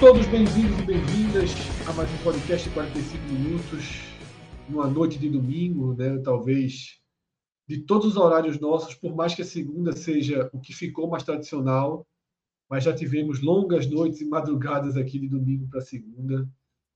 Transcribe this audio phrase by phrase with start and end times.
[0.00, 1.50] Todos bem-vindos e bem-vindas
[1.88, 4.04] a mais um podcast de 45 minutos,
[4.68, 6.16] numa noite de domingo, né?
[6.18, 7.00] Talvez
[7.66, 11.24] de todos os horários nossos, por mais que a segunda seja o que ficou mais
[11.24, 12.06] tradicional,
[12.70, 16.48] mas já tivemos longas noites e madrugadas aqui de domingo para segunda,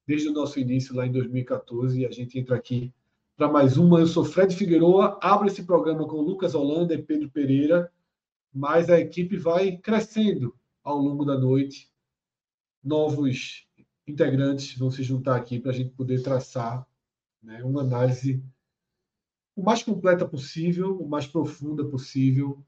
[0.06, 2.92] desde o nosso início lá em 2014, e a gente entra aqui
[3.36, 3.98] para mais uma.
[3.98, 7.90] Eu sou Fred Figueroa, abro esse programa com Lucas Holanda e Pedro Pereira,
[8.54, 11.91] mas a equipe vai crescendo ao longo da noite
[12.82, 13.66] novos
[14.06, 16.86] integrantes vão se juntar aqui para a gente poder traçar
[17.42, 18.42] né, uma análise
[19.54, 22.64] o mais completa possível, o mais profunda possível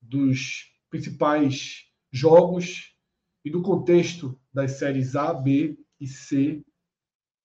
[0.00, 2.96] dos principais jogos
[3.44, 6.64] e do contexto das séries A, B e C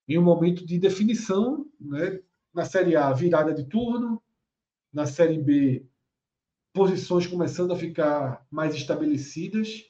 [0.07, 2.21] em um momento de definição, né?
[2.53, 4.23] na série A, virada de turno,
[4.91, 5.85] na série B,
[6.73, 9.83] posições começando a ficar mais estabelecidas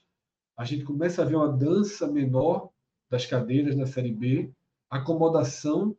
[0.58, 2.70] a gente começa a ver uma dança menor
[3.10, 4.52] das cadeiras na Série B,
[4.90, 5.96] acomodação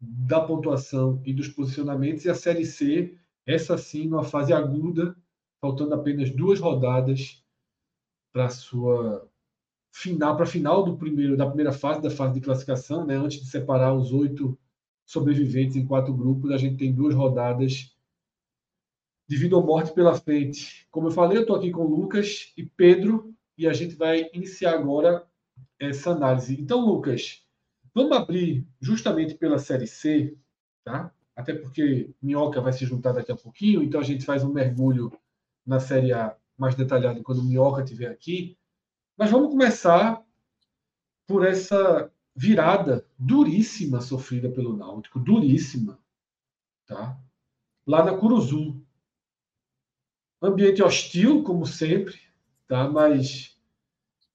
[0.00, 5.16] da pontuação e dos posicionamentos, e a Série C, essa sim, numa fase aguda,
[5.60, 7.42] faltando apenas duas rodadas
[8.32, 9.28] para sua
[9.92, 13.16] final, para final do primeiro, da primeira fase da fase de classificação, né?
[13.16, 14.58] antes de separar os oito
[15.06, 17.96] sobreviventes em quatro grupos, a gente tem duas rodadas
[19.26, 20.86] de vida ou morte pela frente.
[20.90, 24.30] Como eu falei, eu estou aqui com o Lucas e Pedro, e a gente vai
[24.32, 25.26] iniciar agora
[25.80, 26.58] essa análise.
[26.58, 27.44] Então, Lucas,
[27.92, 30.38] vamos abrir justamente pela Série C,
[30.84, 31.12] tá?
[31.34, 35.12] Até porque Minhoca vai se juntar daqui a pouquinho, então a gente faz um mergulho
[35.66, 38.56] na Série A mais detalhado quando Minhoca estiver aqui.
[39.16, 40.24] Mas vamos começar
[41.26, 45.98] por essa virada duríssima sofrida pelo Náutico, duríssima,
[46.86, 47.18] tá?
[47.84, 48.80] Lá na Curuzu.
[50.40, 52.27] Ambiente hostil, como sempre,
[52.68, 52.88] tá?
[52.88, 53.56] Mas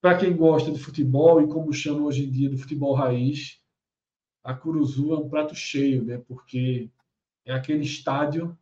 [0.02, 3.58] para quem gosta de futebol e como chama hoje em dia do futebol raiz,
[4.42, 6.18] a Curuzu é um prato cheio, né?
[6.28, 6.90] Porque
[7.46, 8.56] é aquele estádio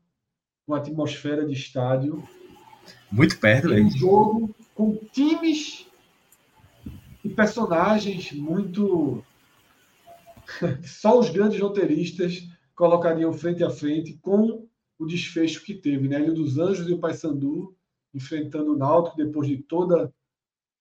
[0.64, 2.22] com atmosfera de estádio.
[3.10, 3.80] Muito perto, né?
[3.80, 5.88] Um jogo com times
[7.24, 9.24] e personagens muito.
[10.84, 14.68] Só os grandes roteiristas colocariam frente a frente com
[14.98, 16.20] o desfecho que teve, né?
[16.20, 17.74] Ilha dos Anjos e o Paysandu
[18.14, 20.12] enfrentando o Náutico depois de toda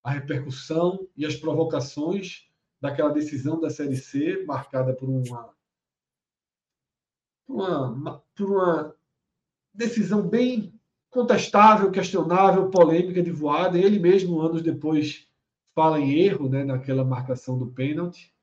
[0.03, 2.49] a repercussão e as provocações
[2.81, 5.53] daquela decisão da Série C, marcada por uma,
[7.45, 8.95] por uma, por uma
[9.73, 10.73] decisão bem
[11.09, 13.77] contestável, questionável, polêmica de voada.
[13.77, 15.27] Ele mesmo, anos depois,
[15.75, 18.33] fala em erro né, naquela marcação do pênalti.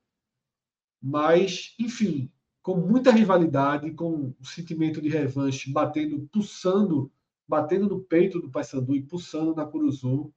[1.01, 7.11] Mas, enfim, com muita rivalidade, com o sentimento de revanche batendo, pulsando,
[7.49, 10.31] batendo no peito do Paysandu e pulsando na Curuzu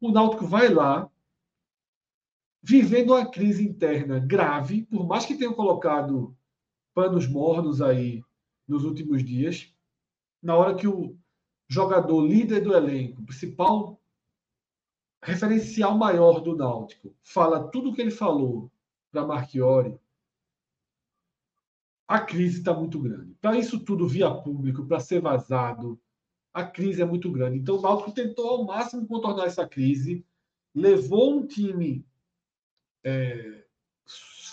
[0.00, 1.10] o Náutico vai lá,
[2.60, 6.36] vivendo uma crise interna grave, por mais que tenham colocado
[6.92, 8.22] panos mornos aí
[8.66, 9.72] nos últimos dias,
[10.42, 11.16] na hora que o
[11.68, 13.98] jogador líder do elenco, principal
[15.22, 18.70] referencial maior do Náutico, fala tudo o que ele falou
[19.10, 19.98] para Marchiori,
[22.06, 23.34] a crise está muito grande.
[23.40, 25.98] Para isso tudo via público, para ser vazado,
[26.56, 27.58] a crise é muito grande.
[27.58, 30.24] Então, o Náutico tentou ao máximo contornar essa crise,
[30.74, 32.02] levou um time
[33.04, 33.66] é,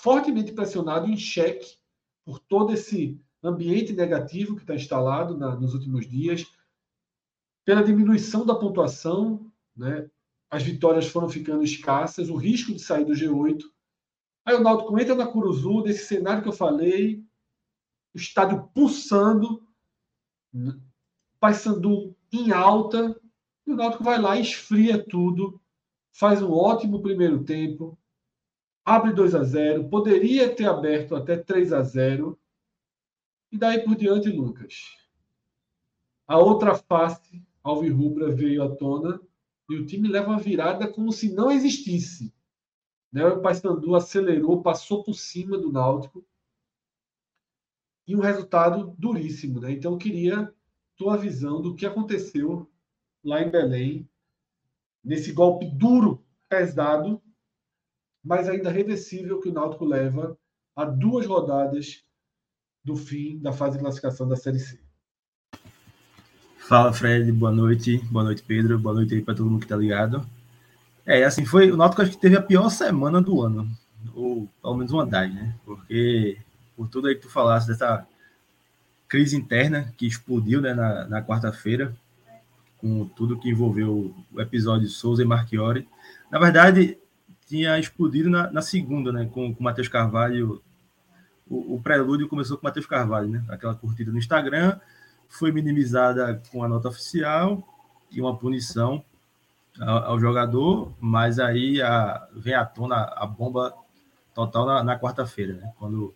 [0.01, 1.77] fortemente pressionado, em xeque,
[2.25, 6.45] por todo esse ambiente negativo que está instalado na, nos últimos dias,
[7.63, 10.09] pela diminuição da pontuação, né?
[10.49, 13.63] as vitórias foram ficando escassas, o risco de sair do G8.
[14.43, 17.23] Aí o Náutico entra na Curuzu, desse cenário que eu falei,
[18.13, 19.65] o estádio pulsando,
[21.43, 23.19] Paysandu em alta,
[23.67, 25.59] e o Náutico vai lá, esfria tudo,
[26.13, 27.99] faz um ótimo primeiro tempo,
[28.85, 32.39] abre 2 a 0, poderia ter aberto até 3 a 0.
[33.51, 34.95] E daí por diante, Lucas.
[36.25, 39.19] A outra face alvirrubra veio à tona
[39.69, 42.33] E o time leva uma virada como se não existisse.
[43.11, 43.25] Né?
[43.25, 46.25] O Paysandu acelerou, passou por cima do Náutico.
[48.07, 49.59] E um resultado duríssimo.
[49.59, 49.73] Né?
[49.73, 50.53] Então, eu queria
[50.97, 52.69] tua visão do que aconteceu
[53.23, 54.09] lá em Belém,
[55.03, 57.21] nesse golpe duro, pesado,
[58.23, 60.37] mas ainda reversível que o Náutico leva
[60.75, 62.03] a duas rodadas
[62.83, 64.79] do fim da fase de classificação da Série C.
[66.57, 67.31] Fala, Fred.
[67.31, 67.97] Boa noite.
[68.09, 68.79] Boa noite, Pedro.
[68.79, 70.25] Boa noite aí para todo mundo que tá ligado.
[71.05, 73.69] É, assim, foi o Náutico acho que teve a pior semana do ano,
[74.15, 75.53] ou pelo menos uma das, né?
[75.65, 76.37] Porque
[76.75, 78.07] por tudo aí que tu falaste dessa
[79.13, 81.95] crise interna que explodiu né, na, na quarta-feira,
[82.77, 85.87] com tudo que envolveu o episódio Souza e Marchiori.
[86.31, 86.97] Na verdade,
[87.45, 90.63] tinha explodido na, na segunda, né, com o Matheus Carvalho.
[91.47, 93.45] O, o, prelúdio começou com o Matheus Carvalho, né?
[93.49, 94.79] Aquela curtida no Instagram,
[95.29, 97.63] foi minimizada com a nota oficial
[98.09, 99.05] e uma punição
[99.79, 103.75] ao, ao jogador, mas aí a, vem à tona a bomba
[104.33, 105.71] total na, na quarta-feira, né?
[105.77, 106.15] Quando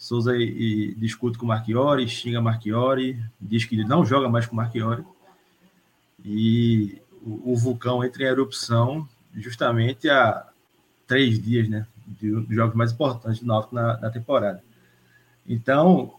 [0.00, 4.56] Souza e, e discute com Marchiori, xinga Marchiori, diz que ele não joga mais com
[4.56, 5.04] Marchiori,
[6.24, 9.06] e o, o vulcão entra em erupção
[9.36, 10.48] justamente há
[11.06, 11.86] três dias, né?
[12.06, 14.64] Dos jogos mais importantes do Náutico na, na temporada.
[15.46, 16.14] Então,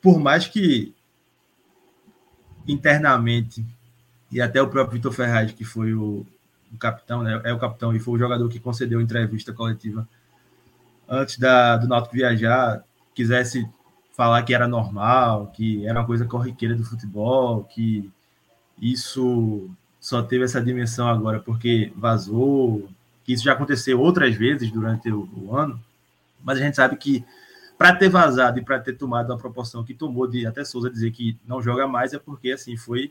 [0.00, 0.94] por mais que
[2.66, 3.66] internamente
[4.30, 6.24] e até o próprio Vitor Ferraz, que foi o,
[6.72, 7.40] o, capitão, né?
[7.42, 10.08] É o capitão e foi o jogador que concedeu a entrevista coletiva
[11.08, 12.84] antes da, do Náutico viajar,
[13.14, 13.68] quisesse
[14.12, 18.10] falar que era normal, que era uma coisa corriqueira do futebol, que
[18.80, 19.70] isso
[20.00, 22.88] só teve essa dimensão agora porque vazou,
[23.24, 25.80] que isso já aconteceu outras vezes durante o, o ano,
[26.42, 27.24] mas a gente sabe que
[27.78, 31.10] para ter vazado e para ter tomado a proporção que tomou de até Souza dizer
[31.12, 33.10] que não joga mais é porque assim foi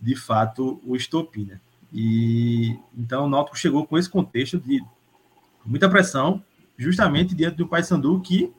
[0.00, 1.60] de fato o estopim, né?
[1.92, 4.82] E então o Náutico chegou com esse contexto de
[5.64, 6.42] muita pressão,
[6.76, 8.52] justamente diante do Paysandu que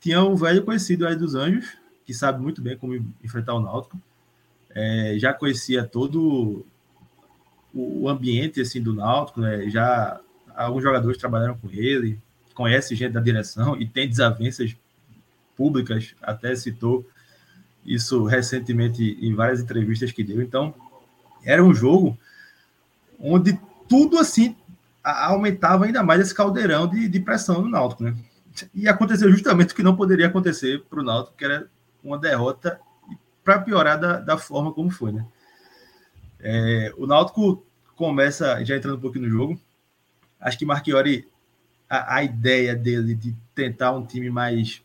[0.00, 4.00] tinha um velho conhecido aí dos Anjos, que sabe muito bem como enfrentar o Náutico.
[4.70, 6.64] É, já conhecia todo
[7.74, 9.68] o ambiente assim do Náutico, né?
[9.68, 10.20] Já
[10.54, 12.18] alguns jogadores trabalharam com ele,
[12.54, 14.74] conhece gente da direção e tem desavenças
[15.56, 17.08] públicas, até citou
[17.84, 20.42] isso recentemente em várias entrevistas que deu.
[20.42, 20.74] Então,
[21.44, 22.18] era um jogo
[23.18, 23.58] onde
[23.88, 24.56] tudo assim
[25.02, 28.14] aumentava ainda mais esse caldeirão de, de pressão no Náutico, né?
[28.74, 31.68] E aconteceu justamente o que não poderia acontecer para o Náutico, que era
[32.02, 32.80] uma derrota
[33.44, 35.26] para piorar da, da, forma como foi, né?
[36.40, 37.66] É, o Náutico
[37.96, 39.60] começa, já entrando um pouquinho no jogo,
[40.40, 41.26] acho que Marchiori
[41.88, 44.82] a, a ideia dele de tentar um time mais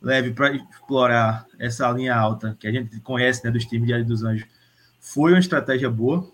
[0.00, 4.04] leve para explorar essa linha alta que a gente conhece né, dos times de Área
[4.04, 4.46] dos Anjos
[5.00, 6.28] foi uma estratégia boa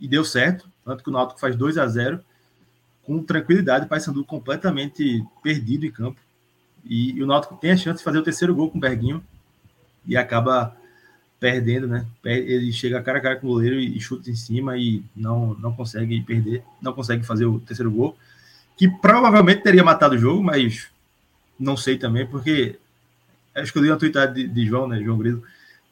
[0.00, 0.70] e deu certo.
[0.84, 2.24] Tanto que o Náutico faz 2 a 0
[3.04, 6.20] com tranquilidade, o Paysandu completamente perdido em campo.
[6.84, 9.22] E, e, o Náutico tem a chance de fazer o terceiro gol com o Berguinho
[10.06, 10.76] e acaba
[11.38, 12.06] perdendo, né?
[12.24, 15.72] Ele chega cara a cara com o goleiro e, chuta em cima e não, não
[15.72, 18.16] consegue perder, não consegue fazer o terceiro gol
[18.76, 20.88] que provavelmente teria matado o jogo, mas
[21.58, 22.78] não sei também, porque
[23.54, 25.42] acho que eu li uma tweetada de, de, João, né, João Grilo,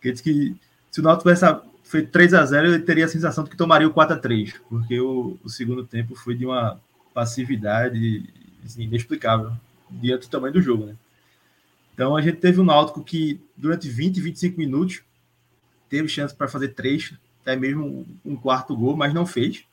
[0.01, 0.57] que disse que
[0.91, 1.47] se o Náutico tivesse
[1.85, 4.55] feito 3 a 0 ele teria a sensação de que tomaria o 4 a 3
[4.69, 6.81] porque o, o segundo tempo foi de uma
[7.13, 8.29] passividade
[8.65, 9.53] assim, inexplicável
[9.91, 10.97] diante do tamanho do jogo, né?
[11.95, 15.03] Então a gente teve um Náutico que durante 20, 25 minutos
[15.89, 17.13] teve chance para fazer três,
[17.43, 19.65] até mesmo um quarto gol, mas não fez.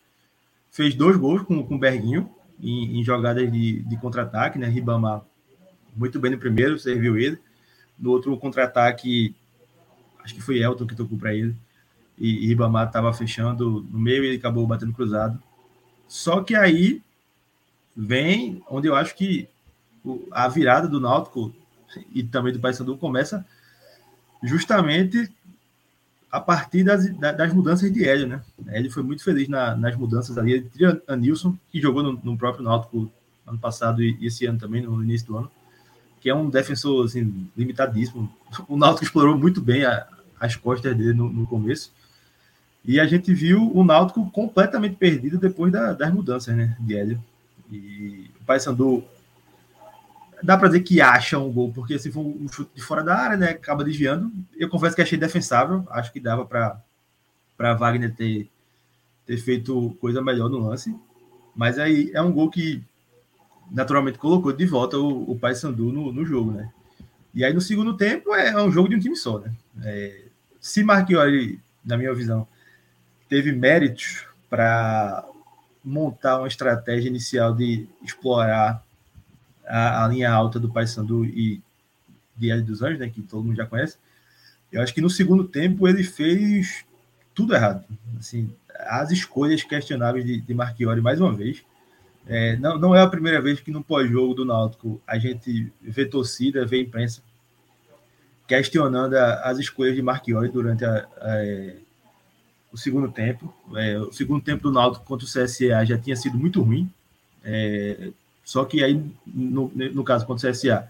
[0.72, 2.30] Fez dois gols com, com o Berguinho,
[2.60, 4.68] em, em jogadas de, de contra-ataque, né?
[4.68, 5.24] Ribamar
[5.96, 7.40] muito bem no primeiro, serviu ele.
[7.98, 9.36] No outro contra-ataque,
[10.24, 11.56] acho que foi Elton que tocou para ele.
[12.18, 15.42] E, Ribamar estava fechando no meio e ele acabou batendo cruzado.
[16.08, 17.02] Só que aí
[17.98, 19.50] vem onde eu acho que
[20.32, 21.52] a virada do Náutico
[22.14, 23.44] e também do Paysandu começa
[24.44, 25.32] justamente
[26.32, 28.42] a partir das, das mudanças de Hélio, né?
[28.68, 30.62] Ele foi muito feliz na, nas mudanças ali.
[30.62, 33.12] Tira a Nilson, que jogou no, no, próprio Náutico
[33.46, 35.52] ano passado e esse ano também, no início do ano,
[36.20, 38.32] que é um defensor assim, limitadíssimo.
[38.68, 40.06] O Náutico explorou muito bem a,
[40.40, 41.92] as costas dele no, no, começo.
[42.86, 47.24] E a gente viu o Náutico completamente perdido depois da, das mudanças né, de Hélio.
[47.72, 49.04] E o Paysandu
[50.42, 53.16] dá para dizer que acha um gol, porque se for um chute de fora da
[53.16, 54.32] área, né, acaba desviando.
[54.56, 56.82] Eu confesso que achei defensável, acho que dava para
[57.58, 58.50] para Wagner ter
[59.26, 60.96] ter feito coisa melhor no lance,
[61.56, 62.82] mas aí é um gol que
[63.70, 66.72] naturalmente colocou de volta o, o Paysandu no, no jogo, né?
[67.34, 69.52] E aí no segundo tempo é um jogo de um time só, né?
[69.84, 70.24] É,
[70.62, 72.48] se Marchiori, na minha visão,
[73.28, 75.26] teve méritos para
[75.88, 78.84] montar uma estratégia inicial de explorar
[79.66, 81.62] a, a linha alta do Paysandu e
[82.36, 83.98] de Hélio dos Anjos, né, que todo mundo já conhece.
[84.70, 86.86] Eu acho que no segundo tempo ele fez
[87.34, 87.86] tudo errado.
[88.20, 91.64] Assim, as escolhas questionáveis de, de Marchiori, mais uma vez.
[92.28, 96.06] É, não, não é a primeira vez que no pós-jogo do Náutico a gente vê
[96.06, 97.22] torcida, vê imprensa
[98.46, 101.44] questionando a, as escolhas de Marchiori durante a, a,
[102.78, 103.54] o segundo tempo.
[103.76, 106.90] É, o segundo tempo do Náutico contra o CSA já tinha sido muito ruim.
[107.44, 108.12] É,
[108.44, 110.88] só que aí, no, no caso contra o CSA,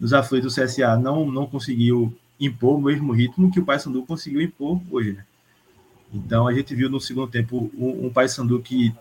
[0.00, 4.40] nos aflitos, o CSA não, não conseguiu impor o mesmo ritmo que o Paysandu conseguiu
[4.40, 5.12] impor hoje.
[5.12, 5.24] Né?
[6.12, 8.94] Então a gente viu no segundo tempo um, um Paysandu que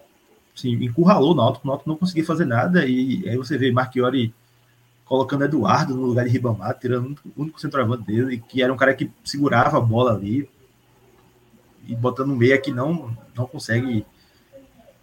[0.55, 4.33] assim, encurralou o Náutico, o Náutico não conseguia fazer nada, e aí você vê Marchiori
[5.03, 8.93] colocando Eduardo no lugar de Ribamar, tirando o único centroavante dele, que era um cara
[8.93, 10.49] que segurava a bola ali,
[11.87, 14.05] e botando um meia que não, não consegue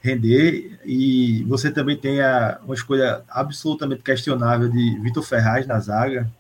[0.01, 0.81] render.
[0.85, 6.31] E você também tem a, uma escolha absolutamente questionável de Vitor Ferraz na zaga,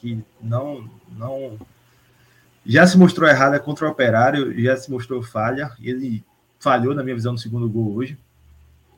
[0.00, 1.58] que não, não
[2.64, 5.72] já se mostrou errada contra o Operário, já se mostrou falha.
[5.80, 6.22] Ele
[6.60, 8.18] falhou, na minha visão, no segundo gol hoje.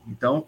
[0.07, 0.45] Então,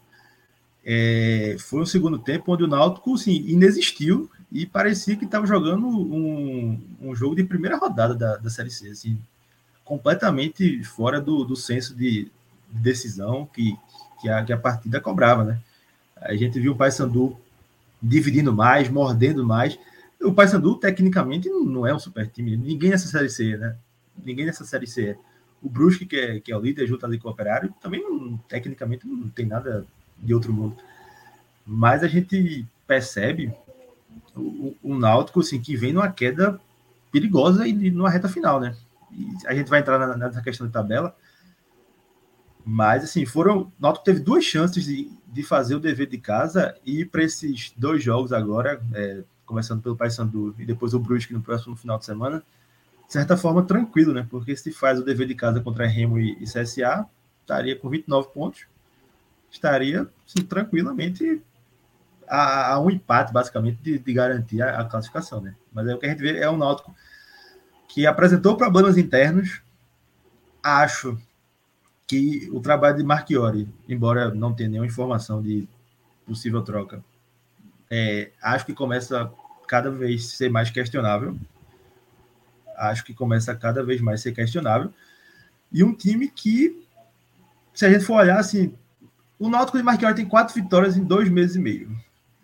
[0.85, 5.87] é, foi um segundo tempo onde o Náutico assim, inexistiu e parecia que estava jogando
[5.87, 8.89] um, um jogo de primeira rodada da, da Série C.
[8.89, 9.17] Assim,
[9.83, 12.31] completamente fora do, do senso de,
[12.73, 13.77] decisão que,
[14.19, 15.59] que, a, que a partida cobrava, né?
[16.15, 17.37] A gente viu o Paysandu
[18.01, 19.77] dividindo mais, mordendo mais.
[20.21, 22.57] O Paysandu, tecnicamente, não é um super time.
[22.57, 23.75] Ninguém nessa Série C, né?
[24.23, 25.17] Ninguém nessa Série C.
[25.61, 28.37] O Brusque, que é, que é o líder, junto ali com o Operário, também, não,
[28.49, 29.85] tecnicamente, não tem nada
[30.17, 30.75] de outro mundo.
[31.65, 33.53] Mas a gente percebe
[34.35, 36.59] o, o Náutico, assim, que vem numa queda
[37.11, 38.75] perigosa e numa reta final, né?
[39.45, 41.15] A gente vai entrar nessa questão de tabela,
[42.65, 43.71] mas assim, foram.
[43.79, 48.03] Náutico teve duas chances de, de fazer o dever de casa e para esses dois
[48.03, 52.43] jogos agora, é, começando pelo Paysandu e depois o Brusque no próximo final de semana,
[53.05, 54.25] de certa forma tranquilo, né?
[54.29, 57.05] Porque se faz o dever de casa contra Remo e, e CSA,
[57.41, 58.65] estaria com 29 pontos,
[59.51, 61.41] estaria assim, tranquilamente
[62.27, 65.55] a, a, um empate, basicamente, de, de garantir a, a, classificação, né?
[65.71, 66.95] Mas é o que a gente vê é um Náutico
[67.93, 69.61] que apresentou problemas internos.
[70.63, 71.15] Acho
[72.07, 75.67] que o trabalho de Marchiori, embora não tenha nenhuma informação de
[76.25, 77.03] possível troca,
[77.91, 79.31] é, acho que começa
[79.67, 81.37] cada vez ser mais questionável.
[82.75, 84.91] Acho que começa cada vez mais ser questionável.
[85.71, 86.83] E um time que,
[87.75, 88.73] se a gente for olhar assim,
[89.37, 91.95] o Náutico de Marchiori tem quatro vitórias em dois meses e meio.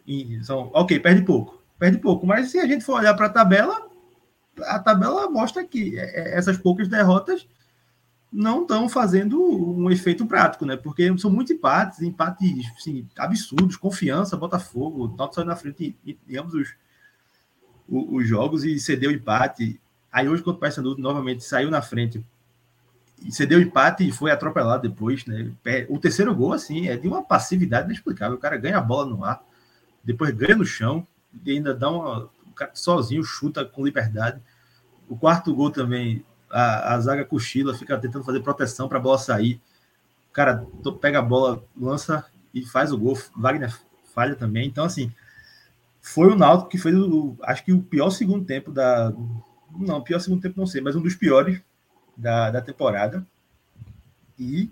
[0.05, 2.27] E são, ok, perde pouco, perde pouco.
[2.27, 3.88] Mas se a gente for olhar para a tabela,
[4.63, 7.47] a tabela mostra que é, é, essas poucas derrotas
[8.31, 10.77] não estão fazendo um efeito prático, né?
[10.77, 16.37] Porque são muitos empates, empates assim, absurdos, confiança, Botafogo, Náutico saiu na frente em, em
[16.37, 16.75] ambos os,
[17.87, 19.81] os, os, jogos e cedeu empate.
[20.11, 22.23] Aí hoje contra o Paysandu novamente saiu na frente
[23.25, 25.51] e cedeu empate e foi atropelado depois, né?
[25.89, 28.37] O terceiro gol assim é de uma passividade inexplicável.
[28.37, 29.43] O cara ganha a bola no ar,
[30.03, 31.05] depois ganha no chão
[31.43, 32.29] e ainda dá uma
[32.73, 34.41] sozinho chuta com liberdade.
[35.07, 39.17] O quarto gol também, a, a zaga cochila, fica tentando fazer proteção para a bola
[39.17, 39.61] sair.
[40.29, 40.65] O cara
[41.01, 43.17] pega a bola, lança e faz o gol.
[43.35, 43.75] Wagner
[44.13, 44.67] falha também.
[44.67, 45.11] Então, assim,
[46.01, 49.13] foi o Náutico que fez, o, acho que o pior segundo tempo da.
[49.77, 51.61] Não, pior segundo tempo não sei, mas um dos piores
[52.15, 53.25] da, da temporada.
[54.37, 54.71] E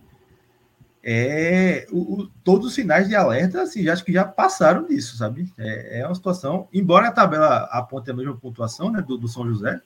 [1.10, 5.50] é, o, o, todos os sinais de alerta, assim, acho que já passaram disso, sabe?
[5.58, 9.48] É, é, uma situação, embora a tabela aponte a mesma pontuação né, do, do São
[9.48, 9.80] José,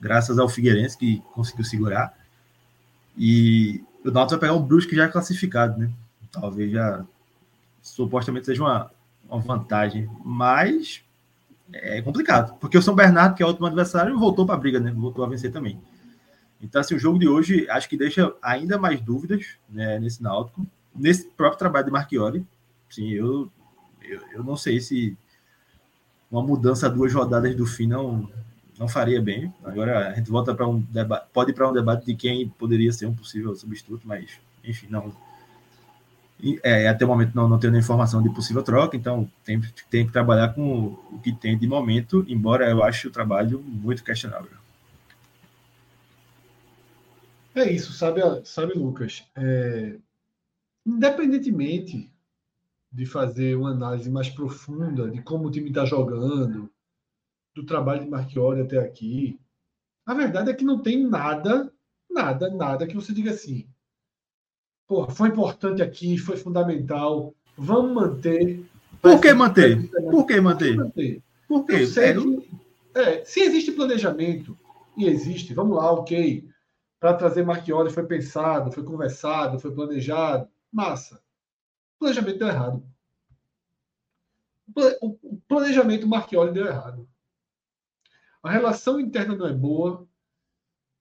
[0.00, 2.12] graças ao Figueirense que conseguiu segurar.
[3.16, 5.88] E o Náutico vai pegar um Brusque já classificado, né?
[6.32, 7.04] Talvez já
[7.80, 8.90] supostamente seja uma,
[9.28, 11.00] uma vantagem, mas
[11.72, 14.80] é complicado, porque o São Bernardo, que é o último adversário, voltou para a briga,
[14.80, 14.90] né?
[14.90, 15.80] Voltou a vencer também.
[16.62, 20.66] Então, assim, o jogo de hoje acho que deixa ainda mais dúvidas né, nesse Náutico,
[20.94, 22.46] nesse próprio trabalho de Marchiori.
[22.88, 23.50] Sim, eu,
[24.02, 25.16] eu, eu não sei se
[26.30, 28.28] uma mudança a duas rodadas do fim não,
[28.78, 29.52] não faria bem.
[29.64, 32.92] Agora a gente volta para um debate, pode ir para um debate de quem poderia
[32.92, 35.12] ser um possível substituto, mas enfim, não.
[36.62, 40.06] É, até o momento não, não tenho nenhuma informação de possível troca, então tem, tem
[40.06, 44.59] que trabalhar com o que tem de momento, embora eu ache o trabalho muito questionável.
[47.54, 49.24] É isso, sabe, sabe Lucas?
[49.36, 49.98] É,
[50.86, 52.12] independentemente
[52.92, 56.70] de fazer uma análise mais profunda de como o time está jogando,
[57.54, 59.38] do trabalho de Marchiori até aqui.
[60.04, 61.72] A verdade é que não tem nada
[62.10, 63.66] Nada, nada que você diga assim.
[64.88, 67.32] Porra, foi importante aqui, foi fundamental.
[67.56, 68.64] Vamos manter.
[69.00, 69.88] Por que manter?
[70.10, 70.76] Por que manter?
[70.76, 71.22] manter.
[71.46, 71.84] Por quê?
[71.96, 72.48] É, que,
[72.94, 74.58] é, se existe planejamento,
[74.96, 76.44] e existe, vamos lá, ok.
[77.00, 80.48] Para trazer Marchiori foi pensado, foi conversado, foi planejado.
[80.70, 81.16] Massa.
[81.96, 82.86] O planejamento deu errado.
[85.00, 87.08] O planejamento Marchiori deu errado.
[88.42, 90.06] A relação interna não é boa.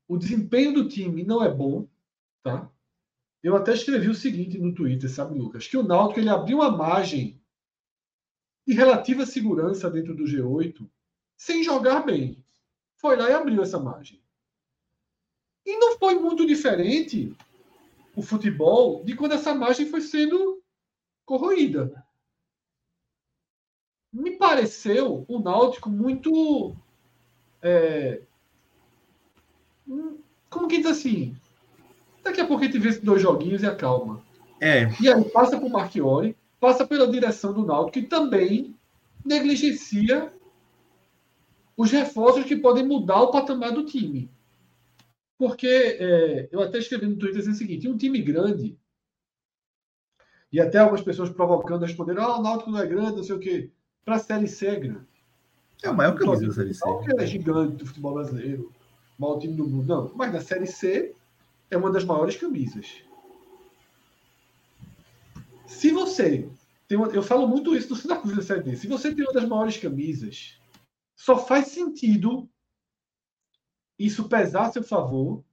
[0.08, 1.88] O desempenho do time não é bom.
[2.42, 2.72] Tá?
[3.44, 5.68] Eu até escrevi o seguinte no Twitter, sabe, Lucas?
[5.68, 7.40] Que o Náutico ele abriu uma margem
[8.66, 10.90] de relativa segurança dentro do G8
[11.36, 12.44] sem jogar bem.
[12.96, 14.22] Foi lá e abriu essa margem.
[15.70, 17.32] E não foi muito diferente
[18.16, 20.64] o futebol de quando essa margem foi sendo
[21.24, 22.04] corroída.
[24.12, 26.76] Me pareceu o Náutico muito.
[27.62, 28.24] É,
[30.50, 31.36] como que diz assim?
[32.24, 34.24] Daqui a pouco a gente vê esses dois joguinhos e acalma.
[34.60, 34.90] É.
[35.00, 38.76] E aí passa por Marchiori, passa pela direção do Náutico, que também
[39.24, 40.34] negligencia
[41.78, 44.32] os reforços que podem mudar o patamar do time.
[45.40, 48.78] Porque é, eu até escrevi no Twitter o seguinte: um time grande,
[50.52, 53.40] e até algumas pessoas provocando responderam: ah, o Náutico não é grande, não sei o
[53.40, 53.72] quê.
[54.04, 55.08] Para a Série C é grande.
[55.82, 56.86] É o maior camisa da Série C.
[56.86, 58.70] Não que é gigante do futebol brasileiro,
[59.18, 60.12] o maior time do mundo, não.
[60.14, 61.16] Mas na Série C
[61.72, 63.02] é uma das maiores camisas.
[65.66, 66.50] Se você
[66.86, 68.76] tem uma, eu falo muito isso Santa Cruz da Série D.
[68.76, 70.60] Se você tem uma das maiores camisas,
[71.16, 72.50] só faz sentido
[74.00, 75.44] isso pesar a seu favor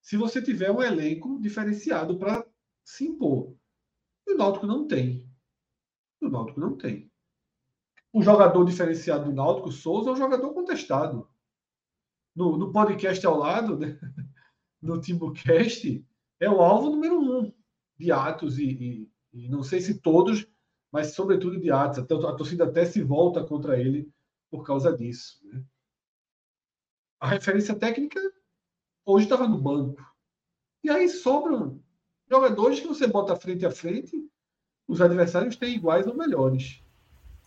[0.00, 2.44] se você tiver um elenco diferenciado para
[2.84, 3.54] se impor.
[4.26, 5.28] E o Náutico não tem.
[6.20, 7.10] O Náutico não tem.
[8.12, 11.28] O jogador diferenciado do Náutico, Souza, é um jogador contestado.
[12.34, 13.98] No, no podcast ao lado, né?
[14.80, 16.04] no Timbucast,
[16.40, 17.52] é o alvo número um
[17.96, 20.50] de Atos e, e, e não sei se todos
[20.92, 21.98] mas sobretudo de Atos.
[21.98, 24.12] A torcida até se volta contra ele
[24.50, 25.40] por causa disso.
[25.48, 25.64] Né?
[27.22, 28.20] A referência técnica
[29.06, 30.04] hoje estava no banco.
[30.82, 31.80] E aí sobram
[32.28, 34.28] jogadores que você bota frente a frente,
[34.88, 36.82] os adversários têm iguais ou melhores.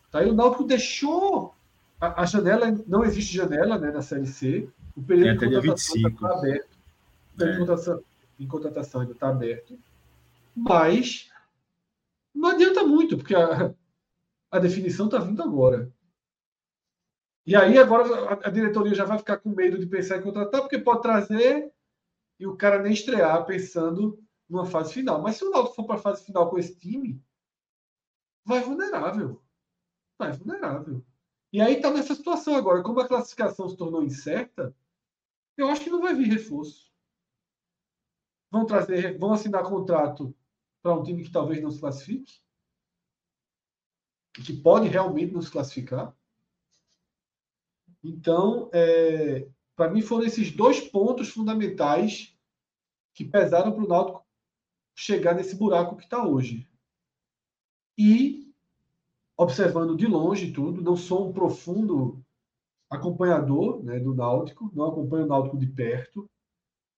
[0.10, 0.24] Tá?
[0.24, 1.54] E o Náutico deixou
[2.00, 4.70] a, a, janela, não existe janela né, na Série C.
[4.96, 6.78] O período de contratação está aberto.
[7.34, 7.52] O período é.
[7.52, 8.04] de contratação,
[8.40, 9.78] de contratação ainda está aberto.
[10.56, 11.30] Mas
[12.34, 13.74] não adianta muito, porque a,
[14.50, 15.92] a definição está vindo agora.
[17.46, 20.80] E aí agora a, diretoria já vai ficar com medo de pensar em contratar, porque
[20.80, 21.72] pode trazer
[22.40, 25.22] e o cara nem estrear pensando numa fase final.
[25.22, 27.24] Mas se o Náutico for para a fase final com esse time,
[28.44, 29.44] vai vulnerável.
[30.18, 31.06] Vai vulnerável.
[31.54, 32.82] E aí está nessa situação agora.
[32.82, 34.76] Como a classificação se tornou incerta,
[35.56, 36.92] eu acho que não vai vir reforço.
[38.52, 40.36] Vão trazer, vão assinar contrato
[40.82, 42.42] para um time que talvez não se classifique?
[44.34, 46.16] Que pode realmente não se classificar?
[48.08, 52.38] Então, é, para mim, foram esses dois pontos fundamentais
[53.16, 54.24] que pesaram para o Náutico
[54.96, 56.70] chegar nesse buraco que está hoje.
[57.98, 58.54] E,
[59.36, 62.24] observando de longe tudo, não sou um profundo
[62.92, 66.30] acompanhador né, do Náutico, não acompanho o Náutico de perto,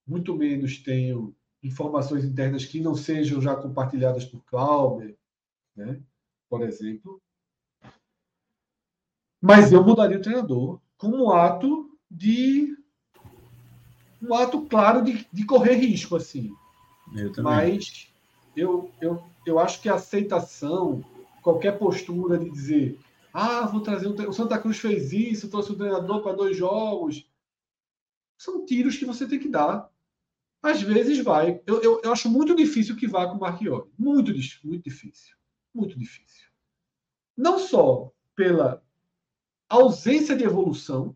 [0.06, 5.18] muito menos tenho informações internas que não sejam já compartilhadas por Clauber,
[5.74, 6.04] né,
[6.50, 7.22] por exemplo.
[9.42, 12.76] Mas eu mudaria o treinador como um ato de
[14.22, 16.52] um ato claro de, de correr risco assim.
[17.16, 18.12] Eu Mas
[18.56, 21.04] eu, eu, eu acho que a aceitação,
[21.42, 23.00] qualquer postura de dizer,
[23.34, 27.30] ah, vou trazer um, o Santa Cruz fez isso, trouxe o treinador para dois jogos,
[28.38, 29.90] são tiros que você tem que dar
[30.62, 31.62] às vezes vai.
[31.66, 33.90] Eu, eu, eu acho muito difícil que vá com o Marchiori.
[33.98, 34.32] Muito,
[34.64, 35.36] muito difícil.
[35.74, 36.48] Muito difícil.
[37.36, 38.84] Não só pela
[39.70, 41.16] ausência de evolução,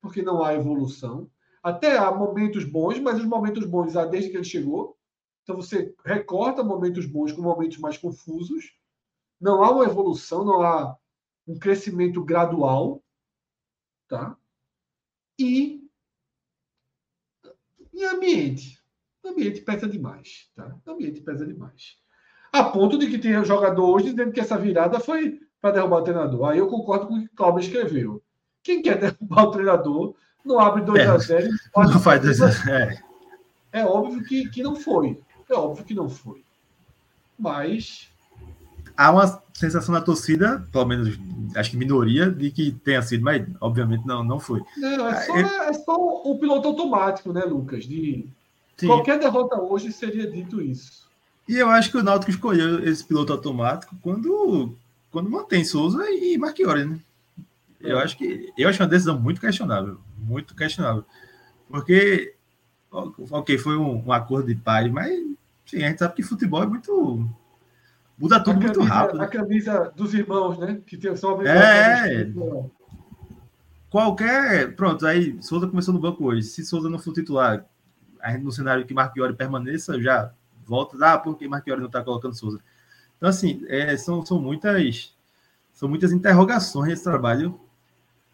[0.00, 1.30] porque não há evolução.
[1.62, 4.96] Até há momentos bons, mas os momentos bons há desde que ele chegou.
[5.42, 8.76] Então você recorta momentos bons com momentos mais confusos.
[9.40, 10.96] Não há uma evolução, não há
[11.46, 13.02] um crescimento gradual,
[14.08, 14.36] tá?
[15.38, 15.88] E
[18.08, 18.82] ambiente.
[19.22, 20.50] O ambiente pesa demais.
[20.54, 20.76] Tá?
[20.86, 21.96] O ambiente pesa demais.
[22.52, 26.02] A ponto de que tem jogador hoje dizendo que essa virada foi para derrubar o
[26.02, 26.48] treinador.
[26.48, 28.22] Aí eu concordo com o que o Cláudio escreveu.
[28.62, 32.48] Quem quer derrubar o treinador não abre 2 é, a 0 Não faz 2 a
[32.48, 33.02] 0 é.
[33.72, 35.20] é óbvio que, que não foi.
[35.48, 36.44] É óbvio que não foi.
[37.38, 38.08] Mas.
[38.96, 41.18] há uma sensação na torcida, pelo menos
[41.54, 44.62] acho que minoria, de que tenha sido, mas obviamente não, não foi.
[44.76, 45.68] Não, é só, é...
[45.68, 47.84] é só o piloto automático, né, Lucas?
[47.84, 48.28] De
[48.76, 48.86] Sim.
[48.86, 51.08] qualquer derrota hoje seria dito isso.
[51.48, 54.74] E eu acho que o Náutico escolheu esse piloto automático quando,
[55.10, 56.98] quando mantém Souza e Marchiori, né?
[57.80, 58.02] Eu é.
[58.02, 61.04] acho que eu acho uma decisão muito questionável, muito questionável,
[61.68, 62.34] porque
[62.90, 65.10] ok foi um, um acordo de paz, mas
[65.64, 67.28] sim, a gente sabe que futebol é muito
[68.18, 69.22] muda tudo camisa, muito rápido.
[69.22, 70.80] A camisa dos irmãos, né?
[70.86, 72.30] Que tem só é.
[73.88, 74.74] Qualquer.
[74.74, 76.42] Pronto, aí Souza começou no banco hoje.
[76.42, 77.64] Se Souza não for titular,
[78.20, 80.32] a gente no cenário que Marchiori permaneça, já
[80.66, 80.96] volta.
[81.00, 82.60] Ah, porque Marchiori não está colocando Souza?
[83.18, 85.14] Então, assim, é, são, são muitas.
[85.72, 87.60] São muitas interrogações nesse trabalho.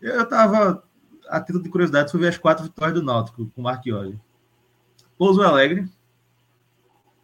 [0.00, 0.82] Eu estava,
[1.28, 4.18] a título de curiosidade, ver as quatro vitórias do Náutico com Marchiori.
[5.18, 5.90] Pouso Alegre,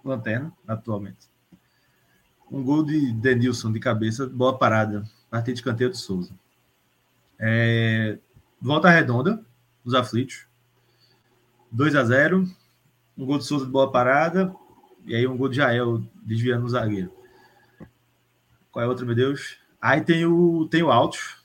[0.04, 1.28] lanterna, atualmente.
[2.50, 5.04] Um gol de Denilson de cabeça, boa parada.
[5.30, 6.34] Partida de canteiro de Souza.
[7.38, 8.18] É,
[8.60, 9.44] volta redonda,
[9.84, 10.46] dos aflitos.
[11.70, 12.50] 2 a 0
[13.16, 14.54] Um gol de Souza de boa parada.
[15.06, 17.19] E aí um gol de Jael desviando o zagueiro.
[18.70, 19.58] Qual é outro, meu Deus?
[19.80, 21.40] Aí tem o, tem o Altos.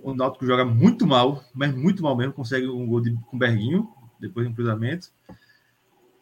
[0.00, 2.32] O Náutico joga muito mal, mas muito mal mesmo.
[2.32, 3.88] Consegue um gol de, com Berguinho,
[4.20, 5.08] depois de um cruzamento.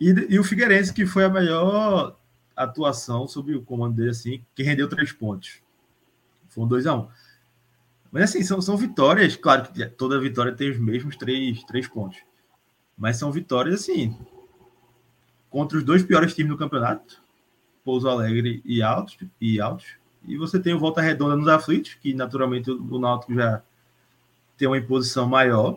[0.00, 2.16] E, e o Figueirense, que foi a melhor
[2.56, 5.62] atuação sob o comando dele, assim, que rendeu três pontos.
[6.48, 7.04] Foi um 2x1.
[7.04, 7.08] Um.
[8.10, 12.18] Mas assim, são, são vitórias, claro que toda vitória tem os mesmos três, três pontos.
[12.98, 14.18] Mas são vitórias, assim,
[15.48, 17.22] contra os dois piores times do campeonato,
[17.84, 19.99] Pouso Alegre e Altos, e Altos.
[20.30, 23.62] E você tem o Volta Redonda nos aflitos, que naturalmente o Náutico já
[24.56, 25.76] tem uma imposição maior,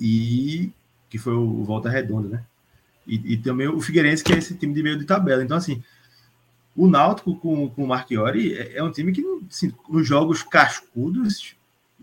[0.00, 0.72] e
[1.08, 2.44] que foi o Volta Redonda, né?
[3.06, 5.42] E, e, também o Figueirense, que é esse time de meio de tabela.
[5.42, 5.82] Então, assim,
[6.76, 11.56] o Náutico com, com o Marchiori é, é um time que, assim, nos jogos cascudos,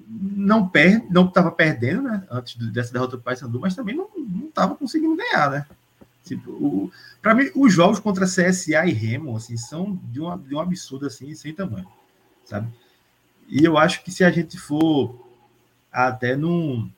[0.07, 2.23] não perde, não estava perdendo, né?
[2.29, 4.09] Antes dessa derrota do Paysandu, mas também não
[4.47, 5.65] estava conseguindo ganhar, né?
[6.25, 10.59] Tipo, para mim, os jogos contra CSA e Remo, assim, são de, uma, de um
[10.59, 11.87] absurdo, assim, sem tamanho,
[12.43, 12.67] sabe?
[13.47, 15.15] E eu acho que se a gente for
[15.91, 16.91] até num,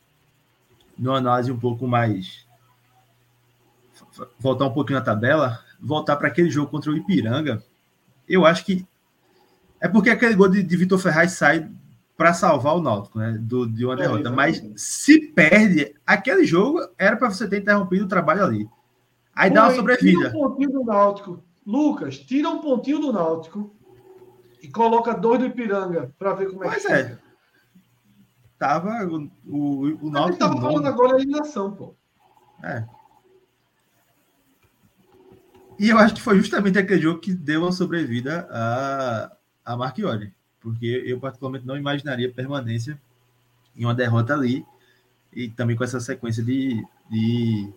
[0.98, 2.48] numa análise um pouco mais
[4.40, 7.62] voltar um pouquinho na tabela, voltar para aquele jogo contra o Ipiranga,
[8.30, 8.88] eu acho que
[9.82, 11.70] é porque aquele gol de, de Vitor Ferraz sai
[12.16, 13.38] para salvar o Náutico, né?
[13.40, 14.32] Do, de uma é, derrota.
[14.32, 18.70] Mas se perde, aquele jogo era para você ter interrompido o trabalho ali.
[19.38, 20.18] Aí dá uma sobrevida.
[20.18, 21.44] Tira um pontinho do Náutico.
[21.66, 23.76] Lucas, tira um pontinho do Náutico
[24.64, 27.18] e coloca dois do Ipiranga para ver como é pois que é.
[28.58, 30.30] Tava o, o, o Náutico.
[30.32, 31.94] Gente tava falando agora a eliminação, pô.
[32.64, 32.84] É.
[35.78, 40.34] E eu acho que foi justamente aquele jogo que deu a sobrevida a, a Marchiori,
[40.60, 43.00] porque eu particularmente não imaginaria permanência
[43.76, 44.66] em uma derrota ali
[45.32, 47.72] e também com essa sequência de, de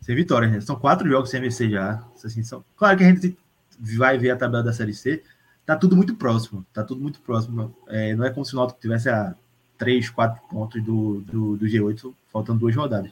[0.00, 0.52] sem vitórias.
[0.52, 0.60] Né?
[0.60, 2.02] São quatro jogos sem vencer já.
[2.24, 2.64] Assim, são...
[2.76, 3.36] Claro que a gente
[3.78, 5.22] vai ver a tabela da Série C,
[5.64, 7.74] tá tudo muito próximo, tá tudo muito próximo.
[7.88, 9.34] É, não é como se o Náutico tivesse a
[9.78, 13.10] três, quatro pontos do, do, do G8, faltando duas rodadas.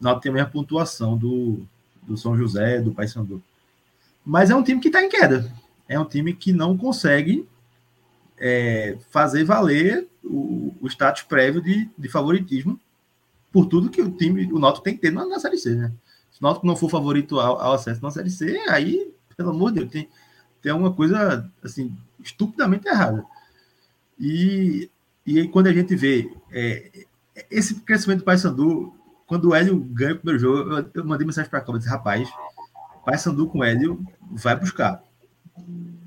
[0.00, 1.60] O Náutico tem a mesma pontuação do,
[2.02, 3.42] do São José, do Paysandu.
[4.24, 5.52] Mas é um time que está em queda.
[5.88, 7.46] É um time que não consegue
[8.38, 12.78] é, fazer valer o, o, status prévio de, de, favoritismo
[13.52, 15.92] por tudo que o time, o Náutico tem que ter na, na Série C, né?
[16.36, 19.72] Se o Náutico não for favorito ao, ao, acesso na Série C, aí, pelo amor
[19.72, 20.08] de Deus, tem,
[20.60, 23.24] tem alguma coisa, assim, estupidamente errada.
[24.20, 24.90] E,
[25.24, 27.06] e aí, quando a gente vê é,
[27.50, 28.94] esse crescimento do Paysandu,
[29.26, 31.90] quando o Hélio ganha o primeiro jogo, eu, eu mandei mensagem para a Cláudia, disse,
[31.90, 32.28] rapaz,
[33.02, 35.02] Paysandu com o Hélio vai buscar.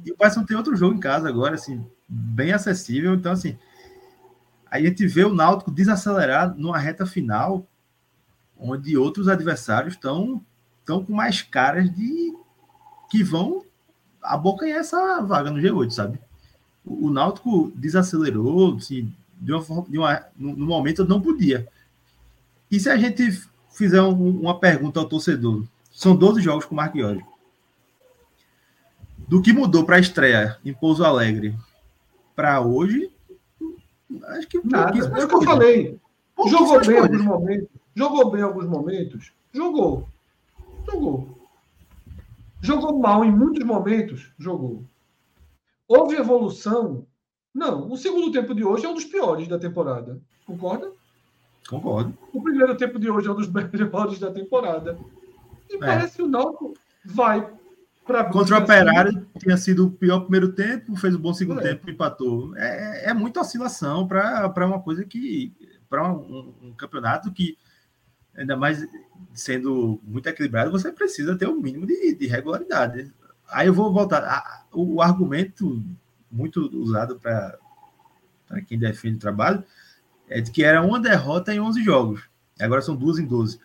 [0.05, 3.15] E o Paysandu tem outro jogo em casa agora, assim, bem acessível.
[3.15, 3.57] Então, assim,
[4.69, 7.67] a gente vê o Náutico desacelerar numa reta final,
[8.59, 10.41] onde outros adversários estão
[10.79, 12.33] estão com mais caras de
[13.09, 13.63] que vão
[14.21, 16.19] abocanhar essa vaga no G8, sabe?
[16.83, 21.67] O, o Náutico desacelerou, assim, de uma, de uma, no, no momento não podia.
[22.71, 23.41] E se a gente
[23.71, 27.23] fizer um, uma pergunta ao torcedor, são 12 jogos com o Marchiori.
[29.17, 31.55] Do que mudou para a estreia em Pouso Alegre
[32.35, 33.11] para hoje,
[34.27, 34.97] acho que nada.
[34.97, 35.99] É o que eu falei.
[36.47, 37.78] Jogou bem em alguns momentos.
[37.99, 39.33] Jogou bem em alguns momentos.
[39.51, 40.07] Jogou.
[40.89, 41.37] Jogou.
[42.61, 44.31] Jogou mal em muitos momentos.
[44.39, 44.85] Jogou.
[45.85, 47.05] Houve evolução?
[47.53, 47.91] Não.
[47.91, 50.17] O segundo tempo de hoje é um dos piores da temporada.
[50.45, 50.93] Concorda?
[51.67, 52.17] Concordo.
[52.31, 54.97] O primeiro tempo de hoje é um dos melhores da temporada.
[55.69, 55.79] E é.
[55.79, 57.51] parece que o Náutico vai
[58.31, 61.63] Contra o Operário assim, tinha sido o pior primeiro tempo, fez um bom segundo é.
[61.63, 62.55] tempo, empatou.
[62.57, 65.53] É, é muita oscilação para uma coisa que.
[65.89, 67.57] para um, um, campeonato que,
[68.39, 68.87] ainda mais
[69.33, 73.13] sendo muito equilibrado, você precisa ter um mínimo de, de regularidade.
[73.49, 74.23] Aí eu vou voltar.
[74.23, 75.83] A, o argumento
[76.31, 77.57] muito usado para
[78.67, 79.63] quem defende o trabalho
[80.29, 82.29] é de que era uma derrota em 11 jogos.
[82.59, 83.59] Agora são duas em 12.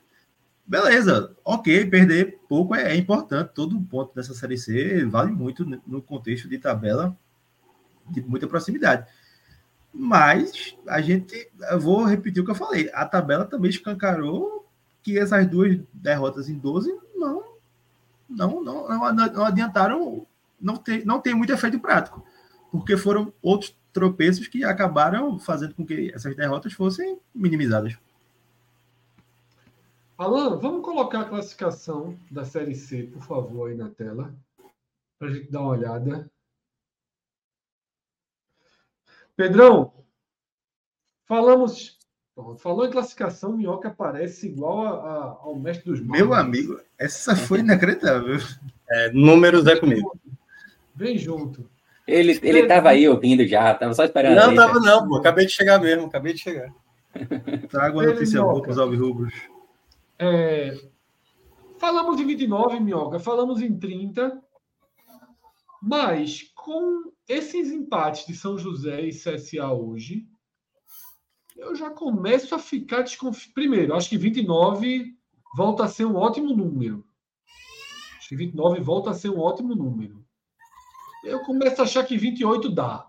[0.66, 3.52] Beleza, ok, perder pouco é, é, importante.
[3.54, 7.16] Todo ponto dessa Série C vale muito no contexto de tabela
[8.10, 9.06] de muita proximidade.
[9.92, 14.53] Mas a gente, eu vou repetir o que eu falei, a tabela também escancarou
[15.04, 17.44] que essas duas derrotas em 12 não,
[18.28, 20.26] não, não, não, adiantaram,
[20.58, 22.26] não tem, não tem muito efeito prático,
[22.72, 27.96] porque foram outros tropeços que acabaram fazendo com que essas derrotas fossem minimizadas.
[30.16, 34.34] Alan, vamos colocar a classificação da Série C, por favor, aí na tela,
[35.18, 36.30] para a gente dar uma olhada.
[39.36, 39.92] Pedrão,
[41.26, 41.98] falamos.
[42.58, 46.18] Falou em classificação, Minhoca parece igual a, a, ao mestre dos magos.
[46.18, 48.38] Meu amigo, essa foi inacreditável.
[48.90, 50.18] É, números é comigo.
[50.96, 51.70] Vem junto.
[52.06, 54.34] Ele estava aí ouvindo já, estava só esperando.
[54.34, 55.16] Não, estava não, pô.
[55.16, 56.74] Acabei de chegar mesmo, acabei de chegar.
[57.70, 59.32] Trago uma notícia boa para os alvirrubros.
[60.18, 60.76] É,
[61.78, 64.42] falamos em 29, Minhoca, falamos em 30,
[65.80, 70.26] mas com esses empates de São José e CSA hoje,
[71.56, 73.54] eu já começo a ficar desconfiado.
[73.54, 75.16] Primeiro, acho que 29
[75.56, 77.04] volta a ser um ótimo número.
[78.18, 80.24] Acho que 29 volta a ser um ótimo número.
[81.22, 83.08] Eu começo a achar que 28 dá.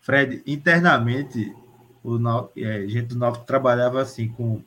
[0.00, 1.54] Fred, internamente,
[2.02, 2.18] o
[2.56, 4.62] é, gente do Náutico trabalhava assim com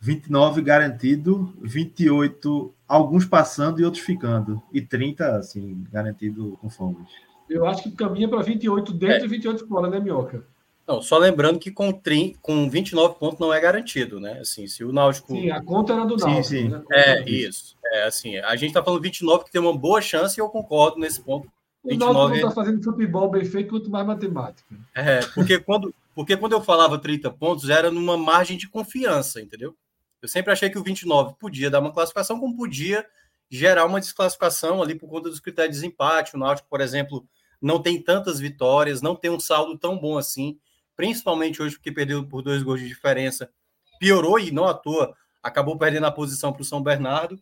[0.00, 7.10] 29 garantido, 28 alguns passando e outros ficando, e 30 assim garantido com fomos.
[7.48, 9.24] Eu acho que caminha para 28 dentro é.
[9.24, 10.44] e 28 fora, né, Minhoca?
[10.88, 14.38] Não, só lembrando que com, 30, com 29 pontos não é garantido, né?
[14.40, 15.34] Assim, se o Náutico.
[15.34, 16.42] Sim, a conta era do Náutico.
[16.44, 16.68] Sim, sim.
[16.70, 16.82] Né?
[16.90, 17.76] É, isso.
[17.92, 20.98] É, assim, a gente está falando 29 que tem uma boa chance e eu concordo
[20.98, 21.46] nesse ponto.
[21.82, 24.74] O 29 Náutico não está fazendo futebol bem feito, quanto mais matemática.
[24.94, 29.76] É, porque quando, porque quando eu falava 30 pontos, era numa margem de confiança, entendeu?
[30.22, 33.04] Eu sempre achei que o 29 podia dar uma classificação, como podia
[33.50, 36.34] gerar uma desclassificação ali por conta dos critérios de desempate.
[36.34, 37.26] O Náutico, por exemplo,
[37.60, 40.58] não tem tantas vitórias, não tem um saldo tão bom assim,
[40.96, 43.50] principalmente hoje porque perdeu por dois gols de diferença.
[43.98, 47.40] Piorou e não à toa, acabou perdendo a posição para o São Bernardo.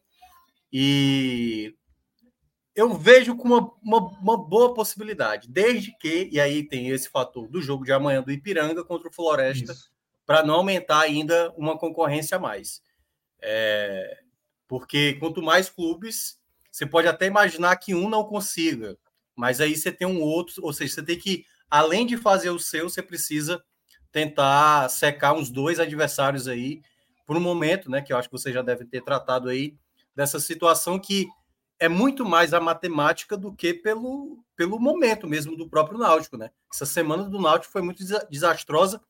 [0.73, 1.75] E
[2.75, 7.49] eu vejo com uma, uma, uma, boa possibilidade, desde que, e aí tem esse fator
[7.49, 9.75] do jogo de amanhã do Ipiranga contra o Floresta,
[10.27, 12.83] para não aumentar ainda uma concorrência a mais.
[13.41, 14.19] É,
[14.69, 16.39] porque quanto mais clubes,
[16.71, 18.99] você pode até imaginar que um não consiga,
[19.37, 22.59] mas aí você tem um outro, ou seja, você tem que, além de fazer o
[22.59, 23.63] seu, você precisa
[24.11, 26.81] tentar secar uns dois adversários aí
[27.27, 28.01] por um momento, né?
[28.01, 29.77] Que eu acho que você já deve ter tratado aí
[30.15, 31.29] dessa situação que
[31.79, 36.51] é muito mais a matemática do que pelo, pelo momento mesmo do próprio Náutico, né?
[36.73, 39.01] Essa semana do Náutico foi muito desastrosa,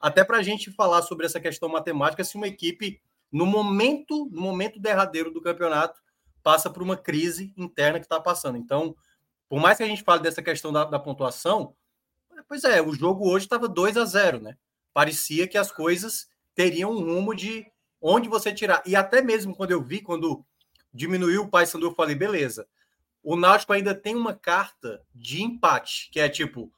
[0.00, 4.40] até para a gente falar sobre essa questão matemática, se uma equipe, no momento, no
[4.40, 6.00] momento derradeiro do campeonato,
[6.42, 8.56] passa por uma crise interna que está passando.
[8.58, 8.96] Então,
[9.48, 11.74] por mais que a gente fale dessa questão da, da pontuação,
[12.46, 14.56] pois é, o jogo hoje estava 2 a 0 né?
[14.92, 17.66] Parecia que as coisas teriam um rumo de
[18.00, 18.82] onde você tirar.
[18.84, 20.44] E até mesmo quando eu vi, quando
[20.92, 22.66] diminuiu o Paysandu, eu falei, beleza.
[23.22, 26.72] O Náutico ainda tem uma carta de empate, que é tipo,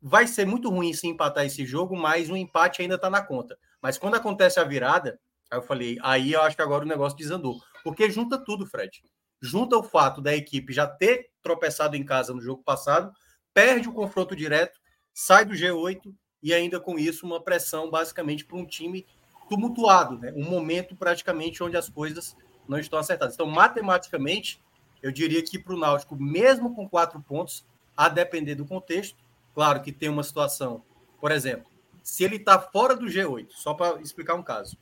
[0.00, 3.58] vai ser muito ruim se empatar esse jogo, mas o empate ainda está na conta.
[3.82, 7.18] Mas quando acontece a virada, aí eu falei, aí eu acho que agora o negócio
[7.18, 7.60] desandou.
[7.82, 9.02] Porque junta tudo, Fred.
[9.40, 13.12] Junta o fato da equipe já ter tropeçado em casa no jogo passado,
[13.54, 14.78] perde o confronto direto,
[15.12, 19.06] sai do G8 e ainda com isso uma pressão basicamente para um time
[19.48, 20.32] tumultuado, né?
[20.36, 22.36] Um momento praticamente onde as coisas
[22.68, 23.34] não estão acertadas.
[23.34, 24.62] Então, matematicamente,
[25.02, 29.18] eu diria que para o Náutico, mesmo com quatro pontos, a depender do contexto,
[29.54, 30.84] claro que tem uma situação,
[31.20, 31.66] por exemplo,
[32.02, 34.76] se ele está fora do G8, só para explicar um caso,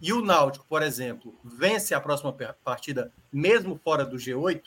[0.00, 2.32] e o Náutico, por exemplo, vence a próxima
[2.64, 4.62] partida, mesmo fora do G8,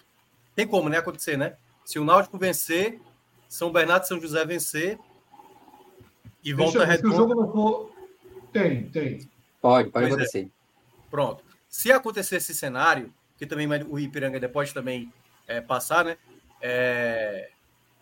[0.56, 1.56] tem como, né, acontecer, né?
[1.86, 3.00] Se o Náutico vencer,
[3.48, 5.00] São Bernardo e São José vencer
[6.44, 7.16] e volta Deixa, redonda...
[7.16, 7.92] Se o jogo não for...
[8.52, 9.30] Tem, tem.
[9.62, 10.08] Pode, pode pois é.
[10.08, 10.46] acontecer.
[10.46, 10.50] É.
[11.10, 11.44] Pronto.
[11.70, 15.12] Se acontecer esse cenário, que também o Ipiranga pode também
[15.48, 16.18] é, passar, né?
[16.62, 17.50] É,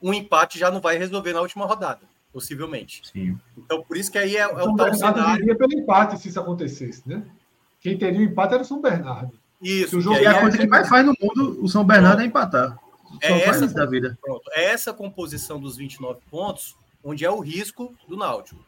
[0.02, 3.02] um empate já não vai resolver na última rodada, possivelmente.
[3.12, 3.38] Sim.
[3.58, 5.44] Então, por isso que aí é, é o tal cenário.
[5.44, 7.24] Iria pelo empate se isso acontecesse, né?
[7.82, 9.32] Quem teria o empate era o São Bernardo.
[9.62, 9.98] Isso.
[9.98, 12.78] O jogo é a coisa que mais faz no mundo, o São Bernardo é empatar.
[13.22, 14.18] é essa, da vida.
[14.22, 18.64] Pronto, é essa composição dos 29 pontos onde é o risco do Náutico.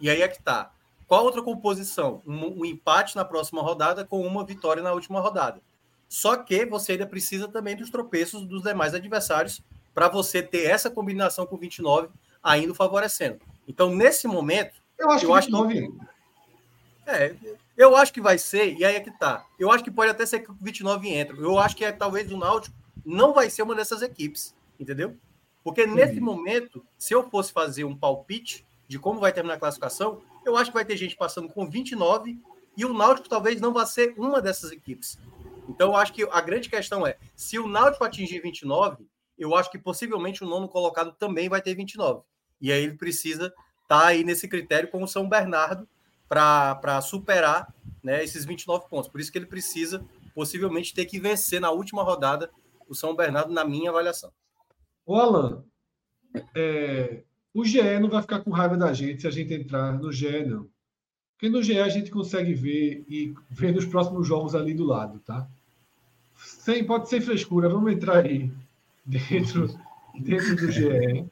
[0.00, 0.70] E aí é que tá.
[1.06, 2.22] Qual outra composição?
[2.26, 5.60] Um, um, empate na próxima rodada com uma vitória na última rodada.
[6.08, 9.62] Só que você ainda precisa também dos tropeços dos demais adversários
[9.94, 12.08] para você ter essa combinação com 29
[12.44, 13.40] ainda favorecendo.
[13.66, 14.74] Então, nesse momento.
[14.98, 17.34] Eu acho eu que 29 acho que, É,
[17.76, 19.44] eu acho que vai ser, e aí é que tá.
[19.58, 21.38] Eu acho que pode até ser que o 29 entre.
[21.38, 25.16] Eu acho que é, talvez o Náutico não vai ser uma dessas equipes, entendeu?
[25.64, 25.94] Porque Sim.
[25.94, 30.56] nesse momento, se eu fosse fazer um palpite de como vai terminar a classificação, eu
[30.56, 32.38] acho que vai ter gente passando com 29
[32.76, 35.18] e o Náutico talvez não vá ser uma dessas equipes.
[35.68, 39.06] Então, eu acho que a grande questão é: se o Náutico atingir 29,
[39.38, 42.22] eu acho que possivelmente o nono colocado também vai ter 29.
[42.64, 43.48] E aí ele precisa
[43.82, 45.86] estar tá aí nesse critério com o São Bernardo
[46.26, 47.70] para superar
[48.02, 49.10] né, esses 29 pontos.
[49.10, 50.02] Por isso que ele precisa
[50.34, 52.50] possivelmente ter que vencer na última rodada
[52.88, 54.32] o São Bernardo, na minha avaliação.
[55.04, 55.62] Ô, Alan,
[56.56, 57.22] é,
[57.52, 60.46] o GE não vai ficar com raiva da gente se a gente entrar no GE,
[60.46, 60.66] não.
[61.34, 65.18] Porque no GE a gente consegue ver e ver nos próximos jogos ali do lado,
[65.18, 65.46] tá?
[66.34, 68.50] Sem, pode ser frescura, vamos entrar aí
[69.04, 69.68] dentro,
[70.18, 71.28] dentro do GE,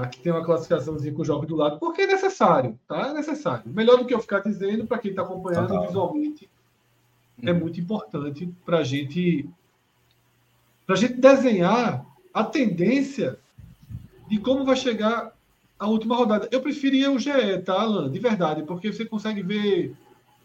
[0.00, 0.08] tá?
[0.08, 3.08] que tem uma classificaçãozinha com o jogo do lado, porque é necessário, tá?
[3.08, 3.64] É necessário.
[3.66, 5.86] Melhor do que eu ficar dizendo, para quem está acompanhando Total.
[5.86, 6.50] visualmente,
[7.42, 7.60] é uhum.
[7.60, 9.48] muito importante para gente,
[10.88, 13.38] a gente desenhar a tendência
[14.28, 15.34] de como vai chegar
[15.78, 16.48] a última rodada.
[16.50, 18.10] Eu preferia o GE, tá, Alan?
[18.10, 19.94] De verdade, porque você consegue ver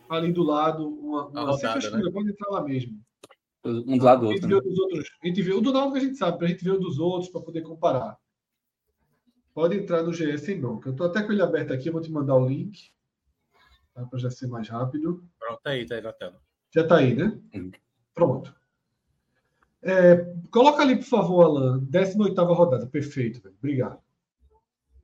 [0.10, 2.12] ali do lado uma, uma rodada, né?
[2.12, 3.00] pode entrar lá mesmo.
[3.64, 4.48] Um do lado do outro.
[4.48, 4.56] Né?
[4.56, 6.80] Outros, a gente vê o do Náutico a gente sabe, para a gente ver o
[6.80, 8.18] dos outros, para poder comparar.
[9.54, 10.90] Pode entrar no GE sem bronca.
[10.90, 12.92] Eu estou até com ele aberto aqui, eu vou te mandar o link.
[13.94, 15.24] Tá, para já ser mais rápido.
[15.38, 16.42] Pronto, tá aí, tá aí na tela.
[16.74, 17.38] Já está aí, né?
[17.54, 17.72] Uhum.
[18.14, 18.56] Pronto.
[19.82, 20.16] É,
[20.52, 22.88] coloca ali, por favor, Alan, 18 rodada.
[22.88, 23.56] Perfeito, velho.
[23.58, 24.00] obrigado.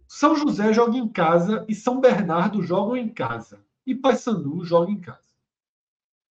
[0.08, 3.66] São José joga em casa e São Bernardo jogam em casa.
[3.86, 5.36] E Paysandu joga em casa.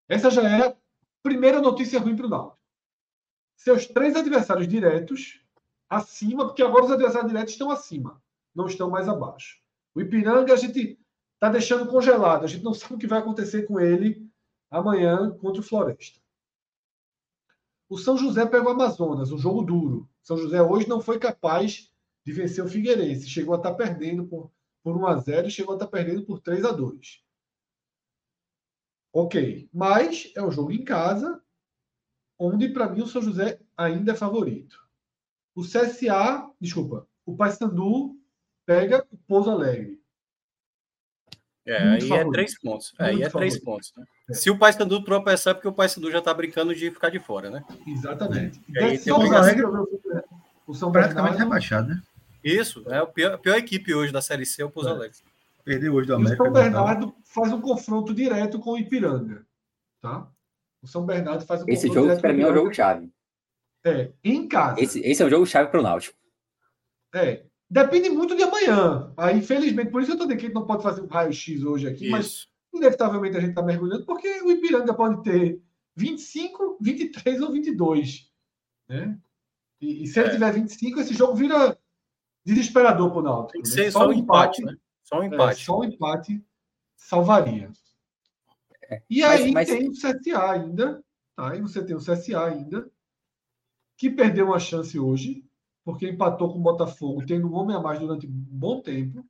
[0.08, 0.76] Essa já é a
[1.22, 2.58] primeira notícia ruim para o Náutico.
[3.56, 5.40] Seus três adversários diretos
[5.88, 8.22] acima, porque agora os adversários diretos estão acima,
[8.54, 9.60] não estão mais abaixo.
[9.94, 10.98] O Ipiranga a gente
[11.34, 14.28] está deixando congelado, a gente não sabe o que vai acontecer com ele
[14.70, 16.20] amanhã contra o Floresta.
[17.88, 20.08] O São José pegou o Amazonas, um jogo duro.
[20.20, 21.92] São José hoje não foi capaz
[22.24, 23.28] de vencer o Figueirense.
[23.28, 24.50] Chegou a estar tá perdendo por,
[24.82, 27.24] por 1 a 0 e chegou a estar tá perdendo por 3 a 2
[29.12, 29.70] Ok.
[29.72, 31.40] Mas é um jogo em casa,
[32.38, 34.85] onde, para mim, o São José ainda é favorito.
[35.56, 38.14] O CSA, desculpa, o Paysandu
[38.66, 39.98] pega o Pouso Alegre.
[41.64, 42.28] É, aí é favorito.
[42.28, 42.94] é três pontos.
[42.98, 43.38] É, aí é favorito.
[43.38, 43.92] três pontos.
[43.96, 44.04] Né?
[44.28, 44.34] É.
[44.34, 47.50] Se o Paysandu tropeçar, é porque o Paysandu já está brincando de ficar de fora,
[47.50, 47.64] né?
[47.86, 48.60] Exatamente.
[48.68, 49.64] E aí, tem Pouso Alegre,
[50.66, 52.02] o São praticamente rebaixado, né?
[52.44, 54.92] Isso, é a pior, a pior equipe hoje da Série C é o Pouso é.
[54.92, 55.16] Alegre.
[55.64, 56.42] Perdeu hoje do América.
[56.42, 59.44] o São Bernardo faz um confronto direto com o Ipiranga.
[60.02, 60.28] Tá?
[60.82, 63.10] O São Bernardo faz um Esse jogo, para mim, é o jogo chave.
[63.86, 64.80] É, em casa.
[64.80, 66.18] Esse, esse é o jogo chave para o Náutico.
[67.14, 67.44] É.
[67.70, 69.12] Depende muito de amanhã.
[69.16, 71.62] Aí, infelizmente, por isso eu estou dizendo que a gente não pode fazer um raio-x
[71.62, 72.10] hoje aqui, isso.
[72.10, 75.60] mas inevitavelmente a gente está mergulhando, porque o Ipiranga pode ter
[75.94, 78.30] 25, 23 ou 22.
[78.88, 79.18] Né?
[79.80, 80.32] E, e se ele é.
[80.32, 81.78] tiver 25, esse jogo vira
[82.44, 83.52] desesperador para o Náutico.
[83.52, 83.74] Tem que né?
[83.74, 84.80] ser só, só um empate, empate, né?
[85.02, 85.60] Só um é, empate.
[85.60, 86.44] É, só um empate
[86.96, 87.70] salvaria.
[88.88, 89.02] É.
[89.08, 89.78] E aí mas, mas...
[89.78, 91.56] tem o CSA ainda, tá?
[91.56, 92.88] E você tem o CSA ainda,
[93.96, 95.44] que perdeu uma chance hoje,
[95.84, 99.24] porque empatou com o Botafogo, tendo um homem a mais durante um bom tempo,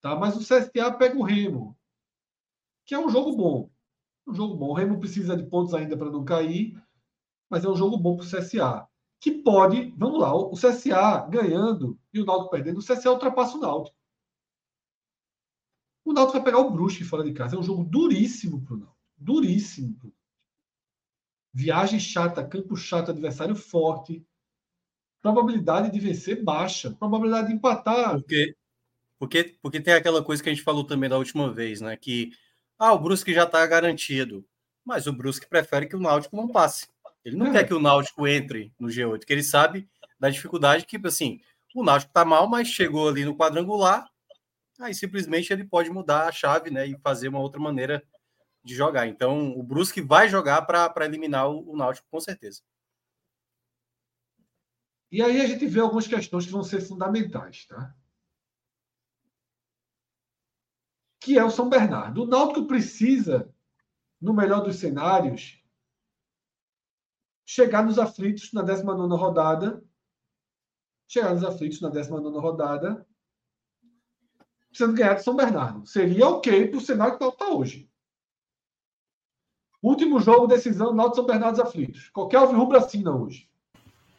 [0.00, 0.16] tá?
[0.16, 1.76] Mas o CSA pega o Remo,
[2.86, 3.70] que é um jogo bom.
[4.26, 4.68] Um jogo bom.
[4.68, 6.80] O Remo precisa de pontos ainda para não cair,
[7.48, 8.86] mas é um jogo bom para o CSA.
[9.20, 13.60] Que pode, vamos lá, o CSA ganhando e o Náutico perdendo, o CSA ultrapassa o
[13.60, 13.96] Náutico.
[16.04, 17.56] O Náutico vai pegar o Brusque fora de casa.
[17.56, 19.00] É um jogo duríssimo para o Náutico.
[19.18, 20.14] Duríssimo.
[21.52, 24.24] Viagem chata, campo chato, adversário forte.
[25.20, 26.90] Probabilidade de vencer baixa.
[26.92, 28.12] Probabilidade de empatar.
[28.12, 28.54] Porque,
[29.18, 31.96] porque, porque tem aquela coisa que a gente falou também da última vez, né?
[31.96, 32.32] Que
[32.78, 34.44] ah, o Brusque já está garantido.
[34.84, 36.88] Mas o Brusque prefere que o Náutico não passe.
[37.24, 37.52] Ele não é.
[37.52, 41.40] quer que o Náutico entre no G8, porque ele sabe da dificuldade que, assim,
[41.74, 44.08] o Náutico está mal, mas chegou ali no quadrangular,
[44.80, 48.02] aí simplesmente ele pode mudar a chave, né, e fazer uma outra maneira
[48.62, 49.06] de jogar.
[49.06, 52.62] Então, o Brusque vai jogar para eliminar o, o Náutico, com certeza.
[55.10, 57.94] E aí a gente vê algumas questões que vão ser fundamentais, tá?
[61.20, 62.22] Que é o São Bernardo.
[62.22, 63.52] O Náutico precisa,
[64.20, 65.60] no melhor dos cenários,
[67.44, 69.84] chegar nos aflitos na 19 rodada.
[71.08, 73.04] Chegar nos aflitos na 19 rodada.
[74.68, 75.84] Precisando ganhar de São Bernardo.
[75.84, 77.89] Seria ok para o cenário que está hoje.
[79.82, 82.08] Último jogo, decisão, Náutico São Bernardo dos Aflitos.
[82.10, 83.48] Qualquer Alvirrubro assina hoje.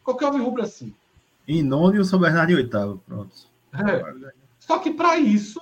[0.02, 0.94] Qualquer Alvirrubro assina.
[1.46, 2.98] Em nono e o São Bernardo em oitavo.
[3.06, 3.34] Pronto.
[3.72, 4.42] É.
[4.58, 5.60] Só que para isso,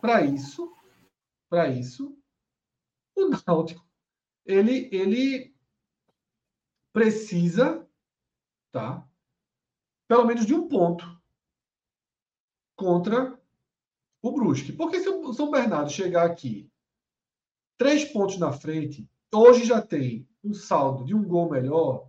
[0.00, 0.72] para isso,
[1.48, 2.16] para isso,
[3.16, 3.84] o Náutico,
[4.46, 5.54] ele, ele
[6.92, 7.86] precisa,
[8.72, 9.06] tá?
[10.08, 11.20] Pelo menos de um ponto
[12.76, 13.38] contra
[14.22, 14.72] o Brusque.
[14.72, 16.70] Porque se o São Bernardo chegar aqui
[17.76, 22.08] três pontos na frente, hoje já tem um saldo de um gol melhor,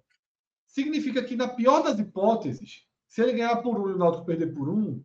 [0.68, 4.54] significa que, na pior das hipóteses, se ele ganhar por um e o Náutico perder
[4.54, 5.04] por um,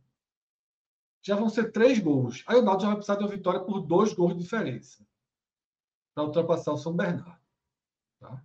[1.22, 2.44] já vão ser três gols.
[2.46, 5.04] Aí o Náutico já vai precisar de uma vitória por dois gols de diferença
[6.14, 7.36] para ultrapassar o São Bernardo.
[8.20, 8.42] Tá?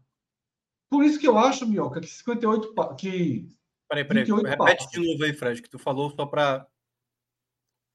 [0.90, 3.48] Por isso que eu acho, Minhoca, que 58 que
[3.92, 4.90] Peraí, peraí, repete passos.
[4.90, 6.66] de novo aí, Fred, que tu falou só para.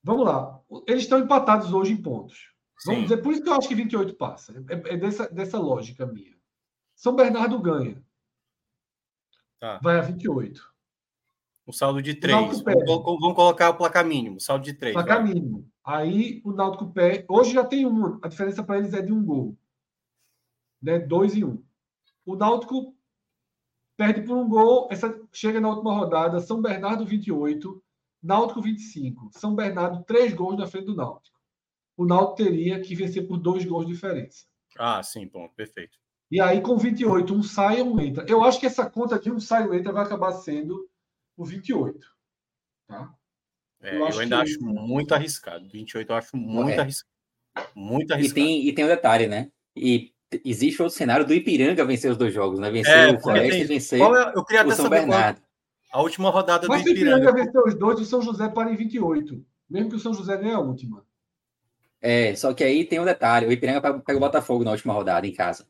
[0.04, 0.60] Vamos lá.
[0.86, 2.52] Eles estão empatados hoje em pontos.
[2.84, 3.02] Vamos Sim.
[3.04, 4.64] dizer, por isso que eu acho que 28 passa.
[4.68, 6.36] É, é dessa, dessa lógica minha.
[6.94, 8.02] São Bernardo ganha.
[9.58, 9.78] Tá.
[9.82, 10.62] Vai a 28.
[11.66, 12.36] O saldo de 3.
[12.36, 14.94] Vamos, vamos, colocar o placar mínimo, saldo de 3.
[14.94, 15.32] Placar vai.
[15.32, 15.68] mínimo.
[15.84, 17.24] Aí o Náutico pé.
[17.28, 18.18] Hoje já tem um.
[18.22, 19.56] A diferença para eles é de um gol.
[20.80, 20.98] Né?
[20.98, 21.62] Dois e um.
[22.24, 22.94] O Náutico
[23.96, 24.88] perde por um gol.
[24.90, 26.40] Essa chega na última rodada.
[26.40, 27.82] São Bernardo 28,
[28.22, 29.30] Náutico 25.
[29.32, 31.35] São Bernardo, três gols na frente do Náutico.
[31.96, 34.44] O Náutico teria que vencer por dois gols de diferença.
[34.78, 35.98] Ah, sim, bom, perfeito.
[36.30, 38.26] E aí, com 28, um sai e um entra.
[38.28, 40.88] Eu acho que essa conta de um sai e um entra vai acabar sendo
[41.36, 41.98] o 28.
[42.88, 43.14] Tá?
[43.82, 44.42] É, eu, eu ainda que...
[44.42, 45.68] acho muito arriscado.
[45.68, 46.80] 28 eu acho muito é.
[46.80, 47.12] arriscado.
[47.74, 48.40] Muito arriscado.
[48.40, 49.50] E tem, e tem um detalhe, né?
[49.74, 50.12] E
[50.44, 52.70] existe outro cenário do Ipiranga vencer os dois jogos, né?
[52.70, 55.40] Vencer é, o Floresta e vencer é, eu queria o São Bernardo.
[55.92, 57.16] A última rodada Mas do Ipiranga.
[57.16, 59.44] Mas o Ipiranga venceu os dois, o São José para em 28.
[59.70, 61.05] Mesmo que o São José ganhe a última.
[62.00, 63.46] É, só que aí tem um detalhe.
[63.46, 65.66] O Ipiranga pega o Botafogo na última rodada em casa.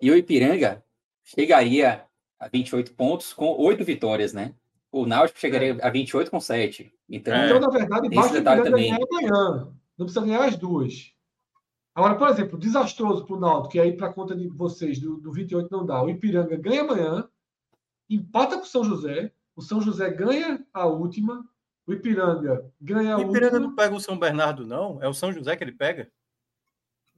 [0.00, 0.84] E o Ipiranga
[1.24, 2.04] chegaria
[2.38, 4.54] a 28 pontos com oito vitórias, né?
[4.90, 5.86] O Náutico chegaria é.
[5.86, 6.92] a 28 com 7.
[7.08, 8.90] Então, então na verdade, basta o Ipiranga também.
[8.90, 9.72] ganhar amanhã.
[9.96, 11.12] Não precisa ganhar as duas.
[11.94, 15.32] Agora, por exemplo, desastroso para o Náutico, que aí para conta de vocês, do, do
[15.32, 16.00] 28 não dá.
[16.00, 17.28] O Ipiranga ganha amanhã,
[18.08, 21.44] empata com o São José, o São José ganha a última,
[21.88, 23.16] o Ipiranga ganha.
[23.16, 25.02] O Ipiranga não pega o São Bernardo, não?
[25.02, 26.10] É o São José que ele pega?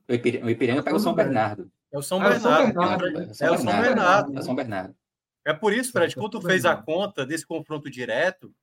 [0.09, 1.71] O Ipiranga, o Ipiranga pega o São Bernardo.
[1.93, 2.41] É o São Bernardo.
[2.41, 3.43] É o São Bernardo.
[3.43, 4.37] É o São Bernardo.
[4.37, 4.95] É o São Bernardo.
[5.45, 8.55] É por isso, Fred, quando tu fez a conta desse confronto direto,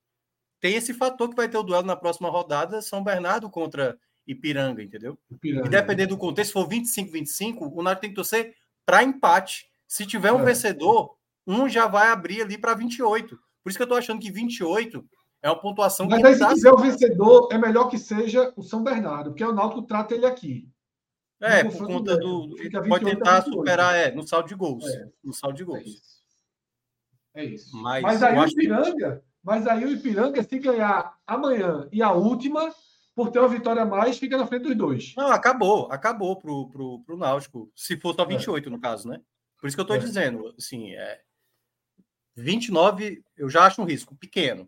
[0.62, 4.82] tem esse fator que vai ter o duelo na próxima rodada, São Bernardo contra Ipiranga,
[4.82, 5.20] entendeu?
[5.30, 5.68] Ipiranga.
[5.68, 8.55] E dependendo do contexto, se for 25-25, o Náutico tem que torcer
[8.86, 9.66] para empate.
[9.86, 10.45] Se tiver um é.
[10.45, 13.38] vencedor, um já vai abrir ali para 28.
[13.62, 15.05] Por isso que eu estou achando que 28
[15.47, 16.23] é uma pontuação Mas que.
[16.23, 19.53] Mas aí, se tiver o vencedor, é melhor que seja o São Bernardo, porque o
[19.53, 20.69] Náutico trata ele aqui.
[21.39, 22.55] É, por conta do.
[22.87, 24.85] Pode tentar superar, é, no saldo de gols.
[24.85, 25.07] É.
[25.23, 25.79] No saldo de gols.
[25.79, 26.17] É isso.
[27.35, 27.77] É isso.
[27.77, 29.23] Mas, mas aí o Ipiranga, que...
[29.43, 32.73] mas aí o Ipiranga, se ganhar amanhã e a última,
[33.15, 35.13] por ter uma vitória a mais, fica na frente dos dois.
[35.15, 37.71] Não, acabou, acabou pro, pro, pro Náutico.
[37.75, 38.71] Se for só 28, é.
[38.71, 39.21] no caso, né?
[39.59, 39.99] Por isso que eu estou é.
[39.99, 41.21] dizendo, assim, é,
[42.35, 44.67] 29 eu já acho um risco pequeno,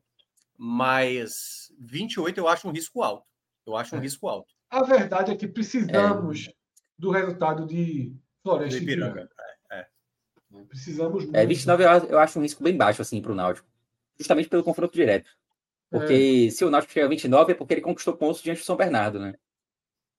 [0.62, 3.26] mas 28 eu acho um risco alto.
[3.66, 4.01] Eu acho um é.
[4.01, 4.53] risco alto.
[4.70, 6.53] A verdade é que precisamos é.
[6.97, 9.30] do resultado de Floresta e Ipiranga.
[10.68, 11.38] Precisamos muito.
[11.38, 13.68] É, 29 eu acho um risco bem baixo assim para o Náutico,
[14.18, 15.30] justamente pelo confronto direto.
[15.89, 16.51] Porque é.
[16.51, 19.20] se o Náutico chegar a 29 é porque ele conquistou pontos diante do São Bernardo,
[19.20, 19.36] né?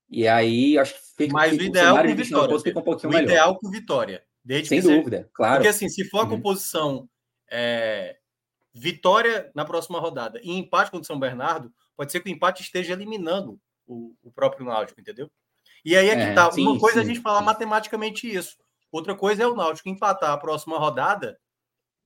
[0.09, 2.61] E aí acho que fica Mas o ideal com vitória.
[2.61, 3.29] Fica um pouquinho o melhor.
[3.29, 4.25] ideal com vitória.
[4.43, 5.29] Desde Sem dúvida, você...
[5.35, 5.57] claro.
[5.57, 6.31] Porque assim, se for a uhum.
[6.31, 7.09] composição
[7.51, 8.17] é,
[8.73, 12.63] vitória na próxima rodada e empate contra o São Bernardo, pode ser que o empate
[12.63, 15.31] esteja eliminando o, o próprio Náutico, entendeu?
[15.85, 16.51] E aí é que é, tá.
[16.53, 17.45] Sim, Uma coisa sim, é a gente falar sim.
[17.47, 18.57] matematicamente isso.
[18.93, 21.39] Outra coisa é o Náutico empatar a próxima rodada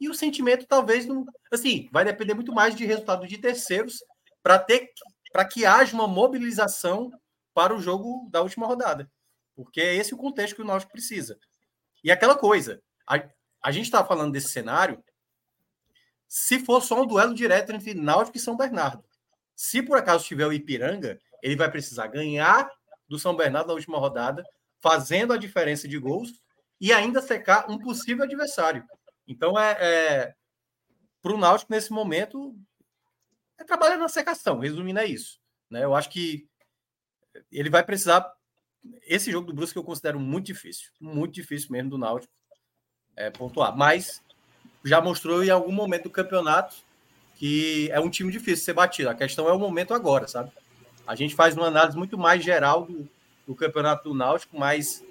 [0.01, 1.25] e o sentimento talvez não.
[1.53, 3.99] Assim, vai depender muito mais de resultado de terceiros
[4.43, 4.91] para ter
[5.33, 7.11] para que haja uma mobilização
[7.53, 9.11] para o jogo da última rodada.
[9.57, 11.39] Porque é esse o contexto que o Náutico precisa.
[12.05, 13.21] E aquela coisa, a,
[13.62, 15.03] a gente está falando desse cenário
[16.37, 19.05] se for só um duelo direto entre Náutico e São Bernardo.
[19.55, 22.68] Se por acaso tiver o Ipiranga, ele vai precisar ganhar
[23.07, 24.45] do São Bernardo na última rodada,
[24.80, 26.43] fazendo a diferença de gols
[26.80, 28.85] e ainda secar um possível adversário.
[29.28, 30.35] Então, é, é
[31.22, 32.53] para o Náutico, nesse momento,
[33.57, 35.39] é trabalhar na secação, resumindo, é isso.
[35.70, 35.85] Né?
[35.85, 36.49] Eu acho que
[37.53, 38.28] ele vai precisar.
[39.07, 42.35] Esse jogo do Brusque eu considero muito difícil, muito difícil mesmo do Náutico
[43.14, 43.76] é, pontuar.
[43.76, 44.20] Mas
[44.85, 46.76] já mostrou em algum momento do campeonato
[47.37, 49.11] que é um time difícil de ser batido.
[49.11, 50.51] A questão é o momento agora, sabe?
[51.07, 53.09] A gente faz uma análise muito mais geral do,
[53.47, 55.05] do campeonato do Náutico, mas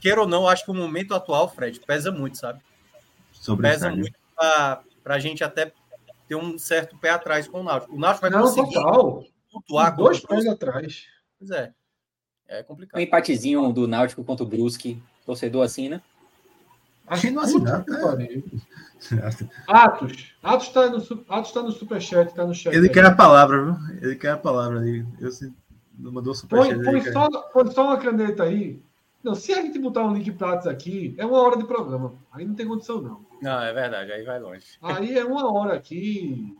[0.00, 2.60] queira ou não, acho que o momento atual, Fred, pesa muito, sabe?
[3.32, 5.72] Sobre pesa muito para a gente até
[6.28, 7.94] ter um certo pé atrás com o Náutico.
[7.94, 9.24] O Náutico vai Não, conseguir total.
[9.50, 11.06] pontuar Dois pés atrás.
[11.38, 11.72] Pois é.
[12.46, 13.00] É Um complicado.
[13.00, 15.02] empatezinho do Náutico contra o Brusque.
[15.24, 16.02] Torcedor assim, né?
[17.06, 17.84] Acho não que né?
[18.00, 18.44] pariu.
[19.68, 20.34] Atos.
[20.42, 22.74] Atos está no, Atos tá no superchat, está no chat.
[22.74, 22.92] Ele aí.
[22.92, 23.76] quer a palavra, viu?
[24.00, 25.06] Ele quer a palavra ali.
[25.20, 25.52] Eu se...
[25.98, 26.82] não mandou superchat.
[26.82, 28.80] Põe, põe, só, põe só uma caneta aí.
[29.22, 32.14] Não, se a gente botar um link para Atos aqui, é uma hora de programa.
[32.32, 33.24] Aí não tem condição, não.
[33.40, 34.66] Não, é verdade, aí vai longe.
[34.82, 36.56] Aí é uma hora aqui.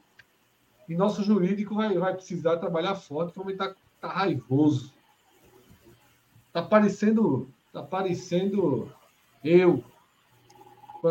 [0.88, 4.92] E nosso jurídico vai, vai precisar trabalhar forte, como ele tá, tá raivoso.
[6.52, 7.48] Tá parecendo.
[7.72, 8.90] Tá parecendo
[9.42, 9.82] eu.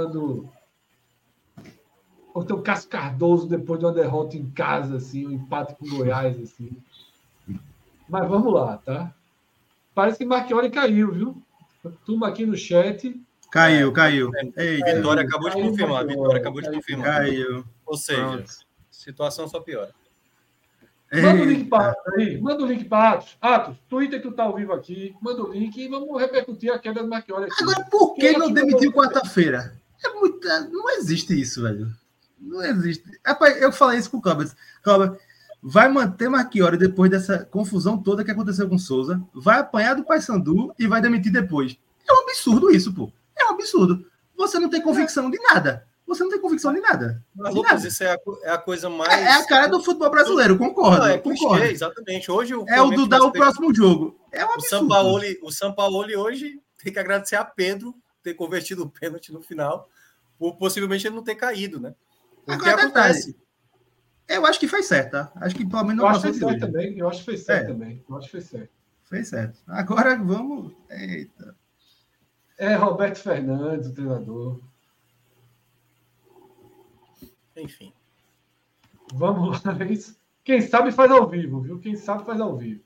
[0.03, 0.49] Quando.
[2.33, 5.85] Quando tem o Cássio Cardoso depois de uma derrota em casa, assim, um empate com
[5.85, 6.71] o Goiás, assim.
[8.09, 9.13] Mas vamos lá, tá?
[9.93, 11.43] Parece que Marchiori caiu, viu?
[12.07, 13.21] Turma aqui no chat.
[13.51, 14.31] Caiu, caiu.
[14.57, 16.05] Eita, Vitória acabou de Caiu, confirmar.
[16.07, 16.79] caiu, Vitória acabou de caiu.
[16.79, 17.05] confirmar.
[17.17, 17.63] caiu.
[17.85, 18.51] Ou seja, Pronto.
[18.89, 19.93] situação só piora.
[21.13, 22.41] Manda o link para Atos aí.
[22.41, 23.37] Manda o link para Atos.
[23.39, 25.15] Atos, Twitter que tu tá ao vivo aqui.
[25.21, 27.61] Manda o link e vamos repercutir a queda do Marchiori aqui.
[27.61, 29.79] Agora, por que Eu não demitiu que- quarta-feira?
[30.03, 30.61] É muita...
[30.69, 31.91] Não existe isso, velho.
[32.39, 33.03] Não existe.
[33.25, 34.51] Rapaz, eu falei isso com o Cláudio.
[34.81, 35.17] Cláudio,
[35.61, 40.73] vai manter Marchiori depois dessa confusão toda que aconteceu com Souza, vai apanhar do Paysandu
[40.77, 41.77] e vai demitir depois.
[42.07, 43.11] É um absurdo isso, pô.
[43.37, 44.05] É um absurdo.
[44.35, 45.87] Você não tem convicção de nada.
[46.05, 47.23] Você não tem convicção de nada.
[47.33, 47.87] Mas, De Lucas, nada.
[47.87, 49.09] isso é a, é a coisa mais.
[49.13, 50.97] É, é a cara do futebol brasileiro, concordo.
[50.97, 51.55] Não, é concordo.
[51.61, 52.29] clichê, exatamente.
[52.29, 54.19] Hoje o É o Dudá vai o próximo jogo.
[54.31, 54.81] É um O absurdo.
[54.81, 59.89] Sampaoli, o Sampaoli hoje tem que agradecer a Pedro ter convertido o pênalti no final,
[60.37, 61.95] possivelmente ele não ter caído, né?
[62.43, 63.37] O que Agora, acontece?
[64.27, 65.31] Eu acho que fez certo, tá?
[65.35, 66.97] Acho que pelo menos Eu não acho que fez de certo também.
[66.97, 67.67] Eu acho que fez certo É.
[67.67, 68.05] também.
[68.09, 68.69] Eu acho que fez certo.
[69.03, 69.59] Fez certo.
[69.67, 70.73] Agora vamos.
[70.89, 71.55] Eita.
[72.57, 74.59] É Roberto Fernandes, o treinador.
[77.55, 77.93] Enfim.
[79.13, 79.73] Vamos lá.
[79.89, 80.17] Isso.
[80.43, 81.79] Quem sabe faz ao vivo, viu?
[81.79, 82.83] Quem sabe faz ao vivo.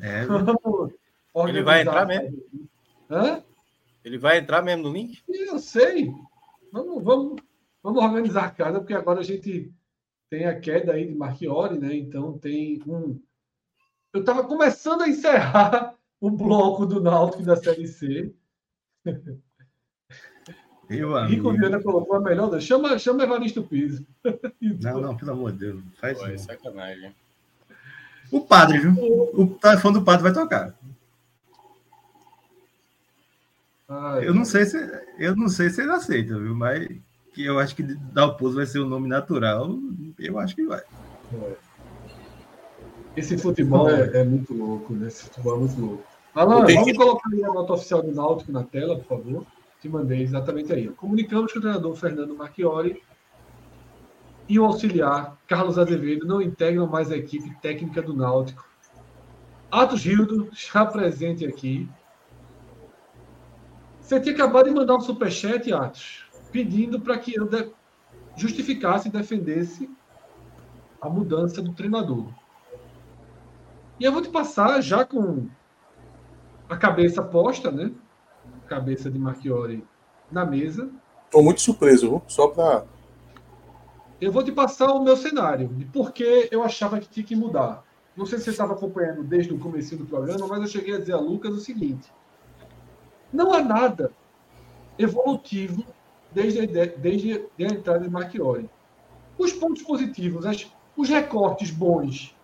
[0.00, 0.92] É, Vamos
[1.48, 2.42] Ele vai entrar mesmo?
[3.10, 3.42] Hã?
[4.04, 5.22] Ele vai entrar mesmo no link?
[5.28, 6.10] Eu sei.
[6.72, 7.42] Vamos, vamos,
[7.82, 9.72] vamos organizar a casa, porque agora a gente
[10.30, 11.94] tem a queda aí de Marchiori, né?
[11.94, 13.20] Então tem um.
[14.12, 18.32] Eu estava começando a encerrar o bloco do Náutico da Série C.
[20.88, 21.52] meu Rico amigo.
[21.52, 22.50] Viana colocou a melhor.
[22.50, 24.06] da- Chama, chama Evaristo Piso.
[24.82, 25.76] Não, não, pelo amor de Deus.
[25.84, 27.14] Não faz Pô, é sacanagem.
[28.30, 28.92] O padre, viu?
[29.34, 30.74] O telefone do padre vai tocar.
[33.92, 34.76] Ai, Eu não sei se
[35.18, 36.54] eu não sei se ele aceita, viu?
[36.54, 36.88] Mas
[37.34, 39.76] que eu acho que Dalpozo vai ser o nome natural.
[40.18, 40.80] Eu acho que vai.
[43.16, 45.08] Esse futebol é, é muito louco, né?
[45.08, 46.04] Esse futebol é muito louco.
[46.34, 49.46] Alan, vamos que- colocar a nota oficial do Náutico na tela, por favor.
[49.80, 50.88] Te mandei exatamente aí.
[50.88, 53.02] Comunicamos que o treinador Fernando Marchiori
[54.48, 58.64] e o auxiliar Carlos Azevedo não integram mais a equipe técnica do Náutico.
[59.70, 61.88] Atos Gildo, já presente aqui.
[64.10, 67.70] Você tinha acabado de mandar um superchat, Atos, pedindo para que eu de-
[68.36, 69.88] justificasse e defendesse
[71.00, 72.26] a mudança do treinador.
[74.00, 75.46] E eu vou te passar já com
[76.68, 77.92] a cabeça posta, né?
[78.66, 79.86] Cabeça de Marchiori
[80.28, 80.90] na mesa.
[81.26, 82.22] Estou muito surpreso, viu?
[82.26, 82.84] só para.
[84.20, 87.36] Eu vou te passar o meu cenário de por que eu achava que tinha que
[87.36, 87.84] mudar.
[88.16, 90.98] Não sei se você estava acompanhando desde o começo do programa, mas eu cheguei a
[90.98, 92.12] dizer a Lucas o seguinte:
[93.32, 94.12] não há nada
[94.98, 95.84] evolutivo
[96.32, 98.68] desde desde a entrada de Marchiori.
[99.38, 102.36] Os pontos positivos, as- os recortes bons,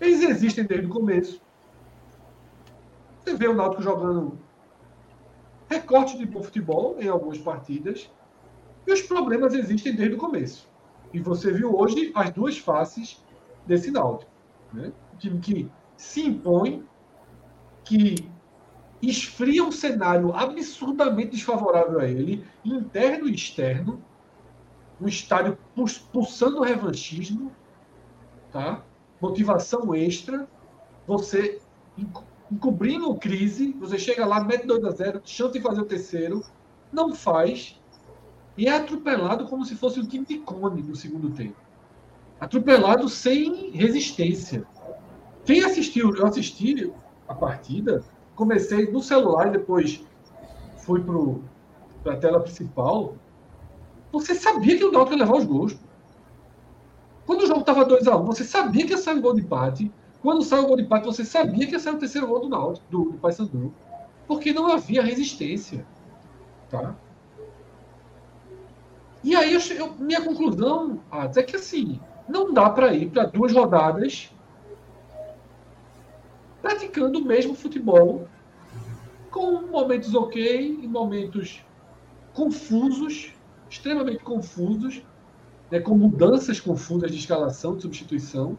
[0.00, 1.40] eles existem desde o começo.
[3.24, 4.38] Você vê o Náutico jogando
[5.68, 8.10] recorte de bom futebol em algumas partidas,
[8.86, 10.68] e os problemas existem desde o começo.
[11.12, 13.24] E você viu hoje as duas faces
[13.66, 14.30] desse Náutico.
[14.72, 14.92] Né?
[15.14, 16.84] Um time que se impõe,
[17.84, 18.28] que
[19.08, 24.02] esfria um cenário absurdamente desfavorável a ele, interno e externo,
[25.00, 25.58] um estádio
[26.12, 27.52] pulsando revanchismo,
[28.52, 28.82] tá?
[29.20, 30.48] motivação extra,
[31.06, 31.60] você
[31.96, 36.44] enco- encobrindo crise, você chega lá, mete 2 a 0 chance de fazer o terceiro,
[36.92, 37.80] não faz,
[38.56, 41.56] e é atropelado como se fosse um time de cone no segundo tempo.
[42.38, 44.64] Atropelado sem resistência.
[45.44, 46.92] Quem assistiu, eu assisti
[47.26, 50.04] a partida, comecei no celular depois
[50.78, 51.02] fui
[52.02, 53.14] para a tela principal,
[54.12, 55.76] você sabia que o Náutico ia levar os gols.
[57.26, 59.90] Quando o jogo estava 2x1, um, você sabia que ia sair o gol de empate.
[60.22, 62.48] Quando saiu o gol de empate, você sabia que ia sair o terceiro gol do
[62.48, 63.72] Náutico, do, do Paysandu.
[64.26, 65.86] Porque não havia resistência.
[66.70, 66.94] Tá?
[69.22, 71.00] E aí, eu, eu, minha conclusão,
[71.34, 74.30] é que assim, não dá para ir para duas rodadas
[76.64, 78.26] praticando o mesmo futebol,
[79.30, 81.62] com momentos ok e momentos
[82.32, 83.34] confusos,
[83.68, 85.02] extremamente confusos,
[85.70, 88.58] né, com mudanças confusas de escalação, de substituição,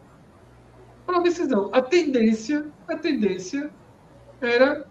[1.04, 1.68] para a decisão.
[1.72, 3.72] A tendência, a tendência
[4.40, 4.86] era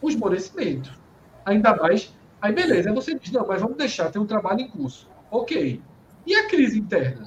[0.00, 0.96] o esmorecimento.
[1.44, 2.14] Ainda mais.
[2.40, 5.10] Aí beleza, você diz, não, mas vamos deixar, tem um trabalho em curso.
[5.28, 5.82] Ok.
[6.24, 7.26] E a crise interna?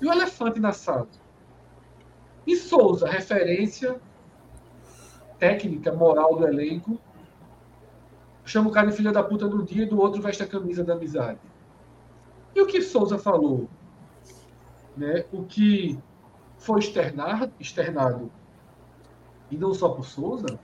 [0.00, 1.08] E o elefante na sala?
[2.46, 4.00] E Souza, referência
[5.38, 6.98] técnica, moral do elenco,
[8.44, 10.84] chama o cara de filha da puta no dia e do outro veste a camisa
[10.84, 11.40] da amizade.
[12.54, 13.68] E o que Souza falou?
[14.96, 15.24] Né?
[15.32, 15.98] O que
[16.58, 18.30] foi externar, externado,
[19.50, 20.58] e não só por Souza,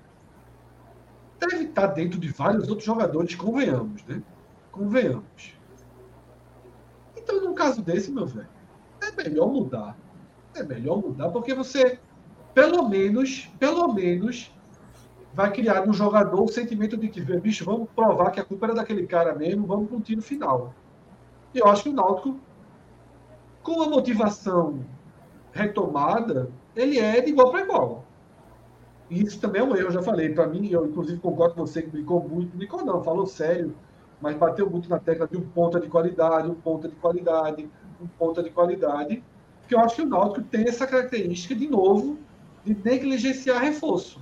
[1.39, 4.23] deve estar dentro de vários outros jogadores, convenhamos, né?
[4.71, 5.55] Convenhamos.
[7.17, 8.49] Então, num caso desse, meu velho,
[9.01, 9.97] é melhor mudar.
[10.55, 11.99] É melhor mudar, porque você,
[12.55, 14.53] pelo menos, pelo menos,
[15.33, 18.75] vai criar no jogador o sentimento de que, bicho, vamos provar que a culpa era
[18.75, 20.75] daquele cara mesmo, vamos para um tiro final.
[21.55, 22.39] E eu acho que o Náutico,
[23.63, 24.85] com a motivação
[25.53, 28.05] retomada, ele é de igual para igual.
[29.09, 30.33] E isso também é um erro, eu já falei.
[30.33, 33.75] Para mim, eu inclusive concordo com você que brincou muito, brincou não, falou sério,
[34.21, 37.69] mas bateu muito na tecla de um ponta de qualidade, um ponta de qualidade,
[38.01, 39.23] um ponta de qualidade.
[39.71, 42.19] Porque eu acho que o Náutico tem essa característica, de novo,
[42.65, 44.21] de negligenciar reforço.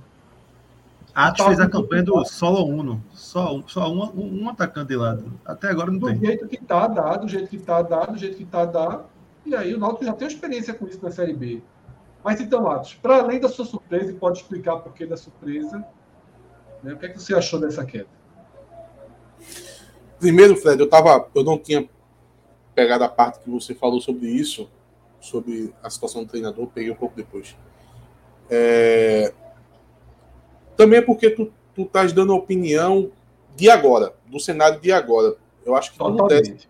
[1.15, 3.03] Atos fez a campanha do solo uno.
[3.13, 5.33] Só, só um, um atacante de lado.
[5.43, 6.19] Até agora não do tem.
[6.19, 9.05] Do jeito que está dado, do jeito que está dado, do jeito que está dado.
[9.43, 11.63] E aí o Náutico já tem experiência com isso na Série B.
[12.23, 15.83] Mas então, Atos, para além da sua surpresa, e pode explicar por que da surpresa,
[16.83, 18.07] né, o que, é que você achou dessa queda?
[20.19, 21.89] Primeiro, Fred, eu, tava, eu não tinha
[22.75, 24.69] pegado a parte que você falou sobre isso,
[25.19, 27.55] sobre a situação do treinador, peguei um pouco depois.
[28.49, 29.33] É,
[30.75, 33.11] também é porque tu, tu estás dando a opinião
[33.55, 35.35] de agora, do cenário de agora.
[35.65, 36.67] Eu acho que tu não desse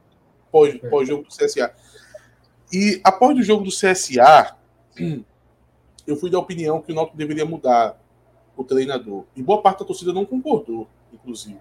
[0.52, 0.90] pós, é.
[0.90, 1.74] pós jogo do CSA.
[2.72, 4.56] E após o jogo do CSA,
[6.08, 8.02] eu fui da opinião que o Náutico deveria mudar
[8.58, 9.26] o treinador.
[9.36, 11.60] E boa parte da torcida não concordou, inclusive.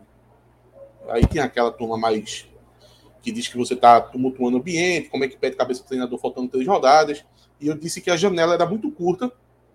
[1.08, 2.47] Aí tem aquela turma mais
[3.22, 6.18] que diz que você está tumultuando o ambiente, como é que pede cabeça do treinador
[6.18, 7.24] faltando três rodadas.
[7.60, 9.32] E eu disse que a janela era muito curta,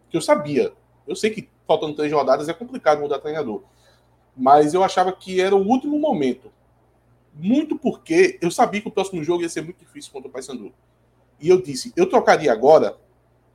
[0.10, 0.74] que eu sabia.
[1.08, 3.64] Eu sei que faltando três rodadas, é complicado mudar treinador.
[4.36, 6.52] Mas eu achava que era o último momento.
[7.34, 10.72] Muito porque eu sabia que o próximo jogo ia ser muito difícil contra o Paysandu.
[11.39, 12.98] E eu disse, eu trocaria agora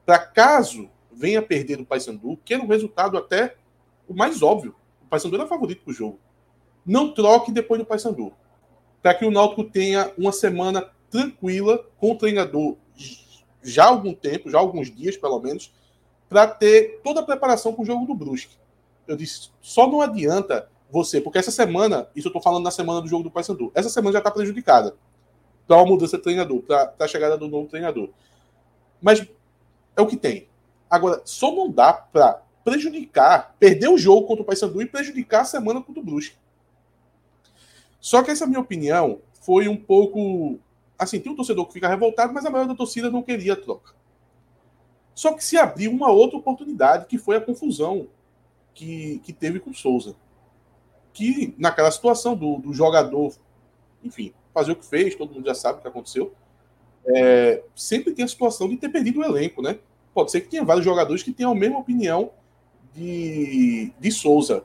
[0.05, 3.57] para caso venha perder do Paysandu, que era um resultado até
[4.09, 4.75] o mais óbvio.
[5.03, 6.19] O Paysandu era favorito para o jogo.
[6.85, 8.33] Não troque depois do Paysandu.
[9.03, 12.77] Para que o Náutico tenha uma semana tranquila com o treinador
[13.63, 15.73] já há algum tempo, já há alguns dias pelo menos,
[16.29, 18.57] para ter toda a preparação para o jogo do Brusque.
[19.07, 23.01] Eu disse, só não adianta você, porque essa semana, isso eu estou falando na semana
[23.01, 24.97] do jogo do Paysandu, essa semana já está prejudicada
[25.67, 28.11] para uma mudança de treinador, para a chegada do novo treinador.
[29.01, 29.27] Mas
[29.97, 30.49] é o que tem.
[30.89, 35.45] Agora, só não dá para prejudicar, perder o jogo contra o Paysandu e prejudicar a
[35.45, 36.37] semana contra o Brusque.
[38.01, 40.59] Só que essa minha opinião foi um pouco.
[40.99, 43.57] Assim, tem um torcedor que fica revoltado, mas a maioria da torcida não queria a
[43.57, 43.95] troca.
[45.15, 48.09] Só que se abriu uma outra oportunidade, que foi a confusão
[48.73, 50.15] que, que teve com o Souza.
[51.13, 53.35] Que naquela situação do, do jogador,
[54.05, 56.33] enfim, fazer o que fez, todo mundo já sabe o que aconteceu.
[57.05, 59.79] É, sempre tem a situação de ter perdido o elenco, né?
[60.15, 62.31] Pode ser que tenha vários jogadores que tenham a mesma opinião
[62.95, 64.65] de, de Souza.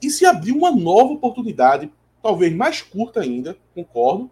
[0.00, 1.90] E se abriu uma nova oportunidade,
[2.24, 4.30] talvez mais curta ainda, concordo,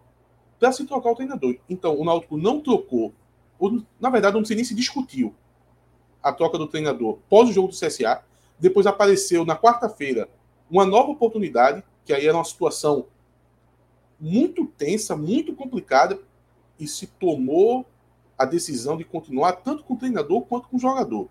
[0.59, 1.55] para se trocar o treinador.
[1.69, 3.13] Então, o Náutico não trocou
[3.99, 5.33] na verdade, não sei nem se discutiu
[6.21, 8.23] a troca do treinador pós o jogo do CSA.
[8.59, 10.29] Depois apareceu na quarta-feira
[10.69, 13.05] uma nova oportunidade, que aí era uma situação
[14.19, 16.19] muito tensa, muito complicada,
[16.79, 17.85] e se tomou
[18.37, 21.29] a decisão de continuar tanto com o treinador quanto com o jogador.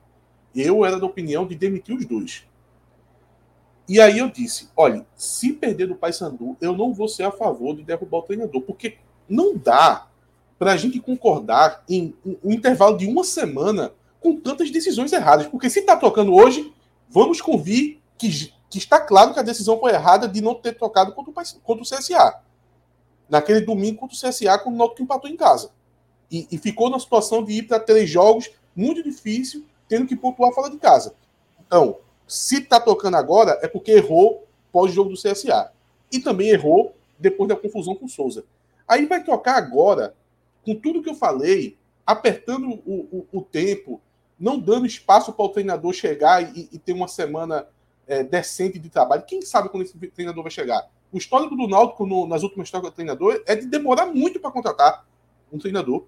[0.54, 2.46] Eu era da opinião de demitir os dois.
[3.92, 7.76] E aí eu disse: olha, se perder do Paysandu, eu não vou ser a favor
[7.76, 8.96] de derrubar o treinador, porque
[9.28, 10.08] não dá
[10.58, 15.46] para a gente concordar em um intervalo de uma semana com tantas decisões erradas.
[15.46, 16.72] Porque se está tocando hoje,
[17.06, 21.12] vamos convir que que está claro que a decisão foi errada de não ter trocado
[21.12, 22.40] contra o, contra o CSA.
[23.28, 25.70] Naquele domingo contra o CSA, quando o Náutico empatou em casa.
[26.30, 30.50] E, e ficou na situação de ir para três jogos, muito difícil, tendo que pontuar
[30.54, 31.14] fora de casa.
[31.60, 31.98] Então,
[32.32, 35.70] se está tocando agora, é porque errou pós-jogo do CSA.
[36.10, 38.44] E também errou depois da confusão com o Souza.
[38.88, 40.14] Aí vai tocar agora,
[40.64, 41.76] com tudo que eu falei,
[42.06, 44.00] apertando o, o, o tempo,
[44.40, 47.66] não dando espaço para o treinador chegar e, e ter uma semana
[48.06, 49.24] é, decente de trabalho.
[49.26, 50.88] Quem sabe quando esse treinador vai chegar?
[51.12, 54.50] O histórico do Náutico no, nas últimas trocas do treinador é de demorar muito para
[54.50, 55.06] contratar
[55.52, 56.06] um treinador.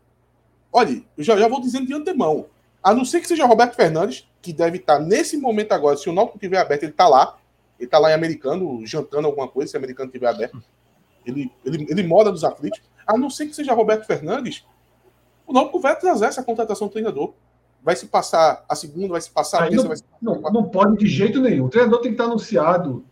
[0.72, 2.46] Olha, eu já, já vou dizendo de antemão.
[2.84, 6.12] A não ser que seja Roberto Fernandes, que deve estar nesse momento agora, se o
[6.12, 7.38] Náutico estiver aberto, ele está lá.
[7.78, 10.62] Ele está lá em americano, jantando alguma coisa, se o americano estiver aberto.
[11.24, 12.82] Ele, ele, ele mora nos aflitos.
[13.06, 14.66] A não ser que seja Roberto Fernandes,
[15.46, 17.32] o Náutico vai atrasar essa contratação do treinador.
[17.82, 19.88] Vai se passar a segunda, vai se passar a terça,
[20.20, 21.66] não, não, não, pode de jeito nenhum.
[21.66, 23.04] O treinador tem que estar anunciado.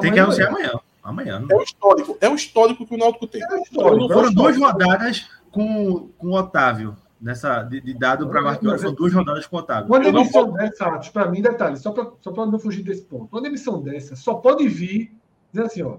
[0.00, 0.80] Tem que anunciar amanhã.
[1.02, 1.46] Amanhã.
[1.50, 2.18] É o histórico.
[2.20, 3.42] É o histórico que o Náutico tem.
[3.42, 6.96] É histórico, Foram duas rodadas com, com o Otávio.
[7.20, 9.86] Nessa, de, de dado para Marquinhos, foram duas rodadas Otávio.
[9.86, 13.28] Uma demissão dessa, Atos, para mim, detalhe, só para só não fugir desse ponto.
[13.32, 15.16] Uma demissão dessa só pode vir
[15.50, 15.98] dizendo assim, ó.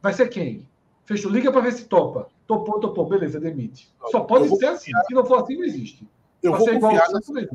[0.00, 0.66] Vai ser quem?
[1.04, 2.28] Fechou, liga para ver se topa.
[2.46, 3.90] Topou, topou, beleza, demite.
[4.10, 4.92] Só pode ser assim.
[5.06, 6.08] Se não for assim, não existe.
[6.42, 7.48] Eu vou, confiar nessa,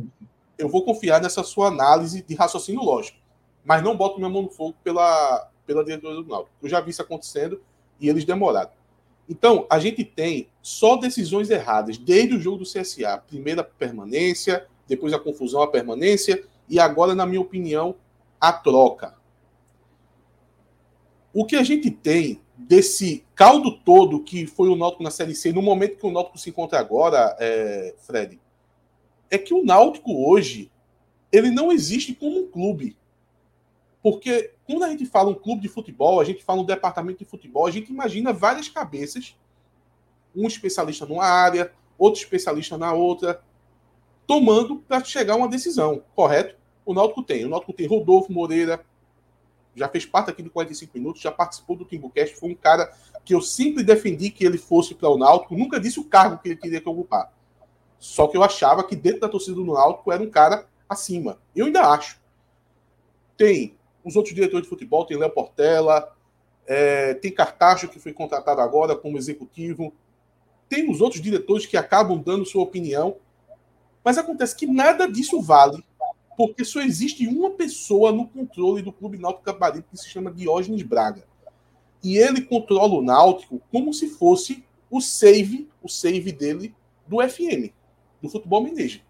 [0.58, 3.18] eu vou confiar nessa sua análise de raciocínio lógico.
[3.66, 6.56] Mas não boto minha mão no fogo pela, pela diretoria do Náutico.
[6.62, 7.62] Eu já vi isso acontecendo
[8.00, 8.72] e eles demoraram.
[9.30, 13.18] Então, a gente tem só decisões erradas desde o jogo do CSA.
[13.28, 17.96] Primeira permanência, depois a confusão, a permanência, e agora, na minha opinião,
[18.40, 19.16] a troca.
[21.34, 25.52] O que a gente tem desse caldo todo que foi o Náutico na Série C,
[25.52, 28.40] no momento que o Náutico se encontra agora, é, Fred,
[29.30, 30.72] é que o Náutico hoje
[31.32, 32.97] ele não existe como um clube.
[34.02, 37.26] Porque quando a gente fala um clube de futebol, a gente fala um departamento de
[37.26, 39.36] futebol, a gente imagina várias cabeças,
[40.36, 43.42] um especialista numa área, outro especialista na outra,
[44.26, 46.56] tomando para chegar a uma decisão, correto?
[46.86, 47.46] O Náutico tem.
[47.46, 48.86] O Náutico tem Rodolfo Moreira,
[49.76, 52.92] já fez parte aqui do 45 minutos, já participou do Timbucast, foi um cara
[53.24, 56.50] que eu sempre defendi que ele fosse para o Náutico, nunca disse o cargo que
[56.50, 57.32] ele queria que ocupar.
[58.00, 61.40] Só que eu achava que dentro da torcida do Náutico era um cara acima.
[61.56, 62.20] Eu ainda acho.
[63.36, 63.77] Tem
[64.08, 66.16] os outros diretores de futebol, tem Léo Portela,
[66.66, 69.94] é, tem Cartacho, que foi contratado agora como executivo,
[70.70, 73.18] tem os outros diretores que acabam dando sua opinião,
[74.04, 75.84] mas acontece que nada disso vale,
[76.38, 80.84] porque só existe uma pessoa no controle do Clube Náutico Caparibe que se chama Diógenes
[80.84, 81.26] Braga.
[82.02, 86.74] E ele controla o Náutico como se fosse o save, o save dele
[87.06, 87.74] do FM,
[88.22, 89.02] do futebol manager.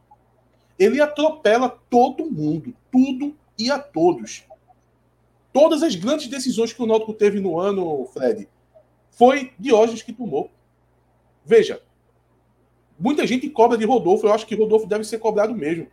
[0.80, 4.48] Ele atropela todo mundo, tudo e a todos
[5.58, 8.48] todas as grandes decisões que o Náutico teve no ano, Fred,
[9.10, 10.52] foi Diógenes que tomou.
[11.44, 11.82] Veja,
[13.00, 15.88] muita gente cobra de Rodolfo, eu acho que Rodolfo deve ser cobrado mesmo.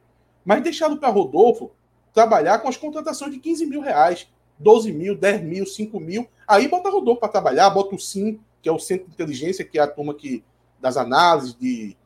[0.44, 1.70] Mas deixado para Rodolfo
[2.12, 6.28] trabalhar com as contratações de 15 mil reais, 12 mil, 10 mil, 5 mil.
[6.46, 9.78] Aí bota Rodolfo para trabalhar, bota o SIM, que é o Centro de Inteligência, que
[9.78, 10.44] é a turma que,
[10.78, 11.96] das análises de,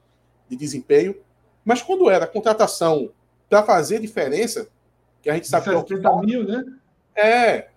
[0.48, 1.16] de desempenho.
[1.64, 3.10] Mas quando era contratação
[3.50, 4.68] para fazer diferença,
[5.20, 6.64] que a gente sabe que é o que mil, né?
[7.18, 7.68] É,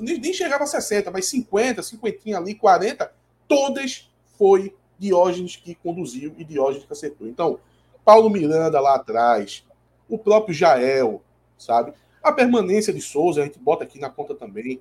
[0.00, 3.12] nem chegava a 60, mas 50, 50 ali, 40,
[3.46, 7.28] todas foi Diógenes que conduziu e Diógenes que acertou.
[7.28, 7.60] Então,
[8.04, 9.64] Paulo Miranda lá atrás,
[10.08, 11.22] o próprio Jael,
[11.56, 11.92] sabe?
[12.22, 14.80] A permanência de Souza, a gente bota aqui na conta também.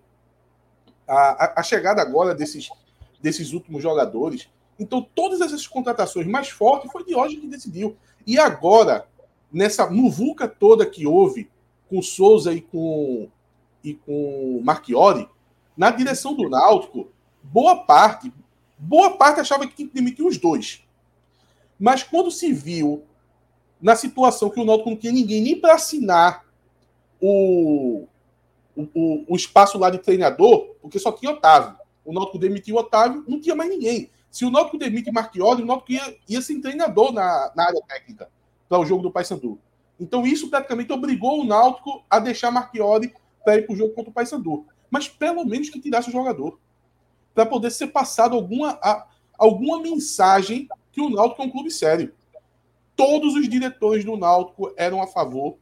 [1.08, 2.70] A, a, a chegada agora desses,
[3.22, 4.50] desses últimos jogadores.
[4.80, 7.96] Então, todas essas contratações mais fortes foi Diógenes que decidiu.
[8.26, 9.08] E agora,
[9.52, 11.50] nessa muvuca toda que houve
[11.90, 13.30] com Souza e com
[13.84, 15.28] e com Marchiori,
[15.76, 17.10] na direção do Náutico,
[17.42, 18.32] boa parte,
[18.78, 20.84] boa parte achava que tinha que demitir os dois.
[21.80, 23.04] Mas quando se viu
[23.82, 26.46] na situação que o Náutico não tinha ninguém nem para assinar
[27.20, 28.08] o,
[28.76, 31.76] o, o, espaço lá de treinador, porque só tinha Otávio.
[32.06, 34.10] O Náutico demitiu Otávio, não tinha mais ninguém.
[34.32, 38.30] Se o Náutico demite Marchiori, o Náutico ia, ia ser treinador na, na área técnica
[38.70, 39.60] para o jogo do Paysandu.
[40.00, 43.14] Então isso praticamente obrigou o Náutico a deixar Marchiori
[43.44, 44.66] para ir para o jogo contra o Paysandu.
[44.90, 46.60] Mas pelo menos que tirasse o jogador.
[47.34, 52.14] Para poder ser passado alguma, a, alguma mensagem que o Náutico é um clube sério.
[52.96, 55.58] Todos os diretores do Náutico eram a favor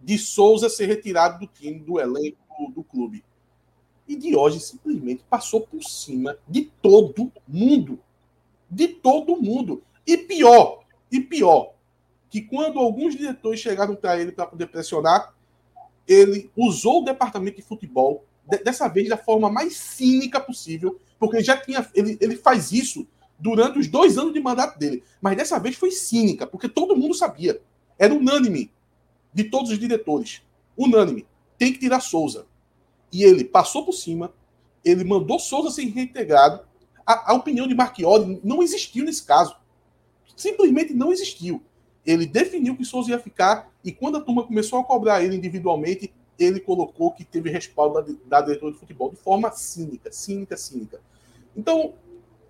[0.00, 2.38] de Souza ser retirado do time, do elenco
[2.74, 3.24] do, clube.
[4.06, 7.98] E Diógenes simplesmente passou por cima de todo mundo.
[8.70, 9.82] De todo mundo.
[10.06, 11.72] E pior, e pior,
[12.30, 15.34] que quando alguns diretores chegaram para ele para poder pressionar,
[16.06, 21.36] ele usou o departamento de futebol, de, dessa vez da forma mais cínica possível, porque
[21.36, 21.88] ele já tinha.
[21.94, 23.06] Ele, ele faz isso
[23.38, 25.02] durante os dois anos de mandato dele.
[25.20, 27.60] Mas dessa vez foi cínica, porque todo mundo sabia.
[27.98, 28.70] Era unânime
[29.32, 30.42] de todos os diretores.
[30.76, 31.26] Unânime.
[31.58, 32.46] Tem que tirar Souza.
[33.12, 34.32] E ele passou por cima,
[34.84, 36.60] ele mandou Souza ser reintegrado.
[37.06, 39.56] A, a opinião de Marchiori não existiu nesse caso.
[40.36, 41.62] Simplesmente não existiu.
[42.06, 46.12] Ele definiu que Souza ia ficar, e quando a turma começou a cobrar ele individualmente,
[46.38, 51.00] ele colocou que teve respaldo da, da diretora de futebol de forma cínica, cínica, cínica.
[51.56, 51.94] Então,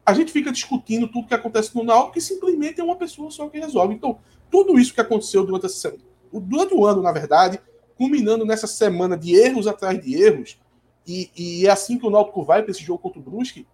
[0.05, 3.49] a gente fica discutindo tudo que acontece no Náutico, que simplesmente é uma pessoa só
[3.49, 3.95] que resolve.
[3.95, 4.19] Então,
[4.51, 6.03] tudo isso que aconteceu durante essa semana,
[6.33, 7.61] durante o ano, na verdade,
[7.97, 10.59] culminando nessa semana de erros atrás de erros,
[11.07, 13.67] e, e é assim que o Náutico vai para esse jogo contra o Brusque,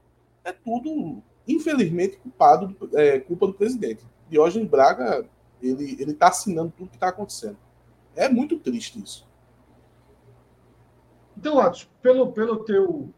[0.44, 4.04] é tudo, infelizmente, culpado, é, culpa do presidente.
[4.28, 5.26] Diógenes Braga,
[5.62, 7.56] ele ele está assinando tudo que está acontecendo.
[8.14, 9.26] É muito triste isso.
[11.36, 13.08] Então, Atos, pelo, pelo teu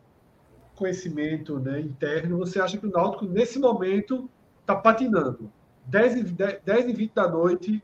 [0.76, 4.28] conhecimento né, interno, você acha que o Náutico, nesse momento,
[4.60, 5.50] está patinando?
[5.86, 7.82] 10 e, 10, 10 e 20 da noite,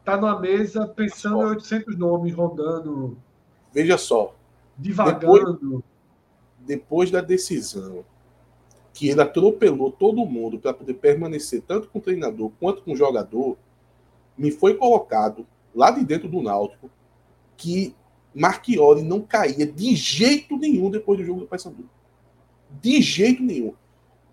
[0.00, 3.16] está numa mesa pensando em 800 nomes rodando.
[3.72, 4.34] Veja só.
[4.76, 5.54] Divagando.
[5.56, 5.82] Depois,
[6.66, 8.04] depois da decisão
[8.94, 12.96] que ele atropelou todo mundo para poder permanecer tanto com o treinador quanto com o
[12.96, 13.58] jogador,
[14.38, 16.88] me foi colocado lá de dentro do Náutico
[17.56, 17.92] que
[18.32, 21.88] Marchiori não caía de jeito nenhum depois do jogo do Paysandu.
[22.80, 23.74] De jeito nenhum.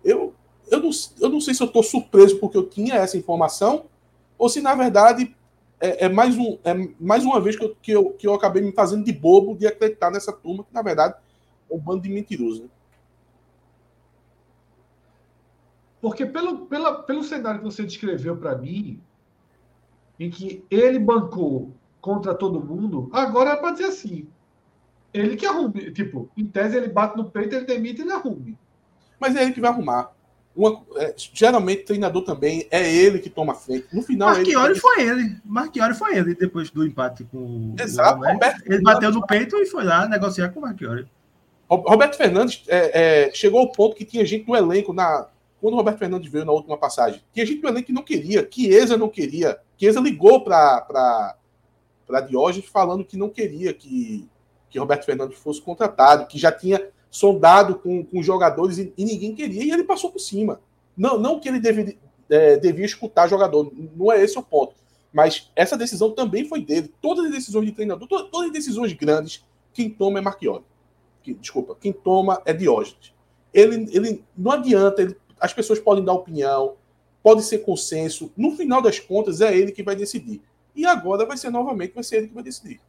[0.04, 0.32] Eu,
[0.70, 0.90] eu, não,
[1.20, 3.86] eu não sei se eu estou surpreso porque eu tinha essa informação
[4.38, 5.34] ou se, na verdade,
[5.80, 8.62] é, é, mais, um, é mais uma vez que eu, que, eu, que eu acabei
[8.62, 11.16] me fazendo de bobo de acreditar nessa turma, que, na verdade,
[11.68, 12.60] é um bando de mentirosos.
[12.60, 12.68] Né?
[16.02, 19.00] Porque pelo, pela, pelo cenário que você descreveu para mim,
[20.18, 24.26] em que ele bancou contra todo mundo, agora é para dizer assim.
[25.14, 25.92] Ele que arrume.
[25.92, 28.58] Tipo, em tese ele bate no peito, ele demite e ele arrume.
[29.20, 30.10] Mas é ele que vai arrumar.
[30.56, 33.86] Uma, é, geralmente, treinador também é ele que toma frente.
[33.92, 34.30] No final.
[34.30, 34.80] Marchiori ele...
[34.80, 35.36] foi ele.
[35.44, 39.66] Marchiori foi ele depois do empate com Exato, o Roberto Ele bateu no peito e
[39.66, 41.06] foi lá negociar com o Marchiori.
[41.68, 45.28] Roberto Fernandes é, é, chegou ao ponto que tinha gente do elenco na.
[45.62, 48.48] Quando o Roberto Fernandes veio na última passagem, tinha gente do elenco que não queria,
[48.50, 49.60] Chiesa não queria.
[49.78, 51.36] Chiesa ligou para
[52.28, 54.28] Diógenes falando que não queria que,
[54.68, 59.36] que Roberto Fernandes fosse contratado, que já tinha sondado com, com jogadores e, e ninguém
[59.36, 60.60] queria, e ele passou por cima.
[60.96, 61.96] Não, não que ele deve,
[62.28, 64.74] é, devia escutar jogador, não é esse o ponto.
[65.12, 66.92] Mas essa decisão também foi dele.
[67.00, 70.64] Todas as decisões de treinador, todas, todas as decisões grandes, quem toma é Marchiori.
[71.22, 73.14] Que, desculpa, quem toma é Diógenes.
[73.54, 76.76] Ele, ele não adianta, ele, as pessoas podem dar opinião,
[77.20, 78.32] pode ser consenso.
[78.36, 80.40] No final das contas, é ele que vai decidir.
[80.72, 82.80] E agora vai ser novamente, vai ser ele que vai decidir.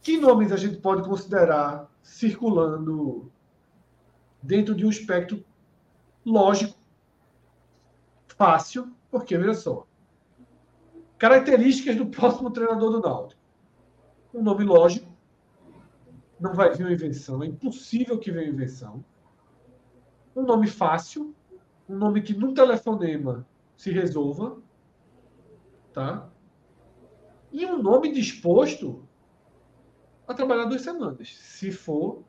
[0.00, 3.30] Que nomes a gente pode considerar circulando
[4.42, 5.44] dentro de um espectro
[6.24, 6.78] lógico,
[8.28, 9.86] fácil, porque veja só.
[11.18, 13.40] Características do próximo treinador do Náutico.
[14.32, 15.06] Um nome lógico,
[16.40, 19.04] não vai vir uma invenção, é impossível que venha invenção.
[20.34, 21.34] Um nome fácil,
[21.88, 24.58] um nome que num telefonema se resolva,
[25.92, 26.28] tá?
[27.52, 29.06] E um nome disposto
[30.26, 32.22] a trabalhar duas semanas, se for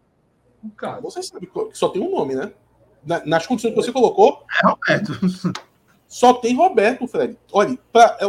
[0.64, 1.02] o caso.
[1.02, 2.54] Você sabe que só tem um nome, né?
[3.26, 4.44] Nas condições que você colocou.
[4.64, 5.14] É Roberto.
[6.08, 7.38] Só tem Roberto, Fred.
[7.52, 8.26] Olha, pra, é,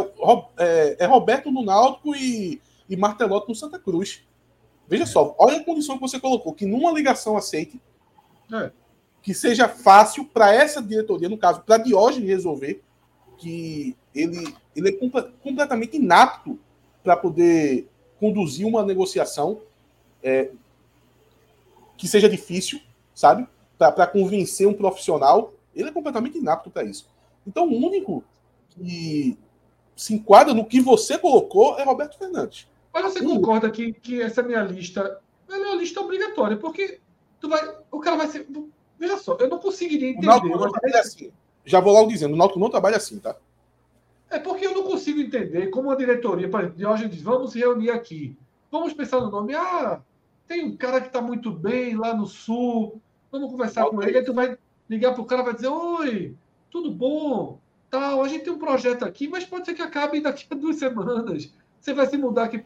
[0.57, 4.23] é, é, Roberto no Náutico e, e Martelotti no Santa Cruz.
[4.87, 5.05] Veja é.
[5.05, 7.81] só, olha a condição que você colocou, que numa ligação aceite,
[8.51, 8.71] é.
[9.21, 12.81] Que seja fácil para essa diretoria, no caso, para Diógenes resolver,
[13.37, 14.91] que ele, ele é
[15.41, 16.57] completamente inapto
[17.03, 17.87] para poder
[18.19, 19.61] conduzir uma negociação
[20.23, 20.49] é,
[21.95, 22.81] que seja difícil,
[23.13, 23.47] sabe?
[23.77, 25.53] Para convencer um profissional.
[25.75, 27.07] Ele é completamente inapto para isso.
[27.45, 28.23] Então, o único
[28.69, 29.37] que
[29.95, 32.67] se enquadra no que você colocou é Roberto Fernandes.
[32.93, 36.99] Mas você concorda que, que essa minha lista é uma lista obrigatória, porque
[37.39, 38.47] tu vai, o cara vai ser.
[38.99, 40.27] Veja só, eu não conseguiria entender.
[40.27, 41.31] O não trabalha assim.
[41.65, 43.35] Já vou logo dizendo, o Náutico não trabalha assim, tá?
[44.29, 47.51] É porque eu não consigo entender como a diretoria, por exemplo, de hoje diz, vamos
[47.51, 48.37] se reunir aqui.
[48.71, 49.53] Vamos pensar no nome.
[49.53, 50.01] Ah,
[50.47, 53.01] tem um cara que está muito bem lá no sul.
[53.31, 54.17] Vamos conversar com ele.
[54.17, 54.57] Aí tu vai
[54.89, 56.35] ligar para o cara e vai dizer, oi,
[56.69, 57.59] tudo bom?
[57.89, 60.77] Tal, a gente tem um projeto aqui, mas pode ser que acabe daqui a duas
[60.77, 61.53] semanas.
[61.79, 62.65] Você vai se mudar aqui.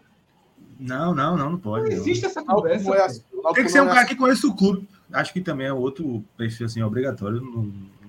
[0.80, 1.86] Não, não, não, não pode.
[1.86, 2.96] Não existe essa conversa.
[2.96, 3.24] É assim,
[3.54, 4.88] tem que ser um cara que conhece o clube.
[5.14, 7.42] Acho que também é outro perfil assim, obrigatório.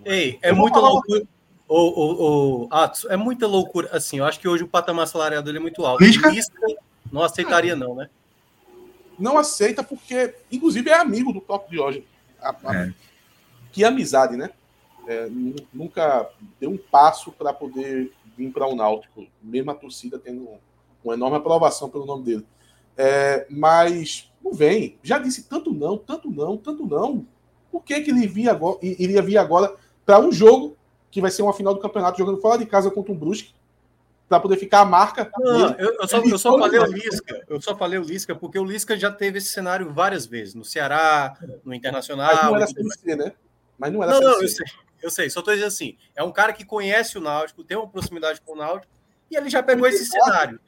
[0.04, 1.26] Ei, é muito louco.
[1.68, 3.88] O, o, o Atos, é muita loucura.
[3.92, 6.02] Assim, eu acho que hoje o patamar salarial dele é muito alto.
[6.04, 6.28] Lisca?
[6.30, 6.54] Lisca
[7.10, 8.08] não aceitaria, não, né?
[9.18, 12.06] Não aceita porque, inclusive, é amigo do próprio Diógenes.
[12.40, 12.94] A- a- É.
[13.70, 14.50] Que amizade, né?
[15.06, 16.28] É, nu- nunca
[16.60, 20.48] deu um passo para poder vir para o Náutico, mesmo a torcida tendo
[21.04, 22.46] uma enorme aprovação pelo nome dele.
[22.96, 24.98] É, mas não vem.
[25.02, 27.26] Já disse tanto não, tanto não, tanto não.
[27.70, 29.74] Por que, que ele via agora, iria vir agora
[30.04, 30.76] para um jogo
[31.10, 33.54] que vai ser uma final do campeonato jogando fora de casa contra um Brusque
[34.28, 35.74] para poder ficar a marca Não, dele?
[35.78, 37.44] eu, eu só, eu só falei o Lisca.
[37.48, 40.64] Eu só falei o Lisca porque o Lisca já teve esse cenário várias vezes, no
[40.64, 42.30] Ceará, no Mas não Internacional.
[42.30, 42.70] era e tudo mais.
[42.70, 43.32] Série C, né?
[43.78, 44.66] Mas não era Não, não, eu sei,
[45.02, 45.30] eu sei.
[45.30, 48.52] Só tô dizendo assim, é um cara que conhece o Náutico, tem uma proximidade com
[48.52, 48.90] o Náutico,
[49.30, 50.58] e ele já pegou esse cenário.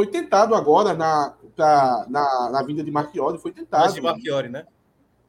[0.00, 3.84] Foi tentado agora na, pra- na, na vinda de Marchiori, foi tentado.
[3.84, 4.64] Mas de Marchiori, né?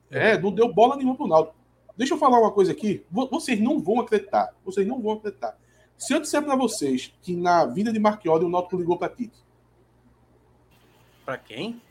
[0.09, 1.57] É, não deu bola nenhuma pro Náutico.
[1.97, 3.05] Deixa eu falar uma coisa aqui.
[3.11, 4.53] Vo- Vocês não vão acreditar.
[4.63, 5.57] Vocês não vão acreditar.
[5.97, 9.37] Se eu disser para vocês que na vinda de Marchiori o Náutico ligou para Tite.
[11.25, 11.81] Pra quem?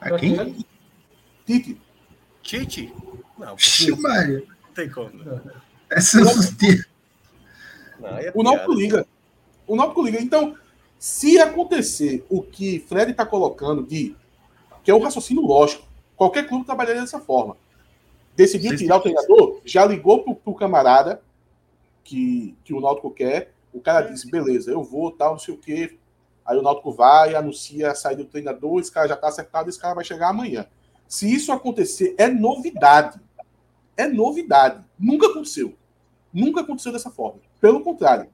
[0.00, 0.64] Aqui?
[1.44, 1.80] Tite,
[2.42, 2.94] Tite?
[3.36, 3.56] Não,
[3.98, 4.44] Maria.
[4.62, 5.08] não tem como.
[5.10, 5.40] né?
[5.90, 6.24] Essa é
[7.98, 9.04] Não, aí é o Náutico liga.
[9.66, 10.20] O Náutico liga.
[10.22, 10.56] Então,
[11.04, 14.16] se acontecer o que Fred está colocando de
[14.82, 15.86] que é o raciocínio lógico,
[16.16, 17.58] qualquer clube trabalharia dessa forma.
[18.34, 21.20] Decidiu tirar o treinador, já ligou pro, pro camarada
[22.02, 23.52] que, que o Náutico quer.
[23.70, 25.98] O cara disse, beleza, eu vou, tal, não sei o quê.
[26.42, 29.78] Aí o Náutico vai, anuncia a saída do treinador, esse cara já tá acertado, esse
[29.78, 30.66] cara vai chegar amanhã.
[31.06, 33.20] Se isso acontecer, é novidade.
[33.94, 34.82] É novidade.
[34.98, 35.74] Nunca aconteceu.
[36.32, 37.40] Nunca aconteceu dessa forma.
[37.60, 38.26] Pelo contrário,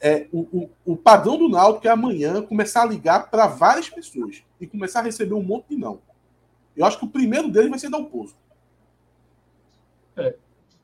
[0.00, 4.42] é, o, o, o padrão do Náutico é amanhã começar a ligar para várias pessoas
[4.60, 6.00] e começar a receber um monte de não.
[6.76, 8.34] Eu acho que o primeiro deles vai ser Dalpozo.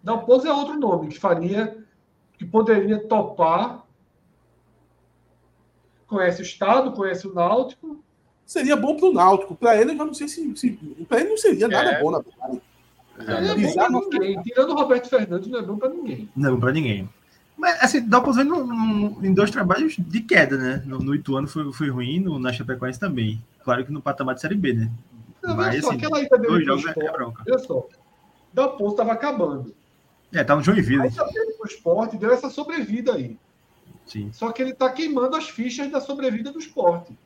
[0.02, 1.84] Dalpozo é outro nome que faria,
[2.38, 3.84] que poderia topar.
[6.06, 8.04] Conhece o Estado, conhece o Náutico.
[8.44, 9.56] Seria bom para o Náutico.
[9.56, 10.56] Para ele, eu já não sei se.
[10.56, 10.70] se
[11.08, 12.00] para ele não seria nada É.
[12.00, 12.62] bom, na verdade.
[13.18, 14.42] Não é bom para ninguém.
[14.42, 16.28] Tirando o Roberto Fernandes, não é bom para ninguém.
[16.36, 17.08] Não, pra ninguém.
[17.56, 20.82] Mas, assim, dá ver no- no- em dois trabalhos de queda, né?
[20.84, 23.42] No, no Ituano foi, foi ruim, no, na Chapecoense também.
[23.64, 24.90] Claro que no patamar de Série B, né?
[25.42, 27.12] Não, Mas, só, assim, aquela ida dele Dois jogos é, é esporte.
[27.12, 27.42] bronca.
[27.48, 27.88] Olha só.
[28.52, 29.74] Dalpozo estava acabando.
[30.32, 33.38] É, tá no Joinville, Aí dele pro esporte deu essa sobrevida aí.
[34.06, 34.30] sim.
[34.32, 37.16] Só que ele está queimando as fichas da sobrevida do esporte.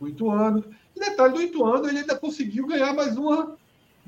[0.00, 0.64] O Ituano.
[0.96, 3.56] E detalhe do Ituano, ele ainda conseguiu ganhar mais uma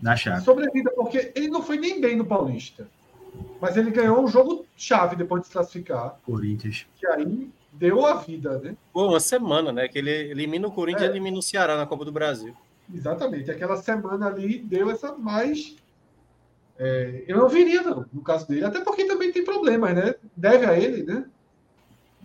[0.02, 0.42] Na chave.
[0.44, 2.86] sobrevida, porque ele não foi nem bem no Paulista.
[3.62, 6.84] Mas ele ganhou um jogo chave depois de se classificar, Corinthians.
[6.98, 8.74] que aí deu a vida, né?
[8.92, 9.86] Pô, uma semana, né?
[9.86, 11.10] Que ele elimina o Corinthians e É.
[11.10, 12.56] elimina o Ceará na Copa do Brasil.
[12.92, 13.52] Exatamente.
[13.52, 15.76] Aquela semana ali deu essa mais.
[16.76, 18.64] é, eu não viria, não, no caso dele.
[18.64, 20.14] Até porque também tem problemas, né?
[20.36, 21.24] Deve a ele, né?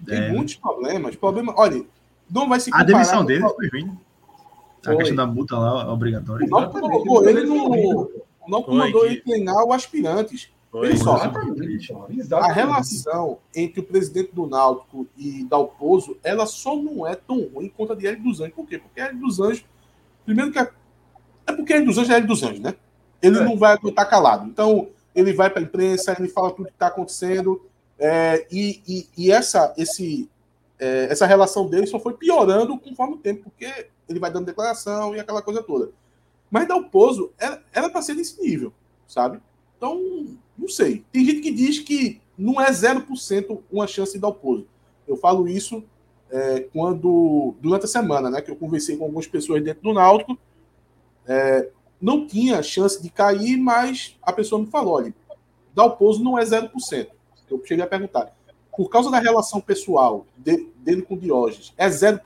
[0.07, 0.29] Tem É.
[0.31, 1.15] muitos problemas.
[1.15, 1.85] Problema, olha,
[2.31, 3.85] não vai se A demissão dele foi ruim.
[3.85, 3.97] né?
[4.87, 6.47] A questão da multa lá, obrigatória.
[6.47, 8.09] O Náutico colocou ele no.
[8.41, 10.49] O Náutico mandou ele treinar o aspirantes.
[10.79, 10.91] Foi.
[10.93, 11.93] Exatamente.
[12.33, 17.71] A relação entre o presidente do Náutico e Dalpozo, ela só não é tão ruim
[17.75, 18.53] quanto a de Hélio dos Anjos.
[18.55, 18.77] Por quê?
[18.77, 19.65] Porque Hélio dos Anjos,
[20.25, 20.71] primeiro que a-
[21.47, 22.75] é porque Hélio dos Anjos é Hélio dos Anjos, né?
[23.21, 23.43] Ele É.
[23.43, 24.47] não vai aguentar calado.
[24.47, 27.61] Então, ele vai para a imprensa, ele fala tudo que está acontecendo,
[27.97, 30.29] é, e, e- e essa, esse,
[30.79, 35.15] é, essa relação dele só foi piorando conforme o tempo, porque ele vai dando declaração
[35.15, 35.89] e aquela coisa toda.
[36.51, 38.71] Mas Dalpozo era era para ser desse nível,
[39.07, 39.39] sabe?
[39.77, 41.03] Então, não sei.
[41.11, 44.65] Tem gente que diz que não é 0% uma chance de Dalpozo.
[45.07, 45.83] Eu falo isso
[46.29, 50.37] é, quando, durante a semana, né, que eu conversei com algumas pessoas dentro do Náutico,
[51.25, 51.69] é,
[52.01, 55.13] não tinha chance de cair, mas a pessoa me falou, olha,
[55.73, 57.07] Dalpozo não é 0%.
[57.49, 58.35] Eu cheguei a perguntar,
[58.75, 62.19] por causa da relação pessoal de- dele com Diógenes, é 0%?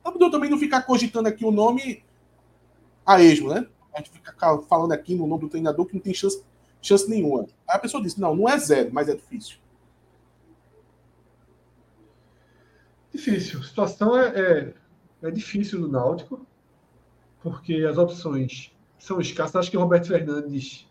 [0.00, 2.02] Então, eu também não ficar cogitando aqui o nome
[3.04, 3.66] a esmo, né?
[3.92, 6.42] A gente fica ca- falando aqui no nome do treinador que não tem chance,
[6.82, 7.42] chance nenhuma.
[7.68, 9.56] Aí a pessoa disse, não, não é zero, mas é difícil.
[13.12, 13.60] Difícil.
[13.60, 14.74] A situação é, é,
[15.22, 16.46] é difícil no Náutico,
[17.42, 19.56] porque as opções são escassas.
[19.56, 20.86] Acho que o Roberto Fernandes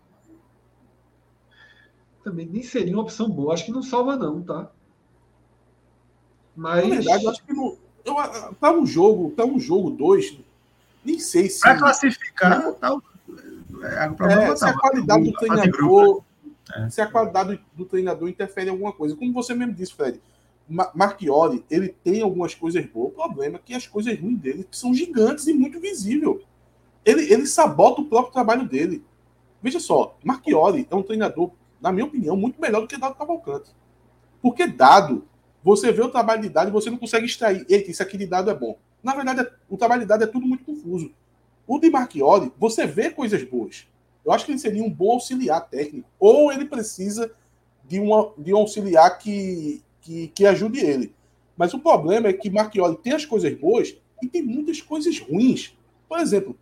[2.23, 3.53] também nem seria uma opção boa.
[3.53, 4.69] Acho que não salva, não, tá?
[6.55, 6.87] Mas.
[6.87, 7.53] Na verdade, eu acho que
[8.59, 10.37] para um jogo, para um jogo 2,
[11.05, 13.03] nem sei se, Pra classificar, tá, o-
[13.83, 16.23] é, problema é, tá, se a qualidade do treinador,
[16.75, 16.89] É.
[16.89, 19.15] se a qualidade do treinador interfere em alguma coisa.
[19.15, 20.21] Como você mesmo disse, Fred,
[20.69, 23.11] Ma- Marchiori, ele tem algumas coisas boas.
[23.13, 26.41] O problema é que as coisas ruins dele são gigantes e muito visível.
[27.05, 29.03] Ele, ele sabota o próprio trabalho dele.
[29.61, 31.51] Veja só, Marchiori é um treinador,
[31.81, 33.71] na minha opinião, muito melhor do que Dado Cavalcante.
[34.41, 35.25] Porque dado,
[35.63, 37.65] você vê o trabalho de dado e você não consegue extrair.
[37.69, 38.77] Eita, isso aqui de dado é bom.
[39.01, 41.11] Na verdade, é, o trabalho de dado é tudo muito confuso.
[41.67, 43.85] O de Marchiori, você vê coisas boas.
[44.25, 46.07] Eu acho que ele seria um bom auxiliar técnico.
[46.19, 47.31] Ou ele precisa
[47.87, 51.13] de, uma, de um auxiliar que, que, que ajude ele.
[51.55, 55.75] Mas o problema é que Marchioli tem as coisas boas e tem muitas coisas ruins.
[56.07, 56.57] Por exemplo,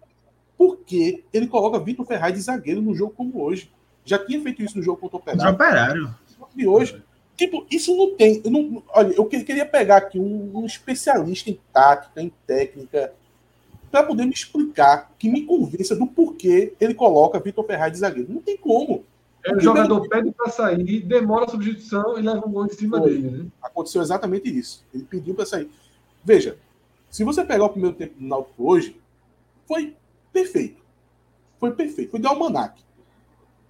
[0.58, 3.72] por que ele coloca Vitor Ferraz de zagueiro no jogo como hoje?
[4.04, 5.54] Já tinha feito isso no jogo contra o Operário.
[5.54, 6.16] Operário.
[6.56, 7.04] De hoje.
[7.36, 8.42] Tipo, isso não tem.
[8.44, 13.14] Eu não, olha, eu queria pegar aqui um, um especialista em tática, em técnica,
[13.96, 18.34] para poder me explicar, que me convença do porquê ele coloca Vitor Ferraz de zagueiro.
[18.34, 19.06] Não tem como.
[19.42, 22.98] É, o, jogador pede para sair, demora a substituição e leva um gol em cima
[22.98, 23.10] Foi.
[23.10, 23.30] dele.
[23.30, 23.46] Né?
[23.62, 24.84] Aconteceu exatamente isso.
[24.94, 25.70] Ele pediu para sair.
[26.26, 26.58] Veja,
[27.10, 29.00] se você pegar o primeiro tempo do Náutico hoje,
[29.66, 29.96] foi
[30.34, 30.82] perfeito.
[31.58, 32.12] Foi perfeito.
[32.12, 32.84] Foi de almanac.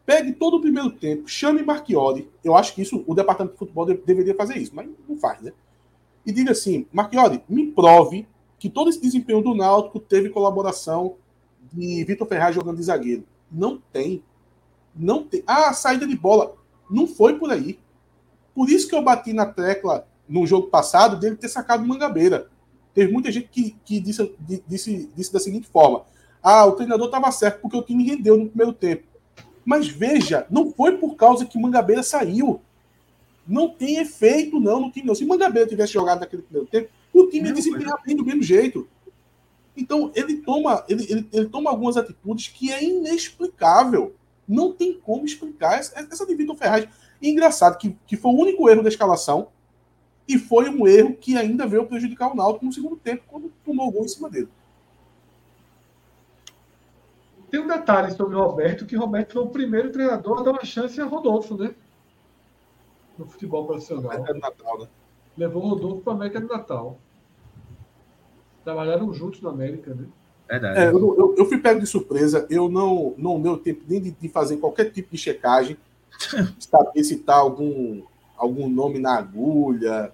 [0.08, 2.28] Pegue todo o primeiro tempo, chame Marchiori.
[2.44, 5.54] Eu acho que isso, o departamento de futebol deveria fazer isso, mas não faz, né?
[6.26, 8.26] E diga assim: Marchiori, me prove
[8.58, 11.16] que todo esse desempenho do Náutico teve colaboração
[11.72, 13.24] de Vitor Ferraz jogando de zagueiro.
[13.52, 14.24] Não tem.
[14.96, 15.44] Não tem.
[15.46, 16.56] Ah, a saída de bola.
[16.90, 17.80] Não foi por aí.
[18.54, 22.50] Por isso que eu bati na tecla no jogo passado dele ter sacado Mangabeira.
[22.94, 24.34] Teve muita gente que, que disse,
[24.68, 26.04] disse, disse da seguinte forma:
[26.42, 29.04] ah, o treinador estava certo porque o time rendeu no primeiro tempo.
[29.66, 32.62] Mas veja, não foi por causa que Mangabeira saiu.
[33.48, 35.16] Não tem efeito, não, no time, não.
[35.16, 36.90] Se Mangabeira tivesse jogado naquele primeiro tempo,
[37.20, 38.88] o time ia desempenhar bem do mesmo jeito.
[39.76, 44.16] Então, ele toma, ele, ele, ele, toma algumas atitudes que é inexplicável.
[44.48, 46.88] Não tem como explicar essa, essa de Vitor Ferraz.
[47.22, 49.50] E engraçado que, que foi o único erro da escalação
[50.28, 53.88] e foi um erro que ainda veio prejudicar o Náutico no segundo tempo, quando tomou
[53.88, 54.50] o gol em cima dele.
[57.50, 60.66] Tem um detalhe sobre o Roberto, que Roberto foi o primeiro treinador a dar uma
[60.66, 61.76] chance a Rodolfo, né?
[63.18, 64.12] No futebol profissional.
[64.34, 64.88] Natal, né?
[65.38, 66.98] Levou o Rodolfo para a América do Natal.
[68.66, 70.08] Trabalharam juntos na América, né?
[70.50, 70.80] Verdade.
[70.80, 74.12] É, eu, eu, eu, fui pego de surpresa, eu não, não deu tempo nem de,
[74.12, 75.78] de fazer qualquer tipo de checagem,
[76.60, 78.02] saber se está algum,
[78.36, 80.12] algum nome na agulha.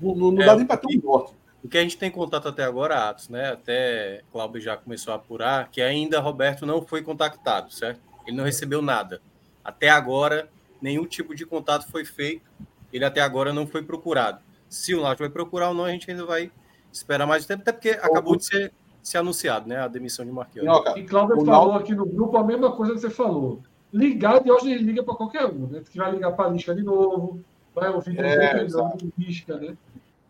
[0.00, 1.34] Não, não, não é, dá nem para ter um norte.
[1.62, 3.52] O que a gente tem contato até agora, Atos, né?
[3.52, 8.00] Até Cláudio já começou a apurar, que ainda Roberto não foi contactado, certo?
[8.26, 9.20] Ele não recebeu nada.
[9.62, 10.48] Até agora,
[10.80, 12.50] nenhum tipo de contato foi feito.
[12.92, 14.40] Ele até agora não foi procurado.
[14.68, 16.50] Se o Náutico vai procurar ou não, a gente ainda vai
[16.94, 18.72] esperar mais tempo, até porque acabou de ser,
[19.02, 19.80] ser anunciado, né?
[19.80, 20.66] A demissão de Marquinhos.
[20.96, 23.60] E Cláudio falou aqui no grupo a mesma coisa que você falou
[23.94, 25.82] ligar, de hoje ele liga para qualquer um, né?
[25.88, 27.40] Que vai ligar para a Lisca de novo,
[27.72, 29.76] vai ouvir é, de Lisca, né?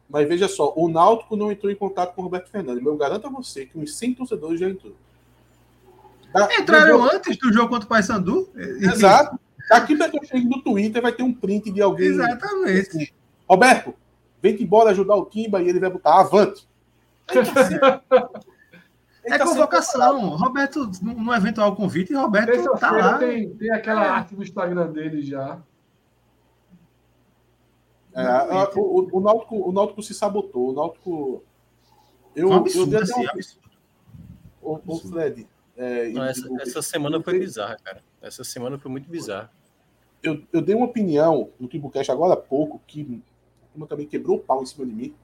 [0.08, 2.84] Mas veja só, o Náutico não entrou em contato com o Roberto Fernandes.
[2.84, 4.94] Eu garanto a você que uns 100 torcedores já entrou.
[6.32, 8.48] Da, Entraram do antes do jogo contra o Paysandu?
[8.54, 9.40] Exato.
[9.70, 12.08] Daqui para que eu chegue no Twitter vai ter um print de alguém.
[12.08, 12.88] Exatamente.
[12.88, 13.08] Assim,
[13.48, 13.94] Roberto,
[14.44, 16.68] vem embora ajudar o Timba e ele vai botar avante.
[19.26, 20.36] É tá convocação.
[20.36, 23.16] Roberto, no eventual convite, Roberto tá lá.
[23.16, 24.08] Tem, tem aquela é.
[24.08, 25.62] arte no Instagram dele já.
[28.12, 30.72] É, o, o, o, Náutico, o Náutico se sabotou.
[30.72, 31.42] O Náutico.
[32.36, 33.26] Eu, um absurdo, eu assim,
[34.62, 34.72] um...
[34.72, 35.48] o, o Fred.
[35.74, 38.02] É, Não, essa, essa, semana foi bizarra, cara.
[38.20, 39.50] Essa semana foi muito bizarra.
[40.22, 43.22] Eu, eu dei uma opinião no Timbucast agora há pouco que
[43.86, 45.14] também quebrou o pau em cima de mim.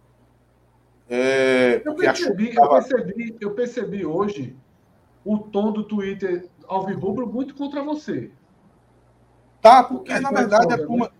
[1.08, 2.66] É, eu, percebi, tava...
[2.66, 4.56] eu, percebi, eu percebi hoje
[5.24, 8.30] o tom do Twitter alvirrubro muito contra você.
[9.60, 11.06] Tá, porque na verdade a turma.
[11.06, 11.12] Né?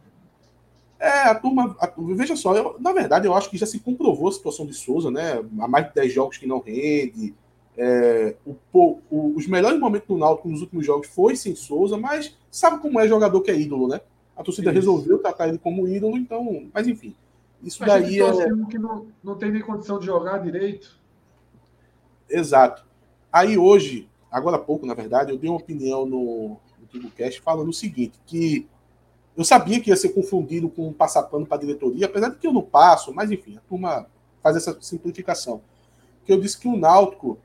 [1.00, 1.76] É, a turma.
[1.80, 4.74] A, veja só, eu, na verdade, eu acho que já se comprovou a situação de
[4.74, 5.42] Souza, né?
[5.58, 7.34] Há mais de 10 jogos que não rende.
[7.76, 8.54] É, o,
[9.10, 13.00] o, os melhores momentos do Náutico nos últimos jogos foi sem Souza, mas sabe como
[13.00, 14.00] é jogador que é ídolo, né?
[14.40, 14.76] A torcida Isso.
[14.76, 16.66] resolveu tratar ele como ídolo, então.
[16.72, 17.14] Mas enfim.
[17.62, 18.32] Isso Mas daí é.
[18.70, 20.98] que não, não tem nem condição de jogar direito.
[22.26, 22.82] Exato.
[23.30, 27.68] Aí hoje, agora há pouco, na verdade, eu dei uma opinião no, no TimbuCast falando
[27.68, 28.66] o seguinte: que
[29.36, 32.46] eu sabia que ia ser confundido com um passapano para a diretoria, apesar de que
[32.46, 34.06] eu não passo, mas enfim, a turma
[34.42, 35.60] faz essa simplificação.
[36.24, 37.38] Que eu disse que o Náutico,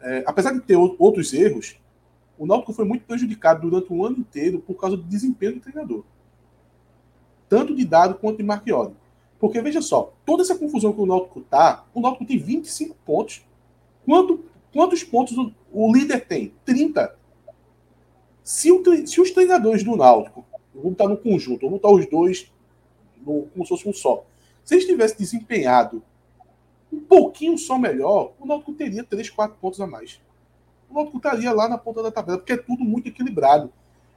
[0.00, 1.80] é, apesar de ter outros erros,
[2.38, 6.04] o Náutico foi muito prejudicado durante um ano inteiro por causa do desempenho do treinador.
[7.48, 8.94] Tanto de dado quanto de Marchiori.
[9.38, 13.44] Porque veja só, toda essa confusão que o Náutico tá, o Náutico tem 25 pontos.
[14.04, 16.52] Quanto, quantos pontos o, o líder tem?
[16.64, 17.16] 30.
[18.42, 20.44] Se, o, se, os treinadores do Náutico,
[20.74, 22.50] vamos estar no conjunto, vamos estar os dois
[23.24, 24.24] no, como se fosse um só.
[24.64, 26.02] Se eles tivessem desempenhado
[26.92, 30.20] um pouquinho só melhor, o Náutico teria 3, 4 pontos a mais.
[30.90, 33.70] O Náutico estaria lá na ponta da tabela, porque é tudo muito equilibrado.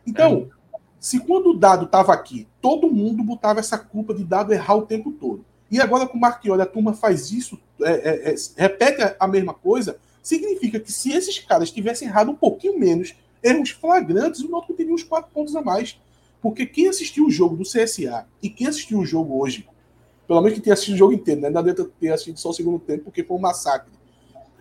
[0.07, 0.60] Então, é
[1.01, 4.85] Se quando o dado estava aqui, todo mundo botava essa culpa de dado errar o
[4.85, 5.43] tempo todo.
[5.71, 9.51] E agora com o Marchiori a turma faz isso, é, é, é, repete a mesma
[9.51, 14.75] coisa, significa que se esses caras tivessem errado um pouquinho menos, erros flagrantes, o Náutico
[14.75, 15.99] teria uns quatro pontos a mais.
[16.39, 19.67] Porque quem assistiu o jogo do CSA e quem assistiu o jogo hoje,
[20.27, 21.49] pelo menos que tenha assistido o jogo inteiro, né?
[21.49, 23.91] Não adianta ter assistido só o segundo tempo, porque foi um massacre.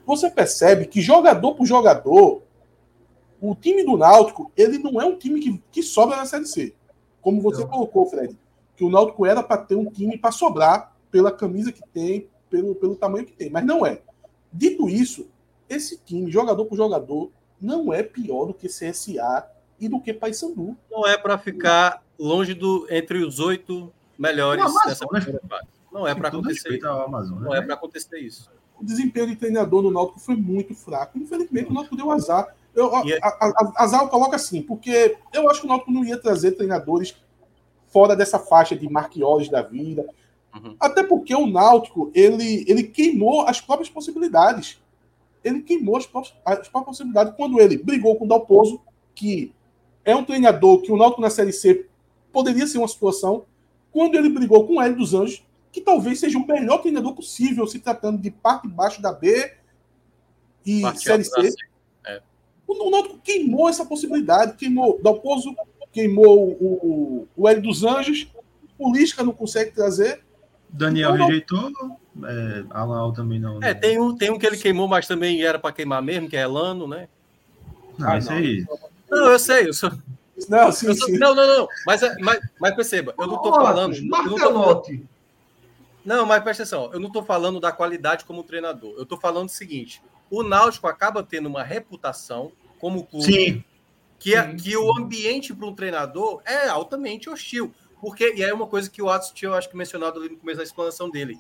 [0.07, 2.43] Você percebe que jogador por jogador,
[3.41, 6.75] o time do Náutico, ele não é um time que, que sobra na Série C.
[7.21, 7.69] Como você não.
[7.69, 8.37] colocou, Fred,
[8.77, 12.75] que o Náutico era para ter um time para sobrar pela camisa que tem, pelo,
[12.75, 14.01] pelo tamanho que tem, mas não é.
[14.53, 15.29] Dito isso,
[15.69, 17.31] esse time, jogador por jogador,
[17.61, 19.47] não é pior do que CSA
[19.79, 20.77] e do que Paysandu.
[20.91, 25.67] Não é para ficar longe do entre os oito melhores não, dessa primeira fase.
[25.93, 26.77] Não é para acontecer.
[26.77, 26.89] Isso.
[26.89, 27.63] Amazônia, não é né?
[27.63, 28.51] é para acontecer isso.
[28.79, 31.19] O desempenho de treinador no Náutico foi muito fraco.
[31.19, 32.55] Infelizmente, o Náutico deu azar.
[32.75, 35.91] Eu, a, é- a, a, azar eu coloco assim, porque eu acho que o Náutico
[35.91, 37.15] não ia trazer treinadores
[37.89, 40.07] fora dessa faixa de Marquioles da vida.
[40.55, 40.77] Uhum.
[40.81, 44.81] Até porque o Náutico, ele, ele queimou as próprias possibilidades.
[45.43, 48.81] Ele queimou as próprias, as próprias possibilidades quando ele brigou com o Dalpozo,
[49.15, 49.53] que
[50.05, 51.87] é um treinador que o Náutico na Série C
[52.33, 53.45] poderia ser uma situação,
[53.93, 57.67] quando ele brigou com o Hélio dos Anjos, que talvez seja o melhor treinador possível,
[57.67, 59.53] se tratando de parte baixo da B
[60.65, 61.55] e parte Série C.
[62.79, 65.55] O Náutico queimou essa possibilidade, queimou Dalpozo,
[65.93, 68.29] queimou o, o Hélio dos Anjos,
[68.79, 70.23] o Lisca não consegue trazer.
[70.69, 71.73] Daniel então, rejeitou,
[72.25, 73.61] é, Alau também não.
[73.63, 76.37] É, tem um, tem um que ele queimou, mas também era para queimar mesmo, que
[76.37, 77.09] é Elano, né?
[77.99, 78.65] Não, ah, isso aí.
[79.11, 79.91] Não, eu sei, eu sou.
[80.49, 81.09] Não, sim, sou...
[81.09, 81.19] sim.
[81.19, 81.69] não, não, não.
[81.85, 84.01] Mas, é, mas, mas perceba, eu não estou falando.
[84.07, 85.05] Martelote.
[86.05, 88.95] Não, mas presta atenção, eu não estou falando da qualidade como treinador.
[88.97, 93.65] Eu estou falando o seguinte: o Náutico acaba tendo uma reputação como clube Sim.
[94.19, 97.73] Que, é, que o ambiente para um treinador é altamente hostil.
[98.01, 100.37] Porque, e é uma coisa que o Atos tinha, eu acho que mencionado ali no
[100.37, 101.39] começo da explanação dele.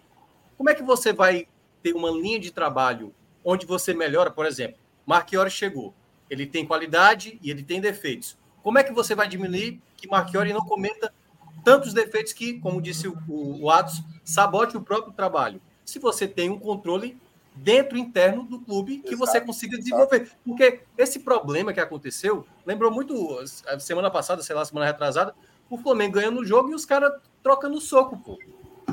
[0.57, 1.47] Como é que você vai
[1.83, 3.15] ter uma linha de trabalho
[3.45, 5.95] onde você melhora, por exemplo, Marchiori chegou,
[6.29, 8.37] ele tem qualidade e ele tem defeitos.
[8.62, 11.12] Como é que você vai diminuir que Marchiori não cometa
[11.65, 15.61] tantos defeitos que, como disse o, o, o Atos, sabote o próprio trabalho?
[15.85, 17.19] Se você tem um controle
[17.55, 19.18] dentro interno do clube que Exato.
[19.18, 20.31] você consiga desenvolver.
[20.44, 23.39] Porque esse problema que aconteceu, lembrou muito
[23.78, 25.35] semana passada, sei lá, semana retrasada,
[25.68, 27.12] o Flamengo ganhando o jogo e os caras
[27.43, 28.39] trocando soco, pô.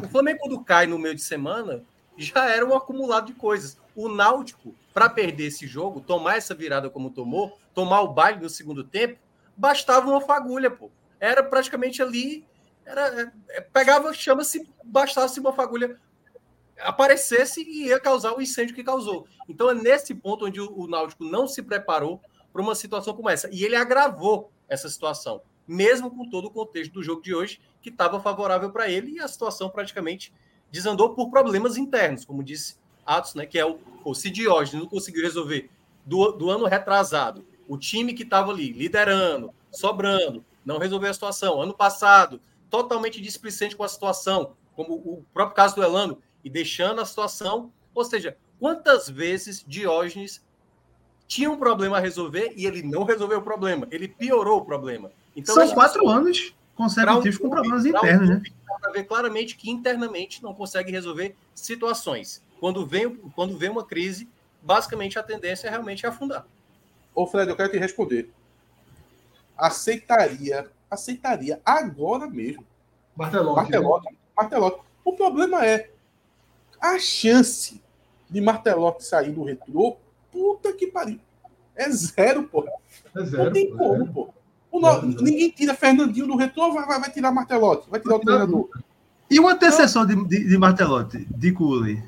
[0.03, 1.83] O Flamengo, quando cai no meio de semana,
[2.15, 3.77] já era um acumulado de coisas.
[3.95, 8.49] O Náutico, para perder esse jogo, tomar essa virada como tomou, tomar o baile no
[8.49, 9.19] segundo tempo,
[9.55, 10.91] bastava uma fagulha, pô.
[11.19, 12.45] Era praticamente ali,
[12.85, 15.99] era, é, pegava, chama-se, bastasse uma fagulha
[16.79, 19.27] aparecesse e ia causar o incêndio que causou.
[19.47, 22.21] Então é nesse ponto onde o, Náutico não se preparou
[22.51, 23.49] para uma situação como essa.
[23.51, 27.89] E ele agravou essa situação, mesmo com todo o contexto do jogo de hoje, que
[27.89, 30.33] estava favorável para ele, e a situação praticamente
[30.71, 32.75] desandou por problemas internos, como disse
[33.05, 35.69] Atos, né, que é o, o se Diógenes não conseguiu resolver
[36.05, 41.61] do, do ano retrasado, o time que estava ali liderando, sobrando, não resolveu a situação.
[41.61, 47.01] Ano passado, totalmente displicente com a situação, como o próprio caso do Elano, e deixando
[47.01, 47.69] a situação.
[47.93, 50.41] Ou seja, quantas vezes Diógenes
[51.27, 55.11] tinha um problema a resolver e ele não resolveu o problema, ele piorou o problema.
[55.35, 58.43] Então, São quatro anos consecutivos um com problemas internos, um né?
[58.81, 62.41] Para ver claramente que internamente não consegue resolver situações.
[62.61, 64.29] Quando vem, quando vem uma crise,
[64.61, 66.47] basicamente a tendência é realmente afundar.
[67.13, 68.29] Ô, Fred, eu quero te responder.
[69.57, 72.65] Aceitaria, aceitaria agora mesmo.
[73.17, 73.55] Martelotti.
[73.57, 74.05] Martelotti.
[74.05, 74.17] Né?
[74.37, 74.81] Martelotti.
[75.03, 75.89] O problema é,
[76.79, 77.81] a chance
[78.29, 79.97] de Martelotti sair do retrô,
[80.31, 81.19] puta que pariu.
[81.75, 82.67] É zero, pô.
[83.15, 84.07] É zero, não tem como, é.
[84.07, 84.29] pô.
[84.71, 88.19] O é, ninguém tira Fernandinho do retrô, vai, vai, vai tirar Martelotti, vai tirar o
[88.19, 88.69] treinador.
[89.29, 92.01] E o antecessor de, de, de Martelotti, de Cooley?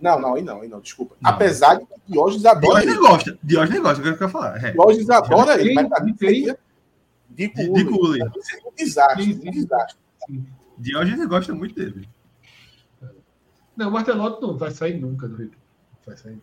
[0.00, 1.14] Não, não, aí não, aí não, desculpa.
[1.20, 1.30] Não.
[1.30, 3.08] Apesar de que Diógenes adora Diógenes ele.
[3.08, 4.64] gosta, Diógenes gosta, é o que eu quero falar.
[4.64, 4.72] É.
[4.72, 6.58] Diógenes adora ele, mas pra mim seria
[7.30, 8.22] de Cooley.
[8.22, 9.98] Um desastre, um desastre.
[10.78, 12.08] Diógenes gosta muito dele.
[13.76, 15.52] Não, o Martelotti não vai sair nunca do Rio.
[16.06, 16.40] Vai sair.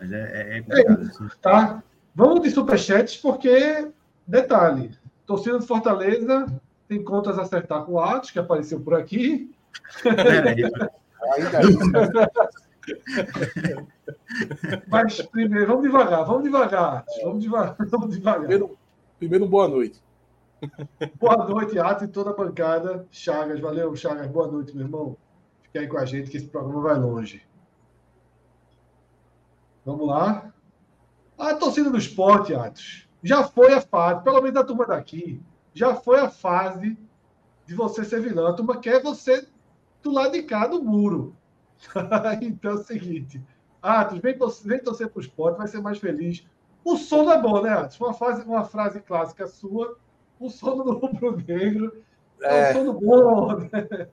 [0.00, 1.02] Mas é, é, é complicado.
[1.04, 1.82] É, tá.
[2.14, 3.88] Vamos de superchats, porque,
[4.26, 4.90] detalhe,
[5.26, 6.46] torcida do Fortaleza
[6.88, 9.54] tem contas a acertar com o Atos, que apareceu por aqui.
[14.88, 18.40] Mas primeiro, vamos devagar, vamos devagar, vamos devagar, vamos devagar.
[18.40, 18.76] Primeiro,
[19.18, 20.02] primeiro boa noite.
[21.18, 23.06] Boa noite, Atos e toda a bancada.
[23.10, 25.16] Chagas, valeu, Chagas, boa noite, meu irmão.
[25.70, 27.42] Fique aí com a gente que esse programa vai longe.
[29.86, 30.52] Vamos lá.
[31.38, 33.08] A torcida do esporte, Atos.
[33.22, 35.40] já foi a fase, pelo menos a turma daqui,
[35.72, 36.98] já foi a fase
[37.66, 38.48] de você ser vilão.
[38.48, 39.46] A turma quer você
[40.02, 41.36] do lado de cá do muro.
[42.42, 43.40] então é o seguinte:
[43.80, 46.44] Atos, vem, vem torcer para o esporte, vai ser mais feliz.
[46.84, 48.00] O sono é bom, né, Atos?
[48.00, 49.96] Uma, fase, uma frase clássica sua.
[50.40, 52.02] O sono do rubro-negro
[52.42, 53.56] é, é um sono bom.
[53.56, 54.08] Né?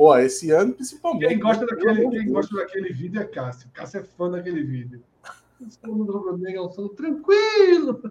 [0.00, 1.28] Pô, esse ano principalmente.
[1.28, 3.68] Quem gosta, daquele, quem gosta daquele vídeo é Cássio.
[3.70, 5.04] Cássio é fã daquele vídeo.
[5.60, 8.10] O sono do rubro-negro é um sono tranquilo.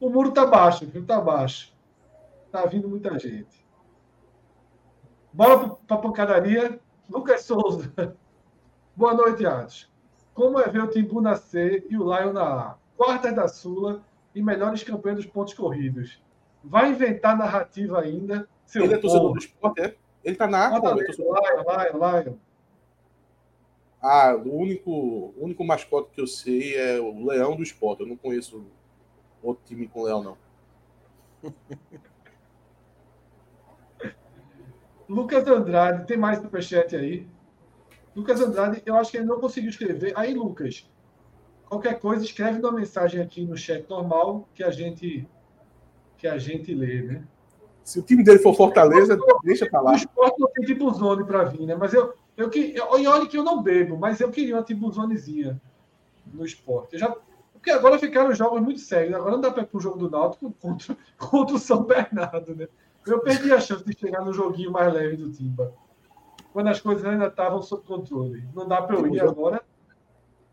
[0.00, 1.06] o muro tá baixo, viu?
[1.06, 1.72] Tá baixo.
[2.50, 3.64] Tá vindo muita gente.
[5.32, 6.80] Bora para a pancadaria.
[7.08, 8.18] Lucas Souza.
[8.96, 9.88] Boa noite, Atos.
[10.34, 12.74] Como é ver o Timbu na C e o Lion na A?
[12.96, 14.04] Quartas da Sula
[14.34, 16.20] e melhores campanhas dos pontos corridos.
[16.62, 18.48] Vai inventar narrativa ainda.
[18.66, 19.96] Seu ele é torcedor do esporte, é?
[20.22, 20.78] Ele tá na A?
[20.78, 22.34] Lion, Lion, Lion.
[24.02, 28.02] Ah, o único, o único mascote que eu sei é o Leão do Esporte.
[28.02, 28.64] Eu não conheço
[29.42, 30.38] outro time com leão, não.
[35.08, 37.26] Lucas Andrade, tem mais superchat aí?
[38.14, 40.12] Lucas Andrade, eu acho que ele não conseguiu escrever.
[40.16, 40.88] Aí, Lucas,
[41.68, 45.28] qualquer coisa, escreve uma mensagem aqui no chat normal que a gente
[46.20, 47.24] que a gente lê, né?
[47.82, 49.92] Se o time dele for Fortaleza, deixa pra lá.
[49.92, 51.74] O esporte não tem tibuzone para vir, né?
[51.74, 54.62] Mas eu, eu, que, eu, e olha que eu não bebo, mas eu queria uma
[54.62, 55.60] tibuzonezinha
[56.26, 56.92] no esporte.
[56.92, 57.16] Eu já,
[57.54, 59.14] porque agora ficaram jogos muito sérios.
[59.14, 62.54] Agora não dá para ir para o jogo do Náutico contra, contra o São Bernardo,
[62.54, 62.68] né?
[63.06, 65.72] Eu perdi a chance de chegar no joguinho mais leve do Timba.
[66.52, 68.44] Quando as coisas ainda estavam sob controle.
[68.54, 69.62] Não dá para eu ir agora.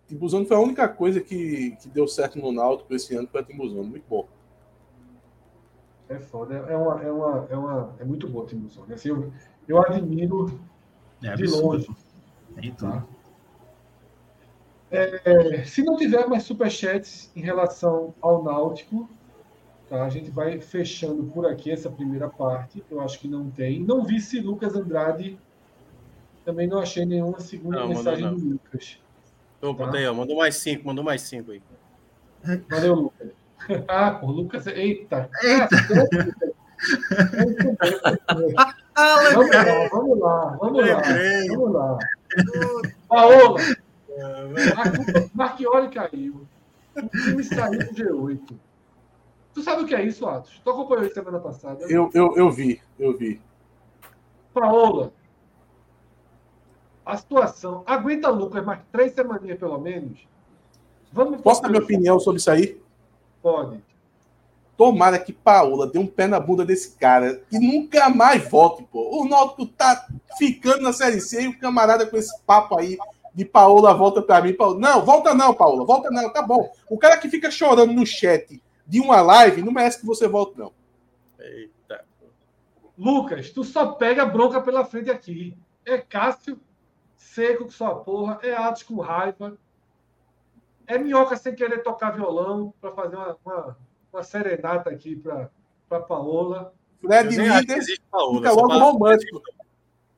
[0.08, 3.44] Timbuzano foi a única coisa que, que deu certo no Náutico esse ano foi a
[3.44, 3.84] Timbuzano.
[3.84, 4.28] Muito bom.
[6.10, 6.56] É foda.
[6.56, 8.94] É, uma, é, uma, é, uma, é muito bom a Timbuzano.
[8.94, 9.32] Assim, eu,
[9.68, 10.60] eu admiro
[11.24, 11.90] é de longe.
[12.56, 13.06] É, tá?
[14.90, 19.10] é, se não tiver mais superchats em relação ao Náutico,
[19.90, 20.04] Tá?
[20.04, 22.84] A gente vai fechando por aqui essa primeira parte.
[22.92, 23.80] Eu acho que não tem.
[23.80, 25.38] Não vi se Lucas Andrade.
[26.44, 28.36] Também não achei nenhuma segunda não, mensagem não.
[28.36, 29.00] do Lucas.
[29.62, 29.98] Opa, tá?
[29.98, 31.62] aí, ó, mandou mais cinco, mandou mais cinco aí.
[32.70, 33.17] Valeu, Lucas.
[33.88, 34.68] Ah, por Lucas.
[34.68, 35.30] Eita!
[35.44, 35.68] Eita!
[39.34, 41.02] vamos lá, vamos lá, vamos lá.
[41.50, 41.98] Vamos lá.
[43.08, 43.60] Paola!
[45.34, 46.48] Marquioli caiu.
[46.96, 48.58] O time saiu do G8.
[49.54, 50.62] Tu sabe o que é isso, Atos?
[50.64, 51.84] Tu acompanhou isso semana passada?
[51.90, 53.42] Eu, eu, eu vi, eu vi.
[54.54, 55.12] Paola,
[57.06, 57.84] a situação.
[57.86, 60.28] Aguenta Lucas mais três semaninhas, pelo menos.
[61.12, 62.82] Vamos Posso dar minha opinião sobre isso aí?
[63.48, 63.82] Pode.
[64.76, 69.22] Tomara que Paola dê um pé na bunda desse cara e nunca mais volte, pô.
[69.22, 70.06] O Náutico tá
[70.38, 72.98] ficando na Série C e o camarada com esse papo aí
[73.34, 74.54] de Paola volta para mim.
[74.54, 76.70] Paola, não, volta não, Paola, volta não, tá bom.
[76.90, 80.60] O cara que fica chorando no chat de uma live, não merece que você volte,
[80.60, 80.74] não.
[81.40, 82.04] Eita.
[82.98, 85.58] Lucas, tu só pega bronca pela frente aqui.
[85.86, 86.60] É Cássio
[87.16, 89.58] seco com sua porra, é Atos com raiva,
[90.88, 93.78] é Minhoca sem querer tocar violão para fazer uma, uma,
[94.12, 96.74] uma, serenata aqui para Paola.
[97.02, 99.42] Fred líder Paola, fica logo romântico.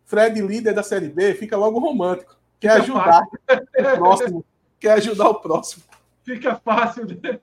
[0.06, 2.38] Fred líder da Série B fica logo romântico.
[2.60, 4.46] Quer fica ajudar o próximo.
[4.80, 5.84] Quer ajudar o próximo.
[6.24, 7.06] Fica fácil.
[7.06, 7.40] Né?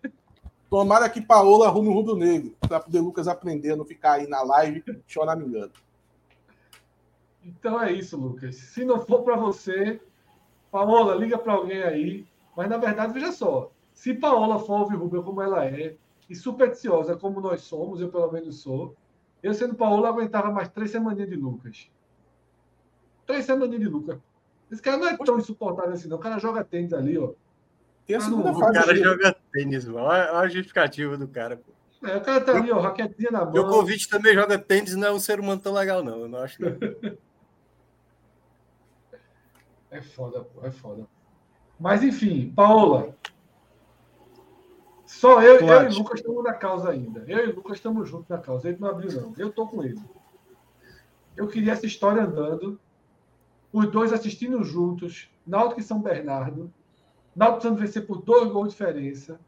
[0.71, 4.29] Tomara que Paola arrume o rubro negro, para poder Lucas aprender a não ficar aí
[4.29, 5.73] na live choramingando.
[7.45, 8.57] Então é isso, Lucas.
[8.57, 10.01] Se não for para você,
[10.71, 12.27] Paola, liga para alguém aí.
[12.57, 15.97] Mas na verdade, veja só: se Paola for alvirrubra como ela é,
[16.29, 18.97] e supersticiosa como nós somos, eu pelo menos sou,
[19.43, 21.91] eu sendo Paola aguentava mais três semaninhas de Lucas.
[23.27, 24.19] Três semaninhas de Lucas.
[24.71, 26.17] Esse cara não é tão insuportável assim, não.
[26.17, 27.33] O cara joga tênis ali, ó.
[28.07, 28.59] Tem a segunda fase.
[28.59, 29.05] O cara dele.
[29.05, 30.07] joga tênis, mano.
[30.07, 31.73] Olha a justificativa do cara, pô.
[32.07, 33.53] É, o cara tá ali, ó, raquetinha na mão.
[33.53, 36.21] Meu convite também joga tênis, não é um ser humano tão legal, não.
[36.21, 36.65] Eu não acho que.
[39.91, 41.07] é foda, pô, é foda.
[41.79, 43.15] Mas enfim, Paola.
[45.05, 47.25] Só eu, eu e Lucas estamos na causa ainda.
[47.29, 48.69] Eu e Lucas estamos juntos na causa.
[48.69, 49.33] Ele não abriu, não.
[49.39, 50.01] Eu tô com ele.
[51.37, 52.81] Eu queria essa história andando.
[53.73, 55.31] Os dois assistindo juntos.
[55.47, 56.73] Náutico e São Bernardo.
[57.35, 59.39] Náutico precisando vencer por dois gols de diferença.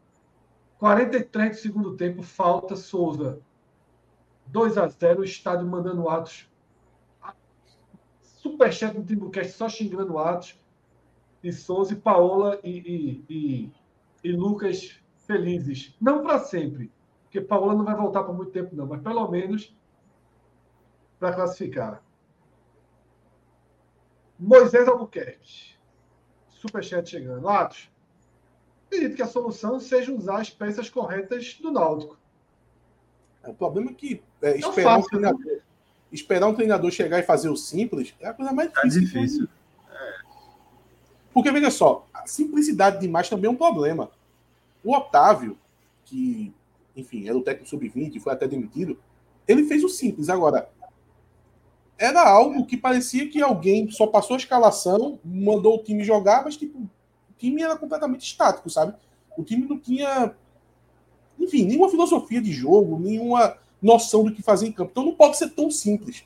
[0.78, 3.40] 43 do segundo tempo, falta Souza.
[4.46, 6.48] 2 a 0 o estádio mandando Atos.
[8.22, 10.58] Superchat no Timbucast só xingando Atos.
[11.42, 13.72] E Souza e Paola e, e, e,
[14.24, 15.94] e Lucas felizes.
[16.00, 16.90] Não para sempre,
[17.24, 19.76] porque Paola não vai voltar por muito tempo, não, mas pelo menos
[21.18, 22.02] para classificar.
[24.38, 25.74] Moisés Albuquerque.
[26.48, 27.48] superchat chegando.
[27.48, 27.90] Atos,
[28.86, 32.18] acredito que a solução seja usar as peças corretas do Náutico.
[33.44, 35.60] O problema é que é, esperar, fácil, um treinador, né?
[36.12, 39.00] esperar um treinador chegar e fazer o simples é a coisa mais difícil.
[39.00, 39.48] É difícil.
[41.38, 44.10] Porque, veja só, a simplicidade demais também é um problema.
[44.82, 45.56] O Otávio,
[46.04, 46.52] que,
[46.96, 48.98] enfim, era o técnico sub-20 e foi até demitido,
[49.46, 50.28] ele fez o simples.
[50.28, 50.68] Agora,
[51.96, 56.56] era algo que parecia que alguém só passou a escalação, mandou o time jogar, mas
[56.56, 56.88] tipo, o
[57.38, 58.96] time era completamente estático, sabe?
[59.36, 60.34] O time não tinha,
[61.38, 64.90] enfim, nenhuma filosofia de jogo, nenhuma noção do que fazer em campo.
[64.90, 66.24] Então não pode ser tão simples.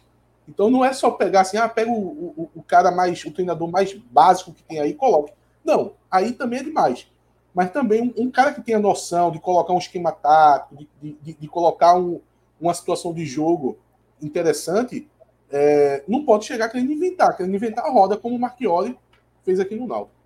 [0.48, 3.70] Então não é só pegar assim, ah, pega o, o, o cara mais, o treinador
[3.70, 5.32] mais básico que tem aí e coloque.
[5.64, 7.06] Não, aí também é demais.
[7.54, 11.34] Mas também um, um cara que tenha noção de colocar um esquema tático, de, de,
[11.34, 12.20] de colocar um,
[12.60, 13.78] uma situação de jogo
[14.20, 15.08] interessante,
[15.50, 18.98] é, não pode chegar querendo inventar, querendo inventar a roda como o Marchioli
[19.44, 20.22] fez aqui no Náutico.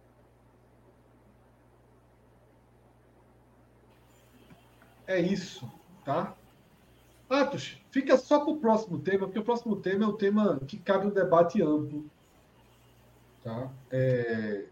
[5.07, 5.71] É isso,
[6.05, 6.35] tá?
[7.29, 10.77] Atos, fica só para o próximo tema, porque o próximo tema é o tema que
[10.79, 12.07] cabe um debate amplo.
[13.43, 13.71] Tá?
[13.91, 14.67] É,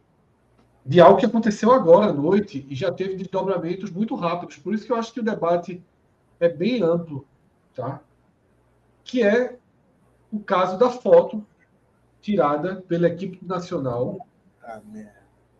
[0.86, 4.56] de algo que aconteceu agora à noite e já teve desdobramentos muito rápidos.
[4.56, 5.82] Por isso que eu acho que o debate
[6.38, 7.26] é bem amplo.
[7.74, 8.00] Tá?
[9.02, 9.58] Que é
[10.32, 11.44] o caso da foto
[12.20, 14.26] tirada pela equipe nacional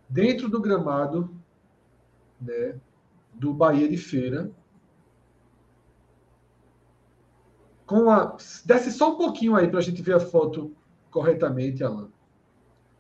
[0.09, 1.31] dentro do gramado
[2.41, 2.77] né,
[3.33, 4.51] do Bahia de Feira
[7.87, 8.37] com a.
[8.65, 10.75] Desce só um pouquinho aí para a gente ver a foto
[11.11, 12.09] corretamente, Alan.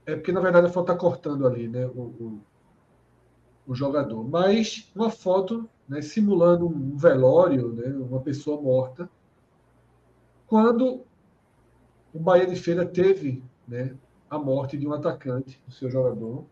[0.06, 1.86] É porque, na verdade, a foto está cortando ali, né?
[1.86, 2.40] O, o,
[3.66, 4.23] o, jogador.
[4.23, 9.09] Mas uma foto né, simulando um velório, né, uma pessoa morta.
[10.47, 11.05] Quando
[12.12, 13.97] o Bahia de Feira teve né,
[14.28, 16.44] a morte de um atacante, do seu jogador,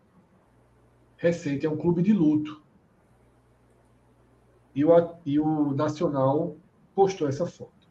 [1.17, 1.65] recente.
[1.65, 2.61] É um clube de luto.
[4.75, 6.57] E o, e o Nacional
[6.93, 7.82] postou essa foto.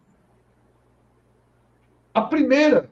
[2.14, 2.90] A primeira,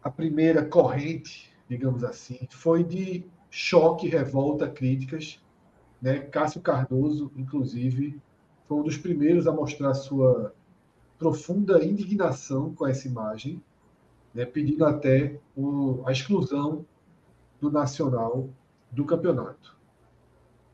[0.00, 5.42] a primeira corrente, digamos assim, foi de choque, revolta, críticas.
[6.00, 6.20] Né?
[6.20, 8.20] Cássio Cardoso, inclusive,
[8.68, 10.54] foi um dos primeiros a mostrar sua
[11.18, 13.60] profunda indignação com essa imagem,
[14.32, 14.44] né?
[14.44, 16.86] pedindo até o, a exclusão
[17.60, 18.48] do Nacional
[18.92, 19.76] do campeonato.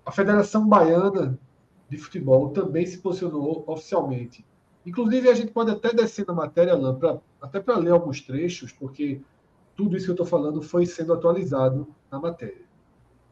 [0.05, 1.39] A Federação Baiana
[1.89, 4.45] de Futebol também se posicionou oficialmente
[4.85, 8.73] Inclusive, a gente pode até descer na matéria, Alain, pra, até para ler alguns trechos,
[8.73, 9.21] porque
[9.77, 12.65] tudo isso que eu estou falando foi sendo atualizado na matéria.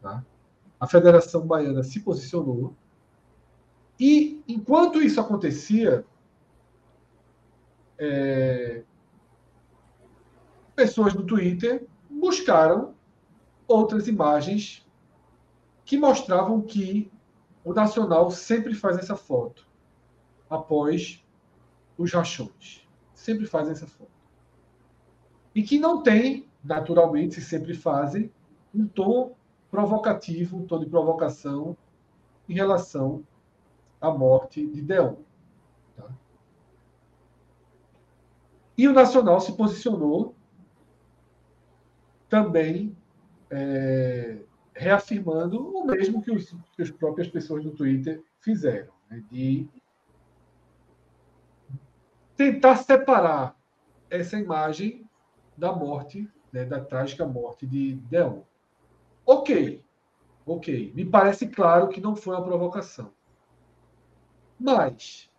[0.00, 0.24] Tá?
[0.78, 2.74] A Federação Baiana se posicionou.
[3.98, 6.04] E, enquanto isso acontecia,
[7.98, 8.82] é,
[10.74, 12.94] pessoas no Twitter buscaram
[13.68, 14.86] outras imagens
[15.84, 17.10] que mostravam que
[17.62, 19.68] o Nacional sempre faz essa foto
[20.48, 21.22] após
[22.00, 22.88] os rachões.
[23.12, 24.10] Sempre fazem essa foto.
[25.54, 28.32] E que não tem, naturalmente, se sempre fazem,
[28.74, 29.36] um tom
[29.70, 31.76] provocativo, um tom de provocação
[32.48, 33.22] em relação
[34.00, 35.16] à morte de Deon.
[35.94, 36.08] Tá?
[38.78, 40.34] E o Nacional se posicionou
[42.30, 42.96] também
[43.50, 44.38] é,
[44.72, 49.68] reafirmando o mesmo que, os, que as próprias pessoas do Twitter fizeram, né, de
[52.40, 53.54] tentar separar
[54.08, 55.06] essa imagem
[55.58, 58.40] da morte, né, da trágica morte de Deon.
[59.26, 59.84] Ok,
[60.46, 60.90] ok.
[60.94, 63.12] Me parece claro que não foi uma provocação.
[64.58, 65.30] Mas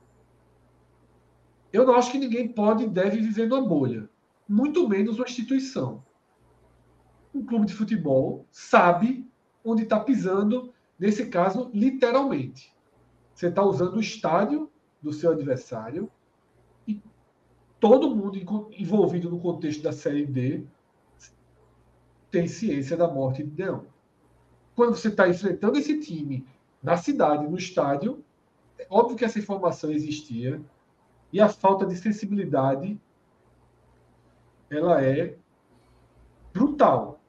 [1.74, 4.08] eu não acho que ninguém pode e deve viver numa bolha,
[4.48, 6.06] muito menos uma instituição.
[7.34, 9.28] Um clube de futebol sabe
[9.66, 12.72] onde está pisando, nesse caso, literalmente.
[13.34, 14.72] Você está usando o estádio
[15.02, 16.08] do seu adversário
[17.82, 18.38] todo mundo
[18.78, 20.64] envolvido no contexto da Série D
[22.30, 23.86] tem ciência da morte de Deão.
[24.76, 26.48] Quando você está enfrentando esse time
[26.82, 28.24] na cidade, no estádio,
[28.78, 30.62] é óbvio que essa informação existia
[31.34, 33.02] e a falta de sensibilidade
[34.70, 35.36] ela é
[36.54, 37.20] brutal,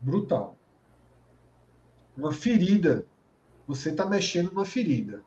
[0.00, 0.56] brutal.
[2.16, 3.04] Uma ferida,
[3.66, 5.22] você está mexendo numa ferida.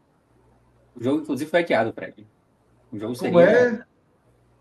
[0.96, 2.26] O jogo, inclusive, foi adiado, Fred.
[2.92, 3.42] O jogo Como seria...
[3.42, 3.91] é?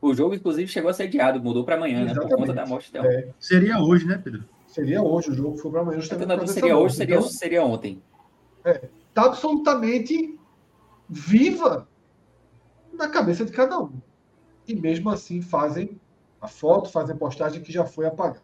[0.00, 2.14] O jogo, inclusive, chegou a ser adiado, mudou para amanhã, né?
[2.14, 3.06] Por conta da morte dela.
[3.06, 3.28] É.
[3.38, 4.44] Seria hoje, né, Pedro?
[4.66, 5.98] Seria hoje, o jogo foi para amanhã.
[5.98, 8.02] Então, seria hoje, seria, então, seria ontem.
[8.64, 10.38] É, tá absolutamente
[11.08, 11.86] viva
[12.92, 14.00] na cabeça de cada um.
[14.66, 16.00] E mesmo assim fazem
[16.40, 18.42] a foto, fazem a postagem que já foi apagada.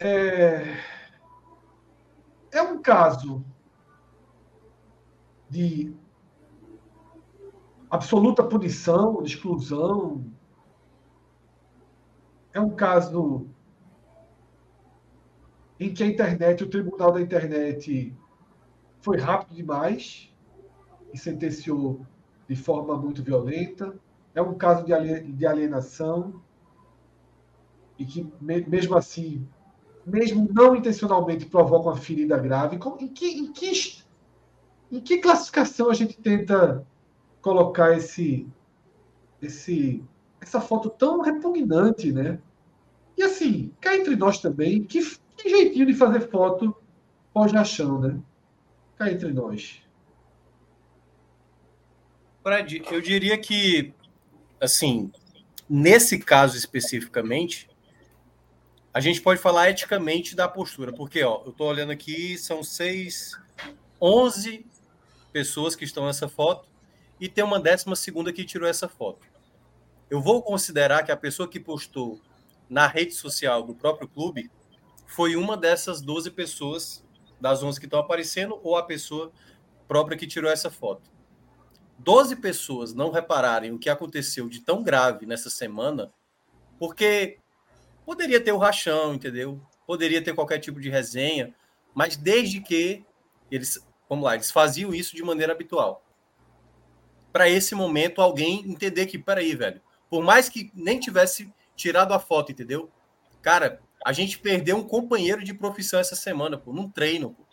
[0.00, 0.78] é,
[2.50, 3.44] é um caso
[5.48, 5.94] de
[7.90, 10.24] absoluta punição, exclusão.
[12.52, 13.46] É um caso
[15.78, 18.14] em que a internet, o tribunal da internet,
[19.00, 20.32] foi rápido demais
[21.12, 22.06] e sentenciou
[22.48, 23.98] de forma muito violenta.
[24.34, 26.40] É um caso de alienação
[27.98, 29.46] e que, mesmo assim,
[30.06, 32.78] mesmo não intencionalmente, provoca uma ferida grave.
[33.00, 34.02] Em que, em que,
[34.92, 36.86] em que classificação a gente tenta
[37.40, 38.46] colocar esse,
[39.40, 40.02] esse,
[40.40, 42.38] essa foto tão repugnante, né?
[43.16, 45.00] E assim, cá entre nós também, que,
[45.36, 46.74] que jeitinho de fazer foto
[47.32, 48.20] pós-rachão, né?
[48.96, 49.82] Cá entre nós.
[52.42, 53.92] Fred, eu diria que,
[54.58, 55.12] assim,
[55.68, 57.68] nesse caso especificamente,
[58.92, 63.38] a gente pode falar eticamente da postura, porque, ó, eu estou olhando aqui, são seis,
[64.00, 64.66] onze
[65.32, 66.69] pessoas que estão nessa foto,
[67.20, 69.26] e tem uma décima segunda que tirou essa foto.
[70.08, 72.20] Eu vou considerar que a pessoa que postou
[72.68, 74.50] na rede social do próprio clube
[75.06, 77.04] foi uma dessas 12 pessoas
[77.40, 79.30] das 11 que estão aparecendo ou a pessoa
[79.86, 81.10] própria que tirou essa foto.
[81.98, 86.12] 12 pessoas não repararem o que aconteceu de tão grave nessa semana,
[86.78, 87.38] porque
[88.06, 89.60] poderia ter o rachão, entendeu?
[89.86, 91.54] Poderia ter qualquer tipo de resenha,
[91.94, 93.04] mas desde que
[93.50, 96.02] eles, vamos lá, eles faziam isso de maneira habitual
[97.32, 102.18] para esse momento alguém entender que, peraí, velho, por mais que nem tivesse tirado a
[102.18, 102.90] foto, entendeu?
[103.40, 107.30] Cara, a gente perdeu um companheiro de profissão essa semana, pô, num treino.
[107.30, 107.44] Pô.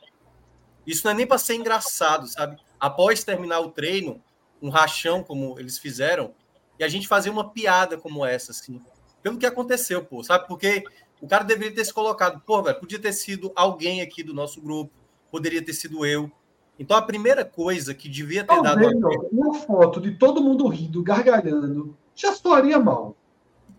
[0.86, 2.58] Isso não é nem para ser engraçado, sabe?
[2.80, 4.22] Após terminar o treino,
[4.62, 6.34] um rachão como eles fizeram,
[6.80, 8.82] e a gente fazer uma piada como essa, assim,
[9.22, 10.48] pelo que aconteceu, pô, sabe?
[10.48, 10.84] Porque
[11.22, 14.62] o cara deveria ter se colocado, pô, velho, podia ter sido alguém aqui do nosso
[14.62, 14.94] grupo,
[15.32, 16.32] poderia ter sido eu,
[16.80, 19.00] então a primeira coisa que devia ter Talvez, dado.
[19.00, 23.16] Não, uma foto de todo mundo rindo, gargalhando, já soaria mal.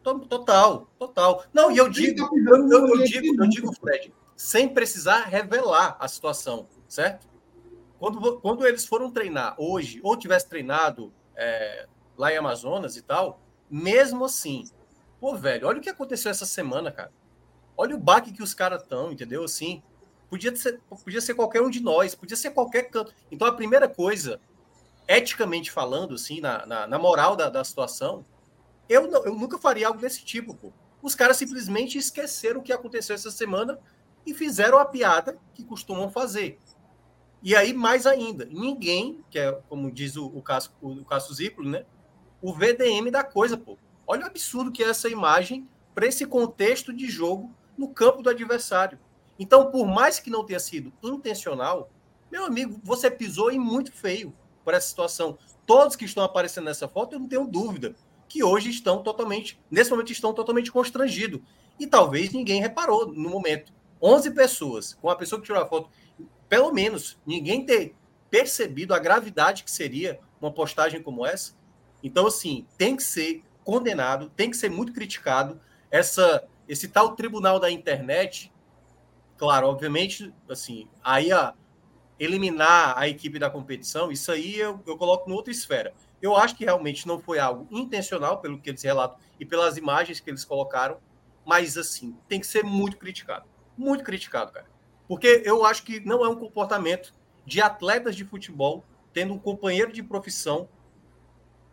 [0.02, 1.44] Total, total.
[1.52, 5.96] Não, e eu digo, tá eu, eu, eu digo, eu digo, Fred, sem precisar revelar
[6.00, 7.28] a situação, certo?
[7.98, 13.40] Quando, quando eles foram treinar hoje, ou tivesse treinado é, lá em Amazonas e tal,
[13.68, 14.64] mesmo assim,
[15.20, 17.12] pô, velho, olha o que aconteceu essa semana, cara.
[17.76, 19.44] Olha o baque que os caras estão, entendeu?
[19.44, 19.82] Assim,
[20.28, 23.14] Podia ser, podia ser qualquer um de nós, podia ser qualquer canto.
[23.30, 24.40] Então, a primeira coisa,
[25.06, 28.24] eticamente falando, assim, na, na, na moral da, da situação,
[28.88, 30.72] eu, não, eu nunca faria algo desse tipo, pô.
[31.02, 33.78] Os caras simplesmente esqueceram o que aconteceu essa semana
[34.26, 36.58] e fizeram a piada que costumam fazer.
[37.42, 41.68] E aí, mais ainda, ninguém, que é como diz o, o, Cássio, o, Cássio Ziplo,
[41.68, 41.84] né?
[42.42, 43.78] O VDM da coisa, pô.
[44.06, 48.30] Olha o absurdo que é essa imagem para esse contexto de jogo no campo do
[48.30, 48.98] adversário.
[49.38, 51.90] Então, por mais que não tenha sido intencional,
[52.30, 54.34] meu amigo, você pisou em muito feio
[54.64, 55.38] por essa situação.
[55.66, 57.94] Todos que estão aparecendo nessa foto, eu não tenho dúvida
[58.28, 61.40] que hoje estão totalmente, nesse momento estão totalmente constrangidos.
[61.78, 63.72] E talvez ninguém reparou no momento.
[64.00, 65.88] 11 pessoas, com a pessoa que tirou a foto,
[66.48, 67.94] pelo menos ninguém ter
[68.30, 71.54] percebido a gravidade que seria uma postagem como essa.
[72.02, 75.60] Então, assim, tem que ser condenado, tem que ser muito criticado.
[75.90, 78.52] Essa, esse tal tribunal da internet
[79.38, 81.54] Claro, obviamente, assim, aí a
[82.18, 85.94] eliminar a equipe da competição, isso aí eu, eu coloco em outra esfera.
[86.20, 90.18] Eu acho que realmente não foi algo intencional, pelo que eles relatam e pelas imagens
[90.18, 90.98] que eles colocaram,
[91.46, 93.46] mas assim, tem que ser muito criticado.
[93.76, 94.66] Muito criticado, cara.
[95.06, 97.14] Porque eu acho que não é um comportamento
[97.46, 100.68] de atletas de futebol tendo um companheiro de profissão,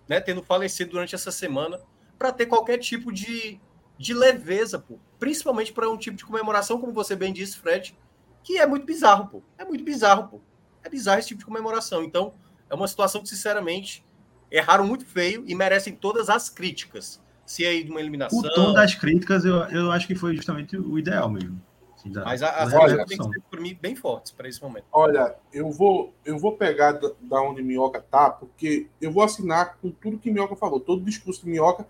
[0.08, 1.82] né, tendo falecido durante essa semana,
[2.18, 3.60] para ter qualquer tipo de,
[3.98, 4.98] de leveza, pô.
[5.20, 7.98] Principalmente para um tipo de comemoração, como você bem disse, Fred,
[8.44, 9.42] que é muito bizarro, pô.
[9.58, 10.42] É muito bizarro, pô.
[10.84, 12.04] É bizarro esse tipo de comemoração.
[12.04, 12.34] Então,
[12.70, 14.06] é uma situação que, sinceramente,
[14.52, 17.22] erraram muito feio e merecem todas as críticas.
[17.46, 18.40] Se é de uma eliminação.
[18.40, 21.62] O tom das críticas, eu, eu acho que foi justamente o ideal mesmo.
[21.96, 24.86] Assim, da, Mas as críticas têm que ser, por mim, bem fortes para esse momento.
[24.92, 29.78] Olha, eu vou, eu vou pegar da, da onde Minhoca tá, porque eu vou assinar
[29.78, 30.80] com tudo que Minhoca falou.
[30.80, 31.88] Todo o discurso de Minhoca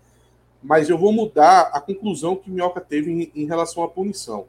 [0.62, 4.46] mas eu vou mudar a conclusão que Minhoca teve em, em relação à punição.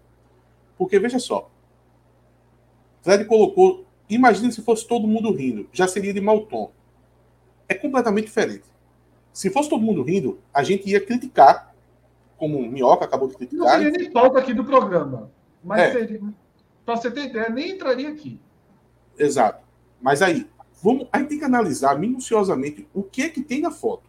[0.77, 1.49] Porque, veja só,
[3.01, 6.71] Fred colocou, imagine se fosse todo mundo rindo, já seria de mau tom.
[7.69, 8.65] É completamente diferente.
[9.31, 11.73] Se fosse todo mundo rindo, a gente ia criticar,
[12.37, 13.65] como Minhoca acabou de criticar.
[13.65, 15.31] Não seria nem pauta aqui do programa.
[15.63, 16.19] Mas é.
[16.85, 18.39] para você ter ideia, nem entraria aqui.
[19.17, 19.63] Exato.
[20.01, 20.47] Mas aí,
[20.81, 24.07] vamos, a gente tem que analisar minuciosamente o que é que tem na foto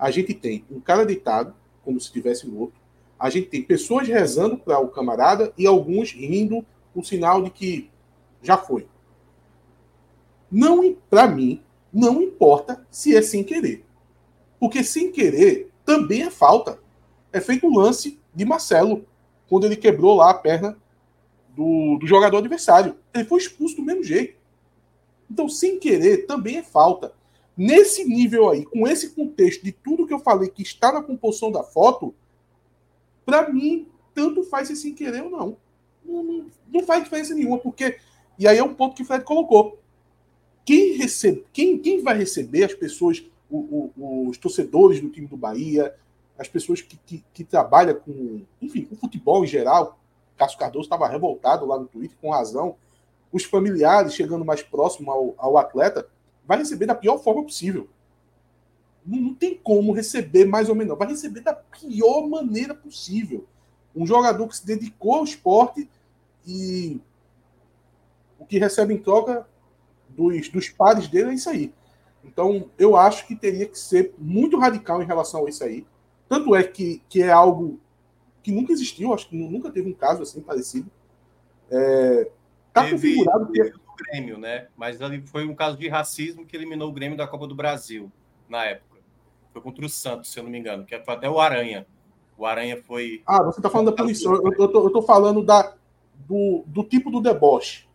[0.00, 1.54] a gente tem um cara deitado,
[1.84, 2.72] como se estivesse morto,
[3.18, 6.64] a gente tem pessoas rezando para o camarada e alguns rindo,
[6.94, 7.90] o sinal de que
[8.42, 8.88] já foi.
[10.50, 11.62] Não, para mim,
[11.92, 13.84] não importa se é sem querer.
[14.58, 16.80] Porque sem querer também é falta.
[17.30, 19.04] É feito o um lance de Marcelo,
[19.48, 20.78] quando ele quebrou lá a perna
[21.54, 22.96] do, do jogador adversário.
[23.12, 24.34] Ele foi expulso do mesmo jeito.
[25.30, 27.12] Então, sem querer, também é falta.
[27.62, 31.52] Nesse nível aí, com esse contexto de tudo que eu falei que está na composição
[31.52, 32.14] da foto,
[33.22, 35.56] para mim, tanto faz se sem querer ou não.
[36.02, 36.46] Não, não.
[36.72, 37.98] não, faz diferença nenhuma, porque.
[38.38, 39.78] E aí é um ponto que o Fred colocou.
[40.64, 45.36] Quem, recebe, quem, quem vai receber as pessoas, o, o, os torcedores do time do
[45.36, 45.94] Bahia,
[46.38, 50.00] as pessoas que, que, que trabalham com, enfim, com futebol em geral,
[50.34, 52.76] Cássio Cardoso estava revoltado lá no Twitter, com razão.
[53.30, 56.08] Os familiares chegando mais próximo ao, ao atleta,
[56.50, 57.88] vai receber da pior forma possível.
[59.06, 63.46] Não, tem como receber mais ou menos, vai receber da pior maneira possível.
[63.94, 65.88] Um jogador que se dedicou ao esporte
[66.44, 67.00] e
[68.36, 69.46] o que recebe em troca
[70.08, 71.72] dos, dos pares dele é isso aí.
[72.24, 75.86] Então, eu acho que teria que ser muito radical em relação a isso aí.
[76.28, 77.78] Tanto é que, que é algo
[78.42, 80.90] que nunca existiu, acho que nunca teve um caso assim parecido.
[81.70, 82.28] É,
[82.72, 83.52] tá teve, configurado.
[83.52, 84.68] Teve o Grêmio, né?
[84.76, 88.10] Mas ali foi um caso de racismo que eliminou o Grêmio da Copa do Brasil
[88.48, 89.00] na época.
[89.52, 91.86] Foi contra o Santos, se eu não me engano, que foi até o Aranha.
[92.36, 93.22] O Aranha foi.
[93.26, 94.34] Ah, você tá falando da punição.
[94.34, 95.74] Eu, eu, tô, eu tô falando da,
[96.26, 97.86] do, do tipo do deboche.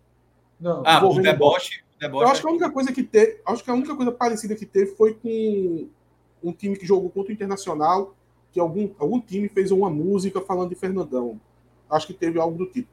[0.59, 1.83] Não, ah, o deboche.
[1.99, 3.41] deboche eu acho que a única coisa que teve.
[3.45, 5.87] Acho que a única coisa parecida que teve foi com
[6.43, 8.13] um time que jogou contra o Internacional
[8.55, 11.37] que algum, algum time fez uma música falando de Fernandão.
[11.89, 12.87] Acho que teve algo do tipo.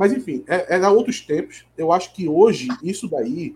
[0.00, 1.66] Mas, enfim, é, era outros tempos.
[1.76, 3.54] Eu acho que hoje isso daí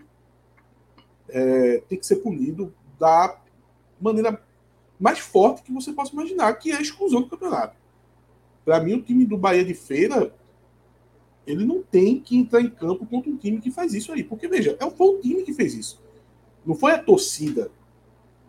[1.27, 3.41] é, tem que ser punido da
[3.99, 4.39] maneira
[4.99, 7.75] mais forte que você possa imaginar, que é a exclusão do campeonato.
[8.63, 10.35] Para mim, o time do Bahia de Feira,
[11.47, 14.23] ele não tem que entrar em campo contra um time que faz isso aí.
[14.23, 15.99] Porque, veja, é foi o time que fez isso.
[16.63, 17.71] Não foi a torcida.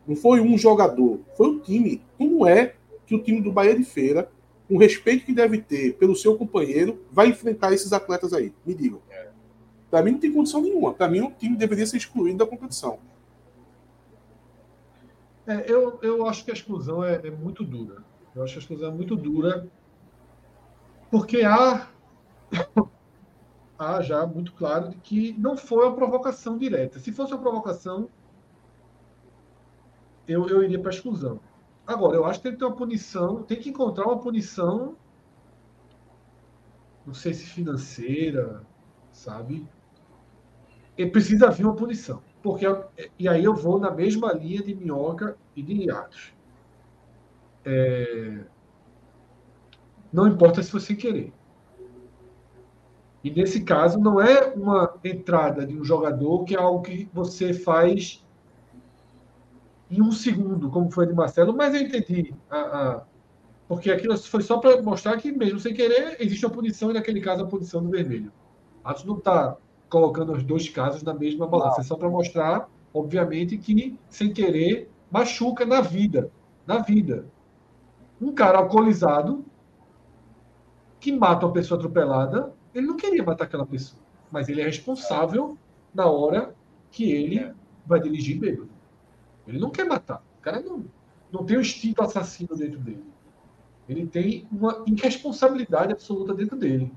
[0.06, 1.20] Não foi um jogador.
[1.34, 2.02] Foi o time.
[2.18, 2.74] Como é
[3.06, 4.30] que o time do Bahia de Feira,
[4.68, 8.52] o respeito que deve ter pelo seu companheiro, vai enfrentar esses atletas aí?
[8.64, 9.00] Me digam.
[9.08, 9.30] É.
[9.90, 10.92] Para mim não tem condição nenhuma.
[10.92, 12.98] Para mim o time deveria ser excluído da competição.
[15.46, 18.02] É, eu, eu acho que a exclusão é, é, muito dura.
[18.34, 19.68] Eu acho que a exclusão é muito dura
[21.08, 21.88] porque há,
[23.78, 26.98] há já muito claro de que não foi uma provocação direta.
[26.98, 28.08] Se fosse uma provocação,
[30.26, 31.38] eu, eu iria para a exclusão.
[31.86, 34.96] Agora, eu acho que tem que ter uma punição, tem que encontrar uma punição,
[37.06, 38.62] não sei se financeira,
[39.12, 39.64] sabe?
[40.98, 42.22] E precisa vir uma punição.
[42.42, 42.66] Porque,
[43.18, 46.34] e aí eu vou na mesma linha de Minhoca e de Iatos.
[47.64, 48.44] É,
[50.12, 51.32] não importa se você querer.
[53.22, 57.52] E nesse caso, não é uma entrada de um jogador que é algo que você
[57.52, 58.25] faz
[59.90, 62.34] em um segundo, como foi de Marcelo, mas eu entendi.
[62.50, 63.02] A, a,
[63.68, 67.20] porque aquilo foi só para mostrar que, mesmo sem querer, existe uma punição, e naquele
[67.20, 68.32] caso a punição do vermelho.
[68.84, 69.56] Atos não está
[69.88, 71.80] colocando os dois casos na mesma balança.
[71.80, 76.30] É só para mostrar, obviamente, que sem querer machuca na vida.
[76.66, 77.26] Na vida.
[78.20, 79.44] Um cara alcoolizado
[81.00, 84.02] que mata uma pessoa atropelada, ele não queria matar aquela pessoa.
[84.30, 85.56] Mas ele é responsável
[85.94, 86.54] na hora
[86.90, 87.54] que ele é.
[87.86, 88.75] vai dirigir bêbado.
[89.46, 90.22] Ele não quer matar.
[90.38, 90.84] O cara não,
[91.30, 93.04] não tem o instinto assassino dentro dele.
[93.88, 96.92] Ele tem uma irresponsabilidade absoluta dentro dele.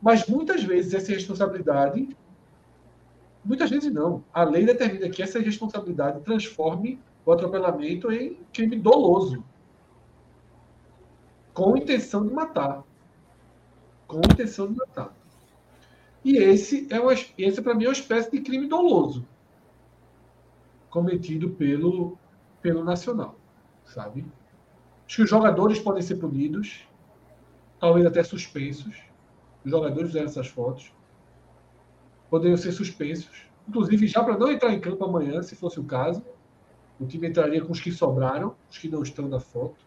[0.00, 2.08] Mas muitas vezes essa responsabilidade.
[3.44, 4.22] Muitas vezes não.
[4.32, 9.42] A lei determina que essa responsabilidade transforme o atropelamento em crime doloso.
[11.54, 12.84] Com intenção de matar.
[14.06, 15.14] Com intenção de matar.
[16.22, 19.26] E esse, é uma, esse para mim, é uma espécie de crime doloso
[20.90, 22.18] cometido pelo,
[22.60, 23.36] pelo Nacional,
[23.84, 24.26] sabe?
[25.06, 26.86] Acho que os jogadores podem ser punidos,
[27.78, 28.94] talvez até suspensos.
[29.64, 30.92] Os jogadores fizeram essas fotos.
[32.28, 33.48] Poderiam ser suspensos.
[33.68, 36.24] Inclusive, já para não entrar em campo amanhã, se fosse o caso,
[36.98, 39.84] o time entraria com os que sobraram, os que não estão na foto.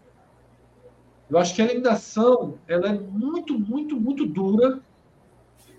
[1.29, 4.81] Eu acho que a eliminação ela é muito, muito, muito dura.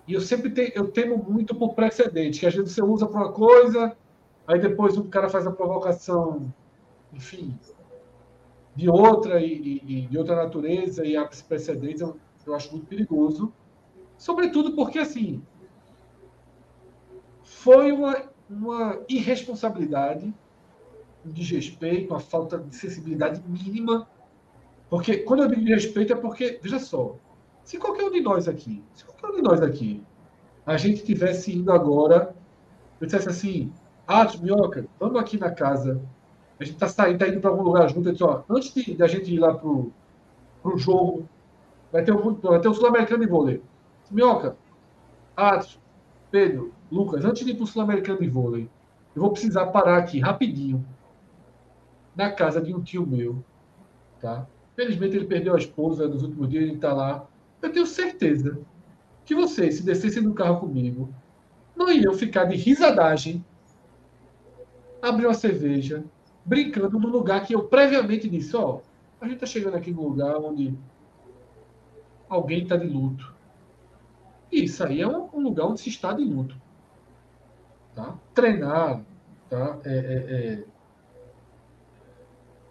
[0.06, 3.20] E eu sempre te, eu temo muito por precedente, que às vezes você usa para
[3.20, 3.96] uma coisa,
[4.46, 6.52] Aí depois o cara faz a provocação,
[7.12, 7.58] enfim,
[8.74, 12.16] de outra e, e de outra natureza e abre precedentes, eu,
[12.46, 13.52] eu acho muito perigoso.
[14.16, 15.42] Sobretudo porque, assim,
[17.42, 20.34] foi uma, uma irresponsabilidade,
[21.24, 24.08] um desrespeito, uma falta de sensibilidade mínima
[24.88, 27.18] Porque quando eu digo de respeito é porque, veja só,
[27.64, 30.02] se qualquer um de nós aqui, se qualquer um de nós aqui,
[30.66, 32.34] a gente tivesse indo agora,
[33.00, 33.72] eu dissesse assim,
[34.06, 36.00] ah, Minhoca, vamos aqui na casa,
[36.58, 38.94] a gente tá saindo, tá indo para algum lugar junto, eu disse, ó, antes de,
[38.94, 39.92] de a gente ir lá pro,
[40.62, 41.28] pro jogo,
[41.90, 43.62] vai ter o, vai ter o Sul-Americano de vôlei.
[44.10, 44.56] Minhoca,
[45.36, 45.80] Atos,
[46.30, 48.68] Pedro, Lucas, antes de ir pro Sul-Americano de vôlei,
[49.14, 50.84] eu vou precisar parar aqui rapidinho
[52.14, 53.42] na casa de um tio meu,
[54.20, 54.46] tá?
[54.76, 57.26] Felizmente ele perdeu a esposa nos últimos dias, ele está lá.
[57.62, 58.58] Eu tenho certeza
[59.24, 61.12] que vocês, se descessem no carro comigo,
[61.76, 63.44] não iriam ficar de risadagem,
[65.08, 66.04] abrir uma cerveja,
[66.44, 68.80] brincando no lugar que eu previamente disse, ó,
[69.20, 70.76] a gente está chegando aqui num lugar onde
[72.28, 73.34] alguém está de luto.
[74.50, 76.56] E isso aí é um, um, lugar onde se está de luto.
[77.94, 78.18] Tá?
[78.34, 79.02] Treinar,
[79.48, 79.78] tá?
[79.84, 80.64] É, é, é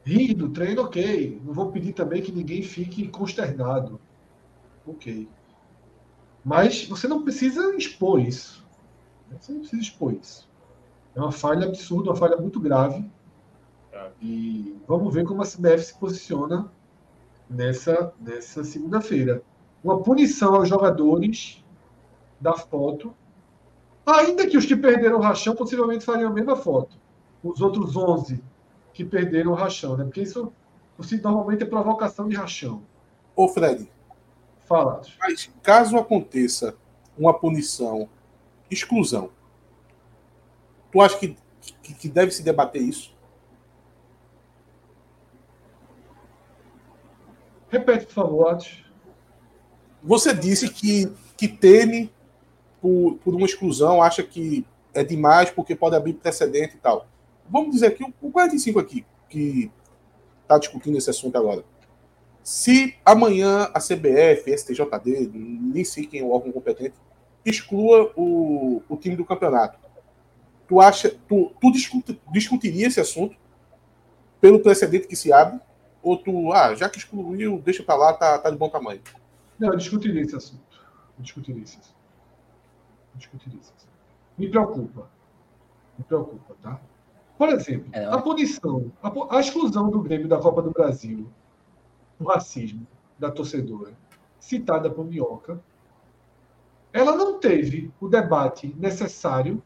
[0.05, 1.41] Rir do treino, ok.
[1.43, 3.99] Não vou pedir também que ninguém fique consternado.
[4.85, 5.29] Ok.
[6.43, 8.65] Mas você não precisa expor isso.
[9.31, 10.49] Você não precisa expor isso.
[11.15, 13.09] É uma falha absurda, uma falha muito grave.
[13.91, 14.09] É.
[14.21, 16.71] E vamos ver como a CBF se posiciona
[17.49, 19.43] nessa, nessa segunda-feira.
[19.83, 21.63] Uma punição aos jogadores
[22.39, 23.13] da foto.
[24.05, 26.97] Ainda que os que perderam o rachão possivelmente fariam a mesma foto.
[27.43, 28.41] Os outros 11
[28.93, 30.03] que perderam o rachão, né?
[30.03, 30.51] Porque isso
[31.21, 32.83] normalmente é provocação de rachão.
[33.35, 33.89] Ô, Fred.
[34.65, 35.01] Fala.
[35.19, 36.75] Mas caso aconteça
[37.17, 38.07] uma punição,
[38.69, 39.29] exclusão,
[40.93, 41.35] tu acha que,
[41.81, 43.13] que, que deve se debater isso?
[47.67, 48.85] Repete, por favor, Atos.
[50.01, 52.13] Você disse que, que teme
[52.81, 57.07] por, por uma exclusão, acha que é demais porque pode abrir precedente e tal
[57.49, 59.71] vamos dizer que o 45 aqui, que
[60.41, 61.63] está discutindo esse assunto agora,
[62.43, 66.95] se amanhã a CBF, STJD, nem sei quem é o órgão competente,
[67.45, 69.79] exclua o, o time do campeonato,
[70.73, 73.35] tu acha, tu, tu discut, discutiria esse assunto
[74.41, 75.59] pelo precedente que se abre?
[76.01, 78.99] Ou tu, ah, já que excluiu, deixa para lá, tá, tá de bom tamanho?
[79.59, 80.63] Não, eu discutiria esse assunto.
[81.17, 81.95] Eu discutiria esse assunto.
[83.13, 83.93] Eu discutiria esse assunto.
[84.35, 85.07] Me preocupa.
[85.97, 86.81] Me preocupa, tá?
[87.37, 91.29] Por exemplo, é, a punição, a, a, exclusão do Grêmio da Copa do Brasil,
[92.19, 92.85] o racismo
[93.19, 93.93] da torcedora,
[94.39, 95.61] citada por Minhoca,
[96.91, 99.63] ela não teve o debate necessário,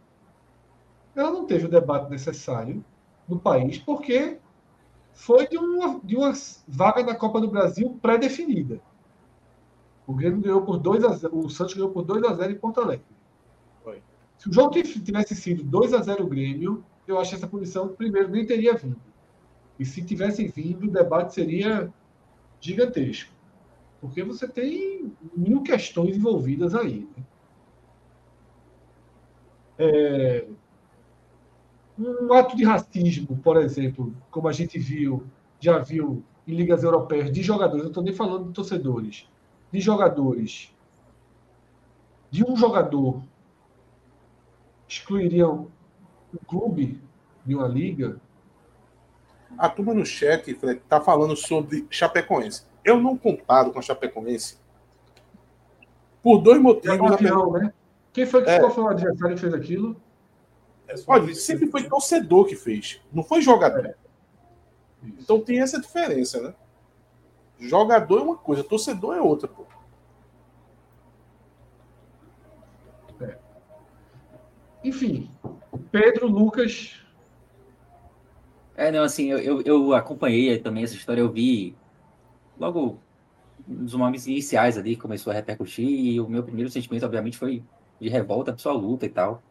[1.20, 2.84] ela não teve o debate necessário
[3.28, 4.38] no país, porque
[5.14, 6.32] foi de uma, de uma
[6.68, 8.80] vaga da Copa do Brasil pré-definida.
[10.06, 12.58] O Grêmio ganhou por 2 a 0, o Santos ganhou por 2 a 0 em
[12.58, 13.06] Porto Alegre.
[13.84, 14.02] Foi.
[14.38, 17.90] Se o jogo tivesse sido 2 a 0 o Grêmil, eu acho que essa punição,
[17.90, 19.02] primeiro, nem teria vindo.
[19.80, 21.92] E se tivesse vindo, o debate seria
[22.62, 23.32] gigantesco.
[24.00, 27.08] Porque você tem mil questões envolvidas aí.
[27.18, 27.24] Né?
[29.80, 30.48] É...
[32.00, 35.24] Um ato de racismo, por exemplo, como a gente viu,
[35.60, 39.28] já viu em ligas europeias, de jogadores, não estou nem falando de torcedores,
[39.72, 40.72] de jogadores,
[42.30, 43.22] de um jogador
[44.88, 45.68] excluiriam
[46.34, 47.02] um clube
[47.46, 48.20] de uma liga.
[49.58, 52.64] A turma no chat, Fred, tá falando sobre Chapecoense.
[52.84, 54.58] Eu não comparo com a Chapecoense
[56.22, 57.12] por dois motivos.
[57.12, 57.74] Avião, né?
[58.14, 58.70] Quem foi que é.
[58.70, 59.96] foi o adversário que fez aquilo?
[61.06, 63.86] Olha, sempre foi torcedor que fez, não foi jogador.
[63.86, 63.96] É.
[65.04, 66.54] Então tem essa diferença, né?
[67.60, 69.66] Jogador é uma coisa, torcedor é outra, pô.
[73.22, 73.38] É.
[74.84, 75.30] Enfim,
[75.92, 77.04] Pedro Lucas.
[78.76, 81.76] É, não, assim, eu, eu, eu, acompanhei também essa história, eu vi
[82.60, 83.00] logo
[83.68, 87.64] nos momentos iniciais ali, começou a repercutir, e o meu primeiro sentimento, obviamente, foi
[88.00, 89.42] de revolta absoluta e tal.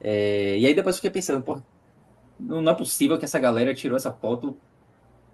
[0.00, 1.60] É, e aí depois fiquei pensando, pô,
[2.38, 4.56] não, é possível que essa galera tirou essa foto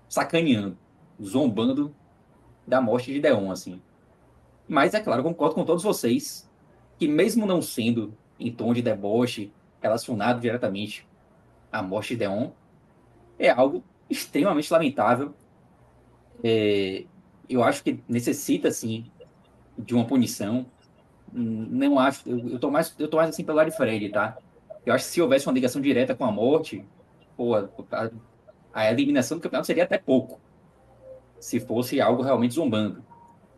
[0.08, 0.76] sacaneando,
[1.22, 1.94] zombando
[2.66, 3.80] da morte de Deon, assim.
[4.68, 6.50] Mas, é claro, concordo com todos vocês
[6.98, 11.06] que mesmo não sendo em tom de deboche, relacionado diretamente
[11.70, 12.50] à morte de Deon,
[13.38, 15.32] é algo extremamente lamentável.
[16.42, 17.04] É,
[17.48, 19.10] eu acho que necessita, sim,
[19.78, 20.66] de uma punição.
[21.32, 24.38] Não acho, eu, eu tô mais, eu tô mais assim pelo lado de Fred, tá?
[24.86, 26.84] Eu acho que se houvesse uma ligação direta com a morte,
[27.36, 27.66] pô, a,
[28.72, 30.40] a eliminação do campeonato seria até pouco,
[31.40, 33.04] se fosse algo realmente zombando.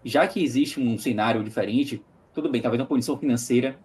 [0.02, 2.02] Já que existe um cenário diferente,
[2.32, 3.78] tudo bem, talvez uma punição financeira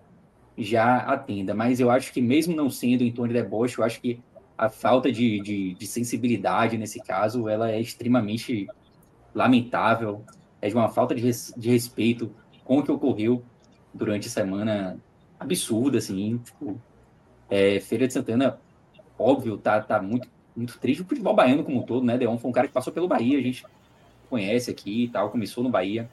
[0.57, 1.53] já atenda.
[1.53, 4.22] Mas eu acho que mesmo não sendo em torno de deboche, eu acho que
[4.57, 8.68] a falta de, de, de sensibilidade nesse caso, ela é extremamente
[9.34, 10.24] lamentável,
[10.61, 12.32] é de uma falta de, res, de respeito
[12.64, 13.44] com o que ocorreu
[13.94, 14.98] durante a semana
[15.40, 16.80] absurda, assim, tipo,
[17.53, 18.59] é, Feira de Santana,
[19.17, 21.03] óbvio, tá, tá muito, muito triste.
[21.03, 22.17] O futebol baiano como um todo, né?
[22.17, 23.63] Deon foi um cara que passou pelo Bahia, a gente
[24.27, 26.09] conhece aqui e tal, começou no Bahia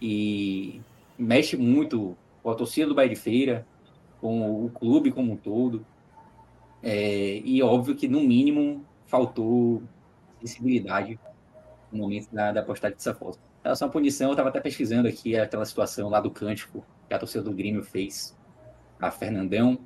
[0.00, 0.80] e
[1.18, 3.66] mexe muito com a torcida do Bahia de Feira,
[4.18, 5.84] com o clube como um todo.
[6.82, 9.82] É, e óbvio que, no mínimo, faltou
[10.40, 11.20] sensibilidade
[11.92, 13.36] no momento da, da postagem dessa foto.
[13.60, 17.12] Em relação à punição, eu estava até pesquisando aqui aquela situação lá do cântico que
[17.12, 18.34] a torcida do Grêmio fez
[18.98, 19.78] a Fernandão,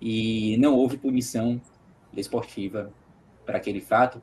[0.00, 1.60] e não houve punição
[2.12, 2.92] desportiva
[3.44, 4.22] para aquele fato.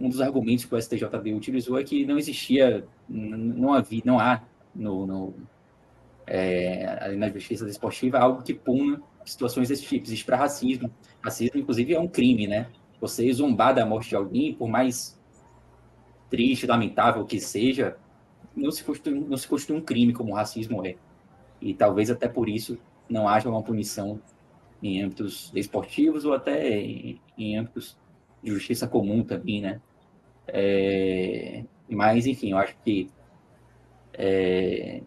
[0.00, 4.42] Um dos argumentos que o STJD utilizou é que não existia, não havia, não há
[4.74, 5.34] no, no
[6.26, 10.06] é, na justiça desportiva algo que puna situações desse tipo.
[10.06, 10.90] Existe para racismo.
[11.20, 12.68] Racismo, inclusive, é um crime, né?
[13.00, 15.18] Você zombar da morte de alguém, por mais
[16.30, 17.96] triste, lamentável que seja,
[18.56, 20.96] não se constitui, não se constitui um crime como o racismo é.
[21.60, 22.78] E talvez até por isso
[23.08, 24.20] não haja uma punição
[24.82, 26.76] em âmbitos esportivos ou até
[27.38, 27.96] em, âmbitos
[28.42, 29.80] de justiça comum também, né?
[30.48, 33.08] É, mas, enfim, eu acho que
[34.14, 35.02] é,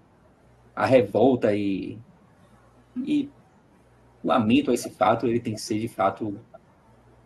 [0.76, 1.98] a revolta e,
[2.98, 3.30] e
[4.24, 6.40] lamento esse fato, ele tem que ser de fato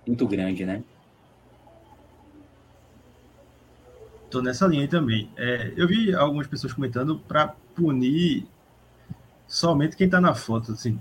[0.06, 0.84] muito grande, né?
[4.30, 5.32] Tô nessa linha aí também.
[5.38, 8.46] É, eu vi algumas pessoas comentando para punir
[9.48, 11.00] somente quem está na foto, assim.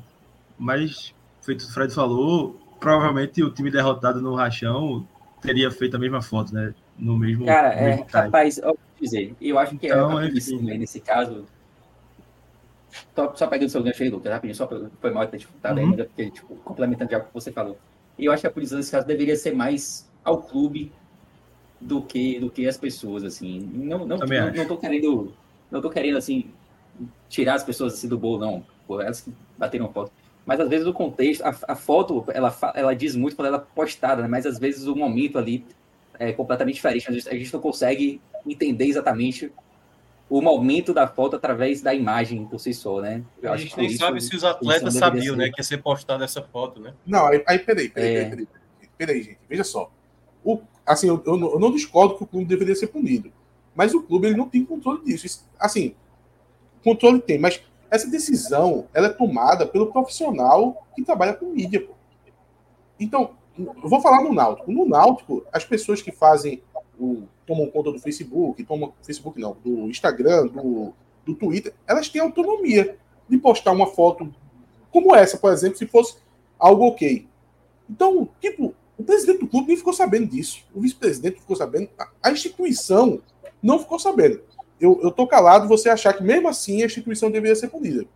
[0.59, 1.15] Mas,
[1.49, 5.07] feito o Fred falou, provavelmente o time derrotado no rachão
[5.41, 6.75] teria feito a mesma foto, né?
[6.99, 7.47] No mesmo.
[7.47, 11.01] Cara, no mesmo é, rapaz, eu vou dizer, eu acho que então, é, é nesse
[11.01, 11.47] caso.
[13.15, 14.69] Só, só pegando o seu gancho aí, Lucas, rapidinho, só
[15.01, 15.91] foi mal ter dificultado uhum.
[15.91, 17.79] ainda, porque, tipo, complementando já o que você falou.
[18.19, 20.93] Eu acho que a punição nesse caso deveria ser mais ao clube
[21.81, 23.61] do que, do que as pessoas, assim.
[23.61, 25.33] Não, não, não, não, tô querendo.
[25.71, 26.51] Não tô querendo, assim,
[27.29, 28.65] tirar as pessoas assim do bolo, não.
[28.87, 30.11] Pô, elas que bateram foto.
[30.49, 33.75] Mas às vezes o contexto, a, a, foto, ela, ela diz muito quando ela é
[33.75, 34.29] postada, né?
[34.29, 35.63] mas às vezes o momento ali
[36.19, 37.07] é completamente diferente.
[37.07, 39.53] A gente, a gente não consegue entender exatamente
[40.27, 43.23] o momento da foto através da imagem por si só, né?
[43.43, 46.25] Eu a gente nem isso, sabe se os atletas sabiam, né, que ia ser postada
[46.25, 46.95] essa foto, né?
[47.07, 48.25] Não, aí, aí peraí, peraí, é...
[48.25, 49.93] peraí, peraí, peraí, gente, veja só.
[50.43, 53.31] O, assim, eu, eu, eu, não discordo que o clube deveria ser punido,
[53.75, 55.27] mas o clube ele não tem controle disso.
[55.27, 55.95] Isso, assim,
[56.83, 61.81] controle tem, mas essa decisão ela é tomada pelo profissional que trabalha com mídia.
[61.81, 61.95] Pô.
[62.99, 63.31] Então,
[63.83, 64.71] vou falar no Náutico.
[64.71, 66.63] No Náutico, as pessoas que fazem
[66.99, 70.93] o, tomam conta do Facebook, tomam Facebook não, do Instagram, do,
[71.25, 72.97] do Twitter, elas têm autonomia
[73.29, 74.33] de postar uma foto
[74.91, 76.17] como essa, por exemplo, se fosse
[76.59, 77.27] algo ok.
[77.89, 80.65] Então, tipo, o presidente do clube nem ficou sabendo disso.
[80.75, 81.89] O vice-presidente ficou sabendo.
[82.23, 83.21] A instituição
[83.63, 84.43] não ficou sabendo
[84.81, 88.07] eu, eu tô calado você achar que mesmo assim a instituição deveria ser punida.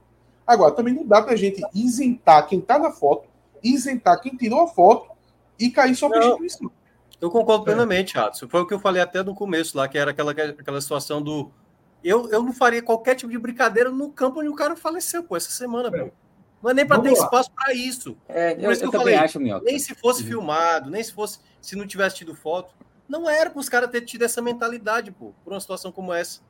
[0.47, 3.29] Agora, também não dá pra gente isentar quem tá na foto,
[3.63, 5.11] isentar quem tirou a foto
[5.59, 6.71] e cair só pra instituição.
[7.21, 8.49] Eu concordo plenamente, Adson.
[8.49, 11.53] Foi o que eu falei até no começo lá, que era aquela, aquela situação do.
[12.03, 15.37] Eu, eu não faria qualquer tipo de brincadeira no campo onde o cara faleceu, pô,
[15.37, 16.05] essa semana, é.
[16.05, 16.11] pô.
[16.61, 17.15] Não é nem para ter lá.
[17.15, 18.17] espaço para isso.
[18.29, 20.29] É, eu, isso eu, eu falei, acho, Nem se fosse uhum.
[20.29, 22.75] filmado, nem se fosse, se não tivesse tido foto.
[23.09, 26.41] Não era para os caras terem tido essa mentalidade, pô, por uma situação como essa.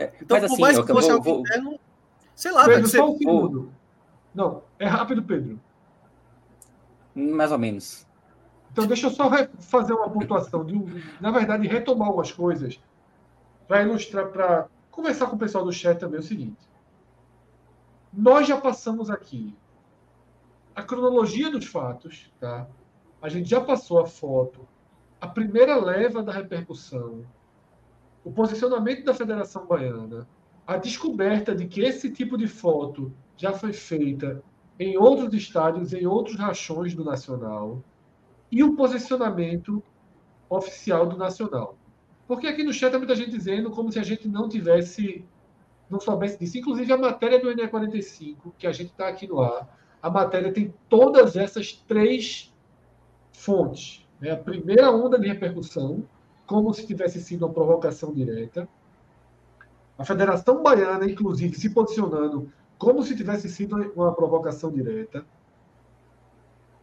[0.00, 1.40] É, então, mas, por assim, mais que fosse algo vou...
[1.40, 1.78] interno,
[2.34, 3.72] sei lá, Pedro, só um segundo.
[4.34, 5.60] Não, é rápido, Pedro.
[7.14, 8.06] Mais ou menos.
[8.72, 9.28] Então, deixa eu só
[9.58, 10.74] fazer uma pontuação, de,
[11.20, 12.80] na verdade, retomar algumas coisas
[13.68, 16.66] para ilustrar, para conversar com o pessoal do chat também é o seguinte.
[18.10, 19.54] Nós já passamos aqui
[20.74, 22.66] a cronologia dos fatos, tá?
[23.20, 24.66] A gente já passou a foto,
[25.20, 27.22] a primeira leva da repercussão,
[28.24, 30.26] o posicionamento da Federação Baiana,
[30.66, 34.42] a descoberta de que esse tipo de foto já foi feita
[34.78, 37.82] em outros estádios, em outros rachões do Nacional,
[38.50, 39.82] e o posicionamento
[40.48, 41.76] oficial do Nacional.
[42.26, 45.24] Porque aqui no chat tem muita gente dizendo como se a gente não tivesse,
[45.88, 46.58] não soubesse disso.
[46.58, 49.68] Inclusive a matéria do NE45, que a gente está aqui no ar,
[50.02, 52.54] a matéria tem todas essas três
[53.32, 54.06] fontes.
[54.20, 54.30] Né?
[54.30, 56.04] A primeira onda de repercussão,
[56.50, 58.68] como se tivesse sido uma provocação direta.
[59.96, 65.24] A Federação Baiana, inclusive, se posicionando como se tivesse sido uma provocação direta.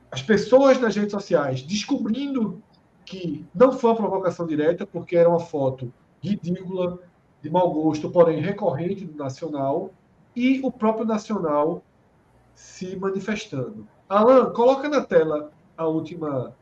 [0.10, 2.64] As pessoas nas redes sociais descobrindo
[3.04, 7.00] que não foi uma provocação direta, porque era uma foto ridícula,
[7.42, 9.92] de mau gosto, porém recorrente do Nacional,
[10.34, 11.84] e o próprio Nacional
[12.56, 13.86] se manifestando.
[14.08, 16.56] Alan, coloca na tela a última,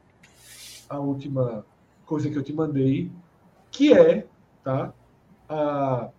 [0.90, 1.64] a última
[2.06, 3.12] coisa que eu te mandei,
[3.72, 4.28] que é,
[4.64, 4.94] tá?
[5.50, 6.10] a,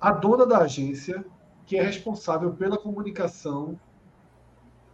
[0.00, 1.24] a dona da agência,
[1.66, 3.78] que é responsável pela comunicação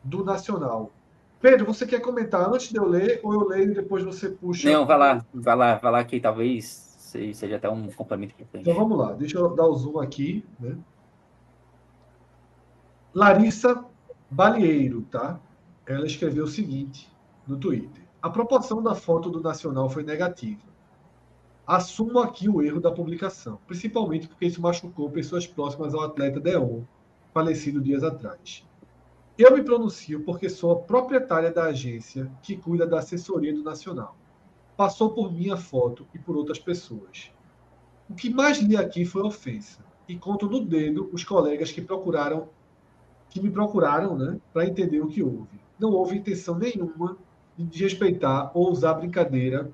[0.03, 0.93] do Nacional.
[1.41, 4.71] Pedro, você quer comentar antes de eu ler ou eu leio e depois você puxa?
[4.71, 6.65] Não, vai lá, vai lá, vai lá que talvez
[7.35, 8.63] seja até um complemento importante.
[8.63, 10.45] Então vamos lá, deixa eu dar o zoom aqui.
[10.59, 10.77] Né?
[13.15, 13.85] Larissa
[14.31, 15.41] Balieiro, tá?
[15.87, 17.11] Ela escreveu o seguinte
[17.47, 20.67] no Twitter: A proporção da foto do Nacional foi negativa.
[21.65, 26.81] Assumo aqui o erro da publicação, principalmente porque isso machucou pessoas próximas ao atleta Deon,
[27.33, 28.67] falecido dias atrás.
[29.39, 34.17] Eu me pronuncio porque sou a proprietária da agência que cuida da assessoria do Nacional.
[34.77, 37.31] Passou por minha foto e por outras pessoas.
[38.11, 42.49] O que mais li aqui foi ofensa, e conto no dedo os colegas que procuraram,
[43.31, 45.61] que me procuraram, né, para entender o que houve.
[45.79, 47.17] Não houve intenção nenhuma
[47.57, 49.71] de desrespeitar ou usar brincadeira,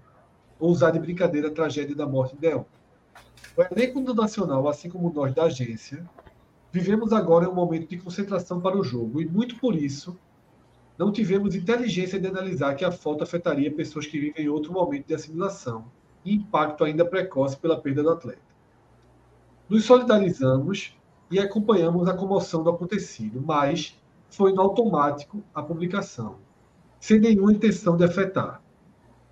[0.59, 2.65] ou usar de brincadeira a tragédia da morte de Deon.
[3.57, 6.09] O elenco do Nacional, assim como nós da agência,
[6.73, 10.19] Vivemos agora um momento de concentração para o jogo e, muito por isso,
[10.97, 15.07] não tivemos inteligência de analisar que a falta afetaria pessoas que vivem em outro momento
[15.07, 15.85] de assimilação
[16.25, 18.41] e impacto ainda precoce pela perda do atleta.
[19.69, 20.97] Nos solidarizamos
[21.31, 24.01] e acompanhamos a comoção do acontecido, mas
[24.31, 26.37] foi no automático a publicação,
[27.03, 28.63] sem nenhuma intenção de afetar.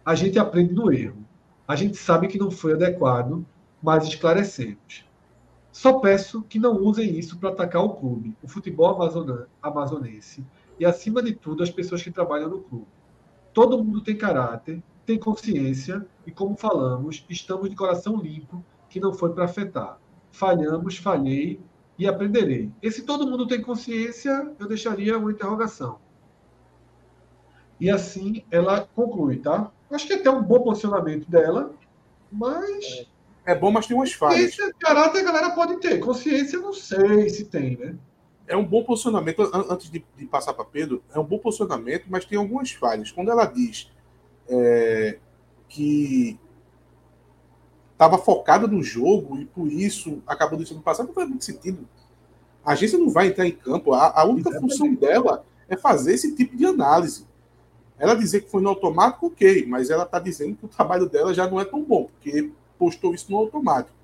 [0.05, 1.25] A gente aprende no erro.
[1.69, 3.47] A gente sabe que não foi adequado,
[3.81, 5.09] mas esclarecemos.
[5.71, 9.01] Só peço que não usem isso para atacar o clube, o futebol
[9.63, 10.45] amazonense
[10.81, 12.89] e, acima de tudo, as pessoas que trabalham no clube.
[13.55, 19.13] Todo mundo tem caráter, tem consciência e, como falamos, estamos de coração limpo, que não
[19.13, 19.97] foi para afetar.
[20.33, 21.61] Falhamos, falhei
[21.97, 22.73] e aprenderei.
[22.83, 26.01] Esse todo mundo tem consciência, eu deixaria uma interrogação.
[27.81, 29.71] E assim ela conclui, tá?
[29.91, 31.73] Acho que é até um bom posicionamento dela,
[32.31, 33.07] mas
[33.45, 34.51] é bom, mas tem umas falhas.
[34.51, 35.99] Consciência, caráter, a galera pode ter.
[35.99, 37.97] Consciência, não sei se tem, né?
[38.47, 42.25] É um bom posicionamento, antes de, de passar para Pedro, é um bom posicionamento, mas
[42.25, 43.11] tem algumas falhas.
[43.11, 43.91] Quando ela diz
[44.49, 45.19] é,
[45.69, 46.39] que
[47.93, 51.89] estava focada no jogo e por isso acabou deixando passar, não faz muito sentido.
[52.65, 53.93] A agência não vai entrar em campo.
[53.95, 54.79] A, a única Exatamente.
[54.79, 57.27] função dela é fazer esse tipo de análise.
[58.01, 61.35] Ela dizer que foi no automático, ok, mas ela está dizendo que o trabalho dela
[61.35, 63.95] já não é tão bom, porque postou isso no automático.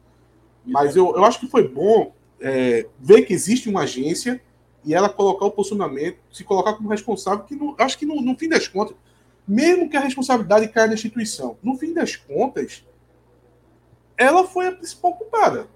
[0.67, 4.39] Mas eu, eu acho que foi bom é, ver que existe uma agência
[4.85, 8.37] e ela colocar o posicionamento, se colocar como responsável, que no, acho que no, no,
[8.37, 8.95] fim das contas,
[9.49, 12.85] mesmo que a responsabilidade caia na instituição, no fim das contas,
[14.15, 15.69] ela foi a principal culpada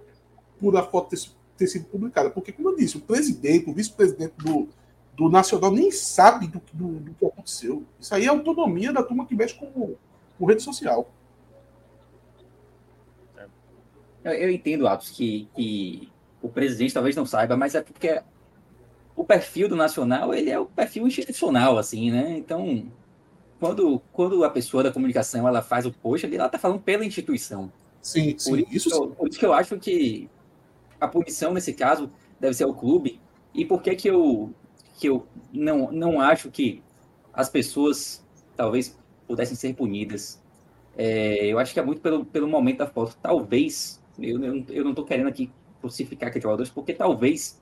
[0.61, 1.21] por a foto ter,
[1.57, 2.29] ter sido publicada.
[2.29, 4.69] Porque, como eu disse, o presidente, o vice-presidente do,
[5.21, 7.85] do Nacional nem sabe do, do, do, que aconteceu.
[7.99, 9.95] Isso aí é autonomia da turma que mexe com,
[10.39, 11.11] com rede social.
[14.25, 16.11] Eu, eu entendo, Atos, que, que
[16.41, 18.23] o presidente talvez não saiba, mas é porque
[19.15, 22.39] o perfil do Nacional ele é o perfil institucional, assim, né?
[22.39, 22.91] Então,
[23.59, 27.71] quando, quando a pessoa da comunicação ela faz o post, ela está falando pela instituição.
[28.01, 28.51] Sim, sim.
[28.51, 30.31] Por isso, isso, eu, por isso que eu acho que
[30.99, 32.11] a punição, nesse caso,
[32.41, 33.21] deve ser o clube.
[33.53, 34.55] E por que, que eu,
[35.01, 36.83] que eu não, não acho que
[37.33, 38.25] as pessoas
[38.55, 38.97] talvez
[39.27, 40.41] pudessem ser punidas?
[40.97, 43.17] É, eu acho que é muito pelo, pelo momento da foto.
[43.23, 45.51] Talvez eu, eu, eu não estou querendo aqui
[45.81, 47.61] crucificar aqueles jogadores, porque talvez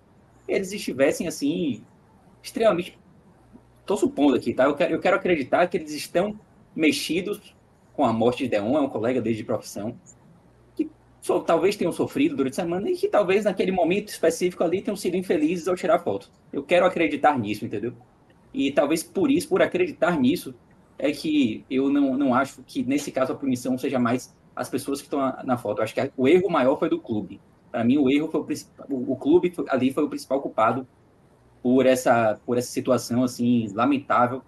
[0.48, 1.84] eles estivessem assim,
[2.42, 2.98] extremamente.
[3.80, 4.64] Estou supondo aqui, tá?
[4.64, 6.38] Eu quero, eu quero acreditar que eles estão
[6.74, 7.54] mexidos
[7.94, 9.96] com a morte de Deon, é um colega desde de profissão,
[11.28, 14.96] só, talvez tenham sofrido durante a semana e que talvez naquele momento específico ali tenham
[14.96, 16.30] sido infelizes ao tirar foto.
[16.50, 17.92] Eu quero acreditar nisso, entendeu?
[18.52, 20.54] E talvez por isso, por acreditar nisso,
[20.98, 25.00] é que eu não, não acho que nesse caso a punição seja mais as pessoas
[25.00, 25.80] que estão na, foto.
[25.80, 27.38] Eu acho que o erro maior foi do clube.
[27.70, 28.40] Para mim, o erro foi
[28.88, 30.88] o, o, clube ali foi o principal culpado
[31.62, 34.42] por essa, por essa situação assim lamentável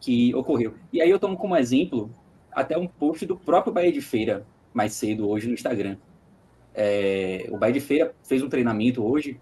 [0.00, 0.74] que ocorreu.
[0.92, 2.08] E aí eu tomo como exemplo
[2.52, 5.96] até um post do próprio Bahia de Feira mais cedo hoje no Instagram.
[6.74, 9.40] É, o Bahia de Feira fez um treinamento hoje,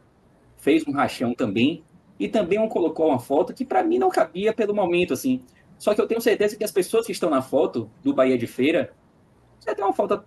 [0.57, 1.85] fez um rachão também
[2.19, 5.43] e também um colocou uma foto que para mim não cabia pelo momento assim.
[5.79, 8.47] Só que eu tenho certeza que as pessoas que estão na foto do Bahia de
[8.47, 8.93] Feira
[9.75, 10.25] tem uma falta.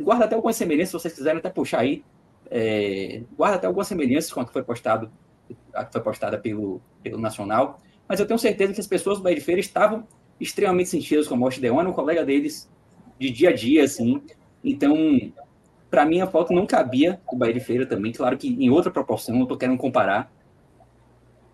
[0.00, 2.04] Guarda até algumas semelhanças, se vocês quiserem até puxar aí.
[2.50, 5.10] É, guarda até algumas semelhanças com a que foi postado,
[5.74, 7.80] a que foi postada pelo, pelo Nacional.
[8.08, 10.06] Mas eu tenho certeza que as pessoas do Bahia de Feira estavam
[10.40, 12.70] extremamente sentidas com a morte de Deone, um colega deles
[13.18, 14.22] de dia a dia, assim.
[14.62, 14.94] Então,
[15.90, 18.12] para mim, a foto não cabia o Bahia de Feira também.
[18.12, 20.30] Claro que em outra proporção, não estou querendo comparar.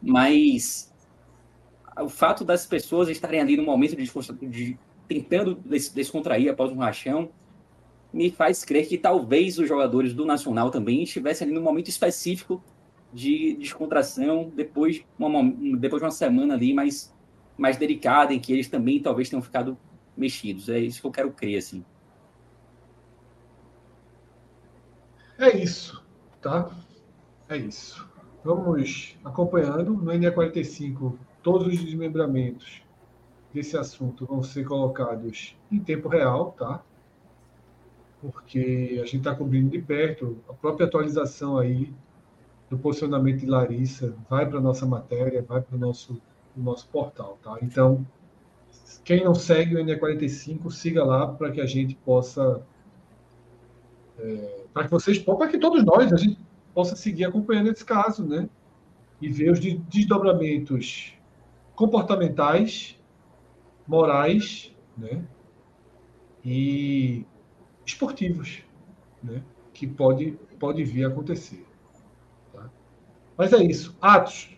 [0.02, 0.92] Mas
[2.00, 4.10] o fato das pessoas estarem ali no momento de,
[4.48, 4.78] de
[5.08, 7.30] tentando descontrair após um rachão,
[8.12, 12.62] me faz crer que talvez os jogadores do Nacional também estivessem ali num momento específico
[13.12, 15.42] de descontração, depois, uma,
[15.78, 17.14] depois de uma semana ali mais,
[17.56, 19.78] mais delicada, em que eles também talvez tenham ficado
[20.16, 20.68] mexidos.
[20.68, 21.84] É isso que eu quero crer, assim.
[25.38, 26.02] É isso,
[26.40, 26.70] tá?
[27.48, 28.08] É isso.
[28.44, 32.82] Vamos acompanhando no NE45 todos os desmembramentos
[33.52, 36.82] desse assunto vão ser colocados em tempo real, tá?
[38.20, 41.92] Porque a gente está cobrindo de perto a própria atualização aí
[42.70, 46.20] do posicionamento de Larissa vai para nossa matéria, vai para o nosso,
[46.56, 47.58] nosso portal, tá?
[47.62, 48.04] Então,
[49.04, 52.62] quem não segue o NE45, siga lá para que a gente possa
[54.18, 56.38] é, para que vocês, para que todos nós a gente
[56.72, 58.48] possa seguir acompanhando esse caso, né?
[59.20, 61.14] E ver os desdobramentos
[61.74, 62.98] comportamentais,
[63.86, 65.24] morais, né?
[66.44, 67.24] E
[67.86, 68.62] esportivos,
[69.22, 69.42] né?
[69.72, 71.66] Que pode, pode vir a acontecer.
[72.52, 72.70] Tá?
[73.36, 73.96] Mas é isso.
[74.00, 74.56] Atos,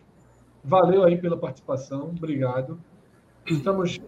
[0.64, 2.80] valeu aí pela participação, obrigado.
[3.46, 3.98] Estamos.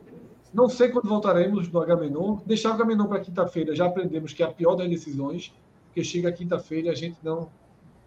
[0.52, 2.38] Não sei quando voltaremos do Agamenon.
[2.46, 5.52] Deixar o Agamenon para quinta-feira, já aprendemos que é a pior das decisões,
[5.86, 7.48] porque chega quinta-feira e a gente não,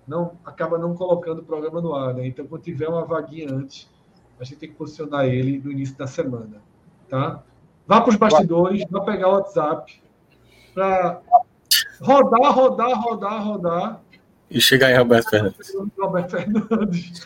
[0.08, 2.14] não acaba não colocando o programa no ar.
[2.14, 2.28] Né?
[2.28, 3.90] Então, quando tiver uma vaguinha antes,
[4.40, 6.62] a gente tem que posicionar ele no início da semana.
[7.08, 7.44] Tá?
[7.86, 10.02] Vá para os bastidores, vá pegar o WhatsApp
[10.74, 11.22] para
[12.00, 14.02] rodar, rodar, rodar, rodar.
[14.50, 15.74] E chegar em Roberto Fernandes.
[15.98, 17.26] Roberto Fernandes.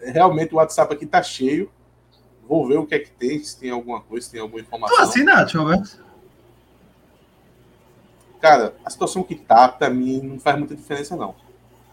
[0.00, 1.70] Realmente o WhatsApp aqui está cheio.
[2.48, 4.96] Vou ver o que é que tem, se tem alguma coisa, se tem alguma informação.
[4.96, 6.04] Tu assina, Roberto?
[8.40, 11.34] Cara, a situação que tá, para mim, não faz muita diferença, não.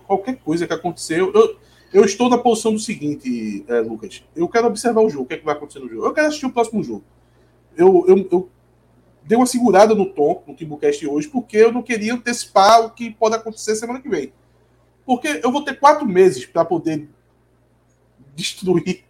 [0.06, 1.32] Qualquer coisa que aconteceu.
[1.34, 1.58] Eu,
[1.92, 4.24] eu estou na posição do seguinte, é, Lucas.
[4.36, 6.06] Eu quero observar o jogo, o que, é que vai acontecer no jogo.
[6.06, 7.04] Eu quero assistir o próximo jogo.
[7.76, 8.50] Eu, eu, eu
[9.24, 13.10] dei uma segurada no tom no Timbucast hoje, porque eu não queria antecipar o que
[13.12, 14.32] pode acontecer semana que vem.
[15.06, 17.10] Porque eu vou ter quatro meses para poder
[18.36, 19.04] destruir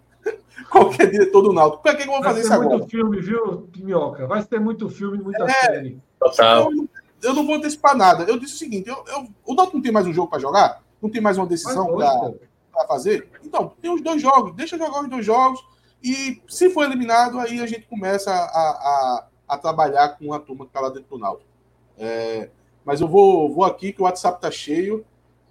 [0.70, 1.84] qualquer diretor do Náutico.
[1.84, 2.70] Para que, eu vou Vai fazer isso agora?
[2.78, 4.28] Vai ter muito filme, viu, Minhoca?
[4.28, 5.50] Vai ter muito filme, muita É.
[5.50, 6.00] série.
[6.20, 6.72] Total.
[6.72, 6.90] Eu,
[7.22, 8.24] eu não vou antecipar nada.
[8.24, 10.82] Eu disse o seguinte: eu, eu- o Náutico não tem mais um jogo para jogar?
[11.02, 13.30] Não tem mais uma decisão para fazer?
[13.44, 15.64] Então, tem os dois jogos, deixa jogar os dois jogos
[16.04, 20.66] e se for eliminado, aí a gente começa a, a, a trabalhar com a turma
[20.66, 21.50] que está lá dentro do Náutico.
[21.98, 22.50] É,
[22.84, 25.06] mas eu vou, vou aqui que o WhatsApp tá cheio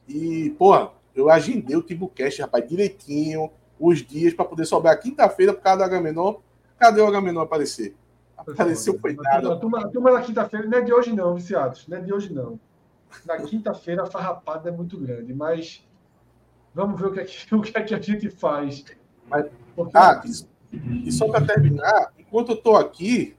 [0.08, 3.50] e, porra, eu agendei o Timbucast, rapaz, direitinho,
[3.88, 6.36] os dias para poder sobrar quinta-feira por causa do Agamenon.
[6.78, 7.94] Cadê o Agamenon aparecer?
[8.36, 9.56] Apareceu, foi A nada.
[9.56, 11.86] turma, a turma da quinta-feira não é de hoje, não, viciados.
[11.88, 12.58] Não é de hoje, não.
[13.26, 15.86] Na quinta-feira a farrapada é muito grande, mas
[16.74, 18.84] vamos ver o que é que, o que, é que a gente faz.
[19.28, 19.46] Mas-
[19.76, 20.22] Porque, Ah,
[20.72, 23.36] e, e só para terminar, enquanto eu tô aqui,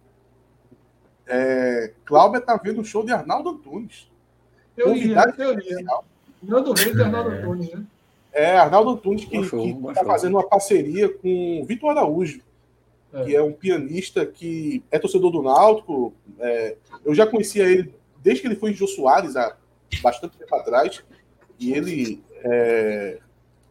[1.26, 4.10] é, Cláudia tá vendo o show de Arnaldo Antunes.
[4.78, 5.60] eu ia, Convidado eu ia.
[5.60, 6.06] especial.
[6.42, 7.86] Nando Reis e Arnaldo Antunes, né?
[8.34, 12.42] É, Arnaldo Antunes que está fazendo uma parceria com o Vitor Araújo,
[13.14, 13.24] É.
[13.24, 16.14] que é um pianista que é torcedor do Náutico.
[16.40, 17.94] É, eu já conhecia ele
[18.24, 19.56] desde que ele foi em Jô Soares, há
[20.02, 21.04] bastante tempo atrás,
[21.60, 23.20] e ele é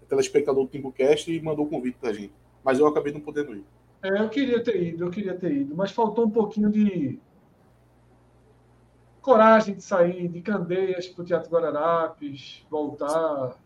[0.09, 2.33] telespectador do Timbucast e mandou o convite pra gente.
[2.63, 3.65] Mas eu acabei não podendo ir.
[4.03, 7.19] É, eu queria ter ido, eu queria ter ido, mas faltou um pouquinho de
[9.21, 13.57] coragem de sair de Candeias para o Teatro Guararapes, voltar.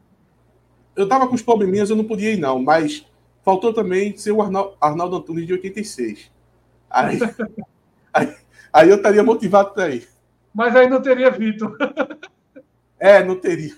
[0.96, 3.06] Eu tava com os probleminhas, eu não podia ir, não, mas
[3.44, 6.30] faltou também ser o Arnal- Arnaldo Antunes de 86.
[6.90, 7.18] Aí,
[8.12, 8.36] aí,
[8.72, 10.08] aí eu estaria motivado para ir.
[10.54, 11.76] Mas aí não teria Vitor.
[12.98, 13.76] É, não teria.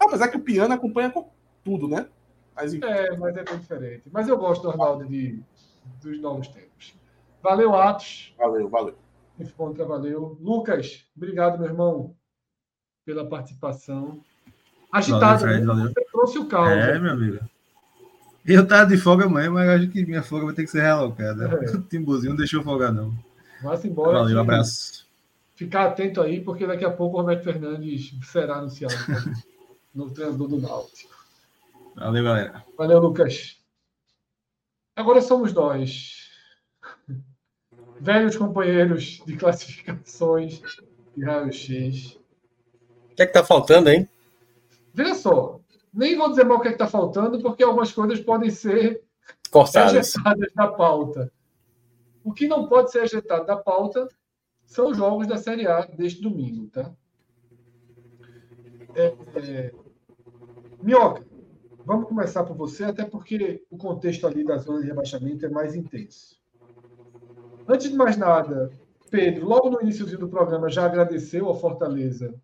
[0.00, 1.30] Apesar que o piano acompanha com
[1.64, 2.08] tudo, né?
[2.54, 2.74] Mas.
[2.74, 4.08] É, mas é bem diferente.
[4.10, 5.40] Mas eu gosto do Arnaldo de,
[6.02, 6.94] dos novos tempos.
[7.42, 8.34] Valeu, Atos.
[8.36, 8.94] Valeu, valeu.
[9.56, 10.36] Contra, valeu.
[10.40, 12.16] Lucas, obrigado, meu irmão,
[13.04, 14.22] pela participação.
[14.92, 15.66] Agitado, Valeu, Fred, né?
[15.66, 15.88] valeu.
[15.92, 16.68] Você trouxe o caos.
[16.70, 17.38] É, meu amigo.
[18.44, 21.48] Eu tava de folga amanhã, mas acho que minha folga vai ter que ser realocada.
[21.62, 21.70] É.
[21.76, 23.12] O Timbuzinho não deixou folgar, não.
[23.62, 24.18] Vá-se embora.
[24.20, 25.06] Valeu, que- abraço.
[25.56, 28.94] Ficar atento aí, porque daqui a pouco o Roberto Fernandes será anunciado
[29.94, 31.14] no treinador do Náutico.
[31.96, 32.62] Valeu, galera.
[32.76, 33.56] Valeu, Lucas.
[34.94, 36.28] Agora somos nós.
[37.98, 40.60] Velhos companheiros de classificações
[41.16, 42.18] e raio-x.
[43.10, 44.06] O que é que tá faltando, hein?
[44.96, 45.60] Veja só,
[45.92, 49.04] nem vou dizer mal o que é está faltando, porque algumas coisas podem ser
[49.50, 50.14] Cortadas.
[50.54, 51.30] da pauta.
[52.24, 54.08] O que não pode ser ejetado da pauta
[54.64, 56.90] são os jogos da Série A deste domingo, tá?
[58.94, 59.74] É, é...
[60.82, 61.26] Minhoca,
[61.84, 65.74] vamos começar por você, até porque o contexto ali da zona de rebaixamento é mais
[65.74, 66.40] intenso.
[67.68, 68.70] Antes de mais nada,
[69.10, 72.34] Pedro, logo no início do programa, já agradeceu ao Fortaleza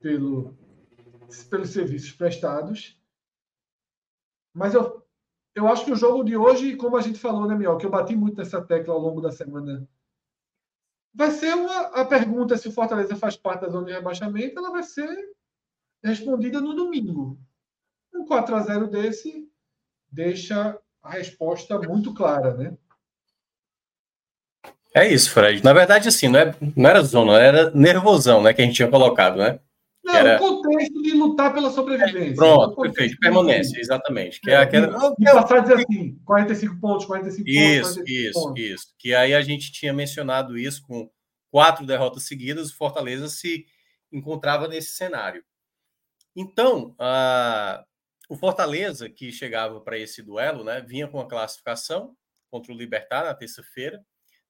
[0.00, 0.54] pelo,
[1.48, 2.98] pelos serviços prestados.
[4.54, 5.06] Mas eu,
[5.54, 7.90] eu acho que o jogo de hoje, como a gente falou, né, Miel, que eu
[7.90, 9.88] bati muito nessa tecla ao longo da semana,
[11.14, 14.70] vai ser uma, a pergunta se o Fortaleza faz parte da zona de rebaixamento, ela
[14.70, 15.08] vai ser
[16.02, 17.38] respondida no domingo.
[18.14, 19.48] Um 4 a 0 desse
[20.10, 22.76] deixa a resposta muito clara, né?
[24.94, 25.62] É isso, Fred.
[25.62, 28.54] Na verdade, assim, não, é, não era zona, era nervosão, né?
[28.54, 29.60] Que a gente tinha colocado, né?
[30.08, 30.36] Não, era...
[30.36, 32.32] o contexto de lutar pela sobrevivência.
[32.32, 33.18] É, pronto, perfeito.
[33.18, 34.40] Permanência, exatamente.
[34.40, 35.14] Que é, é aquela...
[35.18, 37.94] E passar a dizer assim, 45 pontos, 45 isso, pontos.
[37.94, 38.62] 45 isso, pontos.
[38.62, 38.86] isso.
[38.98, 41.10] Que aí a gente tinha mencionado isso com
[41.50, 43.66] quatro derrotas seguidas, o Fortaleza se
[44.10, 45.44] encontrava nesse cenário.
[46.34, 47.84] Então, uh,
[48.30, 52.16] o Fortaleza, que chegava para esse duelo, né, vinha com a classificação
[52.50, 54.02] contra o Libertar na terça-feira,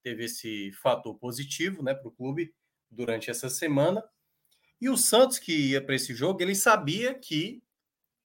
[0.04, 2.54] teve esse fator positivo né, para o clube
[2.88, 4.04] durante essa semana.
[4.80, 7.62] E o Santos, que ia para esse jogo, ele sabia que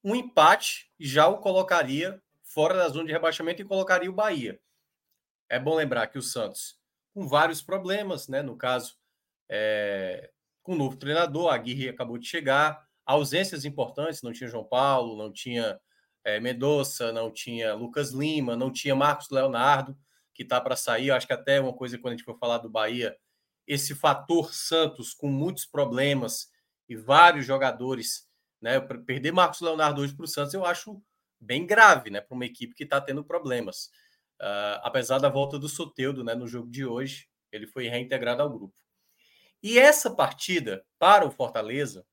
[0.03, 4.59] um empate já o colocaria fora da zona de rebaixamento e colocaria o Bahia.
[5.49, 6.77] É bom lembrar que o Santos,
[7.13, 8.41] com vários problemas, né?
[8.41, 8.95] No caso,
[9.49, 10.30] é,
[10.61, 15.17] com o novo treinador, a Aguirre acabou de chegar, ausências importantes, não tinha João Paulo,
[15.17, 15.80] não tinha
[16.23, 19.97] é, Mendonça, não tinha Lucas Lima, não tinha Marcos Leonardo,
[20.34, 21.07] que está para sair.
[21.07, 23.17] Eu acho que até uma coisa quando a gente for falar do Bahia,
[23.68, 26.52] esse fator Santos com muitos problemas
[26.88, 28.27] e vários jogadores,
[28.61, 28.80] né?
[28.80, 31.02] Perder Marcos Leonardo hoje para o Santos eu acho
[31.40, 32.22] bem grave, né?
[32.22, 33.85] Para uma equipe que está tendo problemas.
[34.41, 36.35] Uh, apesar da volta do Soteudo, né?
[36.35, 38.76] No jogo de hoje, ele foi reintegrado ao grupo.
[39.61, 42.06] E essa partida para o Fortaleza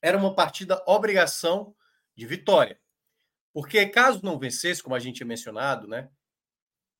[0.00, 1.74] era uma partida obrigação
[2.16, 2.80] de vitória.
[3.52, 6.08] Porque caso não vencesse, como a gente tinha mencionado, né?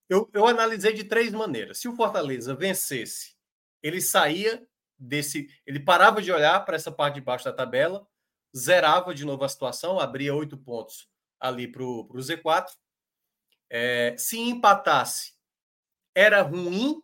[0.09, 1.79] Eu, eu analisei de três maneiras.
[1.79, 3.37] Se o Fortaleza vencesse
[3.83, 4.67] ele saía
[4.99, 5.49] desse.
[5.67, 8.07] Ele parava de olhar para essa parte de baixo da tabela,
[8.57, 11.09] zerava de novo a situação, abria oito pontos
[11.39, 12.69] ali para o Z4.
[13.69, 15.35] É, se empatasse,
[16.15, 17.01] era ruim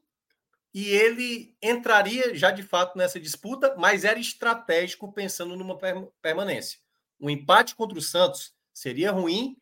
[0.74, 5.78] e ele entraria já de fato nessa disputa, mas era estratégico pensando numa
[6.20, 6.78] permanência.
[7.18, 9.56] Um empate contra o Santos seria ruim,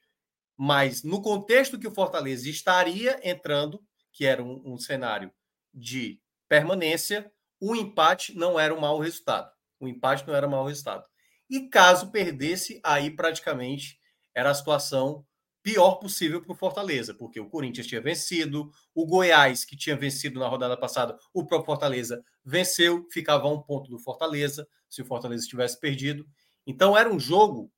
[0.57, 3.81] mas no contexto que o Fortaleza estaria entrando,
[4.13, 5.31] que era um, um cenário
[5.73, 6.21] de
[6.55, 9.51] permanência, o empate não era um mau resultado.
[9.81, 11.05] O empate não era um mau resultado.
[11.51, 13.99] E caso perdesse, aí praticamente
[14.33, 15.27] era a situação
[15.65, 20.39] pior possível para o Fortaleza, porque o Corinthians tinha vencido, o Goiás, que tinha vencido
[20.39, 25.05] na rodada passada, o próprio Fortaleza venceu, ficava a um ponto do Fortaleza, se o
[25.05, 26.25] Fortaleza tivesse perdido.
[26.65, 27.69] Então era um jogo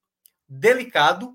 [0.46, 1.34] delicado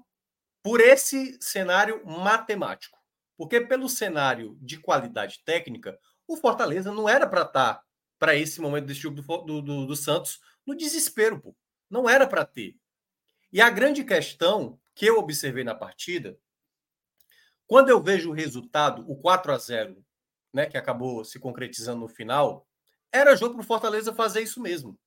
[0.62, 3.00] por esse cenário matemático.
[3.36, 5.98] Porque pelo cenário de qualidade técnica,
[6.34, 7.84] o Fortaleza não era para estar, tá,
[8.18, 11.56] para esse momento desse jogo do, do, do, Santos, no desespero, pô.
[11.90, 12.78] Não era para ter.
[13.52, 16.40] E a grande questão que eu observei na partida,
[17.68, 20.06] quando eu vejo o resultado, o 4 a 0
[20.54, 22.68] né, que acabou se concretizando no final,
[23.12, 24.98] era jogo para o Fortaleza fazer isso mesmo.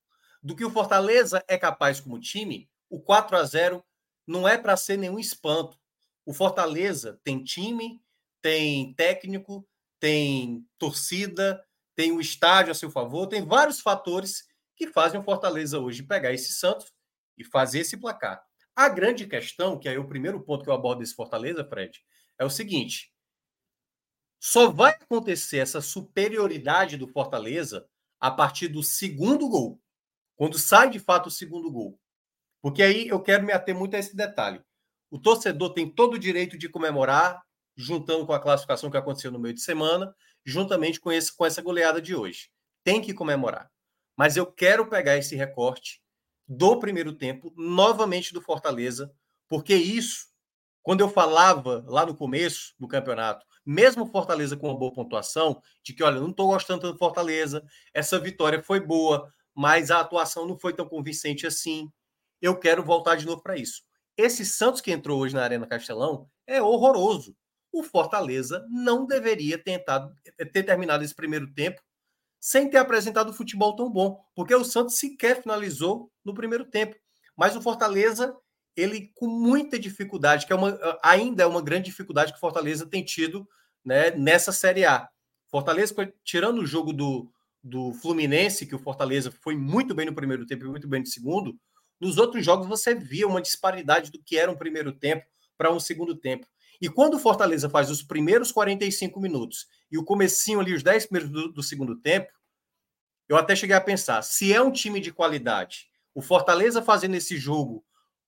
[0.43, 3.83] Do que o Fortaleza é capaz como time, o 4 a 0
[4.27, 5.79] não é para ser nenhum espanto.
[6.23, 8.01] O Fortaleza tem time,
[8.41, 9.67] tem técnico,
[9.99, 11.63] tem torcida,
[11.95, 14.43] tem o estádio a seu favor, tem vários fatores
[14.75, 16.93] que fazem o Fortaleza hoje pegar esse Santos
[17.37, 18.43] e fazer esse placar.
[18.75, 22.03] A grande questão, que é o primeiro ponto que eu abordo desse Fortaleza, Fred,
[22.37, 23.13] é o seguinte:
[24.39, 27.87] só vai acontecer essa superioridade do Fortaleza
[28.19, 29.81] a partir do segundo gol.
[30.35, 31.97] Quando sai de fato o segundo gol.
[32.61, 34.61] Porque aí eu quero me ater muito a esse detalhe.
[35.09, 37.41] O torcedor tem todo o direito de comemorar
[37.75, 40.15] juntando com a classificação que aconteceu no meio de semana,
[40.45, 42.49] juntamente com, esse, com essa goleada de hoje.
[42.83, 43.69] Tem que comemorar.
[44.15, 46.01] Mas eu quero pegar esse recorte
[46.47, 49.11] do primeiro tempo, novamente do Fortaleza,
[49.47, 50.27] porque isso,
[50.81, 55.93] quando eu falava lá no começo do campeonato, mesmo Fortaleza com uma boa pontuação, de
[55.93, 60.57] que, olha, não estou gostando do Fortaleza, essa vitória foi boa, mas a atuação não
[60.57, 61.91] foi tão convincente assim.
[62.41, 63.81] Eu quero voltar de novo para isso.
[64.15, 67.35] Esse Santos que entrou hoje na Arena Castelão é horroroso
[67.79, 70.15] o Fortaleza não deveria tentado,
[70.53, 71.81] ter terminado esse primeiro tempo
[72.39, 76.95] sem ter apresentado futebol tão bom, porque o Santos sequer finalizou no primeiro tempo.
[77.35, 78.35] Mas o Fortaleza,
[78.75, 82.85] ele com muita dificuldade, que é uma, ainda é uma grande dificuldade que o Fortaleza
[82.85, 83.47] tem tido
[83.83, 85.09] né, nessa Série A.
[85.49, 87.31] Fortaleza, tirando o jogo do,
[87.63, 91.07] do Fluminense, que o Fortaleza foi muito bem no primeiro tempo e muito bem no
[91.07, 91.57] segundo,
[91.99, 95.25] nos outros jogos você via uma disparidade do que era um primeiro tempo
[95.57, 96.45] para um segundo tempo.
[96.81, 101.07] E quando o Fortaleza faz os primeiros 45 minutos e o comecinho ali, os 10
[101.07, 102.31] primeiros do, do segundo tempo,
[103.27, 107.37] eu até cheguei a pensar, se é um time de qualidade, o Fortaleza fazendo esse
[107.37, 107.83] jogo,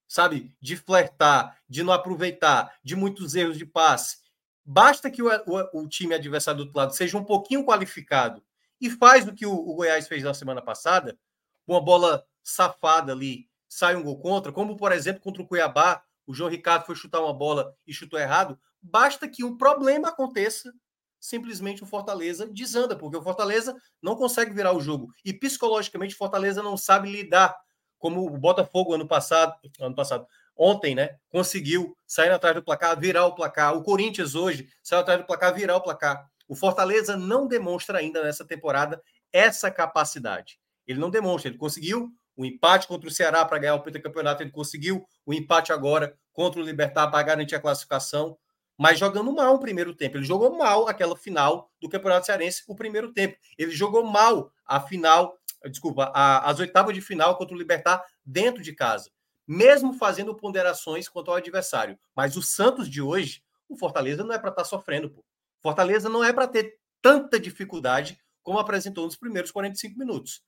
[0.07, 4.17] sabe, de flertar, de não aproveitar, de muitos erros de passe,
[4.65, 8.43] basta que o, o, o time adversário do outro lado seja um pouquinho qualificado
[8.81, 11.17] e faz o que o, o Goiás fez na semana passada,
[11.65, 16.33] uma bola safada ali, sai um gol contra, como por exemplo contra o Cuiabá, o
[16.33, 20.71] João Ricardo foi chutar uma bola e chutou errado, basta que um problema aconteça,
[21.19, 25.11] simplesmente o Fortaleza desanda, porque o Fortaleza não consegue virar o jogo.
[25.25, 27.57] E psicologicamente o Fortaleza não sabe lidar,
[27.97, 33.25] como o Botafogo ano passado, ano passado, ontem, né, conseguiu sair atrás do placar, virar
[33.25, 33.75] o placar.
[33.75, 36.29] O Corinthians hoje saiu atrás do placar, virar o placar.
[36.47, 39.01] O Fortaleza não demonstra ainda nessa temporada
[39.31, 40.59] essa capacidade.
[40.85, 44.51] Ele não demonstra, ele conseguiu o empate contra o Ceará para ganhar o pentacampeonato, ele
[44.51, 48.37] conseguiu o empate agora contra o Libertar para garantir a classificação,
[48.77, 50.17] mas jogando mal o primeiro tempo.
[50.17, 53.35] Ele jogou mal aquela final do Campeonato Cearense, o primeiro tempo.
[53.57, 55.35] Ele jogou mal a final,
[55.65, 59.09] desculpa, a, as oitavas de final contra o Libertar dentro de casa,
[59.47, 61.97] mesmo fazendo ponderações quanto ao adversário.
[62.15, 65.25] Mas o Santos de hoje, o Fortaleza não é para estar tá sofrendo, pô.
[65.59, 70.41] Fortaleza não é para ter tanta dificuldade como apresentou nos primeiros 45 minutos.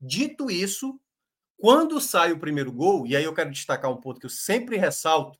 [0.00, 1.00] Dito isso,
[1.62, 4.76] quando sai o primeiro gol, e aí eu quero destacar um ponto que eu sempre
[4.76, 5.38] ressalto,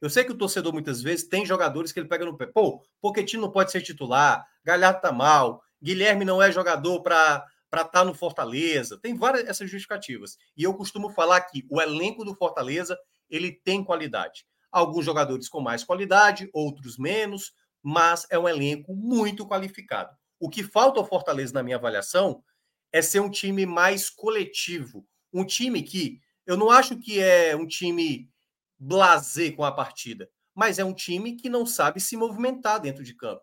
[0.00, 2.46] eu sei que o torcedor muitas vezes tem jogadores que ele pega no pé.
[2.46, 7.80] Pô, Pochettino não pode ser titular, Galhardo tá mal, Guilherme não é jogador para para
[7.80, 9.00] estar tá no Fortaleza.
[9.02, 10.38] Tem várias essas justificativas.
[10.56, 12.96] E eu costumo falar que o elenco do Fortaleza,
[13.28, 14.46] ele tem qualidade.
[14.70, 17.52] Alguns jogadores com mais qualidade, outros menos,
[17.82, 20.16] mas é um elenco muito qualificado.
[20.38, 22.44] O que falta ao Fortaleza na minha avaliação
[22.92, 25.04] é ser um time mais coletivo,
[25.34, 28.30] um time que eu não acho que é um time
[28.78, 33.14] blazer com a partida, mas é um time que não sabe se movimentar dentro de
[33.14, 33.42] campo.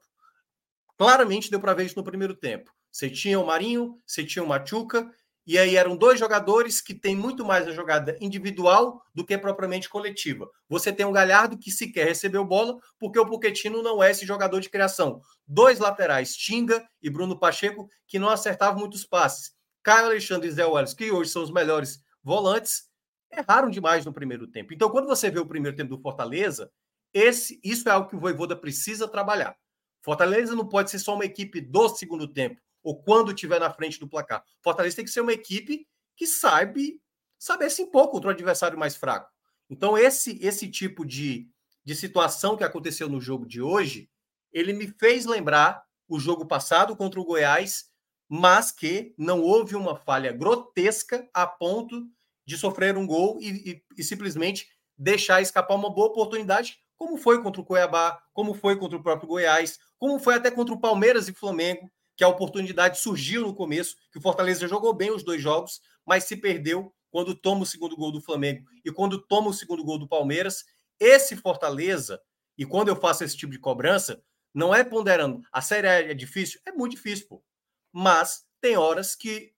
[0.97, 2.71] Claramente deu para ver isso no primeiro tempo.
[2.89, 5.11] Você tinha o Marinho, você tinha o Machuca,
[5.45, 9.89] e aí eram dois jogadores que têm muito mais a jogada individual do que propriamente
[9.89, 10.49] coletiva.
[10.69, 14.59] Você tem o Galhardo que sequer recebeu bola, porque o Poquetino não é esse jogador
[14.59, 15.19] de criação.
[15.47, 19.53] Dois laterais, Tinga e Bruno Pacheco, que não acertavam muitos passes.
[19.83, 22.89] Caio Alexandre e Zé Wallace, que hoje são os melhores volantes,
[23.31, 24.73] erraram demais no primeiro tempo.
[24.73, 26.71] Então, quando você vê o primeiro tempo do Fortaleza,
[27.13, 29.55] esse, isso é algo que o Voivoda precisa trabalhar.
[30.03, 33.99] Fortaleza não pode ser só uma equipe do segundo tempo, ou quando estiver na frente
[33.99, 34.43] do placar.
[34.63, 36.99] Fortaleza tem que ser uma equipe que sabe
[37.37, 39.29] saber se impor contra o adversário mais fraco.
[39.69, 41.47] Então, esse, esse tipo de,
[41.83, 44.09] de situação que aconteceu no jogo de hoje,
[44.51, 47.90] ele me fez lembrar o jogo passado contra o Goiás,
[48.33, 52.07] mas que não houve uma falha grotesca a ponto
[52.45, 57.43] de sofrer um gol e, e, e, simplesmente deixar escapar uma boa oportunidade, como foi
[57.43, 61.27] contra o Cuiabá, como foi contra o próprio Goiás, como foi até contra o Palmeiras
[61.27, 65.41] e Flamengo, que a oportunidade surgiu no começo, que o Fortaleza jogou bem os dois
[65.41, 69.53] jogos, mas se perdeu quando toma o segundo gol do Flamengo e quando toma o
[69.53, 70.63] segundo gol do Palmeiras.
[70.97, 72.21] Esse Fortaleza,
[72.57, 75.41] e quando eu faço esse tipo de cobrança, não é ponderando.
[75.51, 76.61] A série é difícil?
[76.65, 77.43] É muito difícil, pô
[77.91, 79.53] mas tem horas que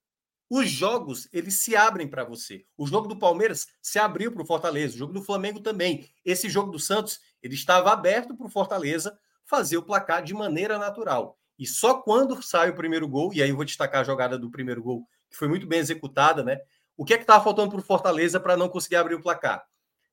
[0.50, 2.66] os jogos eles se abrem para você.
[2.78, 6.08] O jogo do Palmeiras se abriu para o Fortaleza, o jogo do Flamengo também.
[6.24, 10.78] Esse jogo do Santos ele estava aberto para o Fortaleza fazer o placar de maneira
[10.78, 11.38] natural.
[11.58, 14.50] E só quando sai o primeiro gol, e aí eu vou destacar a jogada do
[14.50, 16.60] primeiro gol, que foi muito bem executada, né?
[16.96, 19.66] O que é que estava faltando para o Fortaleza para não conseguir abrir o placar?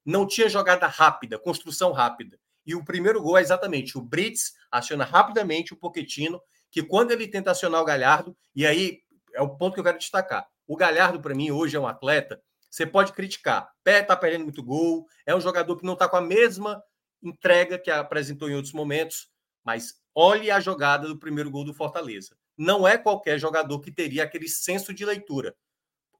[0.04, 2.38] Não tinha jogada rápida, construção rápida.
[2.64, 6.40] E o primeiro gol é exatamente o Brits aciona rapidamente o Poquetino
[6.70, 9.00] que quando ele tenta acionar o Galhardo, e aí
[9.34, 10.46] é o ponto que eu quero destacar.
[10.66, 12.40] O Galhardo, para mim, hoje é um atleta.
[12.70, 13.68] Você pode criticar.
[13.82, 16.82] Pé está perdendo muito gol, é um jogador que não está com a mesma
[17.22, 19.28] entrega que apresentou em outros momentos,
[19.64, 22.36] mas olhe a jogada do primeiro gol do Fortaleza.
[22.56, 25.54] Não é qualquer jogador que teria aquele senso de leitura.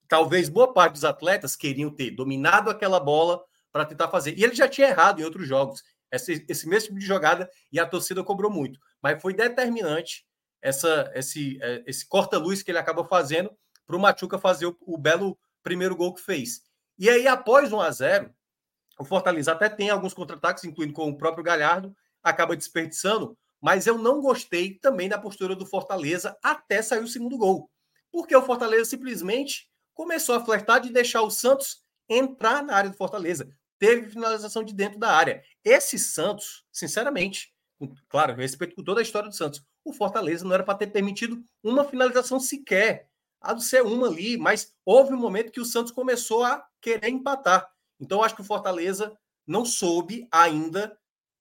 [0.09, 4.37] Talvez boa parte dos atletas queriam ter dominado aquela bola para tentar fazer.
[4.37, 5.83] E ele já tinha errado em outros jogos.
[6.11, 8.81] Esse, esse mesmo tipo de jogada e a torcida cobrou muito.
[9.01, 10.25] Mas foi determinante
[10.62, 13.51] essa, esse, é, esse corta-luz que ele acaba fazendo
[13.87, 16.62] para o Machuca fazer o, o, belo primeiro gol que fez.
[16.99, 18.35] E aí, após 1 a 0
[18.99, 23.97] o Fortaleza até tem alguns contra-ataques, incluindo com o próprio Galhardo, acaba desperdiçando, mas eu
[23.97, 27.70] não gostei também da postura do Fortaleza até sair o segundo gol.
[28.12, 32.97] Porque o Fortaleza simplesmente começou a flertar de deixar o Santos entrar na área do
[32.97, 33.51] Fortaleza.
[33.78, 35.43] Teve finalização de dentro da área.
[35.65, 37.55] Esse Santos, sinceramente,
[38.09, 41.43] claro, respeito com toda a história do Santos, o Fortaleza não era para ter permitido
[41.62, 43.09] uma finalização sequer.
[43.41, 47.09] A do ser uma ali, mas houve um momento que o Santos começou a querer
[47.09, 47.71] empatar.
[47.99, 50.97] Então, acho que o Fortaleza não soube ainda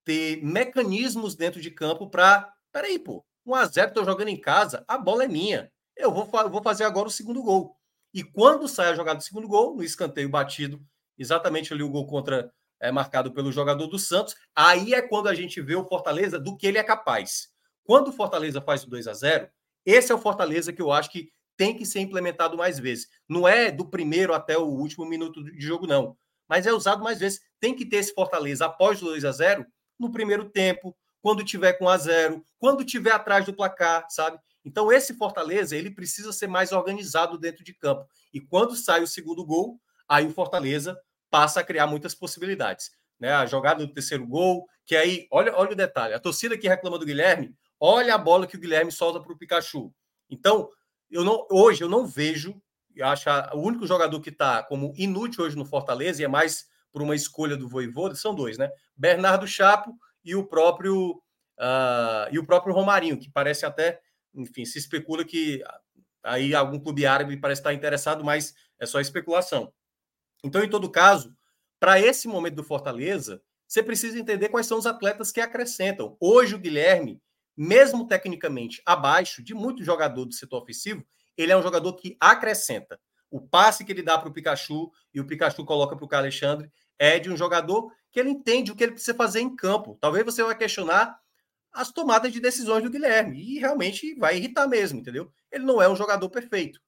[0.06, 2.54] ter mecanismos dentro de campo para.
[2.72, 5.72] Peraí, pô, 1x0, tô jogando em casa, a bola é minha.
[5.96, 7.76] eu vou, vou fazer agora o segundo gol.
[8.14, 10.82] E quando sai a jogada do segundo gol, no escanteio batido,
[11.18, 15.36] exatamente ali o gol contra é marcado pelo jogador do Santos, aí é quando a
[15.36, 17.50] gente vê o Fortaleza do que ele é capaz.
[17.90, 19.50] Quando o Fortaleza faz o 2 a 0
[19.84, 23.08] esse é o Fortaleza que eu acho que tem que ser implementado mais vezes.
[23.28, 26.16] Não é do primeiro até o último minuto de jogo, não.
[26.48, 27.42] Mas é usado mais vezes.
[27.60, 29.66] Tem que ter esse Fortaleza após o 2 a 0
[29.98, 34.38] no primeiro tempo, quando tiver com a zero, quando tiver atrás do placar, sabe?
[34.64, 38.08] Então esse Fortaleza, ele precisa ser mais organizado dentro de campo.
[38.32, 40.96] E quando sai o segundo gol, aí o Fortaleza
[41.32, 42.92] passa a criar muitas possibilidades.
[43.20, 43.34] Né?
[43.34, 47.00] A jogada do terceiro gol, que aí, olha, olha o detalhe, a torcida que reclama
[47.00, 49.94] do Guilherme, olha a bola que o Guilherme solta para o Pikachu.
[50.30, 50.70] Então,
[51.10, 52.62] eu não, hoje eu não vejo,
[52.96, 56.68] eu acho o único jogador que está como inútil hoje no Fortaleza, e é mais
[56.92, 58.70] por uma escolha do Voivoda, são dois, né?
[58.96, 61.22] Bernardo Chapo e o próprio
[61.60, 64.00] uh, e o próprio Romarinho, que parece até,
[64.34, 65.64] enfim, se especula que
[66.24, 69.72] aí algum clube árabe parece estar interessado, mas é só especulação.
[70.44, 71.36] Então, em todo caso,
[71.80, 76.18] para esse momento do Fortaleza, você precisa entender quais são os atletas que acrescentam.
[76.20, 77.22] Hoje, o Guilherme,
[77.62, 81.06] mesmo tecnicamente abaixo de muito jogador do setor ofensivo,
[81.38, 83.00] ele é um jogador que acrescenta.
[83.30, 86.72] O passe que ele dá para o Pikachu e o Pikachu coloca para o Alexandre
[86.98, 89.98] é de um jogador que ele entende o que ele precisa fazer em campo.
[90.02, 91.20] Talvez você vai questionar
[91.72, 95.32] as tomadas de decisões do Guilherme e realmente vai irritar mesmo, entendeu?
[95.52, 96.80] Ele não é um jogador perfeito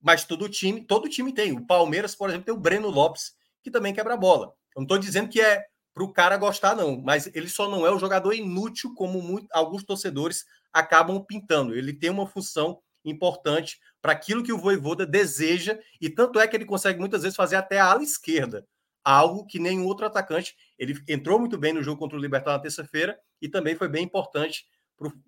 [0.00, 1.52] mas todo time, todo time tem.
[1.52, 3.32] O Palmeiras, por exemplo, tem o Breno Lopes,
[3.62, 4.46] que também quebra bola.
[4.74, 5.64] Eu não estou dizendo que é
[5.98, 9.48] para o cara gostar, não, mas ele só não é o jogador inútil, como muito,
[9.50, 11.74] alguns torcedores acabam pintando.
[11.74, 16.54] Ele tem uma função importante para aquilo que o Voivoda deseja, e tanto é que
[16.54, 18.64] ele consegue muitas vezes fazer até a ala esquerda,
[19.02, 20.54] algo que nenhum outro atacante.
[20.78, 24.04] Ele entrou muito bem no jogo contra o Libertad na terça-feira e também foi bem
[24.04, 24.66] importante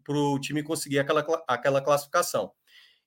[0.05, 2.53] para o time conseguir aquela, aquela classificação.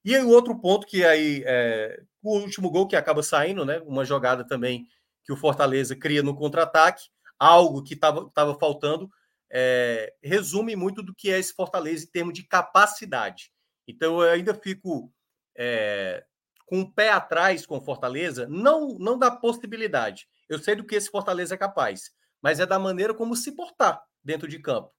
[0.03, 3.81] E o outro ponto que aí é, o último gol que acaba saindo, né?
[3.85, 4.85] Uma jogada também
[5.23, 7.13] que o Fortaleza cria no contra-ataque,
[7.43, 9.09] algo que estava faltando,
[9.51, 13.51] é, resume muito do que é esse Fortaleza em termos de capacidade.
[13.87, 15.13] Então eu ainda fico
[15.55, 16.23] é,
[16.65, 20.27] com o pé atrás com o Fortaleza, não, não da possibilidade.
[20.49, 22.11] Eu sei do que esse Fortaleza é capaz,
[22.41, 24.91] mas é da maneira como se portar dentro de campo.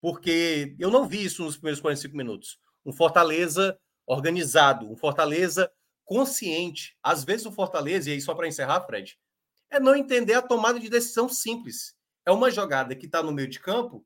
[0.00, 2.58] Porque eu não vi isso nos primeiros 45 minutos.
[2.86, 5.70] Um Fortaleza organizado, um Fortaleza
[6.04, 6.96] consciente.
[7.02, 9.18] Às vezes o Fortaleza, e aí só para encerrar, Fred,
[9.70, 11.94] é não entender a tomada de decisão simples.
[12.24, 14.04] É uma jogada que está no meio de campo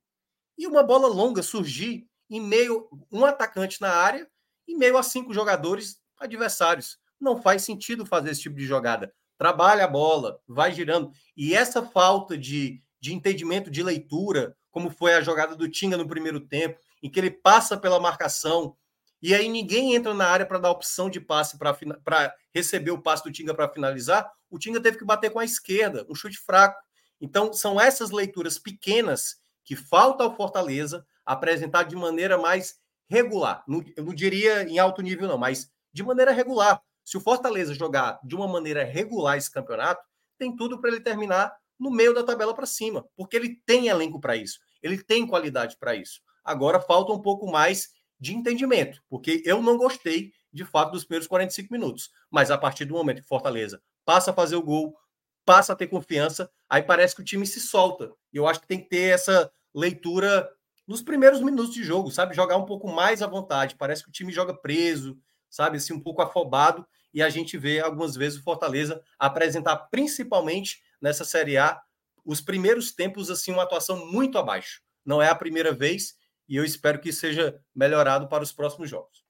[0.56, 4.28] e uma bola longa surgir em meio um atacante na área
[4.66, 6.98] em meio a cinco jogadores adversários.
[7.20, 9.12] Não faz sentido fazer esse tipo de jogada.
[9.38, 11.10] Trabalha a bola, vai girando.
[11.36, 16.08] E essa falta de, de entendimento, de leitura, como foi a jogada do Tinga no
[16.08, 18.76] primeiro tempo, em que ele passa pela marcação,
[19.22, 23.22] e aí ninguém entra na área para dar opção de passe para receber o passe
[23.22, 26.82] do Tinga para finalizar, o Tinga teve que bater com a esquerda, um chute fraco.
[27.20, 33.62] Então, são essas leituras pequenas que falta ao Fortaleza apresentar de maneira mais regular.
[33.96, 36.82] eu não diria em alto nível, não, mas de maneira regular.
[37.04, 40.02] Se o Fortaleza jogar de uma maneira regular esse campeonato,
[40.36, 44.20] tem tudo para ele terminar no meio da tabela para cima, porque ele tem elenco
[44.20, 46.20] para isso, ele tem qualidade para isso.
[46.44, 47.90] Agora falta um pouco mais
[48.22, 52.08] de entendimento, porque eu não gostei, de fato, dos primeiros 45 minutos.
[52.30, 54.96] Mas a partir do momento que Fortaleza passa a fazer o gol,
[55.44, 58.12] passa a ter confiança, aí parece que o time se solta.
[58.32, 60.48] E eu acho que tem que ter essa leitura
[60.86, 62.32] nos primeiros minutos de jogo, sabe?
[62.32, 63.74] Jogar um pouco mais à vontade.
[63.74, 65.18] Parece que o time joga preso,
[65.50, 65.78] sabe?
[65.78, 66.86] Assim, um pouco afobado.
[67.12, 71.82] E a gente vê algumas vezes o Fortaleza apresentar, principalmente nessa Série A,
[72.24, 74.80] os primeiros tempos, assim, uma atuação muito abaixo.
[75.04, 76.14] Não é a primeira vez
[76.52, 79.24] e eu espero que seja melhorado para os próximos jogos.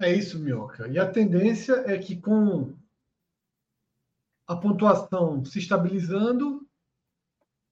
[0.00, 0.86] É isso, Mioca.
[0.86, 2.76] E a tendência é que com
[4.46, 6.64] a pontuação se estabilizando,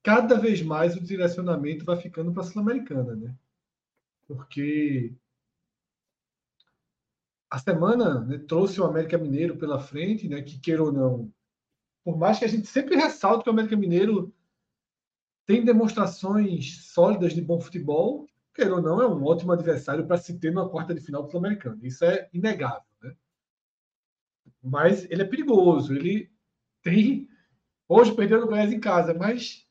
[0.02, 3.36] cada vez mais o direcionamento vai ficando para a Sul-Americana, né?
[4.26, 5.14] Porque
[7.48, 10.42] a semana né, trouxe o América Mineiro pela frente, né?
[10.42, 11.32] Que queira ou não,
[12.02, 14.34] por mais que a gente sempre ressalte que o América Mineiro
[15.50, 18.24] tem demonstrações sólidas de bom futebol,
[18.54, 21.28] quer ou não, é um ótimo adversário para se ter numa quarta de final do
[21.28, 21.84] Sul-Americano.
[21.84, 22.84] Isso é inegável.
[23.02, 23.12] Né?
[24.62, 25.92] Mas ele é perigoso.
[25.92, 26.30] Ele
[26.84, 27.28] tem.
[27.88, 29.66] Hoje perdeu no Goiás em casa, mas.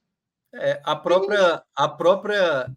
[0.54, 2.70] É, a, própria, a própria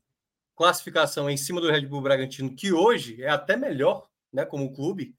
[0.55, 5.17] classificação em cima do Red Bull Bragantino, que hoje é até melhor né, como clube,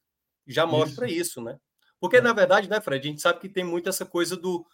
[0.47, 1.59] já mostra isso, isso né?
[1.99, 2.21] Porque, é.
[2.21, 4.65] na verdade, né, Fred, a gente sabe que tem muito essa coisa do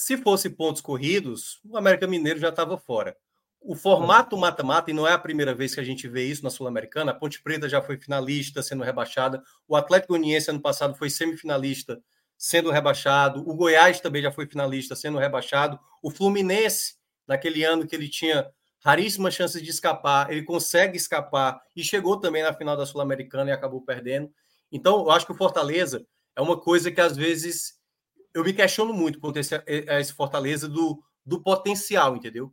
[0.00, 3.16] se fosse pontos corridos, o América Mineiro já estava fora.
[3.60, 6.50] o formato mata-mata, e não é a primeira vez que a gente vê isso na
[6.50, 11.10] Sul-Americana, a Ponte Preta já foi finalista, sendo rebaixada, o Atlético Goianiense ano passado foi
[11.10, 12.00] semifinalista,
[12.36, 16.94] sendo rebaixado, o Goiás também já foi finalista, sendo rebaixado, o Fluminense,
[17.26, 18.48] naquele ano que ele tinha
[18.78, 23.52] raríssimas chances de escapar, ele consegue escapar e chegou também na final da Sul-Americana e
[23.52, 24.30] acabou perdendo.
[24.70, 26.06] Então, eu acho que o Fortaleza
[26.36, 27.77] é uma coisa que às vezes
[28.34, 32.52] eu me questiono muito quanto a esse, esse Fortaleza do, do potencial, entendeu?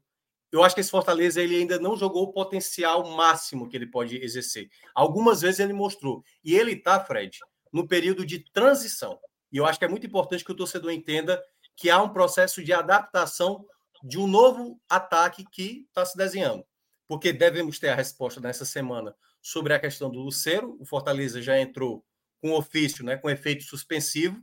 [0.51, 4.17] Eu acho que esse Fortaleza ele ainda não jogou o potencial máximo que ele pode
[4.23, 4.69] exercer.
[4.93, 6.23] Algumas vezes ele mostrou.
[6.43, 7.39] E ele está, Fred,
[7.73, 9.19] no período de transição.
[9.51, 11.43] E eu acho que é muito importante que o torcedor entenda
[11.75, 13.65] que há um processo de adaptação
[14.03, 16.63] de um novo ataque que está se desenhando.
[17.07, 20.77] Porque devemos ter a resposta nessa semana sobre a questão do Luceiro.
[20.79, 22.05] O Fortaleza já entrou
[22.41, 24.41] com ofício, né, com efeito suspensivo,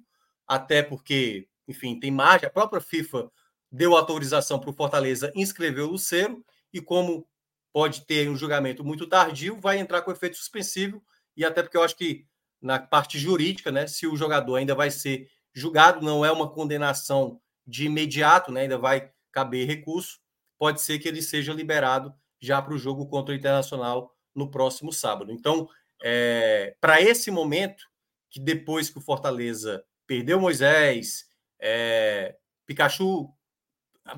[0.53, 2.47] até porque, enfim, tem margem.
[2.47, 3.31] A própria FIFA
[3.71, 7.27] deu autorização para o Fortaleza inscrever o Luceiro e como
[7.73, 11.03] pode ter um julgamento muito tardio, vai entrar com efeito suspensivo
[11.35, 12.27] e até porque eu acho que
[12.61, 17.41] na parte jurídica, né, se o jogador ainda vai ser julgado, não é uma condenação
[17.67, 20.21] de imediato, né, ainda vai caber recurso,
[20.59, 24.93] pode ser que ele seja liberado já para o jogo contra o Internacional no próximo
[24.93, 25.33] sábado.
[25.33, 25.67] Então,
[26.03, 27.85] é, para esse momento,
[28.31, 29.83] que depois que o Fortaleza
[30.13, 31.25] perdeu Moisés,
[31.59, 32.37] é,
[32.67, 33.33] Pikachu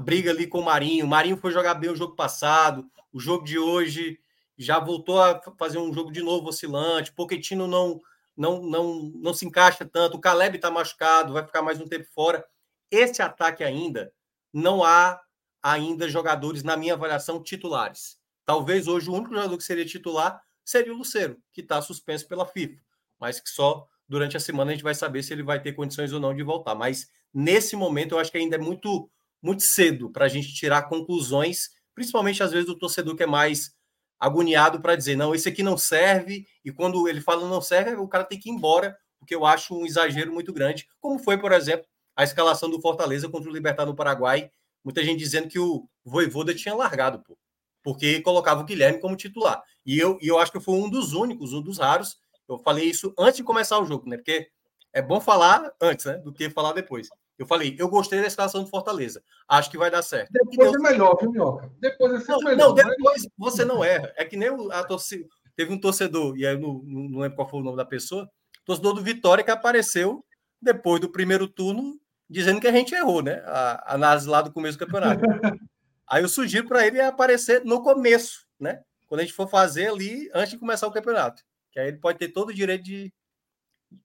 [0.01, 3.45] briga ali com o Marinho, o Marinho foi jogar bem o jogo passado, o jogo
[3.45, 4.19] de hoje
[4.59, 8.01] já voltou a fazer um jogo de novo oscilante, o Pochettino não,
[8.37, 12.07] não, não, não se encaixa tanto, o Caleb está machucado, vai ficar mais um tempo
[12.13, 12.45] fora.
[12.91, 14.13] Esse ataque ainda
[14.53, 15.21] não há
[15.63, 18.19] ainda jogadores, na minha avaliação, titulares.
[18.45, 22.47] Talvez hoje o único jogador que seria titular seria o Luceiro, que está suspenso pela
[22.47, 22.81] FIFA,
[23.19, 26.13] mas que só durante a semana a gente vai saber se ele vai ter condições
[26.13, 26.75] ou não de voltar.
[26.75, 29.11] Mas nesse momento eu acho que ainda é muito,
[29.43, 33.75] muito cedo para a gente tirar conclusões, principalmente às vezes do torcedor que é mais
[34.21, 38.07] agoniado para dizer não, esse aqui não serve, e quando ele fala não serve, o
[38.07, 41.51] cara tem que ir embora, porque eu acho um exagero muito grande, como foi, por
[41.51, 41.85] exemplo,
[42.17, 44.49] a escalação do Fortaleza contra o Libertad no Paraguai.
[44.85, 47.37] Muita gente dizendo que o Voivoda tinha largado, pô,
[47.83, 49.61] porque colocava o Guilherme como titular.
[49.85, 52.17] E eu, e eu acho que foi um dos únicos, um dos raros.
[52.49, 54.17] Eu falei isso antes de começar o jogo, né?
[54.17, 54.49] Porque
[54.93, 56.19] é bom falar antes, né?
[56.19, 57.09] Do que falar depois.
[57.37, 59.23] Eu falei, eu gostei da escalação do Fortaleza.
[59.49, 60.31] Acho que vai dar certo.
[60.31, 61.71] Depois é melhor, viu, Minhoca?
[61.81, 62.69] Depois é não, melhor.
[62.69, 63.29] Não, depois mas...
[63.37, 64.13] você não erra.
[64.17, 65.27] É que nem a torcida.
[65.57, 68.29] Teve um torcedor, e aí eu não, não lembro qual foi o nome da pessoa,
[68.65, 70.25] torcedor do Vitória que apareceu
[70.61, 73.43] depois do primeiro turno dizendo que a gente errou, né?
[73.47, 75.21] A análise lá do começo do campeonato.
[76.09, 78.83] Aí eu sugiro para ele aparecer no começo, né?
[79.07, 81.43] Quando a gente for fazer ali, antes de começar o campeonato.
[81.75, 83.13] Que aí ele pode ter todo o direito de,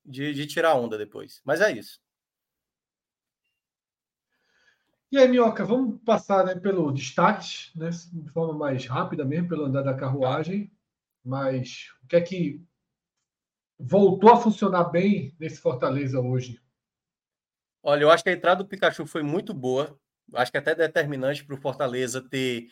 [0.04, 1.40] de, de tirar onda depois.
[1.46, 2.02] Mas é isso.
[5.12, 9.66] E aí, Minhoca, vamos passar né, pelo destaque, né, de forma mais rápida mesmo, pelo
[9.66, 10.72] andar da carruagem.
[11.24, 12.66] Mas o que é que
[13.78, 16.60] voltou a funcionar bem nesse Fortaleza hoje?
[17.84, 19.96] Olha, eu acho que a entrada do Pikachu foi muito boa.
[20.34, 22.68] Acho que até determinante para o Fortaleza ter.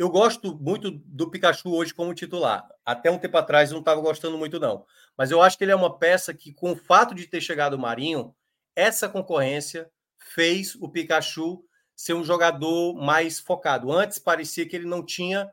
[0.00, 2.66] Eu gosto muito do Pikachu hoje como titular.
[2.86, 4.86] Até um tempo atrás não estava gostando muito, não.
[5.14, 7.74] Mas eu acho que ele é uma peça que, com o fato de ter chegado
[7.74, 8.34] o Marinho,
[8.74, 11.62] essa concorrência fez o Pikachu
[11.94, 13.92] ser um jogador mais focado.
[13.92, 15.52] Antes parecia que ele não tinha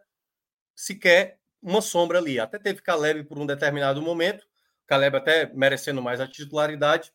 [0.73, 2.39] sequer uma sombra ali.
[2.39, 4.47] Até teve Caleb por um determinado momento,
[4.85, 7.11] Caleb até merecendo mais a titularidade,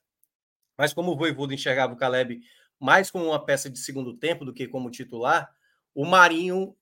[0.76, 2.42] mas como o Voivoda enxergava o Caleb
[2.78, 5.50] mais como uma peça de segundo tempo do que como titular,
[5.94, 6.76] o Marinho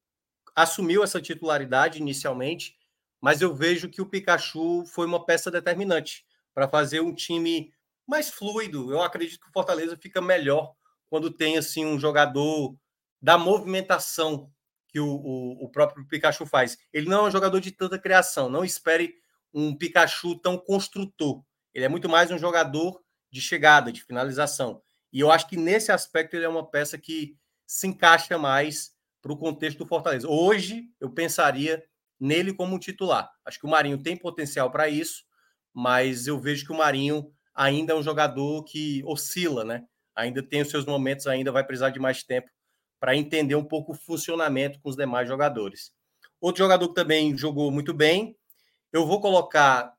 [0.55, 2.77] assumiu essa titularidade inicialmente,
[3.21, 6.25] mas eu vejo que o Pikachu foi uma peça determinante
[6.55, 7.73] para fazer um time
[8.07, 8.91] mais fluido.
[8.91, 10.75] Eu acredito que o Fortaleza fica melhor
[11.09, 12.77] quando tem assim um jogador
[13.21, 14.51] da movimentação
[14.89, 16.77] que o, o, o, próprio Pikachu faz.
[16.93, 18.49] Ele não é um jogador de tanta criação.
[18.49, 19.15] Não espere
[19.53, 21.45] um Pikachu tão construtor.
[21.73, 23.01] Ele é muito mais um jogador
[23.31, 24.83] de chegada, de finalização.
[25.13, 27.37] E eu acho que nesse aspecto ele é uma peça que
[27.67, 30.29] se encaixa mais para o contexto do Fortaleza.
[30.29, 31.83] Hoje eu pensaria
[32.19, 33.31] nele como titular.
[33.45, 35.25] Acho que o Marinho tem potencial para isso,
[35.73, 39.85] mas eu vejo que o Marinho ainda é um jogador que oscila, né?
[40.15, 42.51] Ainda tem os seus momentos, ainda vai precisar de mais tempo
[42.99, 45.93] para entender um pouco o funcionamento com os demais jogadores.
[46.41, 48.37] Outro jogador que também jogou muito bem,
[48.93, 49.95] eu vou colocar.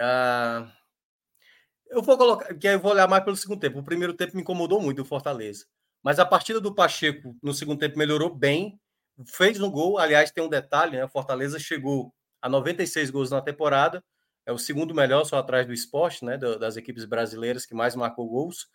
[0.00, 0.70] Uh,
[1.88, 3.80] eu vou colocar, que eu vou olhar mais pelo segundo tempo.
[3.80, 5.66] O primeiro tempo me incomodou muito o Fortaleza.
[6.02, 8.80] Mas a partida do Pacheco no segundo tempo melhorou bem.
[9.26, 9.98] Fez um gol.
[9.98, 11.04] Aliás, tem um detalhe, né?
[11.04, 14.02] O Fortaleza chegou a 96 gols na temporada.
[14.46, 16.38] É o segundo melhor, só atrás do esporte, né?
[16.38, 18.68] Das equipes brasileiras que mais marcou gols.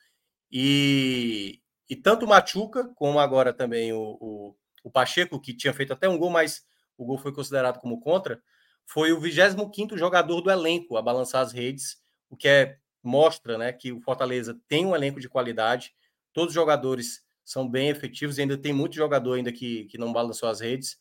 [0.51, 5.93] E, e tanto o Machuca, como agora também o, o, o Pacheco, que tinha feito
[5.93, 6.63] até um gol, mas
[6.97, 8.41] o gol foi considerado como contra,
[8.85, 11.97] foi o 25 jogador do elenco a balançar as redes,
[12.29, 15.93] o que é, mostra né, que o Fortaleza tem um elenco de qualidade,
[16.35, 20.49] todos os jogadores são bem efetivos, ainda tem muito jogador ainda que, que não balançou
[20.49, 20.99] as redes,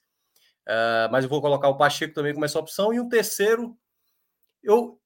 [0.69, 3.77] uh, mas eu vou colocar o Pacheco também como essa opção, e um terceiro,
[4.63, 5.01] eu,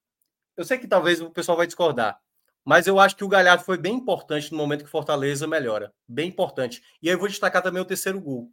[0.55, 2.21] eu sei que talvez o pessoal vai discordar,
[2.63, 6.29] mas eu acho que o Galhardo foi bem importante no momento que Fortaleza melhora, bem
[6.29, 6.83] importante.
[7.01, 8.51] E aí eu vou destacar também o terceiro gol.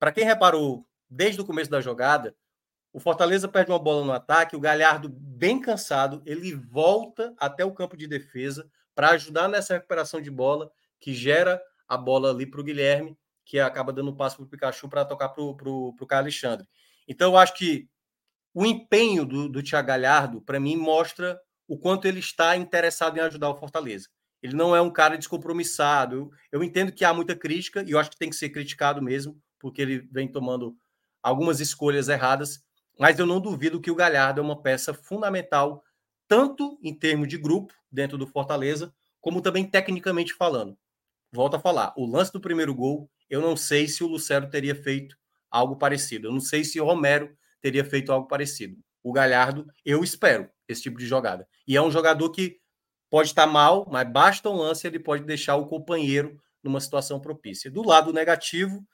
[0.00, 2.34] Para quem reparou desde o começo da jogada,
[2.92, 7.72] o Fortaleza perde uma bola no ataque, o Galhardo, bem cansado, ele volta até o
[7.72, 12.60] campo de defesa para ajudar nessa recuperação de bola, que gera a bola ali para
[12.60, 16.22] o Guilherme, que acaba dando um passo para o Pikachu para tocar para o Caio
[16.22, 16.68] Alexandre.
[17.06, 17.88] Então, eu acho que
[18.52, 23.20] o empenho do, do Thiago Galhardo, para mim, mostra o quanto ele está interessado em
[23.20, 24.08] ajudar o Fortaleza.
[24.42, 26.16] Ele não é um cara descompromissado.
[26.16, 29.02] Eu, eu entendo que há muita crítica, e eu acho que tem que ser criticado
[29.02, 30.76] mesmo, porque ele vem tomando
[31.22, 32.60] algumas escolhas erradas,
[32.98, 35.82] mas eu não duvido que o Galhardo é uma peça fundamental,
[36.28, 40.78] tanto em termos de grupo dentro do Fortaleza, como também tecnicamente falando.
[41.32, 44.74] Volto a falar, o lance do primeiro gol, eu não sei se o Lucero teria
[44.74, 45.16] feito
[45.50, 46.28] algo parecido.
[46.28, 48.76] Eu não sei se o Romero teria feito algo parecido.
[49.02, 51.46] O Galhardo, eu espero esse tipo de jogada.
[51.66, 52.58] E é um jogador que
[53.10, 57.70] pode estar mal, mas basta um lance, ele pode deixar o companheiro numa situação propícia.
[57.70, 58.84] Do lado negativo,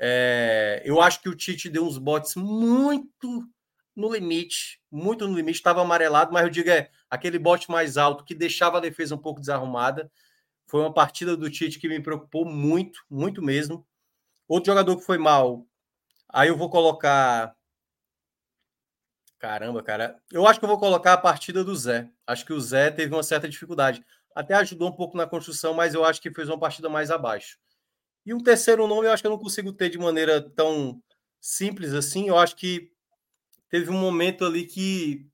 [0.00, 3.48] é, eu acho que o Tite deu uns botes muito
[3.94, 8.24] no limite, muito no limite, estava amarelado, mas eu digo é aquele bote mais alto
[8.24, 10.10] que deixava a defesa um pouco desarrumada.
[10.72, 13.86] Foi uma partida do Tite que me preocupou muito, muito mesmo.
[14.48, 15.66] Outro jogador que foi mal,
[16.26, 17.54] aí eu vou colocar.
[19.38, 20.18] Caramba, cara.
[20.32, 22.08] Eu acho que eu vou colocar a partida do Zé.
[22.26, 24.02] Acho que o Zé teve uma certa dificuldade.
[24.34, 27.58] Até ajudou um pouco na construção, mas eu acho que fez uma partida mais abaixo.
[28.24, 31.02] E um terceiro nome eu acho que eu não consigo ter de maneira tão
[31.38, 32.28] simples assim.
[32.28, 32.90] Eu acho que
[33.68, 35.28] teve um momento ali que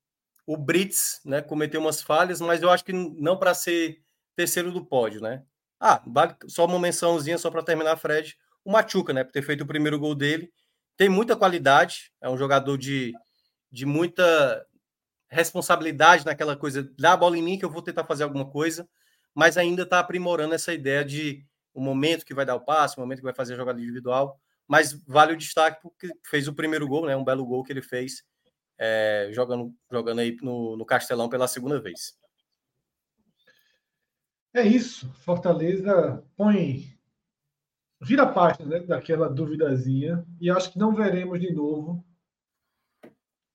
[0.45, 4.03] o Brits né, cometeu umas falhas, mas eu acho que não para ser
[4.39, 5.43] terceiro do pódio, né?
[5.81, 6.01] Ah,
[6.47, 8.37] só uma mençãozinha só para terminar, Fred.
[8.65, 9.25] O Machuca, né?
[9.25, 10.53] Por ter feito o primeiro gol dele.
[10.97, 13.13] Tem muita qualidade, é um jogador de,
[13.71, 14.65] de muita
[15.29, 18.89] responsabilidade naquela coisa, dá a bola em mim que eu vou tentar fazer alguma coisa,
[19.35, 21.45] mas ainda está aprimorando essa ideia de
[21.75, 24.41] o momento que vai dar o passe, o momento que vai fazer a jogada individual.
[24.69, 27.17] Mas vale o destaque porque fez o primeiro gol, né?
[27.17, 28.23] Um belo gol que ele fez
[28.79, 32.17] é, jogando, jogando aí no, no Castelão pela segunda vez.
[34.55, 35.13] É isso.
[35.15, 36.97] Fortaleza põe.
[38.01, 42.05] Vira a página né, daquela duvidazinha e acho que não veremos de novo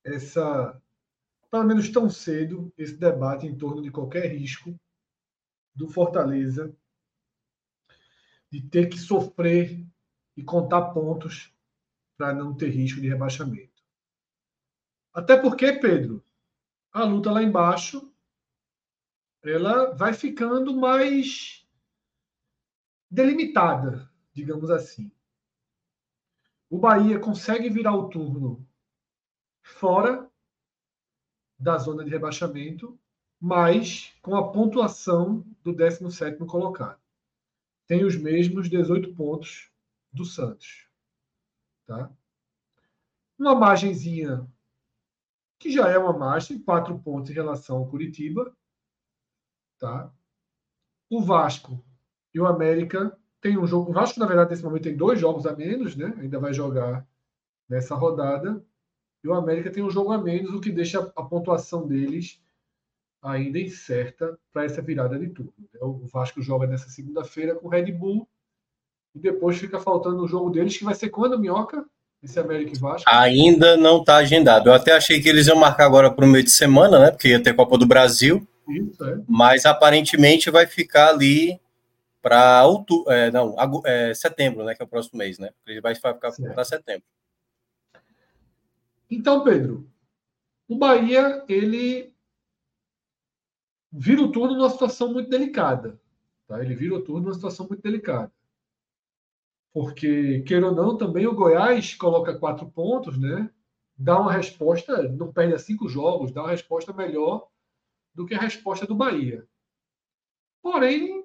[0.04, 0.80] essa,
[1.50, 4.78] pelo menos tão cedo, esse debate em torno de qualquer risco
[5.74, 6.76] do Fortaleza
[8.50, 9.84] de ter que sofrer
[10.36, 11.52] e contar pontos
[12.16, 13.82] para não ter risco de rebaixamento.
[15.12, 16.22] Até porque, Pedro,
[16.92, 18.13] a luta lá embaixo
[19.44, 21.66] ela vai ficando mais
[23.10, 25.10] delimitada, digamos assim.
[26.70, 28.66] O Bahia consegue virar o turno
[29.62, 30.30] fora
[31.58, 32.98] da zona de rebaixamento,
[33.40, 37.04] mas com a pontuação do 17º colocado
[37.86, 39.70] tem os mesmos 18 pontos
[40.12, 40.88] do Santos.
[41.86, 42.10] Tá?
[43.38, 44.48] Uma margenzinha
[45.58, 48.56] que já é uma margem, quatro pontos em relação ao Curitiba.
[49.84, 50.10] Tá?
[51.10, 51.78] O Vasco
[52.32, 53.90] e o América tem um jogo.
[53.90, 56.14] O Vasco, na verdade, nesse momento tem dois jogos a menos, né?
[56.20, 57.06] Ainda vai jogar
[57.68, 58.64] nessa rodada.
[59.22, 62.40] E o América tem um jogo a menos, o que deixa a pontuação deles
[63.22, 65.52] ainda incerta para essa virada de turno.
[65.58, 65.80] Né?
[65.82, 68.26] O Vasco joga nessa segunda-feira com o Red Bull
[69.14, 71.84] e depois fica faltando o jogo deles, que vai ser quando, Minhoca?
[72.22, 73.10] Esse América e Vasco?
[73.10, 74.70] Ainda não está agendado.
[74.70, 77.10] Eu até achei que eles iam marcar agora para o meio de semana, né?
[77.10, 78.48] Porque ia ter Copa do Brasil.
[78.68, 79.22] Isso, é.
[79.28, 81.60] Mas aparentemente vai ficar ali
[82.22, 84.74] para outubro, é, não, é, setembro, né?
[84.74, 85.50] Que é o próximo mês, né?
[85.66, 87.04] Ele vai ficar para setembro.
[89.10, 89.88] Então, Pedro,
[90.66, 92.14] o Bahia ele
[93.92, 96.00] vira o turno numa situação muito delicada.
[96.48, 96.62] Tá?
[96.62, 98.32] Ele vira o turno numa situação muito delicada.
[99.72, 103.50] Porque, queira ou não, também o Goiás coloca quatro pontos, né?
[103.96, 107.48] dá uma resposta, não perde a cinco jogos, dá uma resposta melhor
[108.14, 109.46] do que a resposta do Bahia.
[110.62, 111.24] Porém,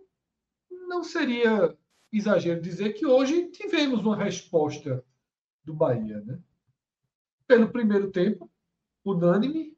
[0.88, 1.78] não seria
[2.12, 5.06] exagero dizer que hoje tivemos uma resposta
[5.64, 6.22] do Bahia.
[6.22, 6.42] Né?
[7.48, 8.50] Pelo primeiro tempo,
[9.06, 9.78] unânime,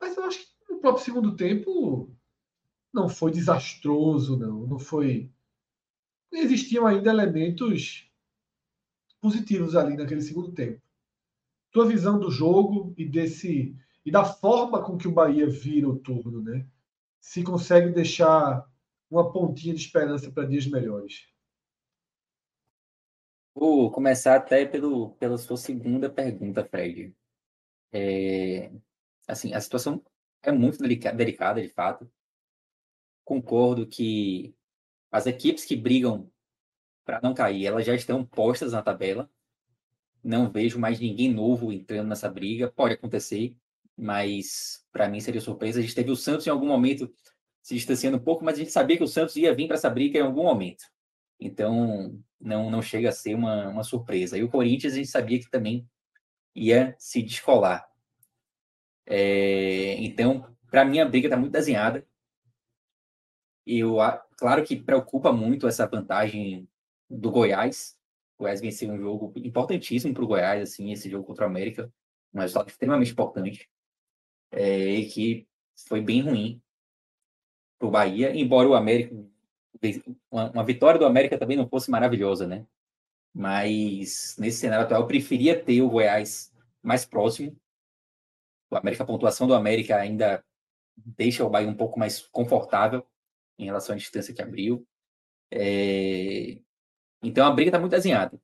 [0.00, 2.12] mas eu acho que no próprio segundo tempo
[2.92, 4.66] não foi desastroso, não.
[4.66, 5.30] Não foi.
[6.32, 8.10] Existiam ainda elementos
[9.20, 10.82] positivos ali naquele segundo tempo.
[11.70, 15.98] Tua visão do jogo e desse e da forma com que o Bahia vira o
[15.98, 16.66] turno, né?
[17.20, 18.66] Se consegue deixar
[19.10, 21.28] uma pontinha de esperança para dias melhores.
[23.54, 27.14] Vou começar até pelo, pela sua segunda pergunta, Fred.
[27.92, 28.72] É,
[29.28, 30.02] assim, a situação
[30.42, 32.10] é muito delicada, delicada, de fato.
[33.24, 34.54] Concordo que
[35.10, 36.30] as equipes que brigam
[37.04, 39.30] para não cair, elas já estão postas na tabela.
[40.24, 42.70] Não vejo mais ninguém novo entrando nessa briga.
[42.70, 43.54] Pode acontecer,
[43.96, 45.78] mas para mim seria surpresa.
[45.78, 47.12] A gente teve o Santos em algum momento
[47.62, 49.88] se distanciando um pouco, mas a gente sabia que o Santos ia vir para essa
[49.88, 50.84] briga em algum momento.
[51.38, 54.36] Então, não, não chega a ser uma, uma surpresa.
[54.36, 55.88] E o Corinthians, a gente sabia que também
[56.54, 57.88] ia se descolar.
[59.06, 62.06] É, então, para mim, a briga está muito desenhada.
[63.66, 63.96] Eu,
[64.36, 66.68] claro que preocupa muito essa vantagem
[67.08, 67.96] do Goiás.
[68.38, 71.92] O Goiás venceu um jogo importantíssimo para o Goiás, assim, esse jogo contra o América,
[72.34, 73.68] um resultado extremamente importante,
[74.52, 75.48] é, e que
[75.88, 76.62] foi bem ruim
[77.78, 79.14] para o Bahia, embora o América,
[80.30, 82.66] uma, uma, vitória do América também não fosse maravilhosa, né?
[83.34, 87.56] Mas nesse cenário atual, eu preferia ter o Goiás mais próximo.
[88.70, 90.44] O América, a pontuação do América ainda
[90.96, 93.06] deixa o Bahia um pouco mais confortável
[93.58, 94.86] em relação à distância que abriu.
[95.50, 96.58] É...
[97.22, 98.38] Então a briga está muito desenhada.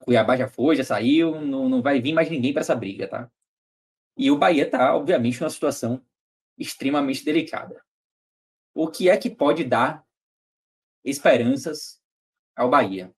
[0.00, 3.30] Cuiabá já foi, já saiu, não, não vai vir mais ninguém para essa briga, tá?
[4.18, 6.04] E o Bahia está, obviamente, numa situação
[6.58, 7.80] extremamente delicada.
[8.74, 10.04] O que é que pode dar
[11.04, 12.02] esperanças
[12.56, 13.14] ao Bahia?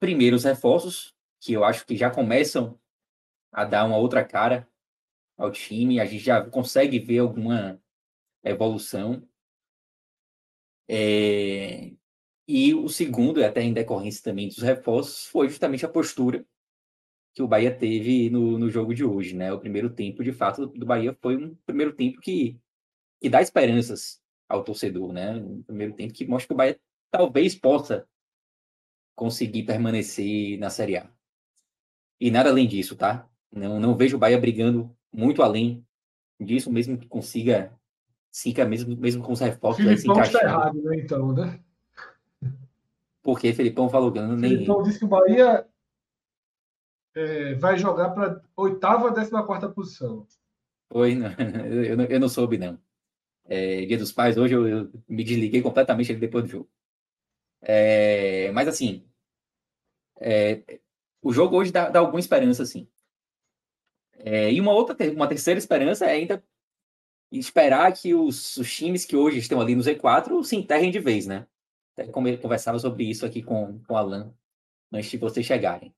[0.00, 2.80] Primeiro, os reforços, que eu acho que já começam
[3.52, 4.66] a dar uma outra cara
[5.36, 7.78] ao time, a gente já consegue ver alguma
[8.42, 9.28] evolução.
[10.88, 11.92] É...
[12.46, 16.46] E o segundo, até em decorrência também dos reforços, foi justamente a postura
[17.38, 19.52] que o Bahia teve no, no jogo de hoje, né?
[19.52, 22.58] O primeiro tempo, de fato, do Bahia foi um primeiro tempo que,
[23.20, 25.36] que dá esperanças ao torcedor, né?
[25.36, 26.80] Um primeiro tempo que mostra que o Bahia
[27.12, 28.08] talvez possa
[29.14, 31.08] conseguir permanecer na Série A.
[32.20, 33.28] E nada além disso, tá?
[33.52, 35.86] Não, não vejo o Bahia brigando muito além
[36.40, 37.72] disso, mesmo que consiga
[38.34, 39.84] fica mesmo, mesmo com os reforços.
[39.84, 41.60] O Filipão está errado, né, então, né?
[43.22, 44.40] Porque Felipão falou que nem.
[44.40, 45.64] Felipão disse que o Bahia
[47.14, 50.26] é, vai jogar para oitava décima quarta posição.
[50.90, 51.30] Foi, não,
[51.84, 52.78] eu, não, eu não soube, não.
[53.44, 56.70] É, Dia dos Pais, hoje eu, eu, me desliguei completamente depois do jogo.
[57.60, 59.04] É, mas assim,
[60.20, 60.62] é,
[61.22, 62.88] o jogo hoje dá, dá alguma esperança, assim.
[64.18, 66.42] É, e uma outra, uma terceira esperança é ainda
[67.30, 71.26] esperar que os, os, times que hoje estão ali no Z4 se enterrem de vez,
[71.26, 71.46] né?
[71.96, 74.34] Até conversava sobre isso aqui com, com o Alan
[74.92, 75.94] antes de vocês chegarem.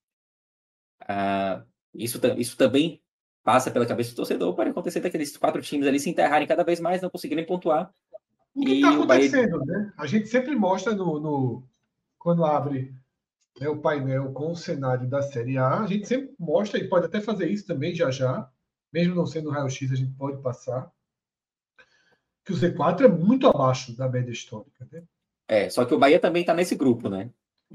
[1.12, 3.02] Ah, isso, isso também
[3.42, 6.78] passa pela cabeça do torcedor, pode acontecer daqueles quatro times ali se enterrarem cada vez
[6.78, 7.92] mais, não conseguirem pontuar.
[8.54, 9.78] O que está acontecendo, Bahia...
[9.78, 9.92] né?
[9.98, 11.64] A gente sempre mostra no, no
[12.16, 12.94] quando abre
[13.58, 17.06] né, o painel com o cenário da Série A, a gente sempre mostra, e pode
[17.06, 18.48] até fazer isso também já já,
[18.92, 20.92] mesmo não sendo raio-x, a gente pode passar,
[22.44, 24.86] que o Z4 é muito abaixo da média histórica.
[24.92, 25.02] Né?
[25.48, 27.30] É, só que o Bahia também está nesse grupo, né?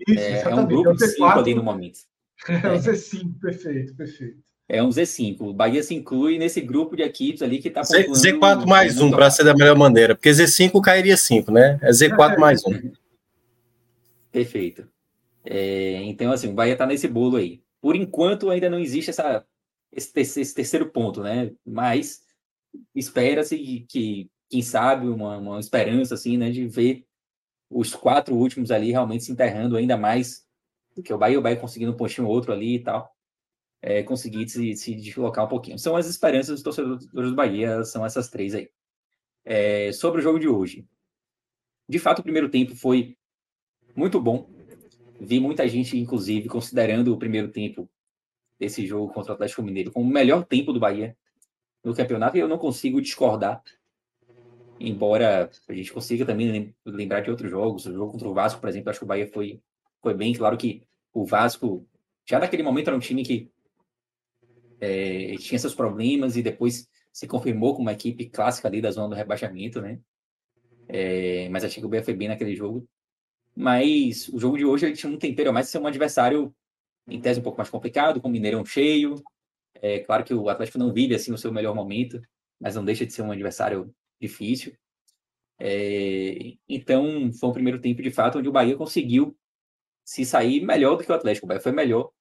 [0.07, 1.99] Isso, é, é, um grupo é de cinco ali no momento.
[2.47, 4.45] É um Z5, perfeito, perfeito.
[4.67, 5.41] É um Z5.
[5.41, 9.29] O Bahia se inclui nesse grupo de equipes ali que está Z4 mais um, para
[9.29, 11.79] ser da melhor maneira, porque Z5 cairia 5, né?
[11.81, 12.37] É Z4 é.
[12.39, 12.91] mais um.
[14.31, 14.87] Perfeito.
[15.45, 17.61] É, então, assim, o Bahia está nesse bolo aí.
[17.79, 19.45] Por enquanto, ainda não existe essa,
[19.91, 21.51] esse, terceiro, esse terceiro ponto, né?
[21.63, 22.23] Mas
[22.95, 27.05] espera-se que, quem sabe, uma, uma esperança, assim, né, de ver
[27.69, 30.44] os quatro últimos ali realmente se enterrando ainda mais
[30.95, 33.13] do que o Bahia, o Bahia conseguindo um pontinho outro ali e tal,
[33.81, 35.77] é, conseguir se, se deslocar um pouquinho.
[35.77, 38.69] São as esperanças dos torcedores do Bahia, são essas três aí.
[39.43, 40.87] É, sobre o jogo de hoje.
[41.87, 43.15] De fato, o primeiro tempo foi
[43.95, 44.49] muito bom.
[45.19, 47.89] Vi muita gente, inclusive, considerando o primeiro tempo
[48.59, 51.15] desse jogo contra o Atlético Mineiro como o melhor tempo do Bahia
[51.83, 53.61] no campeonato, e eu não consigo discordar
[54.79, 58.69] embora a gente consiga também lembrar de outros jogos, o jogo contra o Vasco, por
[58.69, 59.61] exemplo, acho que o Bahia foi,
[60.05, 61.89] foi bem, claro que o Vasco,
[62.29, 63.49] já naquele momento era um time que
[64.79, 69.09] é, tinha seus problemas e depois se confirmou como uma equipe clássica ali da zona
[69.09, 69.99] do rebaixamento, né?
[70.87, 72.87] É, mas achei que o Bahia foi bem naquele jogo.
[73.55, 76.53] Mas o jogo de hoje ele tinha um tempero mais de ser um adversário
[77.07, 79.15] em tese um pouco mais complicado, com o Mineirão cheio.
[79.81, 82.21] É claro que o Atlético não vive assim o seu melhor momento,
[82.59, 84.77] mas não deixa de ser um adversário difícil.
[85.57, 89.35] É, então, foi um primeiro tempo, de fato, onde o Bahia conseguiu
[90.05, 91.47] se sair melhor do que o Atlético.
[91.47, 92.11] O Bahia foi melhor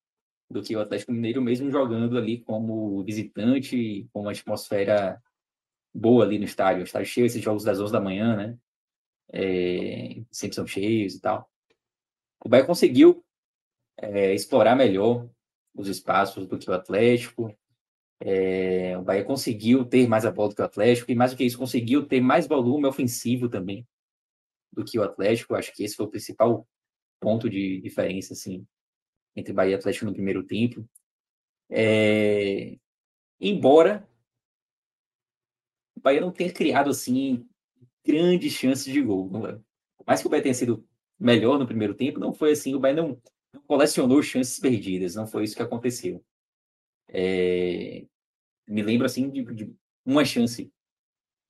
[0.50, 5.22] do que o Atlético Mineiro, mesmo jogando ali como visitante, com uma atmosfera
[5.92, 6.82] boa ali no estádio.
[6.82, 8.58] O estádio cheio, esses jogos das 11 da manhã, né?
[9.32, 11.50] É, sempre são cheios e tal.
[12.42, 13.24] O Bahia conseguiu
[13.98, 15.28] é, explorar melhor
[15.74, 17.54] os espaços do que o Atlético.
[18.20, 21.36] É, o Bahia conseguiu ter mais a bola do que o Atlético, e mais do
[21.36, 23.86] que isso, conseguiu ter mais volume ofensivo também
[24.72, 25.54] do que o Atlético.
[25.54, 26.66] Acho que esse foi o principal
[27.20, 28.66] ponto de diferença, assim,
[29.34, 30.88] entre Bahia e Atlético no primeiro tempo.
[31.70, 32.76] É,
[33.40, 34.06] embora
[35.96, 37.46] o Bahia não tenha criado, assim,
[38.04, 39.30] grandes chances de gol.
[39.48, 39.58] É?
[40.06, 40.86] Mais que o Bahia tenha sido
[41.18, 42.74] melhor no primeiro tempo, não foi assim.
[42.74, 43.20] O Bahia não,
[43.52, 46.24] não colecionou chances perdidas, não foi isso que aconteceu.
[47.08, 48.04] É,
[48.66, 50.70] me lembro, assim, de, de uma chance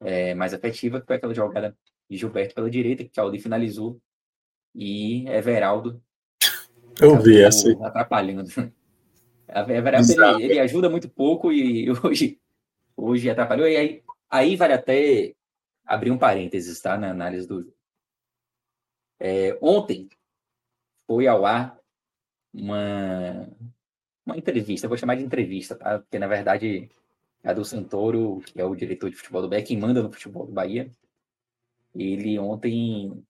[0.00, 1.76] é, mais afetiva, que foi aquela jogada
[2.08, 4.00] de Gilberto pela direita, que Caldi finalizou,
[4.74, 6.02] e Everaldo
[7.00, 7.70] eu vi essa.
[7.84, 8.44] Atrapalhando.
[9.48, 12.40] Everaldo, ele, ele, ajuda muito pouco e hoje,
[12.96, 13.68] hoje atrapalhou.
[13.68, 15.34] E aí, aí vale até
[15.84, 16.96] abrir um parênteses, tá?
[16.96, 17.72] Na análise do
[19.20, 20.08] é, ontem
[21.06, 21.78] foi ao ar
[22.52, 23.48] uma,
[24.24, 25.98] uma entrevista, vou chamar de entrevista, tá?
[25.98, 26.88] Porque na verdade
[27.42, 30.46] a do Santoro, que é o diretor de futebol do Bahia, quem manda no futebol
[30.46, 30.90] do Bahia,
[31.94, 33.22] ele ontem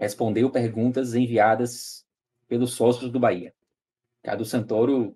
[0.00, 2.06] respondeu perguntas enviadas
[2.48, 3.52] pelos sócios do Bahia.
[4.24, 5.14] A Santoro,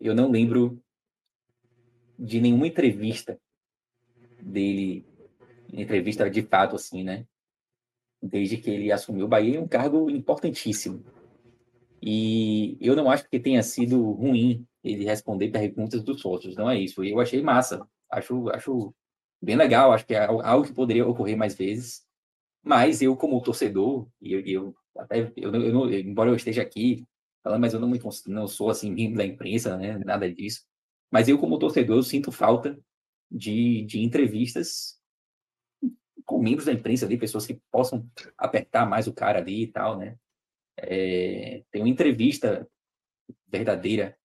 [0.00, 0.82] eu não lembro
[2.18, 3.40] de nenhuma entrevista
[4.42, 5.06] dele,
[5.72, 7.24] entrevista de fato assim, né?
[8.20, 11.04] Desde que ele assumiu o Bahia, é um cargo importantíssimo.
[12.02, 16.78] E eu não acho que tenha sido ruim ele responder perguntas dos sócios, não é
[16.78, 17.04] isso.
[17.04, 18.92] Eu achei massa, acho, acho
[19.40, 22.04] bem legal, acho que é algo que poderia ocorrer mais vezes.
[22.62, 27.06] Mas eu, como torcedor, e eu, eu até eu, eu embora eu esteja aqui
[27.42, 30.64] falando, mas eu não, me, não sou assim membro da imprensa, né, nada disso.
[31.10, 32.78] Mas eu, como torcedor, eu sinto falta
[33.30, 35.00] de, de entrevistas
[36.24, 38.08] com membros da imprensa ali, pessoas que possam
[38.38, 40.16] apertar mais o cara ali e tal, né?
[40.76, 42.68] É, tem uma entrevista
[43.48, 44.16] verdadeira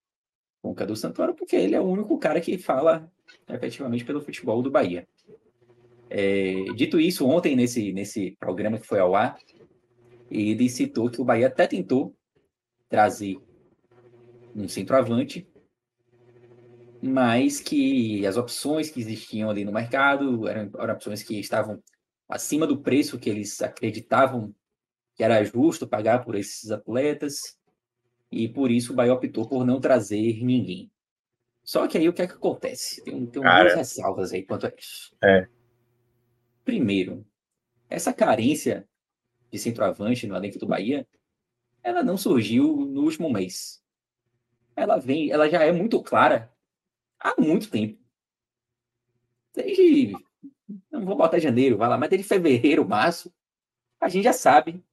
[0.62, 3.12] com o Cadu Santoro, porque ele é o único cara que fala
[3.48, 5.08] efetivamente pelo futebol do Bahia.
[6.18, 9.38] É, dito isso, ontem, nesse, nesse programa que foi ao ar,
[10.32, 12.16] ele citou que o Bahia até tentou
[12.88, 13.38] trazer
[14.56, 15.46] um centroavante,
[17.02, 21.84] mas que as opções que existiam ali no mercado eram, eram opções que estavam
[22.30, 24.56] acima do preço que eles acreditavam
[25.16, 27.60] que era justo pagar por esses atletas,
[28.32, 30.90] e por isso o Bahia optou por não trazer ninguém.
[31.62, 33.04] Só que aí o que é que acontece?
[33.04, 35.14] Tem, tem Cara, duas ressalvas aí quanto a isso.
[35.22, 35.46] É.
[36.66, 37.24] Primeiro,
[37.88, 38.90] essa carência
[39.52, 41.08] de centroavante no elenco do Bahia,
[41.84, 43.84] ela não surgiu no último mês.
[44.76, 46.52] Ela vem, ela já é muito clara
[47.20, 48.04] há muito tempo.
[49.54, 50.14] Desde,
[50.92, 53.32] não vou botar janeiro, vai lá, mas desde fevereiro, março,
[54.02, 54.84] a gente já sabe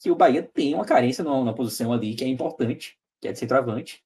[0.00, 3.38] que o Bahia tem uma carência numa, posição ali que é importante, que é de
[3.38, 4.02] centroavante,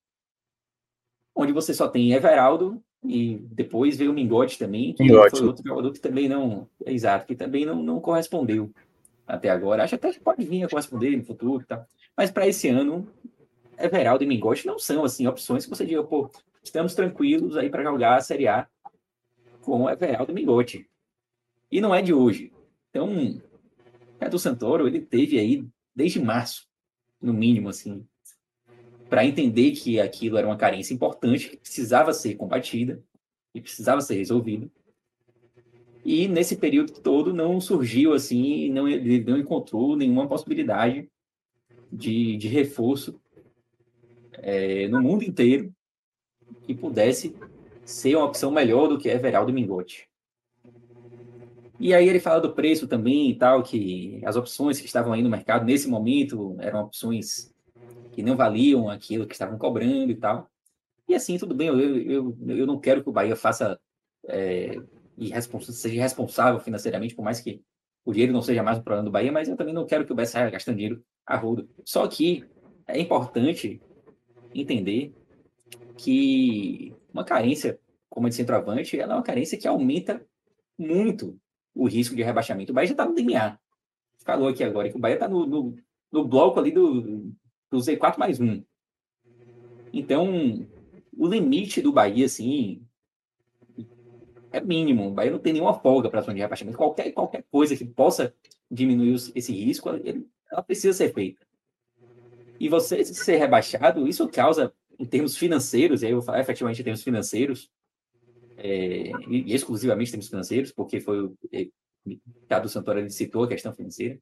[1.35, 5.39] onde você só tem Everaldo e depois veio o Mingote também, que Mingote.
[5.39, 8.71] foi outro jogador que também não, exato, que também não, não correspondeu
[9.27, 9.83] até agora.
[9.83, 11.85] Acho até que pode vir a corresponder no futuro, tá?
[12.17, 13.09] Mas para esse ano,
[13.79, 16.31] Everaldo e Mingote não são assim opções que você diga, pô,
[16.63, 18.69] estamos tranquilos aí para jogar a Série A
[19.63, 20.89] com Everaldo e Mingote.
[21.71, 22.53] E não é de hoje.
[22.91, 23.41] Então,
[24.29, 26.69] do Santoro, ele teve aí desde março,
[27.21, 28.07] no mínimo, assim,
[29.13, 33.05] para entender que aquilo era uma carência importante, que precisava ser combatida
[33.55, 34.71] e precisava ser resolvida.
[36.03, 41.11] E nesse período todo não surgiu assim, não, não encontrou nenhuma possibilidade
[41.93, 43.21] de, de reforço
[44.33, 45.71] é, no mundo inteiro
[46.63, 47.37] que pudesse
[47.85, 50.09] ser uma opção melhor do que Everaldo Mingote.
[51.79, 55.21] E aí ele fala do preço também e tal, que as opções que estavam aí
[55.21, 57.52] no mercado nesse momento eram opções
[58.13, 60.51] que não valiam aquilo que estavam cobrando e tal.
[61.09, 63.79] E assim, tudo bem, eu, eu, eu não quero que o Bahia faça
[64.29, 64.77] é,
[65.61, 67.61] seja responsável financeiramente, por mais que
[68.05, 70.13] o dinheiro não seja mais um problema do Bahia, mas eu também não quero que
[70.13, 71.69] o Bahia saia gastando dinheiro a rodo.
[71.85, 72.45] Só que
[72.87, 73.81] é importante
[74.55, 75.15] entender
[75.97, 77.79] que uma carência
[78.13, 80.23] como a de centroavante, ela é uma carência que aumenta
[80.79, 81.41] muito
[81.75, 82.71] o risco de rebaixamento.
[82.71, 83.59] O Bahia já está no DNA.
[84.23, 85.77] Falou aqui agora que o Bahia está no, no,
[86.13, 87.33] no, bloco ali do,
[87.73, 88.63] do Z4 mais um.
[89.93, 90.67] Então,
[91.17, 92.83] o limite do Bahia, assim,
[94.53, 95.09] é mínimo.
[95.09, 96.77] O Bahia não tem nenhuma folga para a zona de rebaixamento.
[96.77, 98.35] Qualquer, qualquer coisa que possa
[98.71, 99.89] diminuir esse risco,
[100.51, 101.45] ela precisa ser feita.
[102.61, 106.81] E você ser rebaixado, isso causa, em termos financeiros, e aí eu vou falar efetivamente
[106.81, 107.71] em termos financeiros,
[108.59, 111.37] é, e exclusivamente em termos financeiros, porque foi o
[112.49, 114.21] Cadu Santoro ele citou a questão financeira,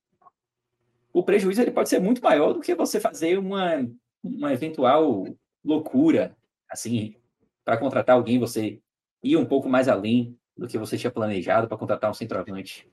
[1.12, 3.86] o prejuízo ele pode ser muito maior do que você fazer uma,
[4.22, 5.26] uma eventual
[5.64, 6.36] loucura,
[6.68, 7.14] assim,
[7.64, 8.80] para contratar alguém, você
[9.22, 12.88] ir um pouco mais além do que você tinha planejado para contratar um centroavante.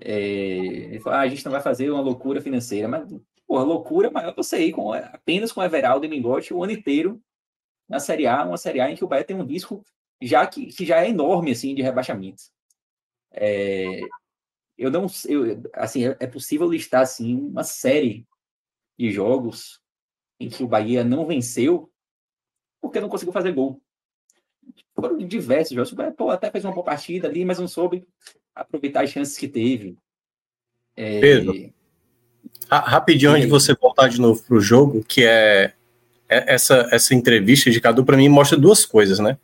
[0.00, 3.08] É, ah, a gente não vai fazer uma loucura financeira, mas
[3.46, 7.20] porra, loucura maior você ir com, apenas com Everaldo e Mingote o ano inteiro
[7.88, 9.82] na Série A, uma Série A em que o Bahia tem um risco
[10.20, 12.42] já que, que já é enorme assim de rebaixamento.
[13.32, 14.00] É,
[14.78, 18.24] eu não eu, assim é, é possível listar assim uma série
[18.98, 19.80] de jogos
[20.38, 21.90] em que o Bahia não venceu
[22.80, 23.82] porque não conseguiu fazer gol.
[24.94, 25.92] Foram diversos jogos.
[25.92, 28.06] O Bahia pô, até fez uma boa partida ali, mas não soube
[28.54, 29.96] aproveitar as chances que teve.
[30.96, 31.20] É...
[31.20, 31.72] Pedro,
[32.70, 35.74] rapidinho, antes de você voltar de novo para o jogo, que é,
[36.28, 39.38] é essa, essa entrevista de Cadu, para mim, mostra duas coisas, né?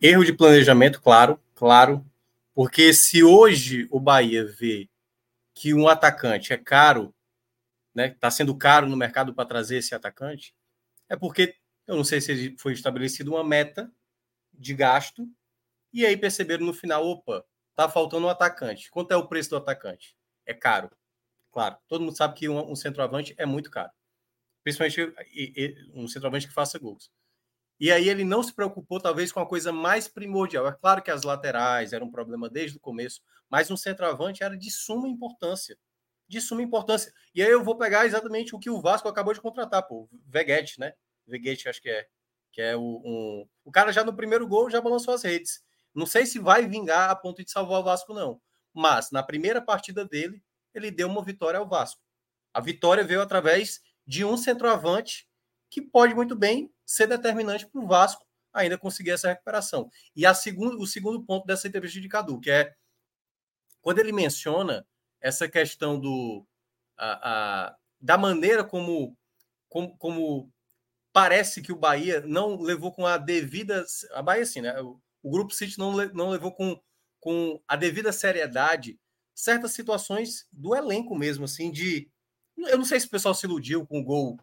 [0.00, 2.04] Erro de planejamento, claro, claro,
[2.54, 4.88] porque se hoje o Bahia vê
[5.54, 7.14] que um atacante é caro,
[7.94, 10.54] né, está sendo caro no mercado para trazer esse atacante,
[11.08, 13.92] é porque eu não sei se foi estabelecida uma meta
[14.52, 15.28] de gasto
[15.92, 17.44] e aí perceberam no final, opa,
[17.76, 18.90] tá faltando um atacante.
[18.90, 20.16] Quanto é o preço do atacante?
[20.46, 20.90] É caro.
[21.52, 23.92] Claro, todo mundo sabe que um, um centroavante é muito caro.
[24.64, 25.14] Principalmente
[25.94, 27.10] um centroavante que faça gols.
[27.84, 30.66] E aí ele não se preocupou, talvez, com a coisa mais primordial.
[30.66, 34.56] É claro que as laterais eram um problema desde o começo, mas um centroavante era
[34.56, 35.76] de suma importância.
[36.26, 37.12] De suma importância.
[37.34, 40.08] E aí eu vou pegar exatamente o que o Vasco acabou de contratar, pô.
[40.26, 40.94] Veguete, né?
[41.26, 42.06] Veguete, acho que é.
[42.52, 43.46] Que é o, um...
[43.62, 45.62] o cara já no primeiro gol já balançou as redes.
[45.94, 48.40] Não sei se vai vingar a ponto de salvar o Vasco, não.
[48.72, 52.00] Mas na primeira partida dele, ele deu uma vitória ao Vasco.
[52.50, 55.28] A vitória veio através de um centroavante
[55.74, 59.90] que pode muito bem ser determinante para o Vasco ainda conseguir essa recuperação.
[60.14, 62.72] E a segundo, o segundo ponto dessa entrevista de Cadu, que é
[63.82, 64.86] quando ele menciona
[65.20, 66.46] essa questão do
[66.96, 67.08] a,
[67.70, 69.18] a, da maneira como,
[69.68, 70.52] como, como
[71.12, 74.80] parece que o Bahia não levou com a devida a Bahia sim, né?
[74.80, 76.80] O, o grupo City não, não levou com,
[77.18, 78.96] com a devida seriedade
[79.34, 82.08] certas situações do elenco mesmo, assim, de
[82.56, 84.38] eu não sei se o pessoal se iludiu com o gol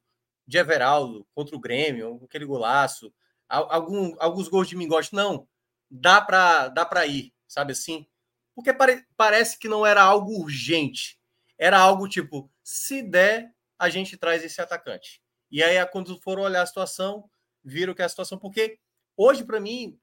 [0.47, 3.13] de Everaldo contra o Grêmio, aquele golaço,
[3.47, 5.47] algum, alguns gols de Mingote, não,
[5.89, 8.07] dá para dá para ir, sabe assim?
[8.55, 11.19] Porque pare, parece que não era algo urgente,
[11.57, 15.21] era algo tipo, se der, a gente traz esse atacante.
[15.49, 17.29] E aí, quando foram olhar a situação,
[17.63, 18.79] viram que é a situação, porque
[19.17, 19.99] hoje, para mim,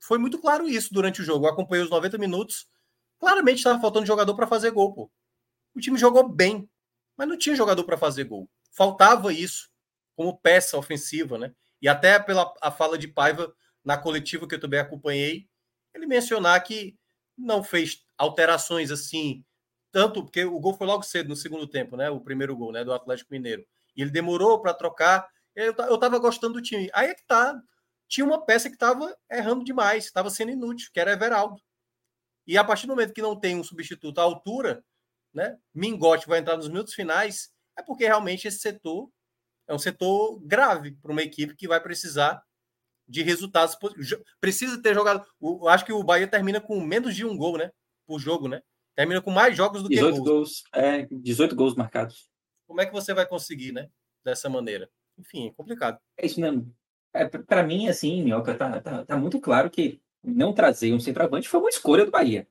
[0.00, 1.46] foi muito claro isso durante o jogo.
[1.46, 2.68] Eu acompanhei os 90 minutos,
[3.18, 5.10] claramente estava faltando jogador para fazer gol, pô.
[5.74, 6.68] O time jogou bem,
[7.16, 8.48] mas não tinha jogador para fazer gol.
[8.70, 9.68] Faltava isso
[10.16, 11.54] como peça ofensiva, né?
[11.80, 15.48] E até pela a fala de Paiva na coletiva que eu também acompanhei,
[15.94, 16.96] ele mencionar que
[17.36, 19.44] não fez alterações assim,
[19.92, 22.10] tanto porque o gol foi logo cedo no segundo tempo, né?
[22.10, 23.64] O primeiro gol, né, do Atlético Mineiro.
[23.96, 25.28] E ele demorou para trocar.
[25.54, 26.90] Eu, eu tava gostando do time.
[26.92, 27.60] Aí é que tá.
[28.08, 31.60] Tinha uma peça que estava errando demais, estava sendo inútil, que era Everaldo.
[32.46, 34.84] E a partir do momento que não tem um substituto à altura,
[35.32, 35.58] né?
[35.74, 39.08] Mingote vai entrar nos minutos finais é porque realmente esse setor
[39.66, 42.42] é um setor grave para uma equipe que vai precisar
[43.06, 43.76] de resultados.
[44.40, 45.24] Precisa ter jogado.
[45.40, 47.70] Eu acho que o Bahia termina com menos de um gol, né?
[48.06, 48.60] Por jogo, né?
[48.96, 50.28] Termina com mais jogos do 18 que gols.
[50.28, 50.62] gols.
[50.74, 52.28] É, 18 gols marcados.
[52.66, 53.88] Como é que você vai conseguir, né?
[54.24, 54.90] Dessa maneira.
[55.16, 55.98] Enfim, é complicado.
[56.16, 56.74] É isso mesmo.
[57.14, 61.48] É, para mim, assim, Minhoca, tá, tá, tá muito claro que não trazer um centroavante
[61.48, 62.46] foi uma escolha do Bahia.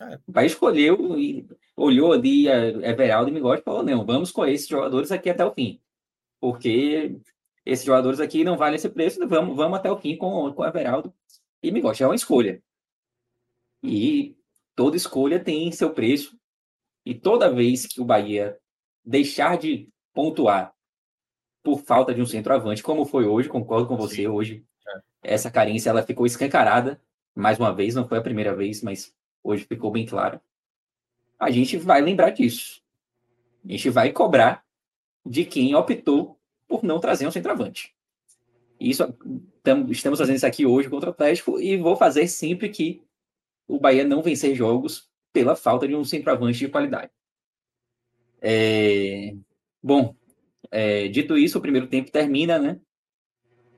[0.00, 0.16] É.
[0.26, 4.44] O Bahia escolheu e olhou ali a Everaldo e Migode e falou: não, vamos com
[4.44, 5.80] esses jogadores aqui até o fim.
[6.40, 7.16] Porque
[7.64, 11.12] esses jogadores aqui não valem esse preço, vamos, vamos até o fim com, com Everaldo
[11.62, 12.02] e Migode.
[12.02, 12.62] É uma escolha.
[13.82, 14.36] E
[14.74, 16.38] toda escolha tem seu preço.
[17.04, 18.58] E toda vez que o Bahia
[19.04, 20.74] deixar de pontuar
[21.62, 24.28] por falta de um centroavante, como foi hoje, concordo com você, Sim.
[24.28, 24.64] hoje
[25.24, 25.34] é.
[25.34, 27.00] essa carência ela ficou escancarada
[27.34, 29.14] mais uma vez, não foi a primeira vez, mas
[29.46, 30.40] hoje ficou bem claro.
[31.38, 32.82] A gente vai lembrar disso.
[33.64, 34.64] A gente vai cobrar
[35.24, 37.94] de quem optou por não trazer um centroavante.
[38.78, 39.02] Isso
[39.90, 43.02] estamos fazendo isso aqui hoje contra o Atlético e vou fazer sempre que
[43.66, 47.10] o Bahia não vencer jogos pela falta de um centroavante de qualidade.
[48.40, 49.34] É...
[49.82, 50.14] Bom,
[50.70, 51.08] é...
[51.08, 52.80] dito isso, o primeiro tempo termina, né?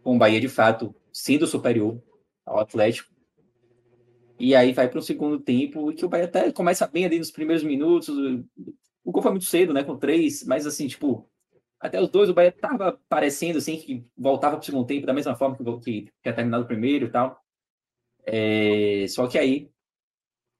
[0.03, 2.03] Com o Bahia de fato sendo superior
[2.45, 3.18] ao Atlético.
[4.39, 7.31] E aí vai para o segundo tempo, que o Bahia até começa bem ali nos
[7.31, 8.09] primeiros minutos.
[9.05, 9.83] O gol foi muito cedo, né?
[9.85, 11.29] Com três, mas assim, tipo,
[11.81, 15.15] Até os dois, o Bahia tava parecendo assim que voltava para o segundo tempo da
[15.15, 15.65] mesma forma que,
[16.05, 17.41] que tinha terminado o primeiro e tal.
[18.27, 19.71] É, só que aí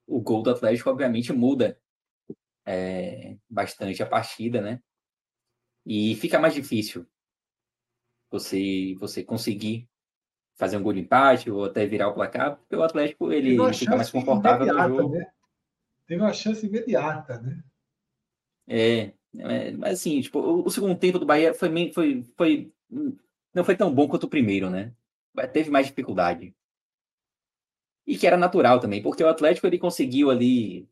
[0.07, 1.81] o gol do Atlético, obviamente, muda
[2.67, 4.83] é, bastante a partida, né?
[5.85, 7.05] E fica mais difícil
[8.31, 9.89] você, você conseguir
[10.59, 13.97] fazer um gol de empate ou até virar o placar, porque o Atlético ele, fica
[13.97, 15.15] mais confortável no jogo.
[15.15, 15.27] Né?
[16.07, 17.63] Teve uma chance imediata, né?
[18.67, 22.73] É, é, mas assim, tipo, o, o, segundo tempo do Bahia foi, foi, foi,
[23.55, 24.93] não foi tão bom quanto o primeiro, né?
[25.53, 26.53] Teve mais dificuldade.
[28.05, 30.89] E que era natural também, porque o Atlético ele conseguiu ali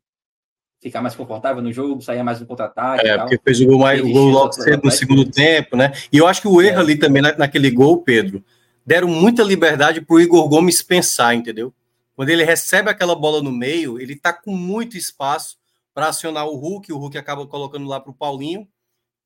[0.81, 3.07] ficar mais confortável no jogo, sair mais no contra-ataque.
[3.07, 5.93] É, porque fez o gol, mais, o gol logo cedo no segundo tempo, né?
[6.13, 6.81] E eu acho que o erro é.
[6.83, 8.45] ali também na, naquele gol, Pedro,
[8.87, 11.75] deram muita liberdade para o Igor Gomes pensar, entendeu?
[12.15, 15.59] Quando ele recebe aquela bola no meio, ele tá com muito espaço
[15.93, 18.69] para acionar o Hulk, o Hulk acaba colocando lá para o Paulinho,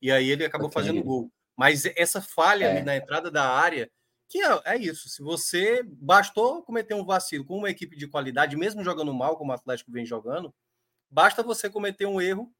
[0.01, 0.83] e aí ele acabou okay.
[0.83, 1.31] fazendo gol.
[1.57, 2.71] Mas essa falha é.
[2.71, 3.91] ali na entrada da área,
[4.29, 8.57] que é, é, isso, se você bastou cometer um vacilo com uma equipe de qualidade,
[8.57, 10.55] mesmo jogando mal, como o Atlético vem jogando,
[11.11, 12.51] basta você cometer um erro,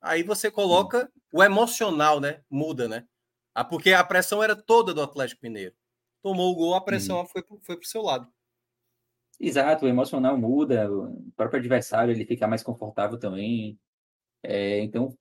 [0.00, 2.40] aí você coloca o emocional, né?
[2.48, 3.04] Muda, né?
[3.54, 5.74] Ah, porque a pressão era toda do Atlético Mineiro.
[6.22, 7.26] Tomou o gol, a pressão uhum.
[7.26, 8.30] foi, foi para o seu lado.
[9.40, 13.78] Exato, o emocional muda, o próprio adversário ele fica mais confortável também.
[14.42, 15.16] É, então,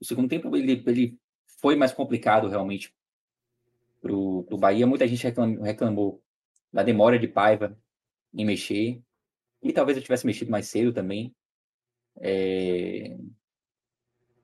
[0.00, 1.18] o segundo tempo ele, ele
[1.60, 2.94] foi mais complicado realmente
[4.00, 4.86] para o Bahia.
[4.86, 6.22] Muita gente reclamou, reclamou
[6.72, 7.76] da demora de Paiva
[8.32, 9.02] em mexer.
[9.62, 11.34] E talvez eu tivesse mexido mais cedo também.
[12.20, 13.16] É...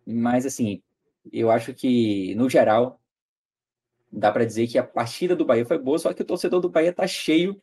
[0.06, 0.82] Mas, assim,
[1.32, 2.97] eu acho que, no geral,
[4.10, 6.68] dá para dizer que a partida do Bahia foi boa, só que o torcedor do
[6.68, 7.60] Bahia tá cheio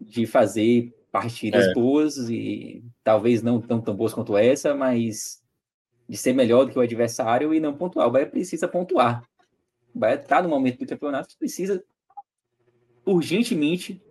[0.00, 1.74] de fazer partidas é.
[1.74, 5.42] boas e talvez não tão, tão boas quanto essa, mas
[6.08, 8.08] de ser melhor do que o adversário e não pontuar.
[8.08, 9.22] O Bahia precisa pontuar.
[9.94, 11.84] O Bahia está no momento do campeonato precisa
[13.04, 14.02] urgentemente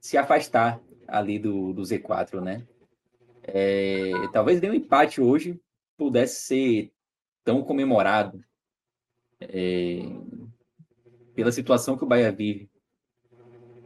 [0.00, 2.66] se afastar ali do, do Z4, né?
[3.44, 5.60] É, talvez nenhum empate hoje
[5.96, 6.92] pudesse ser
[7.44, 8.42] tão comemorado
[9.50, 10.02] é,
[11.34, 12.68] pela situação que o Bahia vive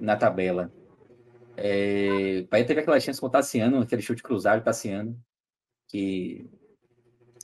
[0.00, 0.72] na tabela.
[1.56, 5.18] É, o Bahia teve aquela chance com o Tassiano, aquele chute cruzado Tassiano,
[5.88, 6.46] que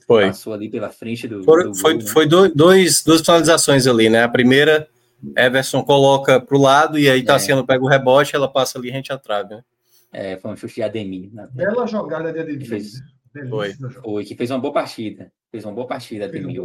[0.05, 0.27] foi.
[0.27, 1.43] passou ali pela frente do.
[1.43, 2.09] For, do foi, gol, né?
[2.09, 4.23] foi dois, duas finalizações ali, né?
[4.23, 4.87] A primeira,
[5.35, 7.23] Everson coloca para o lado e aí é.
[7.23, 9.63] Tassiano pega o rebote, ela passa ali rente à trave, né?
[10.11, 11.31] É, foi um chute de Ademir.
[11.53, 12.67] Bela jogada de Ademir.
[12.67, 12.99] Fez,
[13.33, 13.47] né?
[13.49, 13.73] foi.
[13.73, 15.31] foi, que fez uma boa partida.
[15.49, 16.61] Fez uma boa partida, Ademir.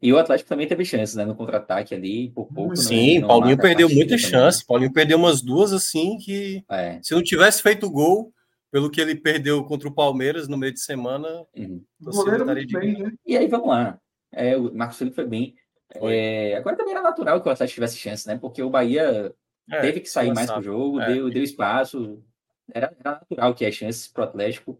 [0.00, 1.24] E o Atlético também teve chances, né?
[1.24, 2.70] No contra-ataque ali, por pouco.
[2.70, 4.62] Né, Sim, não, Paulinho perdeu muitas chances.
[4.62, 7.00] Paulinho perdeu umas duas assim que é.
[7.02, 8.32] se não tivesse feito gol,
[8.70, 11.82] pelo que ele perdeu contra o Palmeiras no meio de semana, uhum.
[11.98, 13.12] muito bem, né?
[13.26, 13.98] E aí vamos lá.
[14.32, 15.54] É, o Marcos Felipe foi bem.
[15.98, 16.14] Foi.
[16.14, 18.36] É, agora também era natural que o Atlético tivesse chance, né?
[18.36, 19.34] Porque o Bahia
[19.70, 21.06] é, teve que sair mais pro jogo, é.
[21.06, 22.22] deu, deu espaço.
[22.70, 24.78] Era, era natural que as chances pro Atlético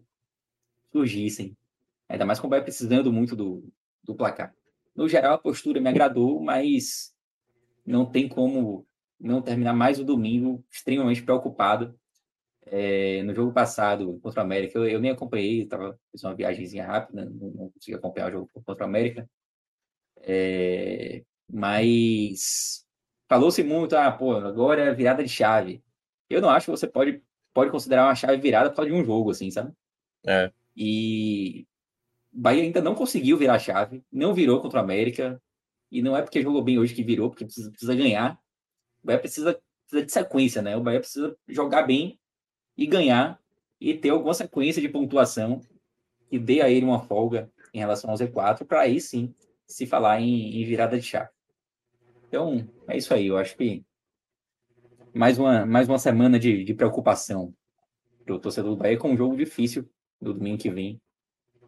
[0.91, 1.57] surgissem.
[2.07, 3.67] Ainda mais com o Bahia precisando muito do,
[4.03, 4.53] do placar.
[4.97, 7.13] No geral, a postura me agradou, mas
[7.85, 8.85] não tem como
[9.19, 11.97] não terminar mais o domingo extremamente preocupado.
[12.65, 16.85] É, no jogo passado contra o América, eu, eu nem acompanhei, tava, fiz uma viagemzinha
[16.85, 19.29] rápida, não, não consegui acompanhar o jogo contra o América.
[20.17, 22.85] É, mas
[23.29, 25.81] falou-se muito, ah, pô, agora é virada de chave.
[26.29, 27.21] Eu não acho que você pode,
[27.53, 29.71] pode considerar uma chave virada por causa de um jogo, assim, sabe?
[30.25, 30.51] É.
[30.75, 31.65] E
[32.39, 35.41] Bahia ainda não conseguiu virar a chave, não virou contra o América,
[35.91, 38.39] e não é porque jogou bem hoje que virou, porque precisa, precisa ganhar.
[39.03, 39.59] O Bahia precisa,
[39.89, 40.77] precisa de sequência, né?
[40.77, 42.19] O Bahia precisa jogar bem
[42.77, 43.41] e ganhar
[43.81, 45.61] e ter alguma sequência de pontuação
[46.29, 49.33] que dê a ele uma folga em relação ao Z4, para aí sim
[49.65, 51.29] se falar em, em virada de chave.
[52.27, 53.27] Então, é isso aí.
[53.27, 53.83] Eu acho que
[55.11, 57.51] mais uma, mais uma semana de, de preocupação
[58.29, 59.89] o torcedor do Bahia com um jogo difícil
[60.21, 61.01] do domingo que vem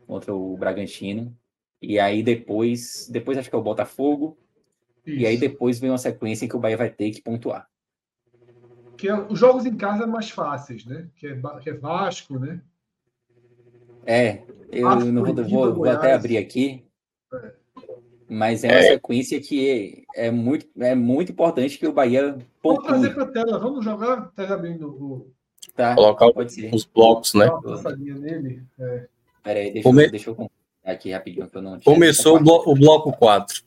[0.09, 1.37] contra o Bragantino.
[1.79, 4.39] E aí depois, depois acho que é o Botafogo.
[5.05, 5.19] Isso.
[5.19, 7.69] E aí depois vem uma sequência em que o Bahia vai ter que pontuar.
[8.97, 11.07] Que é, os jogos em casa mais fáceis, né?
[11.15, 12.59] Que é, que é Vasco, né?
[14.03, 16.83] É, eu não vou, vou, vou até abrir aqui.
[17.31, 17.53] É.
[18.27, 18.93] Mas é uma é.
[18.93, 23.59] sequência que é, muito, é muito importante que o Bahia Vamos trazer para a tela,
[23.59, 25.31] vamos jogar tela abrindo o.
[25.75, 26.73] Tá, Colocar pode ser.
[26.73, 27.47] os blocos, né?
[27.95, 28.63] Nele.
[28.79, 29.07] É.
[29.49, 30.05] Peraí, deixa, Come...
[30.05, 30.51] eu, deixa eu
[30.85, 33.63] aqui rapidinho que eu não Começou o, blo o bloco 4.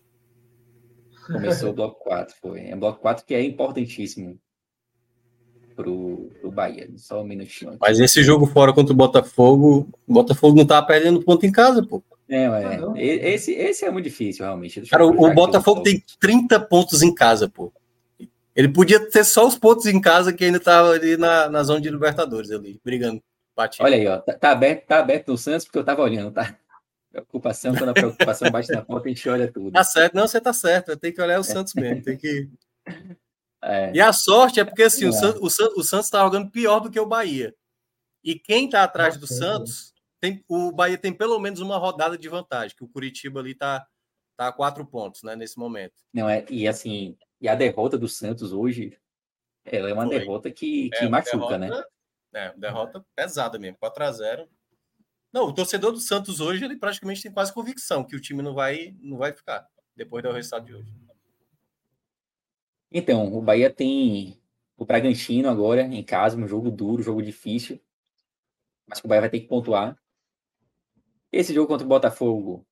[1.26, 2.68] Começou o bloco 4, foi.
[2.68, 4.38] É o bloco 4 que é importantíssimo
[5.74, 6.88] pro, pro Bahia.
[6.96, 7.70] Só um minutinho.
[7.70, 7.78] Aqui.
[7.80, 11.84] Mas esse jogo fora contra o Botafogo, o Botafogo não tá perdendo ponto em casa,
[11.84, 12.00] pô.
[12.28, 12.76] É, é.
[12.76, 14.82] Não, esse, esse é muito difícil, realmente.
[14.82, 17.72] Cara, o, Botafogo tem 30 pontos em casa, pô.
[18.54, 21.80] Ele podia ter só os pontos em casa que ainda estava ali na, na zona
[21.80, 23.20] de Libertadores, ali, brigando.
[23.56, 23.84] Batido.
[23.84, 24.18] Olha aí, ó.
[24.18, 26.58] Tá, tá, aberto, tá aberto no Santos porque eu tava olhando, tá?
[27.10, 29.72] Preocupação, quando a preocupação bate na porta, a gente olha tudo.
[29.72, 30.96] Tá certo, não, você tá certo.
[30.96, 32.02] Tem que olhar o Santos mesmo.
[32.02, 32.48] Tem que.
[33.64, 33.92] É.
[33.94, 35.08] E a sorte é porque assim, é.
[35.08, 37.54] o, San, o, San, o Santos tá jogando pior do que o Bahia.
[38.24, 42.28] E quem tá atrás do Santos, tem, o Bahia tem pelo menos uma rodada de
[42.28, 43.86] vantagem, que o Curitiba ali tá,
[44.36, 45.94] tá a quatro pontos, né, nesse momento.
[46.12, 48.98] Não, é, e assim, e a derrota do Santos hoje,
[49.64, 50.18] ela é uma Foi.
[50.18, 51.68] derrota que, que é, machuca, né?
[51.68, 51.91] derrota, né?
[52.34, 54.48] É, derrota pesada mesmo, 4 a 0
[55.32, 58.54] Não, o torcedor do Santos hoje, ele praticamente tem quase convicção que o time não
[58.54, 60.92] vai, não vai ficar, depois do resultado de hoje.
[62.90, 64.38] Então, o Bahia tem
[64.76, 67.80] o Bragantino agora em casa, um jogo duro, jogo difícil.
[68.86, 69.96] Mas que o Bahia vai ter que pontuar.
[71.30, 72.66] Esse jogo contra o Botafogo,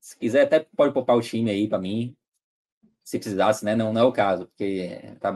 [0.00, 2.16] se quiser, até pode poupar o time aí para mim.
[3.04, 3.76] Se precisasse, né?
[3.76, 5.34] Não, não é o caso, porque tá,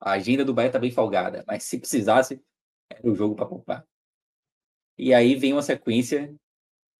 [0.00, 1.44] a, agenda do Bahia tá bem folgada.
[1.46, 2.42] Mas se precisasse,
[2.90, 3.86] era o jogo para poupar.
[4.96, 6.34] E aí vem uma sequência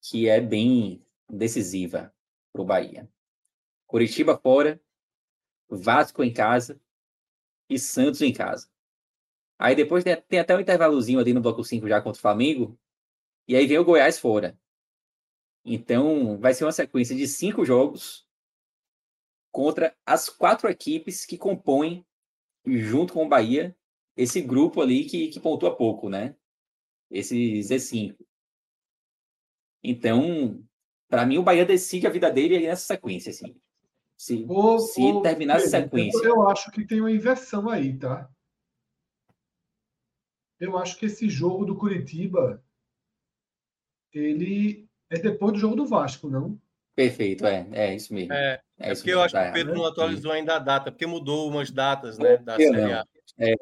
[0.01, 2.15] que é bem decisiva
[2.53, 3.11] para o Bahia.
[3.87, 4.81] Curitiba fora,
[5.69, 6.81] Vasco em casa
[7.69, 8.71] e Santos em casa.
[9.59, 12.79] Aí depois tem, até um intervalozinho ali no bloco 5 já contra o Flamengo.
[13.47, 14.59] E aí vem o Goiás fora.
[15.65, 18.27] Então vai ser uma sequência de cinco jogos
[19.51, 22.07] contra as quatro equipes que compõem,
[22.65, 23.77] junto com o Bahia,
[24.19, 26.35] esse grupo ali que, que pontua pouco, né?
[27.09, 28.17] Esse Z5.
[29.81, 30.61] Então,
[31.09, 33.57] para mim, o Bahia decide a vida dele nessa sequência, assim.
[34.17, 36.27] Se, ô, se ô, terminar Pedro, sequência.
[36.27, 38.29] Eu acho que tem uma inversão aí, tá?
[40.59, 42.61] Eu acho que esse jogo do Curitiba
[44.13, 46.61] ele é depois do jogo do Vasco, não?
[46.97, 48.33] Perfeito, é, é isso mesmo.
[48.33, 51.07] É, é, é porque eu acho que o Pedro não atualizou ainda a data, porque
[51.07, 53.07] mudou umas datas, né, da Série A.
[53.39, 53.55] É,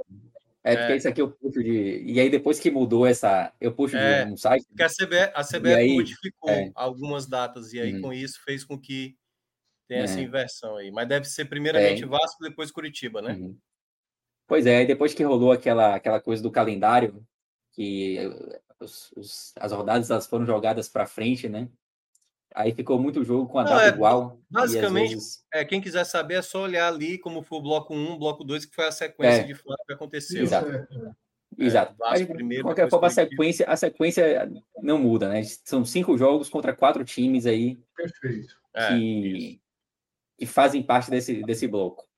[0.66, 0.96] é, porque é.
[0.96, 2.02] isso aqui eu puxo de.
[2.04, 3.52] E aí, depois que mudou essa.
[3.60, 4.66] Eu puxo é, de um site.
[4.66, 6.70] Porque a CBF, a CBF aí, modificou é.
[6.74, 8.02] algumas datas, e aí, uhum.
[8.02, 9.16] com isso, fez com que
[9.88, 10.22] tem essa é.
[10.24, 10.90] inversão aí.
[10.90, 12.04] Mas deve ser primeiramente.
[12.04, 13.34] Vasco, depois Curitiba, né?
[13.34, 13.56] Uhum.
[14.48, 17.24] Pois é, depois que rolou aquela, aquela coisa do calendário,
[17.72, 18.18] que
[18.80, 21.68] os, os, as rodadas elas foram jogadas para frente, né?
[22.56, 24.40] Aí ficou muito jogo com a data é, igual.
[24.48, 25.44] Basicamente, vezes...
[25.52, 28.64] é, quem quiser saber é só olhar ali como foi o bloco 1, bloco 2,
[28.64, 29.42] que foi a sequência é.
[29.42, 30.42] de fato que aconteceu.
[30.42, 30.70] Exato.
[30.70, 30.86] É,
[31.58, 31.94] Exato.
[31.98, 34.50] Mas, primeiro, qualquer forma, a sequência, a sequência
[34.82, 35.42] não muda, né?
[35.64, 37.78] São cinco jogos contra quatro times aí.
[37.94, 38.56] Perfeito.
[38.74, 39.60] É, que,
[40.38, 42.08] que fazem parte desse, desse bloco.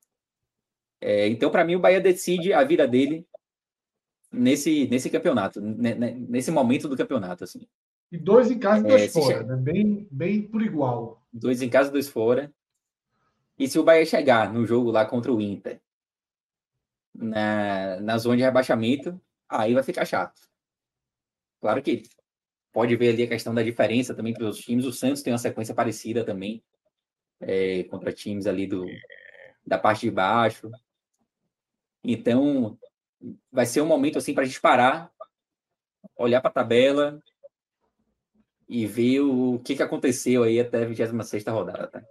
[1.01, 3.27] É, então, para mim, o Bahia decide a vida dele
[4.31, 7.43] nesse, nesse campeonato, nesse momento do campeonato.
[7.43, 7.67] Assim.
[8.11, 9.55] E dois em casa e dois é, fora, né?
[9.55, 11.23] bem, bem por igual.
[11.31, 12.51] Dois em casa, dois fora.
[13.57, 15.79] E se o Bahia chegar no jogo lá contra o Inter,
[17.13, 20.41] na, na zona de rebaixamento, aí vai ficar chato.
[21.59, 22.03] Claro que
[22.71, 24.85] pode ver ali a questão da diferença também para os times.
[24.85, 26.63] O Santos tem uma sequência parecida também
[27.41, 28.85] é, contra times ali do,
[29.65, 30.71] da parte de baixo.
[32.03, 32.79] Então,
[33.51, 35.11] vai ser um momento assim para a gente parar,
[36.15, 37.21] olhar para a tabela
[38.69, 41.87] e ver o que, que aconteceu aí até a 26 rodada.
[41.87, 42.05] Tá?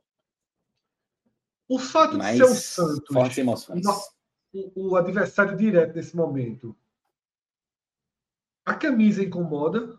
[1.68, 3.86] O fato Mas, de ser o Santos, fortes emoções.
[4.52, 6.76] O, o adversário direto nesse momento,
[8.66, 9.96] a camisa incomoda.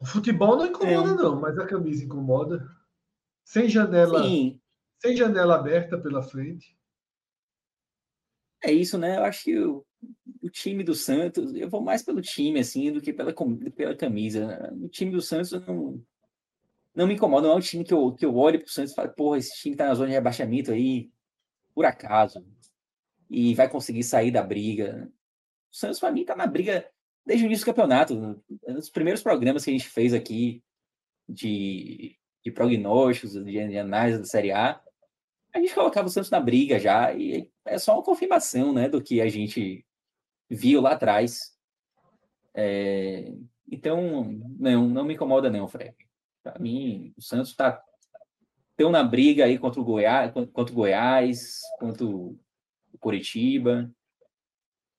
[0.00, 1.14] O futebol não incomoda, é.
[1.14, 2.66] não, mas a camisa incomoda.
[3.44, 4.58] Sem janela, Sim.
[4.98, 6.78] sem janela aberta pela frente.
[8.62, 9.18] É isso, né?
[9.18, 9.84] Eu acho que o,
[10.42, 13.34] o, time do Santos, eu vou mais pelo time, assim, do que pela,
[13.76, 14.72] pela camisa.
[14.80, 16.02] O time do Santos não,
[16.94, 18.94] não me incomoda, não é um time que eu, que eu olho pro Santos e
[18.94, 21.10] falo, porra, esse time tá na zona de rebaixamento aí,
[21.74, 22.44] por acaso,
[23.28, 25.10] e vai conseguir sair da briga.
[25.72, 26.88] O Santos, para mim, tá na briga
[27.24, 28.42] desde o início do campeonato.
[28.66, 30.62] Nos primeiros programas que a gente fez aqui
[31.28, 34.80] de de prognósticos, de análise da Série A,
[35.52, 39.02] a gente colocava o Santos na briga já, e é só uma confirmação né, do
[39.02, 39.84] que a gente
[40.50, 41.56] viu lá atrás.
[42.52, 43.32] É,
[43.70, 44.24] então,
[44.58, 45.94] não, não me incomoda não, Fred.
[46.42, 47.80] Para mim, o Santos está
[48.76, 52.36] tão na briga aí contra o Goiás, contra o Goiás, contra o
[52.98, 53.90] Curitiba.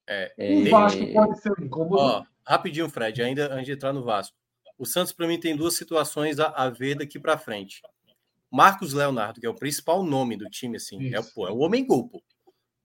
[0.08, 2.02] É, é, o Vasco pode ser um incômodo.
[2.02, 4.38] Ó, rapidinho, Fred, ainda antes de entrar no Vasco.
[4.78, 7.82] O Santos, para mim, tem duas situações a, a ver daqui para frente.
[8.50, 11.86] Marcos Leonardo, que é o principal nome do time, assim, é, pô, é o homem
[11.86, 12.22] gol, pô.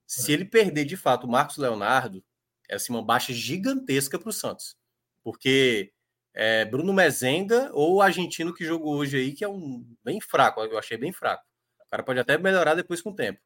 [0.05, 0.35] Se é.
[0.35, 2.23] ele perder de fato o Marcos Leonardo,
[2.69, 4.75] é assim, uma baixa gigantesca para o Santos.
[5.23, 5.91] Porque
[6.33, 10.61] é Bruno Mezenga ou o argentino que jogou hoje aí, que é um bem fraco,
[10.61, 11.43] eu achei bem fraco.
[11.85, 13.39] O cara pode até melhorar depois com o tempo.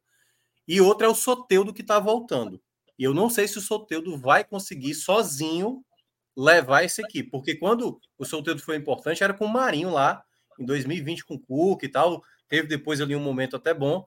[0.66, 2.60] E outro é o Soteudo que está voltando.
[2.98, 5.84] E eu não sei se o Soteudo vai conseguir sozinho
[6.36, 10.24] levar esse equipe, porque quando o Soteudo foi importante era com o Marinho lá
[10.58, 14.06] em 2020 com o Cook e tal, teve depois ali um momento até bom,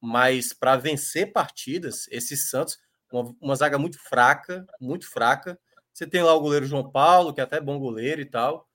[0.00, 2.78] mas para vencer partidas, esse Santos,
[3.16, 5.58] uma, uma zaga muito fraca, muito fraca,
[5.92, 8.68] você tem lá o goleiro João Paulo, que é até bom goleiro e tal.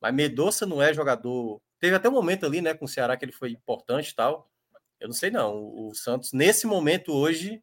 [0.00, 1.60] Mas Medoça não é jogador.
[1.80, 4.50] Teve até um momento ali, né, com o Ceará que ele foi importante e tal.
[5.00, 5.54] Eu não sei, não.
[5.56, 7.62] O, Santos, nesse momento hoje,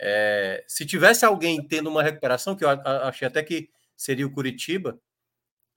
[0.00, 0.64] é...
[0.66, 5.00] se tivesse alguém tendo uma recuperação, que eu achei até que seria o Curitiba,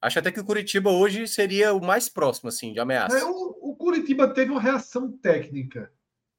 [0.01, 3.17] acho até que o Curitiba hoje seria o mais próximo, assim, de ameaça.
[3.17, 5.91] É, o, o Curitiba teve uma reação técnica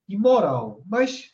[0.09, 1.32] e moral, mas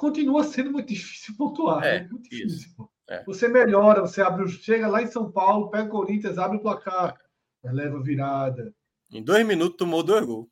[0.00, 1.84] continua sendo muito difícil pontuar.
[1.84, 2.08] É, né?
[2.10, 2.70] muito difícil.
[2.70, 2.90] Isso.
[3.06, 3.22] É.
[3.24, 7.14] Você melhora, você abre, chega lá em São Paulo, pega o Corinthians, abre o placar,
[7.62, 8.72] leva virada.
[9.12, 10.48] Em dois minutos tomou dois gols.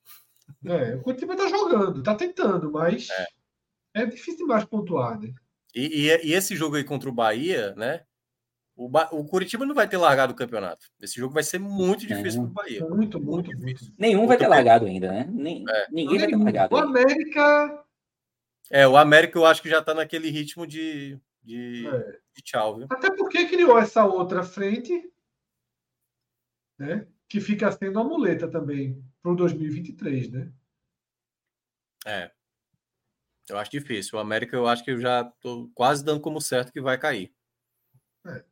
[0.66, 5.32] É, o Curitiba tá jogando, tá tentando, mas é, é difícil demais pontuar, né?
[5.74, 8.02] E, e, e, esse jogo aí contra o Bahia, né?
[8.74, 9.08] O, ba...
[9.12, 10.86] o Curitiba não vai ter largado o campeonato.
[11.00, 12.86] Esse jogo vai ser muito difícil para o Bahia.
[12.86, 13.92] Muito, muito, difícil.
[13.98, 15.28] Nenhum vai ter largado ainda, né?
[15.30, 15.86] Nem, é.
[15.90, 16.74] Ninguém vai ter largado.
[16.74, 17.84] O América.
[18.70, 22.20] É, o América eu acho que já tá naquele ritmo de de, é.
[22.36, 22.76] de tchau.
[22.76, 22.86] Viu?
[22.90, 25.10] Até porque criou essa outra frente,
[26.78, 27.08] né?
[27.26, 30.52] Que fica sendo a muleta também para o 2023, né?
[32.06, 32.30] É.
[33.48, 34.18] Eu acho difícil.
[34.18, 37.34] O América, eu acho que eu já estou quase dando como certo que vai cair.
[38.26, 38.44] É.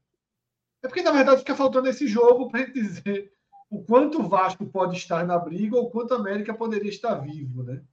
[0.85, 3.31] é porque, na verdade, fica faltando esse jogo para dizer
[3.69, 7.63] o quanto o Vasco pode estar na briga ou quanto a América poderia estar vivo,
[7.63, 7.85] né?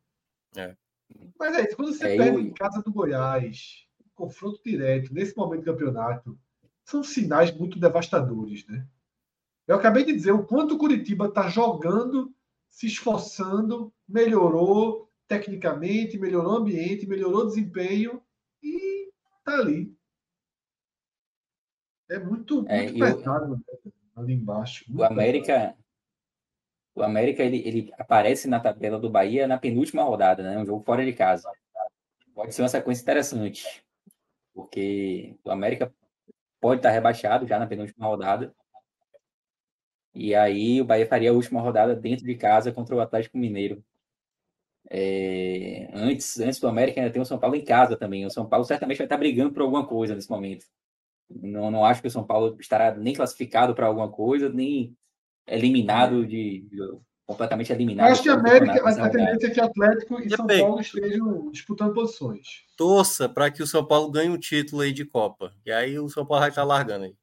[0.56, 0.77] É.
[1.40, 1.75] Mas é isso.
[1.75, 2.40] Quando você é, perde eu...
[2.40, 6.40] em casa do Goiás, confronto direto nesse momento do campeonato
[6.85, 8.85] são sinais muito devastadores, né?
[9.65, 12.33] Eu acabei de dizer o quanto o Curitiba está jogando,
[12.69, 18.22] se esforçando, melhorou tecnicamente, melhorou o ambiente, melhorou o desempenho
[18.61, 19.09] e
[19.40, 19.95] está ali.
[22.09, 23.61] É muito, muito é, pesado né?
[24.15, 24.85] ali embaixo.
[24.93, 25.75] O América,
[26.95, 30.57] o América ele, ele aparece na tabela do Bahia na penúltima rodada, né?
[30.57, 31.49] Um jogo fora de casa.
[32.33, 33.83] Pode ser uma sequência interessante
[34.53, 35.93] porque o América
[36.61, 38.53] pode estar rebaixado já na penúltima rodada.
[40.13, 43.83] E aí o Bahia faria a última rodada dentro de casa contra o Atlético Mineiro.
[44.89, 48.25] É, antes, antes do América ainda tem o São Paulo em casa também.
[48.25, 50.65] O São Paulo certamente vai estar brigando por alguma coisa nesse momento.
[51.30, 54.95] Não, não acho que o São Paulo estará nem classificado para alguma coisa, nem
[55.47, 56.77] eliminado de, de
[57.25, 58.11] completamente eliminado.
[58.11, 61.51] Acho que a América, a, a tendência é que Atlético e, e São Paulo estejam
[61.51, 62.65] disputando posições.
[62.77, 65.53] Torça para que o São Paulo ganhe um título aí de Copa.
[65.65, 67.15] E aí o São Paulo vai estar largando aí.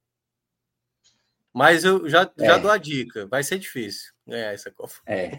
[1.53, 2.47] Mas eu já, é.
[2.47, 4.95] já dou a dica, vai ser difícil ganhar essa Copa.
[5.05, 5.31] É,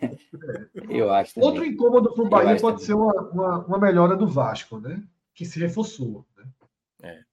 [0.90, 1.35] eu acho.
[1.35, 1.50] Também.
[1.50, 2.85] Outro incômodo para o Bahia pode também.
[2.85, 5.01] ser uma, uma, uma, melhora do Vasco, né?
[5.34, 6.26] Que se reforçou.
[6.35, 6.45] Né?
[7.03, 7.24] É.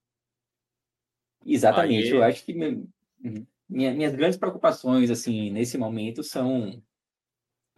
[1.44, 2.10] Exatamente, aí...
[2.10, 2.52] eu acho que
[3.25, 3.47] uhum.
[3.69, 6.83] Minha, minhas grandes preocupações assim nesse momento são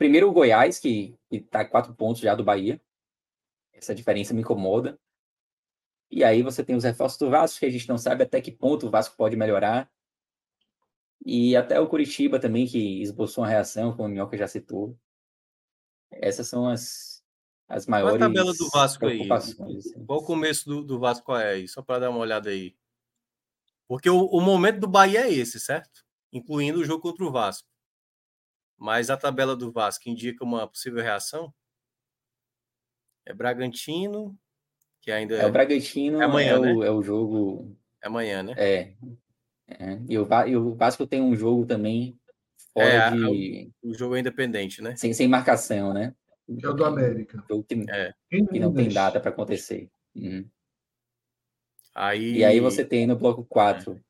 [0.00, 2.80] Primeiro o Goiás, que está quatro pontos já do Bahia.
[3.70, 4.98] Essa diferença me incomoda.
[6.10, 8.50] E aí você tem os reforços do Vasco, que a gente não sabe até que
[8.50, 9.92] ponto o Vasco pode melhorar.
[11.22, 14.98] E até o Curitiba também, que esboçou uma reação, como o Minhoca já citou.
[16.10, 17.22] Essas são as,
[17.68, 18.16] as maiores.
[18.16, 19.30] Qual a tabela do Vasco aí?
[19.30, 20.04] Assim.
[20.06, 21.68] Qual o começo do, do Vasco é aí?
[21.68, 22.74] Só para dar uma olhada aí.
[23.90, 26.04] Porque o, o momento do Bahia é esse, certo?
[26.32, 27.66] Incluindo o jogo contra o Vasco.
[28.78, 31.52] Mas a tabela do Vasco indica uma possível reação?
[33.26, 34.38] É Bragantino,
[35.00, 36.86] que ainda é o Bragantino, é, amanhã, é, o, né?
[36.86, 37.76] é o jogo.
[38.00, 38.54] É amanhã, né?
[38.56, 38.94] É.
[39.66, 40.00] é.
[40.08, 42.16] E, o, e o Vasco tem um jogo também
[42.72, 43.72] fora é, de.
[43.82, 44.94] O, o, jogo é independente, né?
[44.94, 46.14] Sem, sem marcação, né?
[46.62, 47.42] É o do América.
[47.48, 48.14] Jogo que, é.
[48.30, 49.90] que não tem data para acontecer.
[50.14, 50.48] Uhum.
[51.94, 52.38] Aí...
[52.38, 54.00] E aí você tem no bloco 4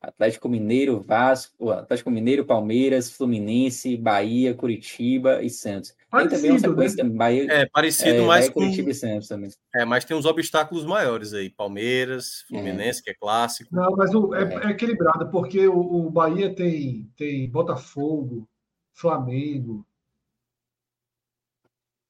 [0.00, 5.94] Atlético Mineiro, Vasco, Atlético Mineiro, Palmeiras, Fluminense, Bahia, Curitiba e Santos.
[6.10, 7.10] Parecido, tem também uma sequência né?
[7.10, 9.50] Bahia, é parecido é, mais com Curitiba e Santos também.
[9.74, 13.02] É, mas tem uns obstáculos maiores aí, Palmeiras, Fluminense, é.
[13.02, 13.68] que é clássico.
[13.74, 18.48] Não, mas o, é, é, equilibrado porque o, o, Bahia tem tem Botafogo,
[18.94, 19.86] Flamengo,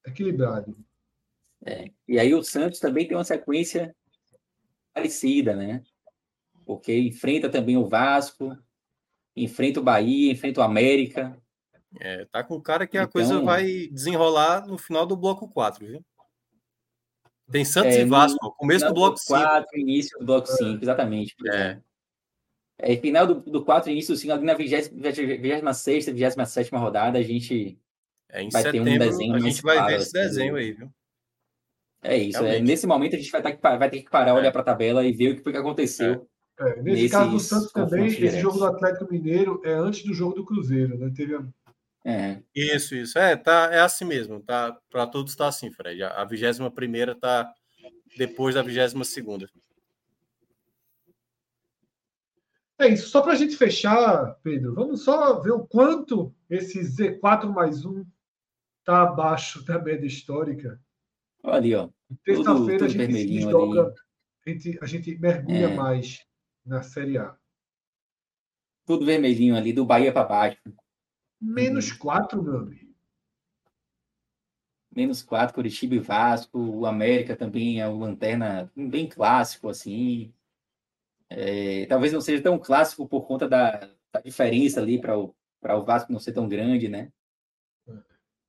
[0.07, 0.77] equilibrado.
[1.67, 1.91] É.
[2.07, 3.95] E aí o Santos também tem uma sequência
[4.93, 5.83] parecida, né?
[6.71, 8.57] porque enfrenta também o Vasco,
[9.35, 11.37] enfrenta o Bahia, enfrenta o América.
[11.99, 15.85] É, tá com cara que a então, coisa vai desenrolar no final do bloco 4,
[15.85, 16.05] viu?
[17.51, 19.81] Tem Santos é, e Vasco, começo do bloco 4, 5.
[19.81, 21.35] início do bloco 5, exatamente.
[21.53, 21.81] É.
[22.79, 27.77] É, final do, do 4, início do 5, ali na 26, 27 rodada, a gente
[28.29, 30.71] É, Vai ter um setembro desenho a gente vai claro, ver esse assim, desenho aí,
[30.71, 30.89] viu?
[32.03, 32.43] É isso.
[32.45, 34.35] é, nesse momento a gente vai ter que, pa- vai ter que parar, É.
[34.35, 36.27] olhar para a tabela e ver o que foi que aconteceu.
[36.59, 38.41] É, nesse Nesses caso do Santos também, esse diretos.
[38.41, 41.11] jogo do Atlético Mineiro é antes do jogo do Cruzeiro, né?
[41.15, 41.45] Teve a-
[42.05, 42.43] É.
[42.55, 43.19] Isso, isso.
[43.19, 44.41] É, tá, é assim mesmo.
[44.41, 46.03] Tá, para todos tá assim, Fred.
[46.03, 47.53] A 21 primeira tá
[48.17, 49.47] depois da 22 segunda.
[52.79, 53.09] É isso.
[53.09, 58.05] Só para a gente fechar, Pedro, vamos só ver o quanto esse Z4 mais 1
[58.79, 60.81] está abaixo da média histórica.
[61.43, 61.89] Olha ali, ó.
[62.25, 63.49] Terça-feira a gente se
[64.47, 65.75] a gente, a gente mergulha É.
[65.75, 66.25] mais
[66.65, 67.37] na Série A.
[68.87, 70.61] Tudo vermelhinho ali, do Bahia para baixo.
[71.41, 72.91] Menos 4, meu amigo.
[74.95, 76.59] Menos 4, Curitiba e Vasco.
[76.59, 80.33] O América também é o lanterna bem clássico, assim.
[81.29, 85.83] É, talvez não seja tão clássico por conta da, da diferença ali para o, o
[85.85, 87.13] Vasco não ser tão grande, né?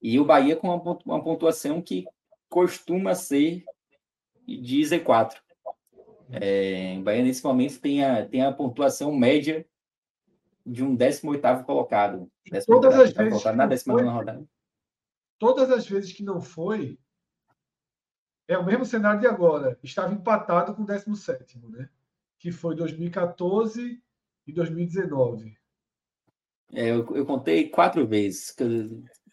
[0.01, 2.07] E o Bahia com uma, uma pontuação que
[2.51, 3.63] costuma ser
[4.45, 5.37] de Z4.
[6.33, 9.65] É, o Bahia, nesse momento, tem a, tem a pontuação média
[10.65, 12.29] de um 18º colocado.
[12.45, 14.49] 18º Todas as vezes colocado na não 19 foi, rodada.
[15.39, 16.99] Todas as vezes que não foi,
[18.47, 19.79] é o mesmo cenário de agora.
[19.81, 21.89] Estava empatado com o 17, né?
[22.37, 24.01] Que foi 2014
[24.45, 25.57] e 2019.
[26.73, 28.53] É, eu, eu contei quatro vezes.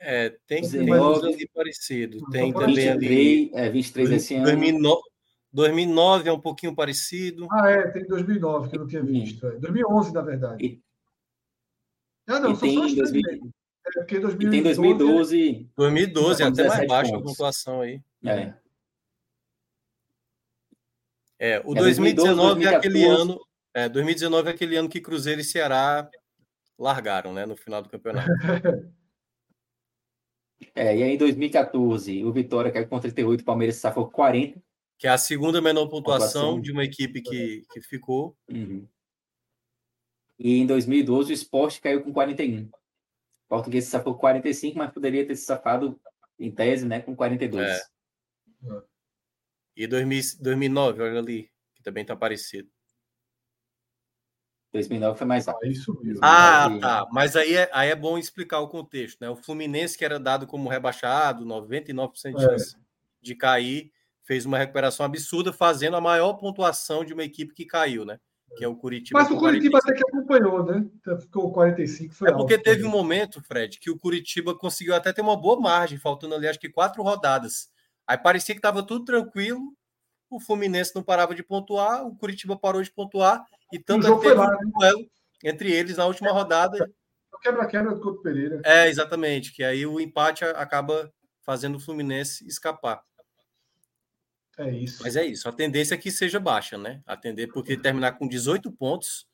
[0.01, 2.18] É, tem tem 19, uns ali parecido.
[2.31, 3.49] Tem tô também falando ali.
[3.49, 4.44] 23, é, 23 esse ano.
[4.44, 5.02] 2009,
[5.52, 7.49] 2009 é um pouquinho parecido.
[7.51, 9.47] Ah, é, tem 2009 que eu não tinha visto.
[9.47, 9.57] É.
[9.59, 10.65] 2011, na verdade.
[10.65, 10.83] E-
[12.28, 13.51] ah, não, e são tem só os três 2000 mesmo.
[13.86, 15.70] É, porque E 2012, tem 2012.
[15.77, 18.01] 2012 é Com até mais 17 baixa a pontuação aí.
[18.25, 18.55] É,
[21.41, 23.23] É, o É, 2019 é aquele 2014.
[23.23, 23.41] ano.
[23.75, 26.09] É, 2019 é aquele ano que Cruzeiro e Ceará
[26.78, 27.47] largaram, né?
[27.47, 28.28] No final do campeonato.
[30.75, 34.61] É, e aí em 2014, o Vitória caiu com 38, o Palmeiras safou com 40.
[34.99, 36.61] Que é a segunda menor pontuação Pontuação.
[36.61, 38.37] de uma equipe que, que ficou.
[38.51, 38.87] Uhum.
[40.39, 42.65] E em 2012, o Sport caiu com 41.
[42.65, 42.70] O
[43.49, 45.99] Português se safou com 45, mas poderia ter se safado,
[46.39, 47.67] em tese, né, com 42.
[47.67, 47.83] É.
[49.77, 52.69] E 2000, 2009, olha ali, que também tá parecido.
[54.72, 55.64] 2009 foi mais alto.
[55.64, 56.20] É isso mesmo.
[56.22, 57.06] Ah, E- tá.
[57.10, 59.30] Mas aí é, aí é bom explicar o contexto, né?
[59.30, 62.48] O Fluminense, que era dado como rebaixado, 99% de É.
[62.50, 62.76] chance
[63.22, 63.90] de cair,
[64.24, 68.18] fez uma recuperação absurda, fazendo a maior pontuação de uma equipe que caiu, né?
[68.56, 69.18] Que é o Curitiba.
[69.20, 69.90] Mas o Curitiba 45.
[69.90, 70.86] até que acompanhou, né?
[71.00, 72.98] Então, Ficou 45, foi É porque alto teve um também.
[73.02, 76.68] momento, Fred, que o Curitiba conseguiu até ter uma boa margem, faltando ali acho que
[76.68, 77.68] quatro rodadas.
[78.06, 79.60] Aí parecia que estava tudo tranquilo,
[80.30, 84.20] o Fluminense não parava de pontuar, o Curitiba parou de pontuar, e tanto é jogo
[84.20, 85.10] que foi teve lá, um duelo
[85.44, 86.90] entre eles na última rodada.
[87.32, 88.60] O quebra-quebra do Couto Pereira.
[88.64, 93.02] É, exatamente, que aí o empate acaba fazendo o Fluminense escapar.
[94.58, 95.02] É isso.
[95.02, 97.00] Mas é isso, a tendência é que seja baixa, né?
[97.06, 99.26] A tendência, porque terminar com 18 pontos,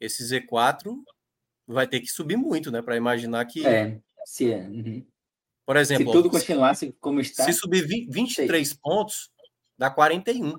[0.00, 0.96] esse Z4
[1.66, 2.82] vai ter que subir muito, né?
[2.82, 5.06] Para imaginar que, É, se, é, uhum.
[5.64, 9.30] por se exemplo, tudo ó, continuasse como está, se subir 20 23 pontos,
[9.78, 10.58] dá 41.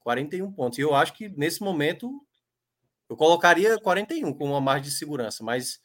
[0.00, 0.78] 41 pontos.
[0.78, 2.26] E eu acho que nesse momento
[3.10, 5.80] eu colocaria 41 com uma margem de segurança, mas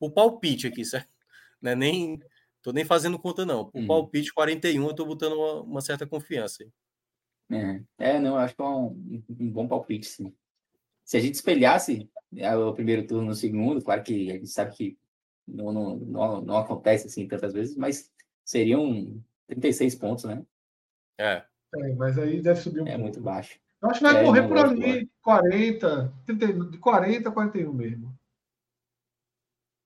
[0.00, 1.08] o palpite aqui, certo?
[1.62, 2.20] Não é nem
[2.62, 3.72] tô nem fazendo conta não.
[3.74, 3.86] O Uhum.
[3.86, 6.64] palpite 41 eu tô botando uma, uma certa confiança.
[6.64, 6.70] aí.
[7.98, 10.32] É, é, não, eu acho que é um, um bom palpite, sim.
[11.04, 14.76] Se a gente espelhasse é, o primeiro turno no segundo, claro que a gente sabe
[14.76, 14.98] que
[15.48, 18.12] não, não, não, não acontece assim tantas vezes, mas
[18.44, 20.44] seriam 36 pontos, né?
[21.18, 21.46] É.
[21.74, 22.98] É, mas aí deve subir um É pouco.
[22.98, 23.58] muito baixo.
[23.82, 28.14] Eu acho que vai É, correr por ali 40, 30, de 40 a 41 mesmo.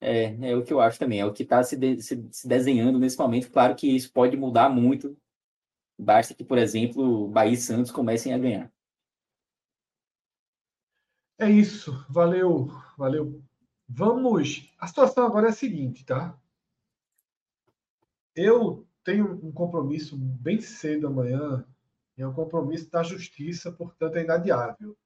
[0.00, 2.46] É, é o que eu acho também, é o que está se, de- se, se
[2.46, 3.50] desenhando nesse momento.
[3.50, 5.16] Claro que isso pode mudar muito.
[5.98, 8.72] Basta que, por exemplo, Bahia e Santos comecem a ganhar.
[11.38, 12.04] É isso.
[12.08, 12.66] Valeu,
[12.98, 13.40] valeu.
[13.88, 14.68] Vamos.
[14.80, 16.36] A situação agora é a seguinte, tá?
[18.36, 21.64] Eu tenho um compromisso bem cedo amanhã,
[22.22, 24.96] é um compromisso da justiça, portanto é inadiável.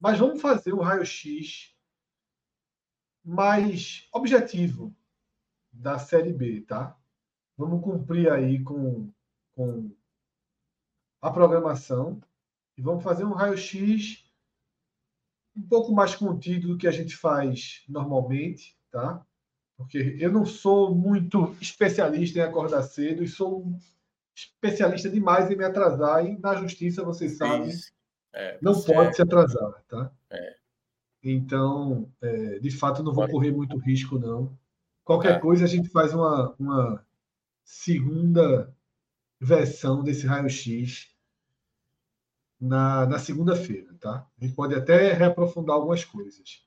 [0.00, 1.74] Mas vamos fazer um raio-x
[3.24, 4.94] mais objetivo
[5.72, 6.96] da Série B, tá?
[7.56, 9.12] Vamos cumprir aí com,
[9.54, 9.90] com
[11.20, 12.20] a programação
[12.76, 14.24] e vamos fazer um raio-x
[15.56, 19.26] um pouco mais contido do que a gente faz normalmente, tá?
[19.76, 23.66] Porque eu não sou muito especialista em acordar cedo e sou
[24.38, 27.72] especialista demais em me atrasar e na justiça, vocês sabem.
[28.32, 30.12] É, não você pode é- se atrasar, tá?
[31.22, 34.56] Então, é, de fato, não vou correr muito risco, não.
[35.04, 35.38] Qualquer é.
[35.40, 37.04] coisa, a gente faz uma, uma
[37.64, 38.72] segunda
[39.40, 41.12] versão desse raio-x
[42.60, 44.28] na, na segunda-feira, tá?
[44.40, 46.64] A gente pode até reaprofundar algumas coisas.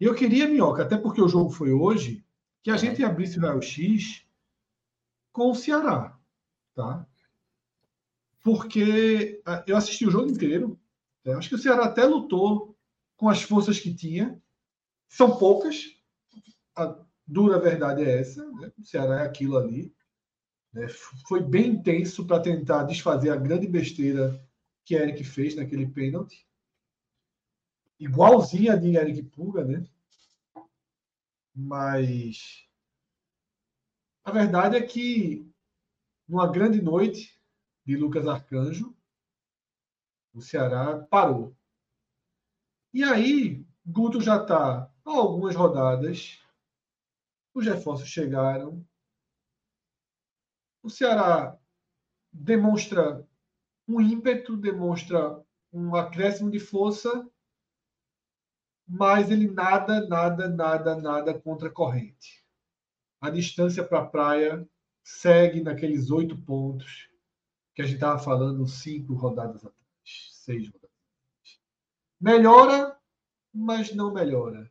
[0.00, 2.24] E eu queria, Minhoca, até porque o jogo foi hoje,
[2.62, 4.26] que a gente abrisse o raio-x
[5.32, 6.17] com o Ceará,
[6.78, 7.04] tá?
[8.40, 10.80] Porque ah, eu assisti o jogo inteiro.
[11.24, 11.34] Né?
[11.34, 12.78] Acho que o Ceará até lutou
[13.16, 14.40] com as forças que tinha.
[15.08, 16.00] São poucas.
[16.76, 18.48] A dura verdade é essa.
[18.52, 18.72] Né?
[18.78, 19.92] O Ceará é aquilo ali.
[20.72, 20.86] Né?
[21.26, 24.40] Foi bem intenso para tentar desfazer a grande besteira
[24.84, 26.46] que Eric fez naquele pênalti.
[27.98, 29.84] Igualzinha a de Eric Puga, né?
[31.52, 32.64] Mas
[34.24, 35.50] a verdade é que
[36.28, 37.40] numa grande noite
[37.86, 38.94] de Lucas Arcanjo,
[40.34, 41.56] o Ceará parou.
[42.92, 46.38] E aí, Guto já está há algumas rodadas,
[47.54, 48.86] os reforços chegaram,
[50.82, 51.58] o Ceará
[52.30, 53.26] demonstra
[53.86, 55.42] um ímpeto, demonstra
[55.72, 57.26] um acréscimo de força,
[58.86, 62.44] mas ele nada, nada, nada, nada contra a corrente.
[63.20, 64.68] A distância para a praia
[65.08, 67.08] segue naqueles oito pontos
[67.74, 71.60] que a gente estava falando cinco rodadas atrás, seis rodadas atrás.
[72.20, 73.00] Melhora,
[73.52, 74.70] mas não melhora.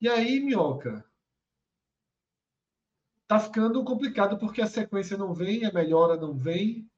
[0.00, 1.08] E aí, Minhoca,
[3.28, 6.90] tá ficando complicado porque a sequência não vem, a melhora não vem.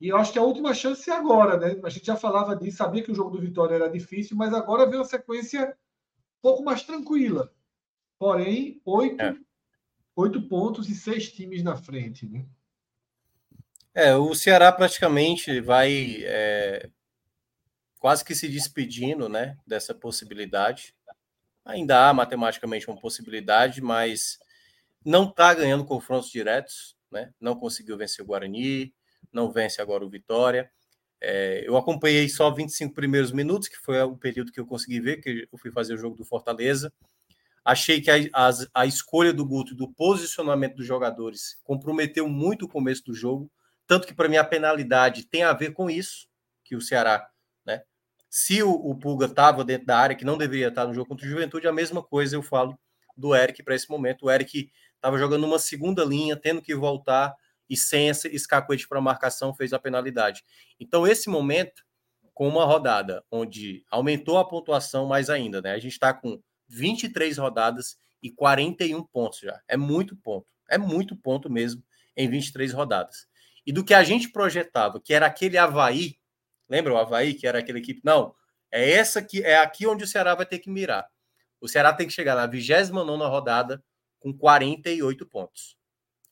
[0.00, 1.78] E eu acho que a última chance é agora, né?
[1.84, 4.88] A gente já falava disso, sabia que o jogo do Vitória era difícil, mas agora
[4.88, 5.76] vem uma sequência
[6.38, 7.54] um pouco mais tranquila.
[8.18, 9.36] Porém, oito, é.
[10.20, 12.44] Oito pontos e seis times na frente, né?
[13.92, 16.88] É, o Ceará praticamente vai é,
[17.98, 20.94] quase que se despedindo, né, dessa possibilidade.
[21.64, 24.38] Ainda há matematicamente uma possibilidade, mas
[25.04, 27.32] não está ganhando confrontos diretos, né?
[27.40, 28.94] Não conseguiu vencer o Guarani,
[29.32, 30.70] não vence agora o Vitória.
[31.20, 35.20] É, eu acompanhei só 25 primeiros minutos, que foi o período que eu consegui ver,
[35.20, 36.92] que eu fui fazer o jogo do Fortaleza.
[37.64, 42.68] Achei que a, a, a escolha do Guto, do posicionamento dos jogadores, comprometeu muito o
[42.68, 43.50] começo do jogo,
[43.86, 46.26] tanto que para mim a penalidade tem a ver com isso,
[46.64, 47.28] que o Ceará,
[47.66, 47.82] né?
[48.28, 51.26] Se o, o Pulga estava dentro da área, que não deveria estar no jogo contra
[51.26, 52.78] o Juventude, a mesma coisa eu falo
[53.16, 54.26] do Eric para esse momento.
[54.26, 57.34] O Eric estava jogando uma segunda linha, tendo que voltar
[57.68, 60.44] e sem esse escacuete para marcação fez a penalidade.
[60.78, 61.84] Então, esse momento,
[62.34, 65.72] com uma rodada onde aumentou a pontuação mais ainda, né?
[65.72, 66.40] A gente está com
[66.70, 69.60] 23 rodadas e 41 pontos já.
[69.66, 70.46] É muito ponto.
[70.68, 71.82] É muito ponto mesmo
[72.16, 73.26] em 23 rodadas.
[73.66, 76.16] E do que a gente projetava, que era aquele Havaí,
[76.68, 78.00] lembra o Havaí, que era aquela equipe?
[78.04, 78.34] Não,
[78.70, 81.08] é essa que é aqui onde o Ceará vai ter que mirar.
[81.60, 83.82] O Ceará tem que chegar na 29 rodada
[84.18, 85.76] com 48 pontos.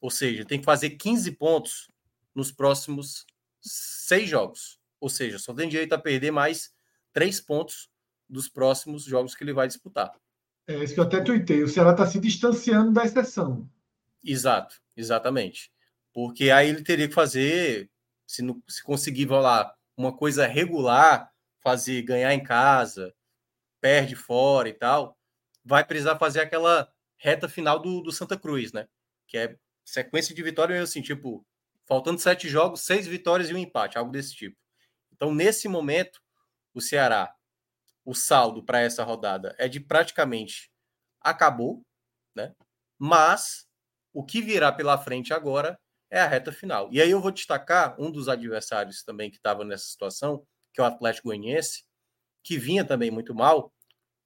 [0.00, 1.90] Ou seja, tem que fazer 15 pontos
[2.34, 3.26] nos próximos
[3.60, 4.78] seis jogos.
[5.00, 6.72] Ou seja, só tem direito a perder mais
[7.12, 7.90] três pontos
[8.28, 10.12] dos próximos jogos que ele vai disputar.
[10.68, 11.62] É isso que eu até tuitei.
[11.62, 13.66] O Ceará está se distanciando da exceção.
[14.22, 15.72] Exato, exatamente.
[16.12, 17.90] Porque aí ele teria que fazer,
[18.26, 21.32] se, não, se conseguir lá, uma coisa regular,
[21.62, 23.14] fazer ganhar em casa,
[23.80, 25.18] perde fora e tal,
[25.64, 28.86] vai precisar fazer aquela reta final do, do Santa Cruz, né?
[29.26, 31.46] Que é sequência de vitórias, assim, tipo,
[31.86, 34.56] faltando sete jogos, seis vitórias e um empate, algo desse tipo.
[35.14, 36.20] Então, nesse momento,
[36.74, 37.34] o Ceará,
[38.08, 40.70] o saldo para essa rodada é de praticamente
[41.20, 41.82] acabou,
[42.34, 42.54] né?
[42.98, 43.66] Mas
[44.14, 45.78] o que virá pela frente agora
[46.10, 46.88] é a reta final.
[46.90, 50.84] E aí eu vou destacar um dos adversários também que estava nessa situação, que é
[50.84, 51.84] o Atlético Goianiense,
[52.42, 53.70] que vinha também muito mal.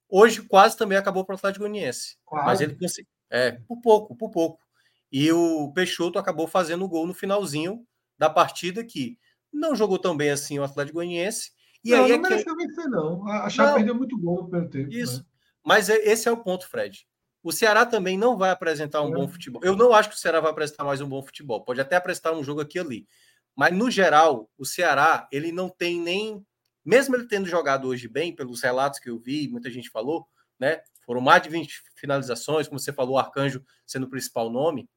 [0.07, 4.31] Hoje quase também acabou para o Atlético Goianiense, mas ele conseguiu, é, por pouco, por
[4.31, 4.63] pouco.
[5.11, 7.85] E o Peixoto acabou fazendo o gol no finalzinho
[8.17, 9.19] da partida que
[9.51, 11.51] não jogou tão bem assim o Atlético Goianiense.
[11.83, 12.67] E não, aí não é mereceu que...
[12.67, 13.27] vencer, não.
[13.27, 14.91] A Chape perdeu muito gol no primeiro tempo.
[14.91, 15.19] Isso.
[15.19, 15.25] Né?
[15.63, 17.05] Mas é, esse é o ponto, Fred.
[17.41, 19.15] O Ceará também não vai apresentar um é.
[19.15, 19.61] bom futebol.
[19.63, 21.63] Eu não acho que o Ceará vai apresentar mais um bom futebol.
[21.63, 23.07] Pode até apresentar um jogo aqui e ali.
[23.55, 26.45] Mas, no geral, o Ceará, ele não tem nem.
[26.85, 30.27] Mesmo ele tendo jogado hoje bem, pelos relatos que eu vi, muita gente falou,
[30.59, 30.81] né?
[31.05, 34.89] Foram mais de 20 finalizações, como você falou, o Arcanjo sendo o principal nome.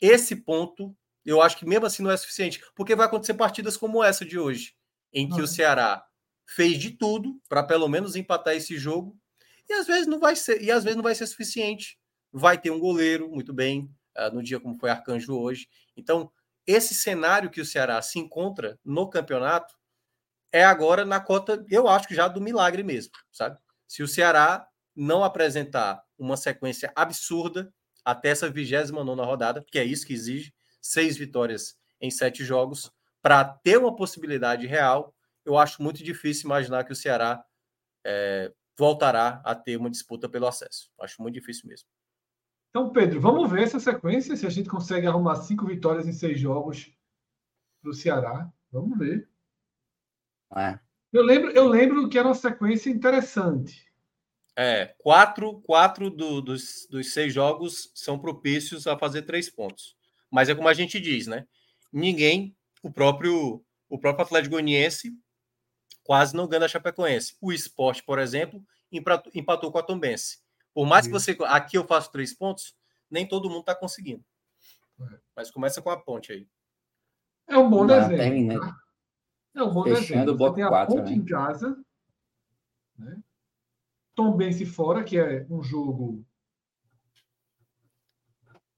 [0.00, 4.02] Esse ponto, eu acho que mesmo assim não é suficiente, porque vai acontecer partidas como
[4.02, 4.74] essa de hoje,
[5.12, 6.04] em que o Ceará
[6.46, 9.16] fez de tudo para pelo menos empatar esse jogo,
[9.68, 11.98] e às vezes não vai ser, e às vezes não vai ser suficiente.
[12.32, 15.68] Vai ter um goleiro, muito bem, uh, no dia como foi Arcanjo hoje.
[15.96, 16.30] Então,
[16.66, 19.74] esse cenário que o Ceará se encontra no campeonato,
[20.50, 23.58] é agora na cota, eu acho que já do milagre mesmo, sabe?
[23.86, 27.72] Se o Ceará não apresentar uma sequência absurda
[28.04, 32.90] até essa 29 rodada, que é isso que exige, seis vitórias em sete jogos,
[33.22, 35.14] para ter uma possibilidade real,
[35.44, 37.44] eu acho muito difícil imaginar que o Ceará
[38.04, 40.90] é, voltará a ter uma disputa pelo acesso.
[41.00, 41.88] Acho muito difícil mesmo.
[42.70, 46.38] Então, Pedro, vamos ver essa sequência, se a gente consegue arrumar cinco vitórias em seis
[46.38, 46.92] jogos
[47.80, 48.50] para o Ceará.
[48.70, 49.28] Vamos ver.
[50.54, 50.78] É.
[51.12, 53.88] Eu, lembro, eu lembro que era uma sequência interessante.
[54.54, 59.96] É, quatro, quatro do, dos, dos seis jogos são propícios a fazer três pontos.
[60.30, 61.46] Mas é como a gente diz, né?
[61.92, 65.12] Ninguém, o próprio, o próprio Atlético Goianiense
[66.02, 67.36] quase não ganha a Chapecoense.
[67.40, 68.64] O esporte, por exemplo,
[69.34, 70.38] empatou com a Tombense.
[70.72, 71.36] Por mais que você.
[71.46, 72.74] Aqui eu faço três pontos,
[73.10, 74.24] nem todo mundo está conseguindo.
[75.00, 75.18] É.
[75.36, 76.48] Mas começa com a ponte aí.
[77.48, 78.60] É um bom desenho.
[78.60, 78.76] Tá?
[79.56, 80.38] É um bom Fechando desenho.
[80.38, 81.16] Você tem a 4, ponte né?
[81.16, 81.84] em casa.
[82.96, 83.22] Né?
[84.14, 86.24] Tombense fora, que é um jogo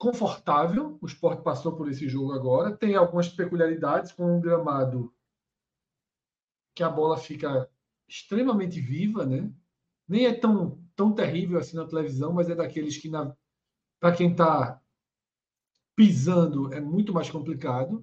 [0.01, 0.99] confortável.
[1.03, 2.75] O esporte passou por esse jogo agora.
[2.75, 5.15] Tem algumas peculiaridades com um gramado
[6.75, 7.71] que a bola fica
[8.09, 9.53] extremamente viva, né?
[10.09, 13.11] Nem é tão, tão terrível assim na televisão, mas é daqueles que,
[14.01, 14.83] para quem está
[15.95, 18.03] pisando, é muito mais complicado.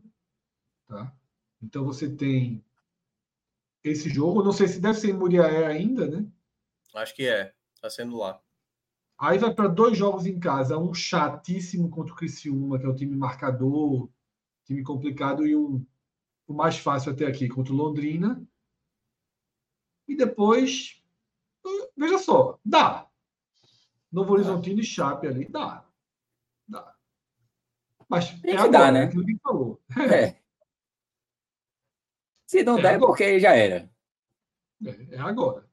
[0.86, 1.12] Tá?
[1.60, 2.64] Então você tem
[3.84, 4.44] esse jogo.
[4.44, 6.32] Não sei se deve ser em Muriaé ainda, né?
[6.94, 7.56] Acho que é.
[7.74, 8.40] Está sendo lá.
[9.18, 12.96] Aí vai para dois jogos em casa, um chatíssimo contra o Criciúma, que é o
[12.96, 14.10] time marcador,
[14.66, 15.86] time complicado, e um
[16.48, 18.42] o mais fácil até aqui contra o Londrina.
[20.08, 21.04] E depois,
[21.96, 23.06] veja só, dá.
[24.10, 25.86] Novo Horizontino e Chape ali, dá.
[26.66, 26.96] Dá.
[28.08, 29.08] Mas Tem é agora, né?
[29.08, 29.82] que falou.
[29.98, 30.38] É.
[32.48, 33.92] Se não é der, é porque já era.
[34.86, 35.70] É, é agora.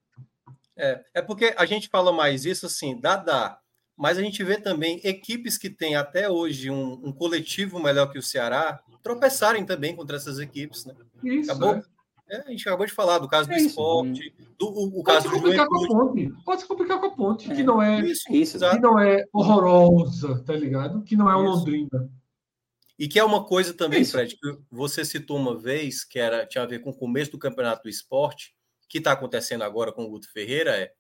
[0.77, 3.59] É, é porque a gente fala mais isso assim, dá, dá.
[3.97, 8.19] Mas a gente vê também equipes que têm até hoje um, um coletivo melhor que
[8.19, 10.95] o Ceará tropeçarem também contra essas equipes, né?
[11.23, 11.83] Isso, Acabou, é.
[12.29, 15.29] É, a gente acabou de falar do caso do é esporte, do o, o caso
[15.29, 16.33] do Juventude.
[16.45, 17.55] Pode se complicar com a ponte, é.
[17.55, 21.03] que não é isso, isso, que não é horrorosa, tá ligado?
[21.03, 22.11] Que não é o Londrina.
[22.99, 24.13] E que é uma coisa também, isso.
[24.13, 27.39] Fred, que você citou uma vez, que era, tinha a ver com o começo do
[27.39, 28.55] campeonato do esporte,
[28.89, 30.93] que está acontecendo agora com o Guto Ferreira, é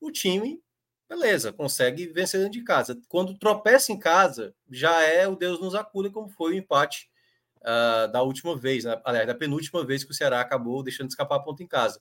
[0.00, 0.62] o time,
[1.08, 3.00] beleza, consegue vencer dentro de casa.
[3.08, 7.10] Quando tropeça em casa, já é o Deus nos acuda, como foi o empate
[7.58, 9.00] uh, da última vez, né?
[9.04, 12.00] aliás, da penúltima vez que o Ceará acabou deixando de escapar a ponta em casa,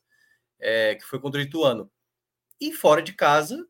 [0.60, 1.92] é, que foi contra o Ituano.
[2.60, 3.68] E fora de casa,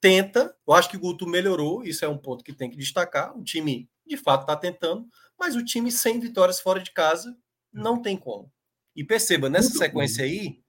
[0.00, 0.54] tenta.
[0.66, 3.36] Eu acho que o Guto melhorou, isso é um ponto que tem que destacar.
[3.36, 7.36] O time, de fato, está tentando, mas o time sem vitórias fora de casa
[7.72, 8.52] não tem como.
[8.94, 10.30] E perceba, nessa Muito sequência bom.
[10.30, 10.62] aí,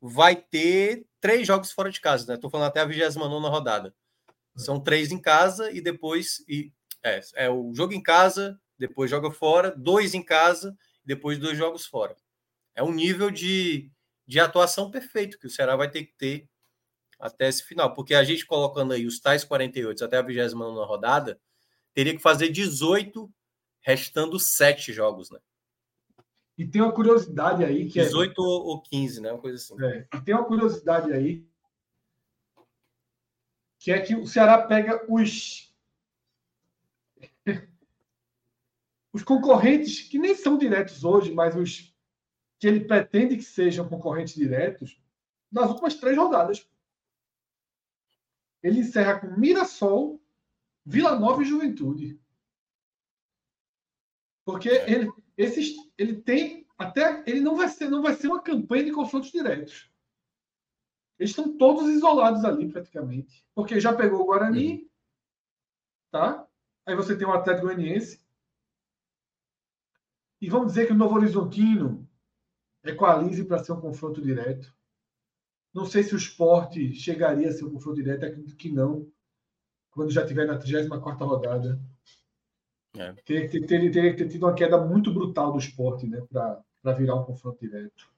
[0.00, 2.34] vai ter três jogos fora de casa, né?
[2.34, 3.94] Estou falando até a 29 rodada.
[4.56, 6.44] São três em casa e depois.
[6.48, 11.56] E, é, é o jogo em casa, depois joga fora, dois em casa, depois dois
[11.56, 12.16] jogos fora.
[12.74, 13.90] É um nível de,
[14.26, 16.48] de atuação perfeito que o Ceará vai ter que ter
[17.18, 21.40] até esse final, porque a gente colocando aí os tais 48 até a 29 rodada,
[21.92, 23.32] teria que fazer 18,
[23.80, 25.38] restando 7 jogos, né?
[26.56, 28.44] E tem uma curiosidade aí que 18 é...
[28.44, 29.32] ou 15, né?
[29.32, 29.84] Uma coisa assim.
[29.84, 31.46] É, e tem uma curiosidade aí
[33.78, 35.74] que é que o Ceará pega os
[39.12, 41.94] os concorrentes, que nem são diretos hoje, mas os
[42.58, 44.98] que ele pretende que sejam concorrentes diretos,
[45.52, 46.66] nas últimas três rodadas.
[48.62, 50.18] Ele encerra com Mirassol,
[50.84, 52.18] Vila Nova e Juventude.
[54.44, 54.90] Porque é.
[54.90, 58.92] ele, esses, ele tem até ele não vai ser não vai ser uma campanha de
[58.92, 59.90] confrontos diretos.
[61.18, 64.88] Eles estão todos isolados ali praticamente, porque já pegou o Guarani, uhum.
[66.10, 66.48] tá?
[66.86, 68.24] Aí você tem o Atlético Goianiense,
[70.44, 72.06] e vamos dizer que o Novo Horizontino
[72.84, 74.76] equalize para ser um confronto direto.
[75.72, 79.10] Não sei se o esporte chegaria a ser um confronto direto, acredito que não,
[79.90, 81.80] quando já estiver na 34 rodada.
[82.96, 83.12] É.
[83.24, 86.22] Teria, que ter, teria, teria que ter tido uma queda muito brutal do esporte né,
[86.30, 88.12] para virar um confronto direto.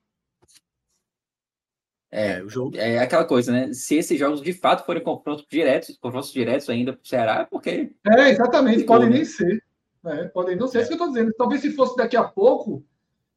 [2.10, 2.76] É, é, o jogo...
[2.76, 3.72] é aquela coisa, né?
[3.72, 7.44] Se esses jogos de fato forem confrontos diretos, confrontos diretos ainda para o Ceará, é
[7.44, 7.92] porque.
[8.06, 9.62] É, exatamente, podem nem ser.
[10.04, 11.34] É, podem não ser, é isso que eu estou dizendo.
[11.36, 12.84] Talvez se fosse daqui a pouco,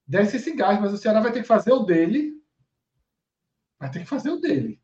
[0.05, 2.39] desse esse gás, mas o Ceará vai ter que fazer o dele.
[3.79, 4.79] Vai ter que fazer o dele.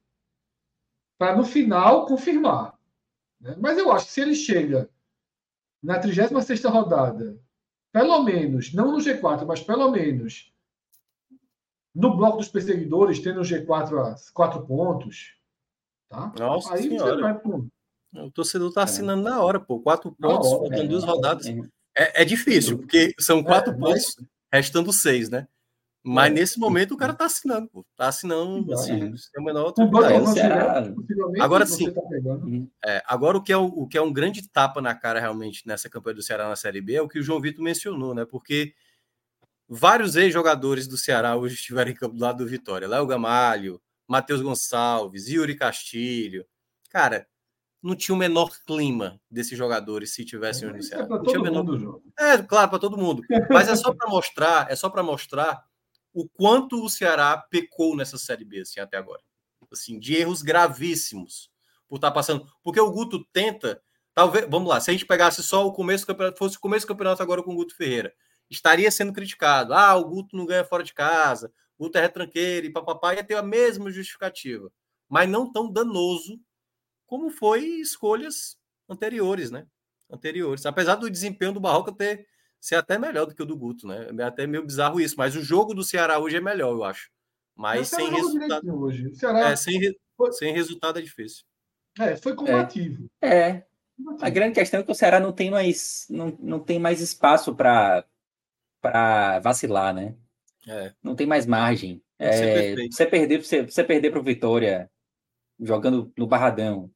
[1.18, 2.74] Para no final confirmar.
[3.40, 3.56] Né?
[3.60, 4.90] Mas eu acho que se ele chega
[5.86, 7.38] na 36 rodada,
[7.94, 10.52] pelo menos, não no G4, mas pelo menos
[11.94, 15.34] no bloco dos perseguidores, tendo o G4 a 4 pontos.
[16.10, 16.34] Tá?
[16.38, 17.16] Nossa Aí senhora.
[17.16, 17.68] você vai pro.
[18.14, 18.84] O torcedor tá É.
[18.84, 19.80] assinando na hora, pô.
[19.80, 21.46] Quatro pontos, hora, faltando é, duas rodadas.
[21.48, 21.52] É.
[21.98, 25.48] É, é difícil, porque são quatro É, mas- pontos, restando seis, né?
[26.08, 26.36] Mas É.
[26.36, 27.84] nesse momento o cara tá assinando, pô.
[27.96, 29.74] Tá assinando, assim, sem a menor
[31.42, 31.92] Agora sim.
[31.92, 32.70] tá pegando.
[32.86, 35.90] É, agora, o que, é o, que é um grande tapa na cara realmente nessa
[35.90, 38.24] campanha do Ceará na Série B é o que o João Vitor mencionou, né?
[38.24, 38.74] Porque
[39.68, 42.88] vários ex-jogadores do Ceará hoje estiveram em campo do lado do Vitória.
[42.88, 46.46] Léo Gamalho, Matheus Gonçalves, Yuri Castilho.
[46.92, 47.28] Cara,
[47.82, 51.06] não tinha o menor clima desses jogadores se tivessem hoje no Isso Ceará.
[51.06, 52.02] é Não tinha menor mundo, João.
[52.20, 53.24] É, claro, para todo mundo.
[53.50, 55.64] Mas é só para mostrar, é só para mostrar
[56.16, 59.22] o quanto o Ceará pecou nessa série B assim, até agora.
[59.70, 61.52] Assim, de erros gravíssimos
[61.90, 62.48] por estar passando.
[62.64, 63.82] Porque o Guto tenta,
[64.14, 66.86] talvez, vamos lá, se a gente pegasse só o começo do campeonato, fosse o começo
[66.86, 68.14] do campeonato agora com o Guto Ferreira,
[68.50, 69.74] estaria sendo criticado.
[69.74, 73.24] Ah, o Guto não ganha fora de casa, o Guto é retranqueiro e papapá, ia
[73.24, 74.72] ter a mesma justificativa.
[75.10, 76.40] Mas não tão danoso
[77.06, 79.68] como foi escolhas anteriores, né?
[80.10, 80.66] Anteriores.
[80.66, 82.26] Apesar do desempenho do Barroca ter
[82.66, 84.08] ser até melhor do que o do Guto, né?
[84.18, 87.10] É até meio bizarro isso, mas o jogo do Ceará hoje é melhor, eu acho.
[87.56, 88.80] Mas O Ceará sem resultado.
[88.82, 89.08] Hoje.
[89.08, 91.44] O Ceará É, sem, re- Foi- sem resultado é difícil.
[92.00, 93.06] é, foi combativo.
[93.22, 93.64] É,
[93.98, 94.26] Combativo.
[94.26, 97.56] a grande questão é que o Ceará não tem mais, não, não tem mais espaço
[97.56, 98.04] para
[99.42, 100.16] vacilar, né?
[100.68, 100.94] É.
[101.04, 102.02] Não tem mais margem.
[102.18, 104.90] É, você perder, você, você perder para o Vitória
[105.60, 106.90] jogando no Barradão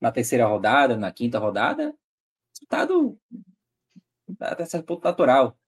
[0.00, 1.94] na terceira rodada, na quinta rodada,
[2.54, 3.18] resultado
[4.40, 5.58] até certo ponto natural.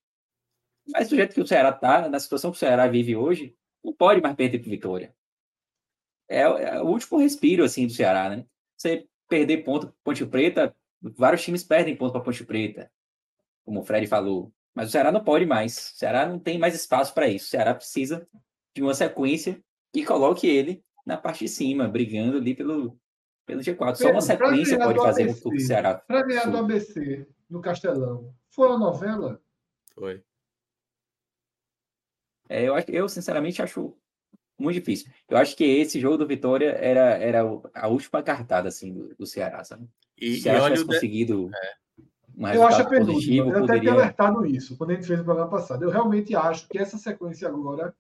[0.88, 3.92] Mas do jeito que o Ceará tá, na situação que o Ceará vive hoje, não
[3.92, 5.14] pode mais perder para Vitória.
[6.28, 8.44] É, o- é o último respiro assim do Ceará, né?
[8.76, 12.90] Você perder ponto para Ponte Preta, vários times perdem ponto para Ponte Preta,
[13.64, 14.52] como o Fred falou.
[14.74, 15.92] Mas o Ceará não pode mais.
[15.94, 17.46] O Ceará não tem mais espaço para isso.
[17.46, 18.28] O Ceará precisa
[18.74, 19.60] de uma sequência
[19.92, 22.98] que coloque ele na parte de cima, brigando ali pelo,
[23.46, 23.94] pelo G4.
[23.96, 25.94] Só uma sequência pode fazer ABC, com que o Ceará.
[25.94, 26.58] Para ganhar do.
[26.58, 29.40] ABC no Castelão, foi uma novela?
[29.94, 30.22] Foi.
[32.48, 33.96] É, eu, acho- eu, sinceramente, acho
[34.58, 35.10] muito difícil.
[35.28, 37.40] Eu acho que esse jogo do Vitória era, era
[37.74, 39.88] a última cartada assim, do, do Ceará, sabe?
[40.16, 41.50] E, Se o e Ceará olha tivesse o de- conseguido
[42.36, 43.14] um Eu acho penúltima.
[43.14, 43.92] positivo, Eu até tenho poderia.
[43.92, 45.82] alertado isso quando a gente fez o programa passado.
[45.84, 47.94] Eu realmente acho que essa sequência agora,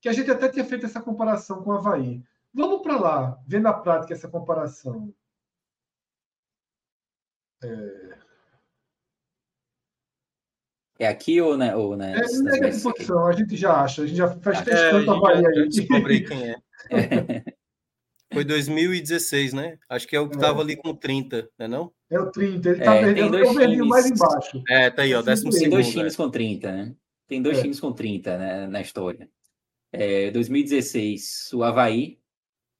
[0.00, 2.22] que a gente até tinha feito essa comparação com o Havaí.
[2.54, 5.12] Vamos para lá, ver na prática essa comparação.
[7.62, 8.15] É
[11.04, 12.82] aqui ou, na, ou na, É, nega de aqui?
[12.82, 15.68] posição, a gente já acha, a gente já faz três É, a já aí.
[15.68, 16.56] descobre aí quem é.
[18.32, 19.78] Foi 2016, né?
[19.88, 20.40] Acho que é o que É.
[20.40, 21.92] tava ali com 30, né não?
[22.10, 23.86] É o 30, ele É, tá tem perdendo dois o times.
[23.88, 24.62] mais embaixo.
[24.68, 25.74] É, tá aí, ó, Sim, décimo Tem segundo.
[25.74, 25.90] dois é.
[25.92, 26.94] times com 30, né?
[27.28, 27.62] Tem dois É.
[27.62, 29.28] times com 30 né, na história.
[29.92, 32.18] É, 2016, o Havaí,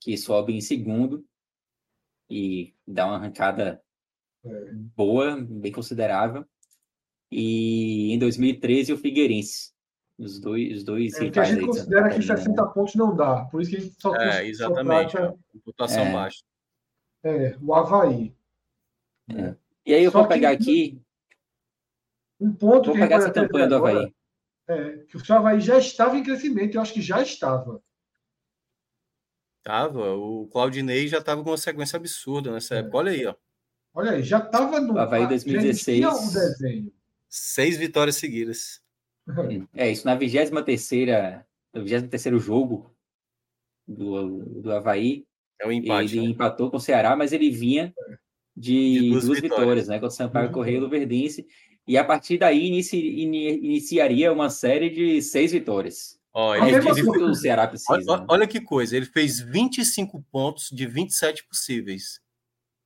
[0.01, 1.25] que sobe em segundo
[2.29, 3.81] e dá uma arrancada
[4.45, 4.49] É.
[4.97, 6.45] boa, bem considerável.
[7.31, 9.75] E em 2013, o Figueirense.
[10.19, 12.71] Os dois, os dois É, porque a rivais gente aí considera que Catarina, 60 né?
[12.73, 13.45] pontos não dá.
[13.47, 15.13] Por isso que a gente só, É, só exatamente.
[15.13, 16.13] trata, pontuação É.
[16.13, 16.43] baixa.
[17.25, 18.35] é, o Havaí.
[19.85, 21.01] E aí eu Só vou pegar aqui,
[22.41, 24.15] Um ponto vou que pegar essa campanha do agora Havaí.
[24.69, 27.83] É, que o Havaí já estava em crescimento, eu acho que já estava.
[29.63, 32.79] Tava, o Claudinei já tava com uma sequência absurda nessa É.
[32.79, 32.97] época.
[32.99, 33.35] Olha aí, ó.
[33.95, 34.97] Olha aí, já estava no.
[34.99, 35.99] Havaí já 2016.
[36.05, 36.93] existia o desenho.
[37.29, 38.81] Seis vitórias seguidas.
[39.75, 42.95] É, isso na 23ª, no 23º jogo
[43.87, 45.27] do, do Havaí,
[45.61, 46.17] É um empate.
[46.17, 46.33] ele né?
[46.33, 47.93] empatou com o Ceará, mas ele vinha
[48.57, 49.61] de, De duas duas, vitórias.
[49.65, 49.95] vitórias, né?
[49.97, 51.47] Contra o Sampaio Correia e Luverdense.
[51.89, 56.19] E a partir daí inici, ini- iniciaria uma série de seis vitórias.
[56.33, 58.17] Ó, A ele, É ele- o Ceará olha, precisa.
[58.19, 58.27] né?
[58.29, 62.21] olha que coisa, ele fez 25 pontos de 27 possíveis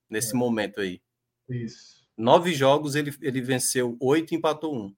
[0.08, 0.38] nesse É.
[0.38, 1.00] momento aí.
[1.48, 1.99] Isso.
[2.20, 4.94] Nove jogos, ele, ele venceu oito e empatou um.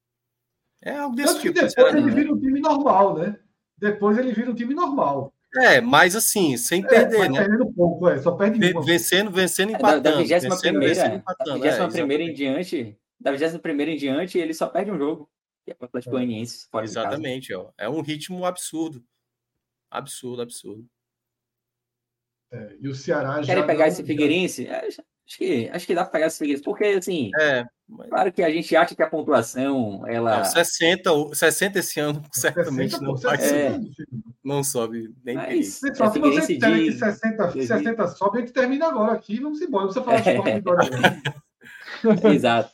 [0.83, 1.55] É algo desse Tanto que tipo.
[1.55, 1.99] depois Ceará.
[1.99, 3.39] ele vira um time normal, né?
[3.79, 5.33] Depois ele vira um time normal.
[5.55, 7.41] É, mas assim, sem É, perder, né?
[7.41, 8.83] perdendo pouco, é, só perde uma.
[8.85, 10.03] Vencendo, vencendo, É, Da, empatando.
[10.03, 11.63] da 21 vencendo, vencendo, primeira, da empatando.
[11.63, 15.31] 21 É, primeira em diante, da 21 primeira em diante, ele só perde um jogo.
[15.65, 16.19] Que é o Atlético É.
[16.19, 16.67] Goianiense.
[16.83, 17.71] Exatamente, ó.
[17.79, 19.05] É um ritmo absurdo.
[19.91, 20.85] Absurdo, absurdo.
[22.51, 23.47] É, e o Ceará já.
[23.55, 24.67] Querem pegar não- esse Figueirense?
[24.67, 24.89] É,
[25.29, 28.43] Acho que, acho que dá para pegar esse Figueirense, porque assim, É, mas- claro que
[28.43, 30.39] a gente acha que a pontuação, ela.
[30.39, 33.95] não, 60, o- 60 esse ano certamente 60, não pô, vai 60, subir.
[33.95, 34.09] filho.
[34.45, 35.57] Não sobe nem perigo.
[35.59, 36.99] Mas Pessoal, é se você disser que de.
[36.99, 37.67] 60, 2000.
[37.67, 39.39] 60 sobe, a gente termina agora aqui.
[39.41, 39.87] Vamos embora.
[39.87, 40.55] Não precisa falar de É.
[40.57, 40.91] Vitória,
[42.03, 42.03] não.
[42.35, 42.73] Exato.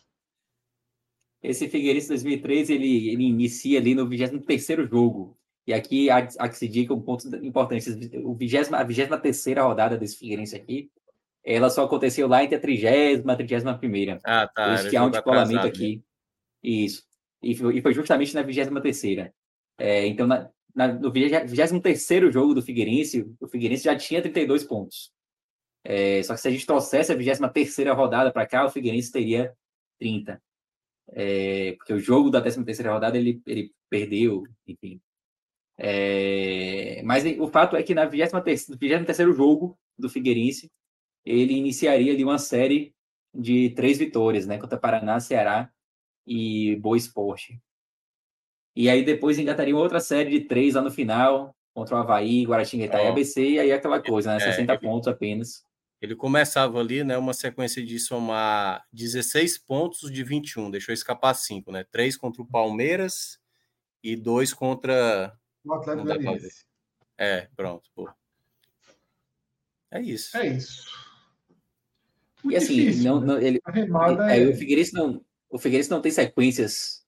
[1.42, 5.36] Esse Figueirense 2003, ele, ele inicia ali no 23º jogo.
[5.66, 7.90] E aqui há, há que se diga um ponto importante:
[8.24, 10.90] o 20, a 23 rodada desse Figueirense aqui,
[11.44, 14.18] ela só aconteceu lá entre a 30 e a 31.
[14.24, 14.66] Ah, tá.
[14.66, 16.02] Por isso que há um descolamento aqui.
[16.62, 17.04] Isso.
[17.42, 19.30] E foi, e foi justamente na 23.
[19.78, 25.12] É, então, na, na, no 23 jogo do Figueirense, o Figueirense já tinha 32 pontos.
[25.84, 29.54] É, só que se a gente trouxesse a 23 rodada para cá, o Figueirense teria
[29.98, 30.40] 30.
[31.10, 35.00] É, porque o jogo da 13 rodada ele, ele perdeu, enfim.
[35.78, 40.70] É, mas o fato é que na 23, 23 jogo do Figueirense,
[41.28, 42.94] ele iniciaria ali uma série
[43.34, 44.58] de três vitórias, né?
[44.58, 45.70] Contra Paraná, Ceará
[46.26, 47.60] e Boa Esporte.
[48.74, 52.98] E aí depois engataria outra série de três lá no final, contra o Havaí, Guaratinguetá
[52.98, 53.04] oh.
[53.04, 54.40] e ABC, e aí aquela coisa, né?
[54.40, 55.62] 60 é, pontos apenas.
[56.00, 57.18] Ele começava ali, né?
[57.18, 61.84] Uma sequência de somar 16 pontos de 21, deixou escapar cinco, né?
[61.90, 63.38] Três contra o Palmeiras
[64.02, 66.64] e dois contra o Atlético Goianiense.
[67.16, 67.90] É, pronto.
[67.94, 68.08] Pô.
[69.90, 70.36] É isso.
[70.36, 71.07] É isso.
[72.42, 73.26] Muito e assim, difícil, não, né?
[73.26, 73.60] não, ele,
[74.30, 74.48] é, é...
[74.48, 77.04] o Figueirense não, o Figueirense não tem sequências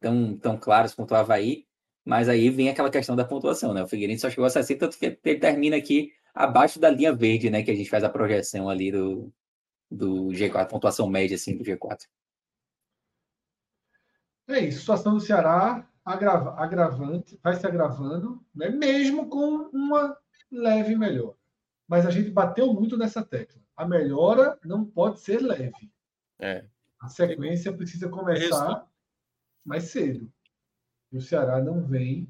[0.00, 1.66] tão, tão claras quanto o Havaí,
[2.04, 3.82] mas aí vem aquela questão da pontuação, né?
[3.82, 7.48] O Figueirense só chegou a 60, tanto que ele termina aqui abaixo da linha verde,
[7.48, 7.62] né?
[7.62, 9.32] Que a gente faz a projeção ali do,
[9.90, 12.02] do G4, a pontuação média assim, do G4.
[14.48, 18.68] É isso, situação do Ceará agrava, agravante, vai se agravando, né?
[18.68, 20.16] mesmo com uma
[20.50, 21.36] leve melhora.
[21.88, 23.63] Mas a gente bateu muito nessa tecla.
[23.76, 25.92] A melhora não pode ser leve.
[26.38, 26.66] É.
[27.00, 28.88] A sequência precisa começar
[29.64, 30.32] mais cedo.
[31.12, 32.28] E o Ceará não vem,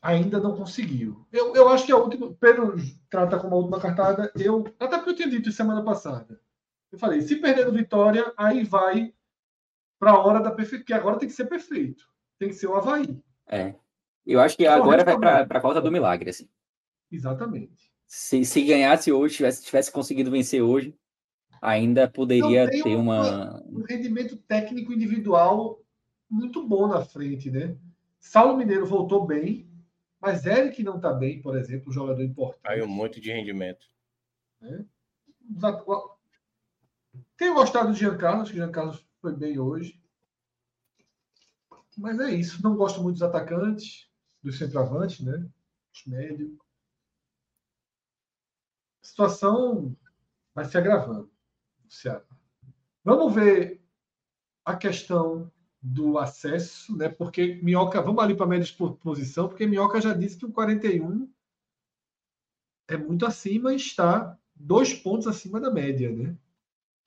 [0.00, 1.26] ainda não conseguiu.
[1.32, 2.76] Eu, eu acho que a última, Pedro
[3.10, 6.40] trata como a última cartada, eu, até porque eu tinha dito semana passada.
[6.90, 9.14] Eu falei, se perder no Vitória, aí vai
[9.98, 12.06] para a hora da perfeição, que agora tem que ser perfeito
[12.38, 13.22] tem que ser o Havaí.
[13.46, 13.74] É.
[14.24, 16.48] Eu acho que agora vai para a causa do milagre, assim.
[17.10, 17.92] Exatamente.
[18.06, 20.94] Se, se ganhasse hoje, tivesse, tivesse conseguido vencer hoje,
[21.60, 25.80] ainda poderia ter uma, um rendimento técnico individual
[26.30, 27.76] muito bom na frente, né?
[28.20, 29.68] Saulo Mineiro voltou bem,
[30.20, 32.62] mas Eric não está bem, por exemplo, um jogador importante.
[32.62, 33.86] Caiu um monte de rendimento.
[34.62, 34.84] É.
[37.36, 40.00] Tenho gostado de Jean Carlos, que Jean Carlos foi bem hoje.
[41.96, 42.62] Mas é isso.
[42.62, 44.08] Não gosto muito dos atacantes,
[44.42, 45.46] dos centroavantes, né?
[45.92, 46.50] Os médios.
[49.06, 49.96] Situação
[50.54, 51.30] vai se agravando
[51.88, 52.26] no.
[53.04, 53.80] Vamos ver
[54.64, 57.08] a questão do acesso, né?
[57.08, 60.52] Porque Minhoca, vamos ali para a média por posição, porque Minhoca já disse que o
[60.52, 61.32] 41
[62.88, 66.36] é muito acima e está dois pontos acima da média, né?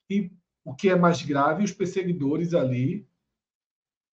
[0.08, 0.30] E
[0.64, 3.06] o que é mais grave, os perseguidores ali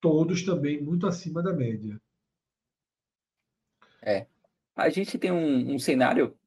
[0.01, 1.99] todos também muito acima da média.
[4.01, 4.27] É.
[4.75, 6.38] A gente tem um, um cenário,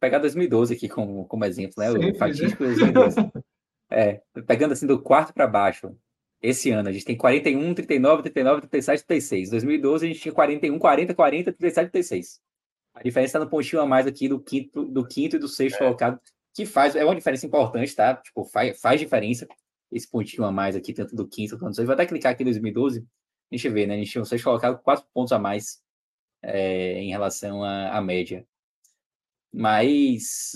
[0.00, 1.90] pegar 2012 aqui como, como exemplo, né?
[1.90, 2.18] Sempre, o né?
[2.18, 2.68] fatídico né?
[2.70, 3.16] 2012.
[3.90, 5.94] é, pegando assim do quarto para baixo.
[6.40, 9.50] Esse ano a gente tem 41, 39, 39, 37, 36.
[9.50, 12.40] 2012 a gente tinha 41, 40, 40, 37, 36.
[12.94, 15.76] A diferença está no pontinho a mais aqui do quinto, do quinto e do sexto
[15.76, 15.78] é.
[15.78, 16.20] colocado,
[16.54, 18.14] que faz, é uma diferença importante, tá?
[18.16, 19.46] Tipo, faz, faz diferença
[19.90, 21.86] esse pontinho a mais aqui, tanto do quinto quanto do sexto.
[21.86, 23.06] Vou até clicar aqui em 2012.
[23.50, 23.94] Deixa eu ver, né?
[23.94, 25.80] A gente tinha vocês colocado quatro pontos a mais
[26.42, 28.46] é, em relação à, à média.
[29.52, 30.52] Mas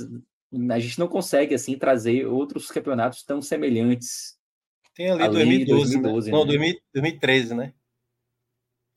[0.71, 4.37] a gente não consegue, assim, trazer outros campeonatos tão semelhantes.
[4.95, 6.37] Tem ali 2012, 2012 né?
[6.37, 7.73] Não, 2013, né?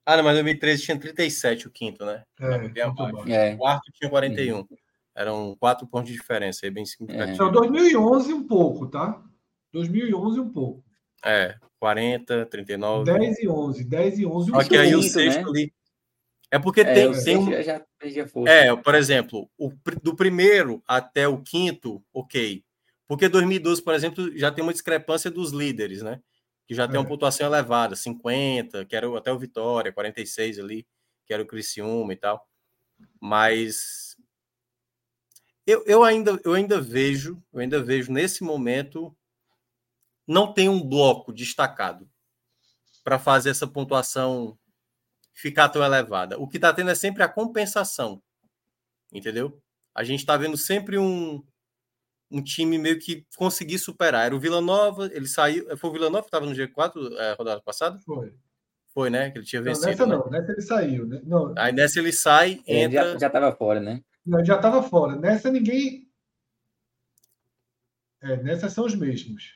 [0.05, 2.23] Ah, não, mas 2013 tinha 37 o quinto, né?
[2.39, 3.53] É, é.
[3.55, 4.57] O quarto tinha 41.
[4.57, 4.67] Uhum.
[5.15, 7.31] Eram quatro pontos de diferença, aí bem significativo.
[7.31, 7.33] É.
[7.33, 9.23] Então, 2011 um pouco, tá?
[9.71, 10.83] 2011 um pouco.
[11.23, 13.11] É, 40, 39.
[13.11, 14.51] 10 e 11, 10 e 11.
[14.51, 15.49] Só que aí o sexto né?
[15.49, 15.73] ali.
[16.55, 17.23] É porque é, tem.
[17.23, 17.51] tem um...
[17.51, 17.85] já, já
[18.47, 22.63] é, por exemplo, o, do primeiro até o quinto, ok.
[23.09, 26.21] Porque 2012, por exemplo, já tem uma discrepância dos líderes, né?
[26.65, 27.09] Que já tem uma é.
[27.09, 30.87] pontuação elevada, 50, que era até o Vitória, 46 ali,
[31.25, 32.47] que era o Criciúma e tal.
[33.19, 34.15] Mas
[35.67, 39.13] eu, eu, ainda, eu ainda vejo, eu ainda vejo nesse momento
[40.25, 42.09] não tem um bloco destacado
[43.03, 44.57] para fazer essa pontuação
[45.35, 46.39] ficar tão elevada.
[46.39, 48.23] O que está tendo é sempre a compensação,
[49.13, 49.61] entendeu?
[49.93, 51.43] A gente está vendo sempre um,
[52.31, 54.25] um time meio que conseguir superar.
[54.25, 55.77] Era o Vila Nova, ele saiu.
[55.77, 57.99] Foi o Vila Nova que estava no G4 é, rodada passada?
[57.99, 58.33] Foi.
[58.93, 59.29] Foi, né?
[59.29, 59.85] Que ele tinha vencido.
[59.85, 60.15] Não, nessa né?
[60.15, 61.05] não, nessa ele saiu.
[61.05, 61.21] Né?
[61.25, 61.53] Não.
[61.57, 63.19] Aí nessa ele sai, entra.
[63.19, 64.01] já estava fora, né?
[64.25, 65.17] Não, já estava fora.
[65.17, 66.09] Nessa ninguém.
[68.21, 69.53] É, nessas são os mesmos.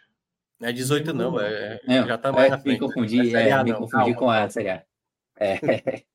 [0.59, 1.40] Não é 18, não.
[1.40, 2.82] É, é, já tá mais é, na frente.
[2.82, 4.83] Me confundi, é, me confundi com a Série A.
[5.40, 5.59] É.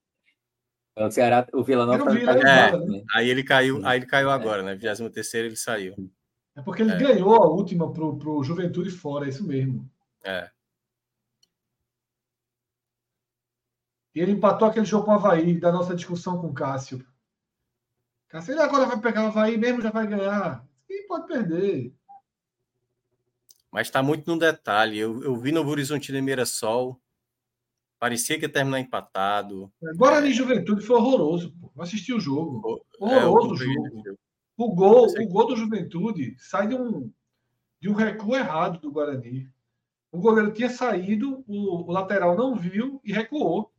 [0.97, 2.09] O Ceará, o Vila Nova.
[2.09, 2.77] Vila, tá- é.
[2.79, 3.03] né?
[3.17, 4.77] Aí ele caiu, aí ele caiu agora, né?
[4.77, 5.93] 23 ele saiu.
[6.55, 6.97] É porque ele É.
[6.97, 9.91] ganhou a última pro, pro Juventude fora, é isso mesmo.
[10.23, 10.49] É.
[14.15, 17.05] E ele empatou aquele jogo com o Havaí, da nossa discussão com o Cássio.
[18.29, 20.65] Cássio, ele agora vai pegar o Havaí mesmo, já vai ganhar.
[20.89, 21.93] E pode perder.
[23.73, 24.97] Mas está muito no detalhe.
[24.97, 27.01] Eu, eu vi no Horizontino e Mirassol.
[28.05, 29.73] Parecia que ia terminar empatado.
[29.97, 31.73] Guarani Juventude foi horroroso, pô.
[31.75, 32.85] Eu assisti o jogo.
[33.01, 34.03] É, Horroroso o o- jogo.
[34.59, 37.11] O gol, o gol do Juventude sai de um,
[37.81, 39.49] de um recuo errado do Guarani.
[40.13, 43.73] O goleiro tinha saído, o, o lateral não viu e recuou.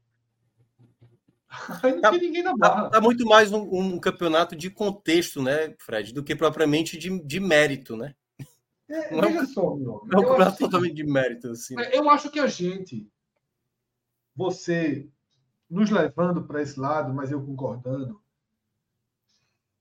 [1.83, 2.89] Aí não Tá- tinha ninguém na Tá, barra.
[2.89, 7.39] tá muito mais um, um campeonato de contexto, né, Fred, do que propriamente de, de
[7.39, 8.15] mérito, né?
[8.89, 10.01] É, não é um veja só, meu.
[10.11, 11.79] É um campeonato totalmente de mérito, assim.
[11.79, 13.07] É, eu acho que a gente,
[14.35, 15.09] você
[15.69, 18.22] nos levando para esse lado, mas eu concordando,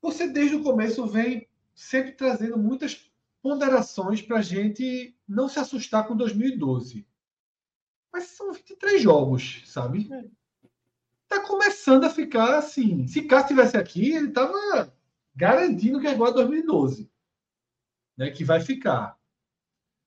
[0.00, 3.10] você desde o começo vem sempre trazendo muitas
[3.42, 7.07] ponderações para a gente não se assustar com 2012.
[8.12, 10.08] Mas são 23 jogos, sabe?
[11.26, 13.07] Tá começando a ficar assim.
[13.07, 14.94] Se Cássio estivesse aqui, ele estava
[15.34, 17.10] garantindo que é igual a 2012.
[18.16, 19.18] Né, que vai ficar.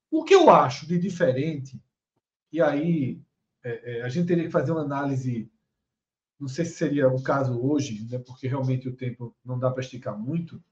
[0.09, 1.81] O que eu acho de diferente,
[2.51, 3.21] e aí
[3.63, 5.51] é, é, a gente teria que fazer uma análise,
[6.39, 9.81] não sei se seria o caso hoje, né, porque realmente o tempo não dá para
[9.81, 10.63] esticar muito,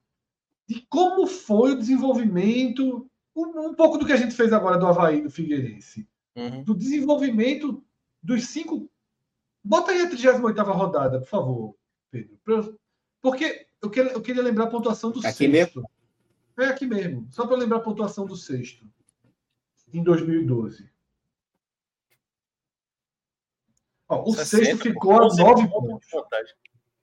[0.68, 4.88] de como foi o desenvolvimento, um, um pouco do que a gente fez agora do
[4.88, 6.64] Havaí do Figueirense, Uhum.
[6.64, 7.82] do desenvolvimento
[8.22, 8.92] dos cinco.
[9.64, 11.76] Bota aí a 38 rodada, por favor,
[12.12, 12.38] Pedro.
[13.22, 15.84] Porque eu queria, eu queria lembrar a pontuação do Aqui sexto.
[16.58, 18.86] É aqui mesmo, só para lembrar a pontuação do sexto,
[19.94, 20.90] em 2012.
[24.16, 26.08] Ó, o 60, sexto ficou a 11 9 de pontos.
[26.12, 26.56] vantagem.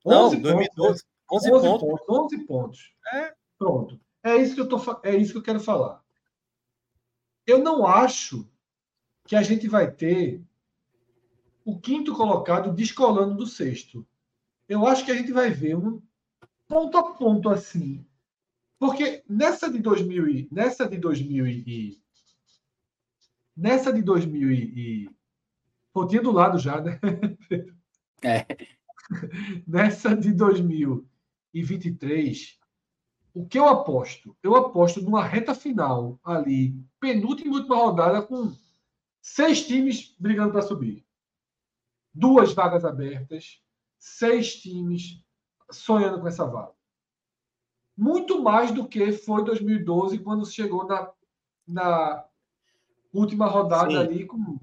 [0.04, 0.52] Não, 11 pontos.
[0.52, 1.88] 2012, 11 11 pontos.
[1.88, 2.08] pontos.
[2.08, 2.94] 11 pontos.
[3.14, 3.34] É.
[3.58, 4.00] Pronto.
[4.22, 6.02] É isso que eu tô, é isso que eu quero falar.
[7.46, 8.48] Eu não acho
[9.26, 10.42] que a gente vai ter
[11.64, 14.06] o quinto colocado descolando do sexto.
[14.68, 16.00] Eu acho que a gente vai ver um
[16.68, 18.04] ponto a ponto assim.
[18.78, 22.02] Porque nessa de 2000 e, nessa de 2000 e
[23.56, 25.10] nessa de 2000 e
[25.92, 26.98] pontinha do lado já, né?
[28.24, 28.46] É.
[29.66, 32.56] Nessa de 2023,
[33.34, 34.36] o que eu aposto?
[34.40, 38.54] Eu aposto numa reta final ali, penúltima e última rodada, com
[39.20, 41.04] seis times brigando para subir.
[42.14, 43.60] Duas vagas abertas,
[43.98, 45.20] seis times
[45.68, 46.76] sonhando com essa vaga.
[47.96, 51.12] Muito mais do que foi 2012, quando chegou na,
[51.66, 52.24] na
[53.12, 53.96] última rodada Sim.
[53.96, 54.60] ali com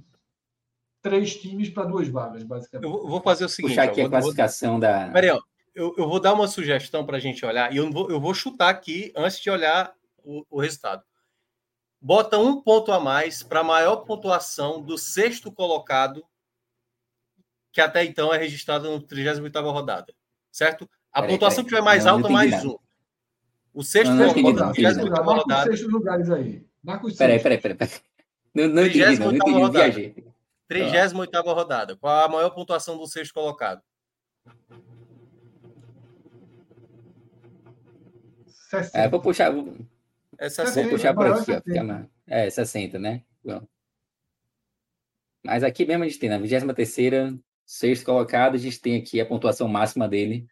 [1.02, 2.84] três times para duas vagas, basicamente.
[2.86, 3.72] Eu vou- vou fazer o seguinte.
[3.72, 5.10] Puxar aqui a vou- vou- classificação da.
[5.10, 5.40] Peraí, ó.
[5.76, 8.20] Eu, eu vou dar uma sugestão para a gente olhar, e eu, não vou, eu
[8.20, 11.04] vou chutar aqui antes de olhar o, o resultado.
[12.02, 16.24] Bota um ponto a mais para a maior pontuação do sexto colocado,
[17.72, 20.14] que até então é registrado no 38 rodada.
[20.52, 20.90] Certo?
[21.14, 21.66] A Peraí, pontuação peraí.
[21.66, 22.76] que tiver mais Não, não alta, entendi mais nada.
[22.76, 22.80] um.
[23.74, 26.66] O sexto Não, não Sexto entendi, rodada, não colocado, Marca os sextos lugares aí.
[26.84, 27.44] Marca os Peraí, sextos.
[27.62, 27.78] peraí, peraí.
[27.78, 28.02] peraí.
[28.56, 29.72] Não, não entendi, não, não 38ª entendi.
[29.72, 30.29] Viajei.
[30.70, 31.98] 38 rodada.
[31.98, 33.82] Qual a maior pontuação do sexto colocado?
[38.70, 38.98] 60.
[38.98, 39.76] É, vou puxar, vou,
[40.38, 40.90] É vou 60.
[40.90, 41.56] puxar por maior aqui, ó.
[41.56, 41.62] 60.
[41.64, 43.24] Fica mais- É, 60, né?
[43.44, 43.68] Bom.
[45.44, 49.26] Mas aqui mesmo a gente tem na 23 sexto colocado, a gente tem aqui a
[49.26, 50.48] pontuação máxima dele,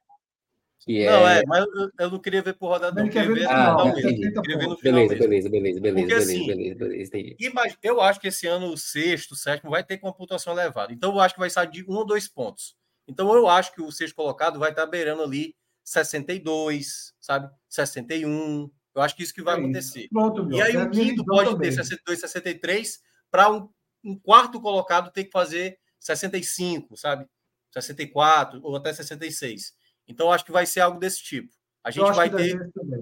[0.80, 1.12] que é.
[1.12, 3.06] Não, é, mas eu, eu não queria ver por rodada, não.
[3.08, 4.10] Eu queria ver no Ah, final, final não, mesmo.
[4.10, 4.36] entendi.
[4.36, 4.82] Eu queria ver no pontos.
[4.82, 5.30] final Beleza, mesmo.
[5.30, 6.76] beleza, beleza, beleza, Porque, beleza, assim, beleza,
[7.12, 7.36] beleza.
[7.40, 10.54] Imag- Eu acho que esse ano o sexto, o sétimo vai ter com uma pontuação
[10.54, 10.94] elevada.
[10.94, 12.76] Então eu acho que vai sair de um ou dois pontos.
[13.08, 17.50] Então eu acho que o sexto colocado vai estar beirando ali 62, sabe?
[17.70, 18.70] 61.
[18.96, 19.66] Eu acho que isso que vai É isso.
[19.66, 20.08] acontecer.
[20.10, 20.58] Pronto, meu.
[20.58, 21.70] E aí É o quinto pode também.
[21.70, 23.00] ter 62, 63,
[23.30, 23.70] para um,
[24.04, 27.26] um quarto colocado ter que fazer 65, sabe?
[27.72, 29.74] 64 ou até 66.
[30.08, 31.54] Então eu acho que vai ser algo desse tipo.
[31.84, 32.60] A gente vai ter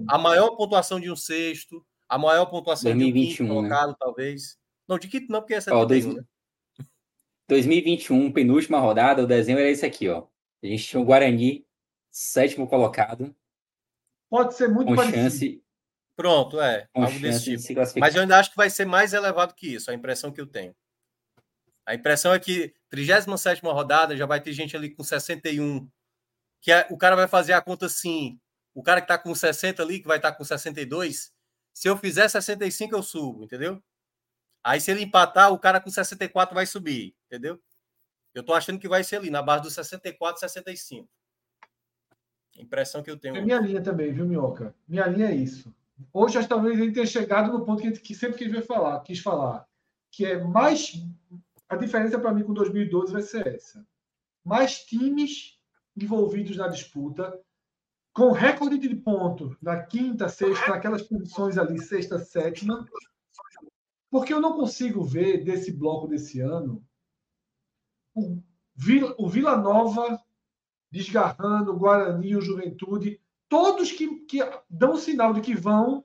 [0.08, 3.68] a maior pontuação de um sexto, a maior pontuação de um 2021, quinto né?
[3.68, 4.58] colocado, talvez.
[4.88, 6.22] Não, de quinto não, porque é Ó, 71, dois- né?
[7.48, 10.26] 2021, penúltima rodada, o desenho era esse aqui, ó.
[10.62, 11.64] A gente tinha o Guarani,
[12.10, 13.34] sétimo colocado,
[14.28, 15.16] Pode ser muito com parecido.
[15.22, 15.62] chance,
[16.16, 16.88] Pronto, é.
[16.92, 17.74] com algo desse de tipo.
[17.74, 18.08] classificar.
[18.08, 20.46] Mas eu ainda acho que vai ser mais elevado que isso, a impressão que eu
[20.46, 20.74] tenho.
[21.84, 25.88] A impressão é que 37 rodada já vai ter gente ali com 61,
[26.66, 28.40] que é- o cara vai fazer a conta assim,
[28.74, 31.32] o cara que está com 60 ali, que vai estar com 62,
[31.72, 33.80] se eu fizer 65 eu subo, entendeu?
[34.64, 37.62] Aí se ele empatar, o cara com 64 vai subir, entendeu?
[38.34, 41.08] Eu tô achando que vai ser ali, na base dos 64, 65.
[42.58, 43.36] A impressão que eu tenho.
[43.36, 44.74] É minha linha também, viu, Minhoca?
[44.88, 45.72] Minha linha é isso.
[46.12, 48.98] Hoje, acho talvez ele tenha chegado no ponto que, a gente, que sempre quis falar,
[49.04, 49.68] quis falar,
[50.10, 50.94] que é mais.
[51.68, 53.86] A diferença para mim com 2012 vai ser essa.
[54.44, 55.55] Mais times
[55.96, 57.40] envolvidos na disputa,
[58.12, 62.86] com recorde de ponto na quinta, sexta, naquelas posições ali, sexta, sétima.
[64.10, 66.84] Porque eu não consigo ver desse bloco desse ano
[68.16, 68.42] o
[68.74, 70.18] Vila, o Vila Nova
[70.90, 76.04] desgarrando, o Guarani, o Juventude, todos que, que dão sinal de que vão,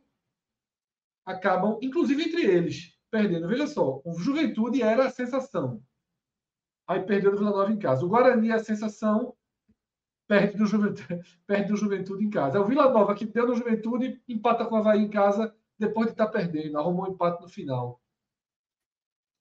[1.25, 3.47] acabam, inclusive entre eles, perdendo.
[3.47, 5.81] Veja só, o Juventude era a sensação.
[6.85, 8.05] Aí perdeu o Vila Nova em casa.
[8.05, 9.33] O Guarani é a sensação,
[10.31, 12.57] perde do, Juventude, perde do Juventude em casa.
[12.57, 16.07] É o Vila Nova que deu no Juventude, empata com o Havaí em casa, depois
[16.07, 18.01] de estar tá perdendo, arrumou um empate no final.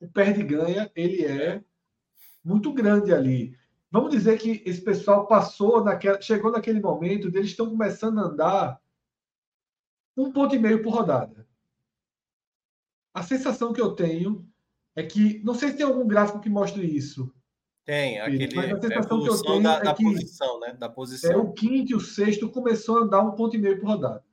[0.01, 1.63] O perde-ganha, ele é
[2.45, 3.57] muito grande ali.
[3.89, 8.83] Vamos dizer que esse pessoal passou naquela, chegou naquele momento, eles estão começando a andar
[10.17, 11.47] um ponto e meio por rodada.
[13.15, 14.45] A sensação que eu tenho
[14.97, 17.33] é que, não sei se tem algum gráfico que mostre isso.
[17.85, 20.73] Tem, aquele mas a sensação que eu tenho da, é da que posição, né?
[20.75, 21.33] Da posição.
[21.33, 24.25] É, o quinto e o sexto começou a andar um ponto e meio por rodada.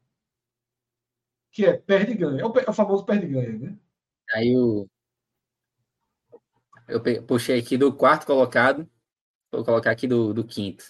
[1.51, 2.41] Que é perde e ganha.
[2.41, 3.77] É o, é o famoso perde e ganha, né?
[4.33, 4.87] Aí o,
[6.87, 8.89] eu puxei aqui do quarto colocado.
[9.51, 10.85] Vou colocar aqui do, do quinto.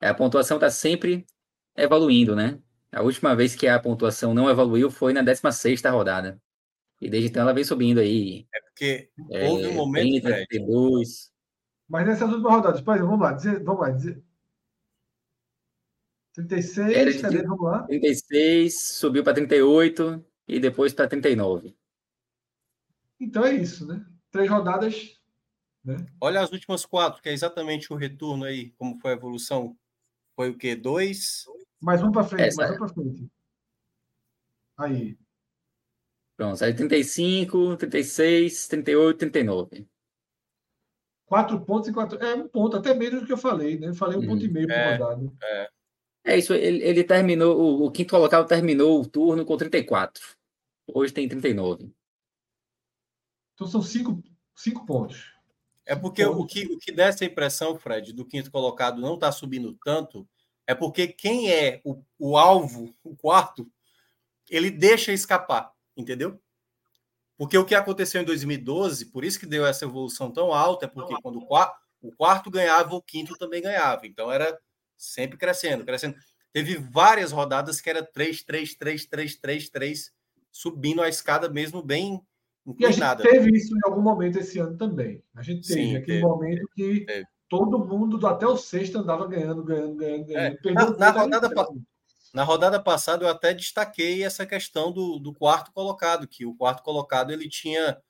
[0.00, 1.26] É, a pontuação está sempre
[1.76, 2.60] evoluindo, né?
[2.92, 6.40] A última vez que a pontuação não evoluiu foi na 16 rodada.
[7.02, 8.46] E desde então ela vem subindo aí.
[8.54, 10.22] É porque é, houve um momento.
[10.22, 11.32] 30, 32.
[11.88, 14.24] Mas nessas últimas rodadas, por exemplo, vamos lá, dizer, vamos lá, dizer.
[16.34, 17.42] 36, Era de cadê?
[17.42, 17.82] Vamos lá.
[17.82, 21.76] 36, subiu para 38 e depois para 39.
[23.18, 24.06] Então é isso, né?
[24.30, 25.20] Três rodadas.
[25.84, 25.96] Né?
[26.20, 29.76] Olha as últimas quatro, que é exatamente o retorno aí, como foi a evolução.
[30.36, 30.76] Foi o quê?
[30.76, 31.46] Dois?
[31.80, 32.62] Mais um para frente, Essa...
[32.62, 33.28] mais um para frente.
[34.78, 35.18] Aí.
[36.42, 39.86] Pronto, aí 35, 36, 38, 39.
[41.24, 42.18] Quatro pontos e quatro.
[42.18, 43.90] É um ponto, até menos do que eu falei, né?
[43.90, 45.32] Eu falei um hum, ponto e meio é, por rodada.
[45.40, 45.68] É.
[46.24, 50.20] é isso, ele, ele terminou, o, o, quinto colocado terminou o turno com 34.
[50.88, 51.92] Hoje tem 39.
[53.54, 54.20] Então são cinco,
[54.56, 55.32] cinco pontos.
[55.86, 59.30] É porque o que, o que dá essa impressão, Fred, do quinto colocado não está
[59.30, 60.28] subindo tanto,
[60.66, 63.70] é porque quem é o, o alvo, o quarto,
[64.50, 66.40] ele deixa escapar, entendeu?
[67.36, 70.88] Porque o que aconteceu em 2012, por isso que deu essa evolução tão alta, é
[70.88, 74.06] porque quando o quarto, o quarto ganhava, o quinto também ganhava.
[74.06, 74.56] Então era
[74.96, 76.16] sempre crescendo, crescendo.
[76.52, 80.12] Teve várias rodadas que era 3, 3, 3, 3, 3, 3,
[80.50, 82.22] subindo a escada mesmo bem
[82.64, 85.22] não e a gente teve isso em algum momento esse ano também.
[85.34, 87.26] A gente teve Sim, aquele teve, momento que teve.
[87.48, 90.58] todo mundo, até o sexto, andava ganhando, ganhando, ganhando, ganhando.
[90.64, 90.72] É.
[90.72, 91.50] Na, na, rodada,
[92.32, 96.82] na rodada passada, eu até destaquei essa questão do, do quarto colocado, que o quarto
[96.82, 98.00] colocado ele tinha,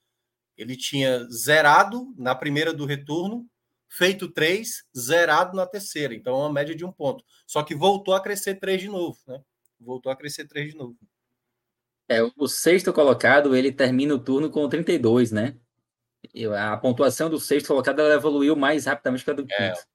[0.56, 3.48] ele tinha zerado na primeira do retorno,
[3.88, 6.14] feito três, zerado na terceira.
[6.14, 7.24] Então, é uma média de um ponto.
[7.46, 9.42] Só que voltou a crescer três de novo, né?
[9.78, 10.96] Voltou a crescer três de novo.
[12.08, 15.56] É, o sexto colocado, ele termina o turno com 32, né?
[16.32, 19.86] E a pontuação do sexto colocado ela evoluiu mais rapidamente que a do é, quinto.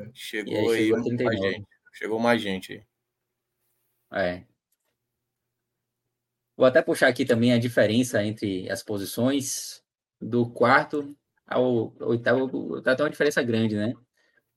[0.00, 1.68] É, chegou aí, chegou, mais gente.
[1.92, 2.91] chegou mais gente aí.
[4.12, 4.44] É.
[6.56, 9.82] Vou até puxar aqui também a diferença entre as posições
[10.20, 11.16] do quarto
[11.46, 12.80] ao oitavo.
[12.82, 13.94] Tá até uma diferença grande, né?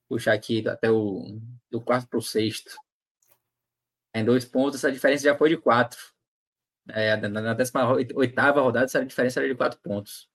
[0.08, 2.76] Puxar aqui até o do quarto para o sexto.
[4.14, 5.98] Em dois pontos, essa diferença já foi de quatro.
[6.88, 8.14] É, na 18
[8.62, 10.28] rodada, essa diferença era de 4 pontos.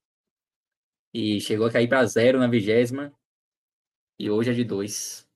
[1.13, 3.13] E chegou a cair para zero na vigésima.
[4.19, 5.27] E hoje é de 2.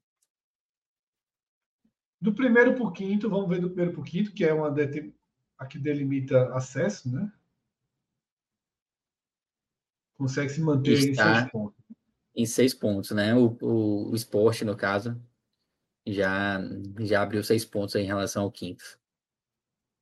[2.25, 4.73] Do primeiro para o quinto, vamos ver do primeiro para o quinto, que é uma
[5.57, 7.31] a que delimita acesso, né?
[10.17, 11.85] Consegue se manter Está em seis pontos.
[12.35, 13.35] Em seis pontos, né?
[13.35, 15.21] O, o, o esporte, no caso,
[16.05, 16.59] já,
[16.99, 18.99] já abriu seis pontos em relação ao quinto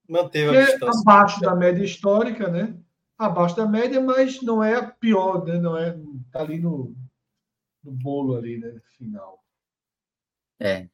[0.08, 1.02] manteve a distância.
[1.02, 2.78] abaixo da média histórica, né?
[3.18, 5.58] Abaixo da média, mas não é a pior, né?
[5.58, 5.98] Não é
[6.32, 6.96] tá ali no,
[7.84, 8.80] no bolo ali, né?
[8.98, 9.44] Final.
[10.60, 10.90] É.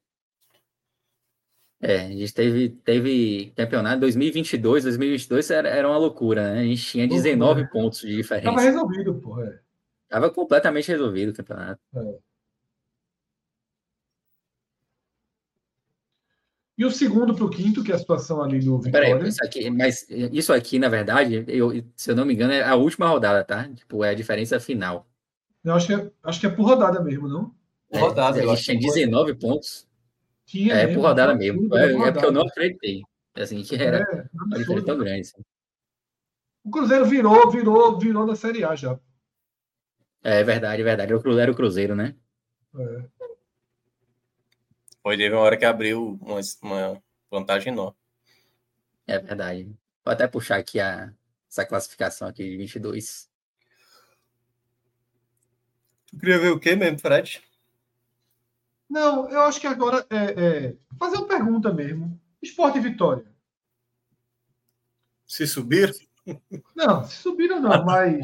[1.81, 6.59] É, a gente teve, teve campeonato 2022, 2022 era, era uma loucura, né?
[6.59, 7.69] A gente tinha 19 loucura.
[7.71, 8.49] pontos de diferença.
[8.49, 9.41] Tava resolvido, pô.
[9.41, 9.59] É.
[10.09, 11.79] Tava completamente resolvido o campeonato.
[11.95, 12.17] É.
[16.77, 19.15] E o segundo para o quinto, que é a situação ali do Vitória.
[19.15, 22.63] Peraí, isso aqui, mas isso aqui, na verdade, eu, se eu não me engano, é
[22.63, 23.67] a última rodada, tá?
[23.67, 25.05] Tipo, é a diferença final.
[25.61, 27.53] Eu acho que é, acho que é por rodada mesmo, não?
[27.91, 28.37] É, rodada.
[28.37, 28.95] a eu gente acho tinha que foi.
[29.01, 29.88] 19 pontos.
[30.49, 31.65] Tinha É, mesmo, por rodada mesmo.
[31.77, 32.49] É, por é porque eu não rodada.
[32.49, 33.01] acreditei.
[33.35, 35.21] Assim, que era É, uma diferença tão grande.
[35.21, 35.43] assim.
[36.63, 38.99] O Cruzeiro virou, virou, virou na Série A já.
[40.23, 41.11] É verdade, é verdade.
[41.11, 42.15] Era o Cru- Era o Cruzeiro, né?
[42.75, 43.29] É.
[45.03, 47.95] Foi, teve uma hora que abriu uma, uma vantagem enorme.
[49.05, 49.65] É verdade.
[50.03, 51.13] Vou até puxar aqui a,
[51.47, 53.29] essa classificação aqui de 22.
[56.07, 57.39] Tu queria ver o quê mesmo, Fred?
[58.89, 62.19] Não, eu acho que agora é, é fazer uma pergunta mesmo.
[62.41, 63.25] Esporte e Vitória.
[65.27, 65.93] Se subir?
[66.75, 68.19] Não, se subiram não, mas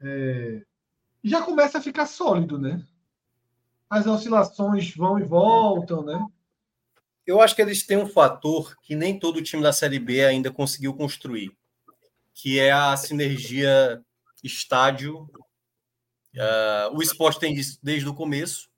[0.00, 0.62] é,
[1.22, 2.82] já começa a ficar sólido, né?
[3.90, 6.26] As oscilações vão e voltam, né?
[7.26, 10.50] Eu acho que eles têm um fator que nem todo time da Série B ainda
[10.50, 11.54] conseguiu construir,
[12.32, 14.02] que é a sinergia
[14.42, 15.28] estádio.
[16.38, 18.70] Ah, o esporte tem isso desde o começo.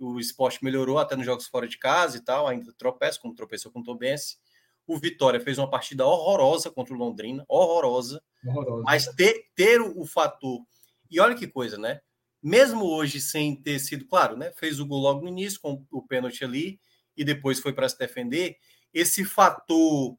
[0.00, 3.70] O esporte melhorou até nos jogos fora de casa e tal, ainda tropeça, como tropeçou
[3.70, 4.38] com o Tobense.
[4.86, 8.22] O Vitória fez uma partida horrorosa contra o Londrina, horrorosa.
[8.44, 8.82] Horroroso.
[8.84, 10.62] Mas ter, ter o fator.
[11.10, 12.00] E olha que coisa, né?
[12.42, 14.50] Mesmo hoje, sem ter sido, claro, né?
[14.56, 16.80] Fez o gol logo no início, com o pênalti ali,
[17.14, 18.56] e depois foi para se defender.
[18.94, 20.16] Esse fator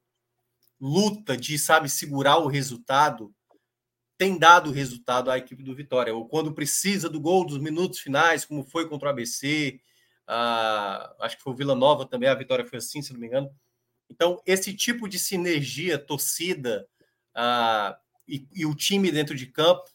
[0.79, 3.33] luta de, sabe, segurar o resultado
[4.21, 6.13] tem dado resultado à equipe do Vitória.
[6.13, 9.81] Ou quando precisa do gol dos minutos finais, como foi contra o ABC,
[10.27, 13.25] ah, acho que foi o Vila Nova também, a vitória foi assim, se não me
[13.25, 13.49] engano.
[14.11, 16.87] Então, esse tipo de sinergia, torcida,
[17.33, 19.89] ah, e, e o time dentro de campo,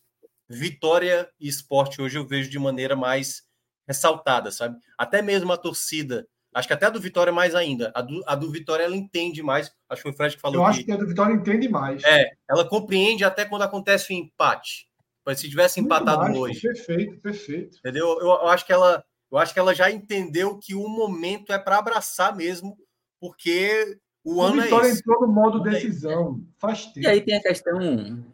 [0.48, 3.44] Vitória e esporte hoje eu vejo de maneira mais
[3.86, 4.76] ressaltada, sabe?
[4.98, 6.26] Até mesmo a torcida,
[6.59, 7.93] acho que até a do Vitória mais ainda.
[7.94, 9.73] A do, a do Vitória ela entende mais.
[9.89, 12.02] Acho que foi o Fred que falou Eu acho que, a do Vitória entende mais.
[12.05, 14.89] é, ela compreende até quando acontece o empate.
[15.25, 17.78] Mas se tivesse Muito empatado mais, hoje, Perfeito, perfeito.
[17.78, 18.07] entendeu?
[18.20, 21.59] Eu, eu acho que ela, eu acho que ela já entendeu que o momento é
[21.59, 22.76] para abraçar mesmo,
[23.20, 25.01] porque o, O ano Vitória é esse.
[25.01, 26.41] entrou no modo é decisão.
[26.59, 27.01] Faz tempo.
[27.01, 27.78] E aí tem a questão,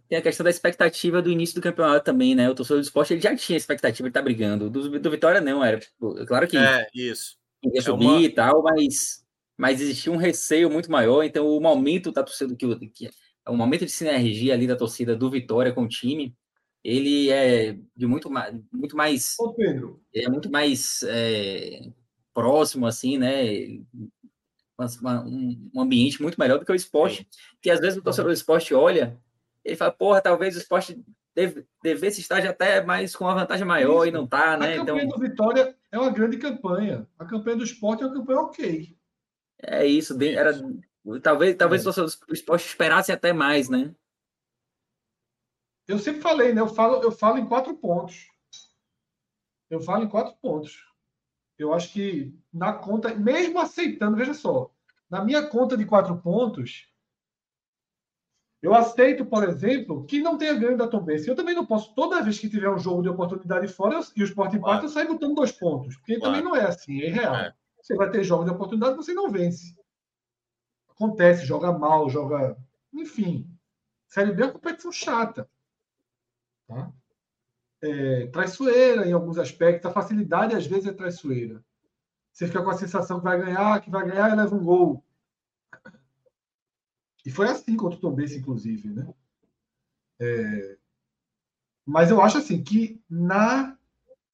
[0.09, 2.49] tem a questão da expectativa do início do campeonato também, né?
[2.51, 4.69] O torcedor do esporte ele já tinha expectativa de estar brigando.
[4.69, 7.37] Do, do Vitória não, era tipo, claro que É, isso.
[7.65, 9.25] Ia é subir uma- e tal, mas,
[9.57, 13.09] mas existia um receio muito maior, então o momento da torcida que, o- que
[13.49, 16.35] o momento de sinergia ali da torcida do Vitória com o time,
[16.85, 21.91] ele é de muito mais, muito mais Ô, Pedro, ele é muito mais é,
[22.35, 23.79] próximo, assim, né?
[24.79, 27.29] Uma- uma- um, um ambiente muito melhor do que o esporte.
[27.61, 29.17] Que às vezes o torcedor do esporte olha,
[29.65, 31.01] ele fala, porra, talvez o esporte
[31.35, 34.75] deve, devesse estar já até mais com uma vantagem maior e não tá, a né?
[34.75, 37.09] Então, campanha do Vitória é uma grande campanha.
[37.19, 38.97] A campanha do esporte é uma campanha ok.
[39.63, 40.21] é isso.
[40.23, 40.53] Era,
[41.23, 42.01] talvez talvez É.
[42.03, 43.95] o esporte esperasse até mais, né?
[45.87, 46.61] Eu sempre falei, né?
[46.61, 48.29] Eu falo, eu falo em quatro pontos.
[49.69, 50.85] Eu falo em quatro pontos.
[51.59, 54.71] Eu acho que na conta, mesmo aceitando, veja só,
[55.09, 56.89] na minha conta de quatro pontos,
[58.63, 61.29] eu aceito, por exemplo, que não tenha ganho da Tombense.
[61.29, 64.23] Eu também não posso, toda vez que tiver um jogo de oportunidade fora eu- e
[64.23, 64.85] o Sport empata, Claro.
[64.85, 65.97] eu saio botando dois pontos.
[65.97, 66.35] Porque Claro.
[66.37, 67.35] também não é assim, é irreal.
[67.35, 67.53] É.
[67.81, 69.75] Você vai ter jogo de oportunidade, você não vence.
[70.89, 72.57] Acontece, joga mal, joga.
[72.95, 73.49] Enfim.
[74.07, 75.49] Série B é uma competição chata.
[76.69, 76.93] Tá?
[77.83, 79.91] É, traiçoeira em alguns aspectos.
[79.91, 81.65] A facilidade, às vezes, é traiçoeira.
[82.33, 85.03] Você fica com a sensação que vai ganhar, que vai ganhar e leva um gol.
[87.25, 89.07] E foi assim contra o Tombense, inclusive, né?
[90.21, 90.79] É,
[91.85, 93.77] mas eu acho assim que na,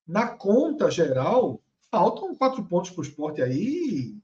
[0.07, 4.19] na conta geral faltam quatro pontos para o esporte aí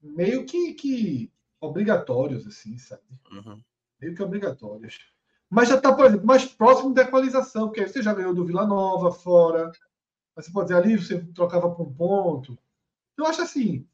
[0.00, 3.02] meio que, que obrigatórios, assim, sabe?
[3.30, 3.60] Uhum.
[4.00, 5.00] Meio que obrigatórios.
[5.50, 8.44] Mas já está, por exemplo, mais próximo da equalização, porque aí você já ganhou do
[8.44, 9.72] Vila Nova fora.
[10.34, 12.58] Mas você pode dizer ali, você trocava por um ponto.
[13.16, 13.86] Eu acho assim,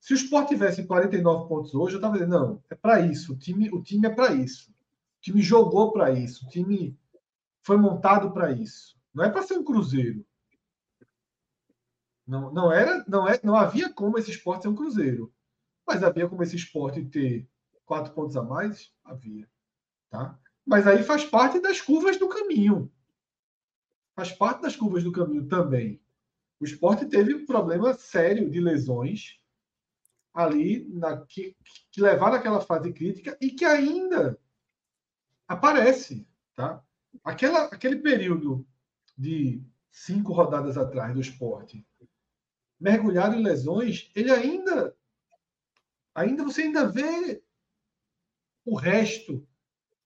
[0.00, 3.34] se o Sport tivesse 49 pontos hoje, eu estava dizendo, não, é para isso.
[3.34, 4.70] O time, o time é para isso.
[4.70, 6.46] O time jogou para isso.
[6.46, 6.98] O time
[7.62, 8.98] foi montado para isso.
[9.12, 10.24] Não é para ser um cruzeiro.
[12.26, 15.32] Não, não era, não é, não havia como esse esporte ser um cruzeiro.
[15.86, 17.46] Mas havia como esse esporte ter
[17.84, 18.94] quatro pontos a mais?
[19.04, 19.50] Havia.
[20.08, 20.38] Tá?
[20.64, 22.90] Mas aí faz parte das curvas do caminho.
[24.14, 26.00] Faz parte das curvas do caminho também.
[26.58, 29.39] O esporte teve um problema sério de lesões
[30.32, 31.56] ali na, que,
[31.90, 34.38] que levaram àquela fase crítica e que ainda
[35.48, 36.26] aparece.
[36.54, 36.82] Tá?
[37.24, 38.66] Aquela, aquele período
[39.16, 41.86] de cinco rodadas atrás do esporte,
[42.78, 44.96] mergulhado em lesões, ele ainda.
[46.14, 47.42] Ainda você ainda vê
[48.64, 49.46] o resto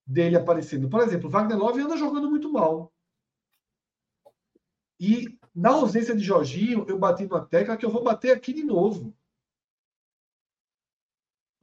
[0.07, 0.89] dele aparecendo.
[0.89, 2.93] Por exemplo, o Wagner Love anda jogando muito mal.
[5.01, 8.65] E na ausência de Jorginho, eu bati numa tecla que eu vou bater aqui de
[8.65, 9.17] novo.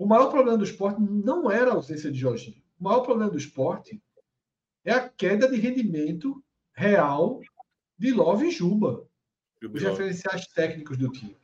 [0.01, 2.59] O maior problema do esporte não era a ausência de Jorginho.
[2.80, 4.01] O maior problema do esporte
[4.83, 7.39] é a queda de rendimento real
[7.99, 9.07] de Love e Juba,
[9.61, 11.38] os referenciais técnicos do time.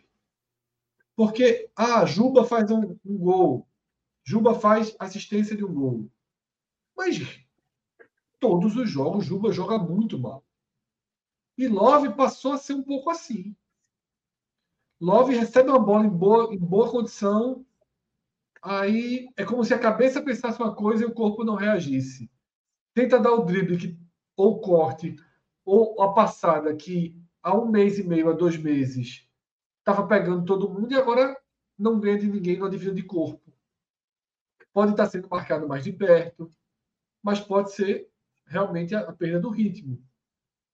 [1.15, 3.67] Porque, ah, Juba faz um, um gol,
[4.23, 6.11] Juba faz assistência de um gol.
[6.97, 7.39] Mas
[8.39, 10.43] todos os jogos, Juba joga muito mal.
[11.55, 13.55] E Love passou a ser um pouco assim.
[14.99, 17.63] Love recebe uma bola em boa, em boa condição,
[18.61, 22.29] aí é como se a cabeça pensasse uma coisa e o corpo não reagisse.
[22.93, 23.97] Tenta dar o drible que,
[24.35, 25.15] ou corte,
[25.65, 29.27] ou a passada que há um mês e meio, há dois meses,
[29.79, 31.37] estava pegando todo mundo e agora
[31.77, 33.53] não ganha de ninguém no divisão de corpo.
[34.73, 36.51] Pode estar sendo marcado mais de perto,
[37.23, 38.09] mas pode ser
[38.45, 40.01] realmente a, perda do ritmo.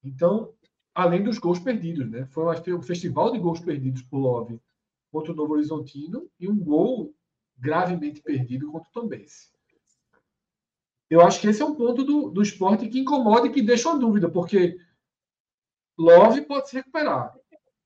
[0.04, 0.54] Então,
[0.94, 2.26] além dos gols perdidos, né?
[2.28, 4.62] Foi um festival de gols perdidos por Love
[5.12, 7.14] contra o Novo Horizontino e um gol
[7.64, 9.50] gravemente perdido contra o Tombense.
[11.10, 13.90] Eu acho que esse é um ponto do, do esporte que incomoda e que deixa
[13.90, 14.78] uma dúvida, porque
[15.98, 17.34] Love pode se recuperar.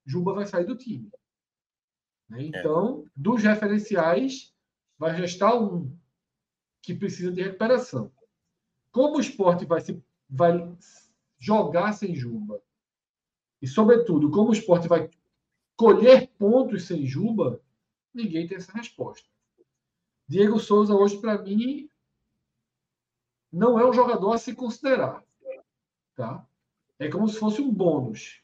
[0.04, 1.12] Juba vai sair do time.
[2.28, 2.44] Né?
[2.44, 3.10] Então, é.
[3.16, 4.52] dos referenciais,
[4.98, 5.96] vai restar um
[6.82, 8.12] que precisa de recuperação.
[8.92, 10.76] Como o esporte vai, se, vai
[11.38, 12.60] jogar sem Juba,
[13.62, 15.10] e, sobretudo, como o esporte vai
[15.76, 17.62] colher pontos sem Juba,
[18.14, 19.28] ninguém tem essa resposta.
[20.28, 21.90] Diego Souza, hoje, para mim,
[23.52, 25.24] não é um jogador a se considerar.
[26.16, 26.46] Tá?
[27.00, 28.42] É como se fosse um bônus.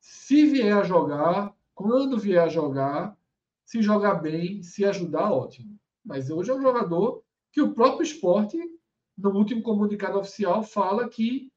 [0.00, 3.16] Se vier a jogar, quando vier a jogar,
[3.64, 5.78] se jogar bem, se ajudar, ótimo.
[6.02, 8.58] Mas hoje é um jogador que o próprio esporte,
[9.16, 11.52] no último comunicado oficial, fala que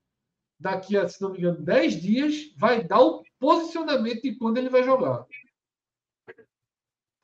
[0.59, 4.69] daqui a, se não me engano, 10 dias, vai dar o posicionamento de quando ele
[4.69, 5.25] vai jogar.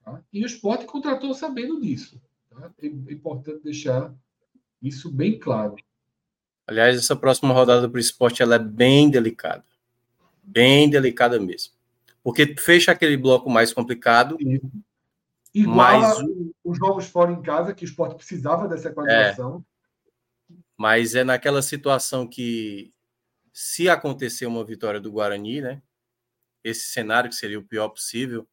[0.04, 0.24] Tá?
[0.32, 2.22] E o esporte contratou sabendo disso.
[2.60, 2.72] Tá?
[2.82, 4.14] É importante deixar
[4.82, 5.76] isso bem claro.
[6.66, 9.64] Aliás, essa próxima rodada para o esporte ela é bem delicada.
[10.44, 11.74] Bem delicada mesmo.
[12.24, 14.38] Porque fecha aquele bloco mais complicado.
[15.54, 16.18] Igual mas...
[16.64, 19.64] os jogos fora em casa, que o esporte precisava dessa qualificação.
[20.52, 22.94] É, mas é naquela situação que,
[23.54, 25.82] se acontecer uma vitória do Guarani, né?
[26.64, 28.48] Esse cenário que seria o pior possível,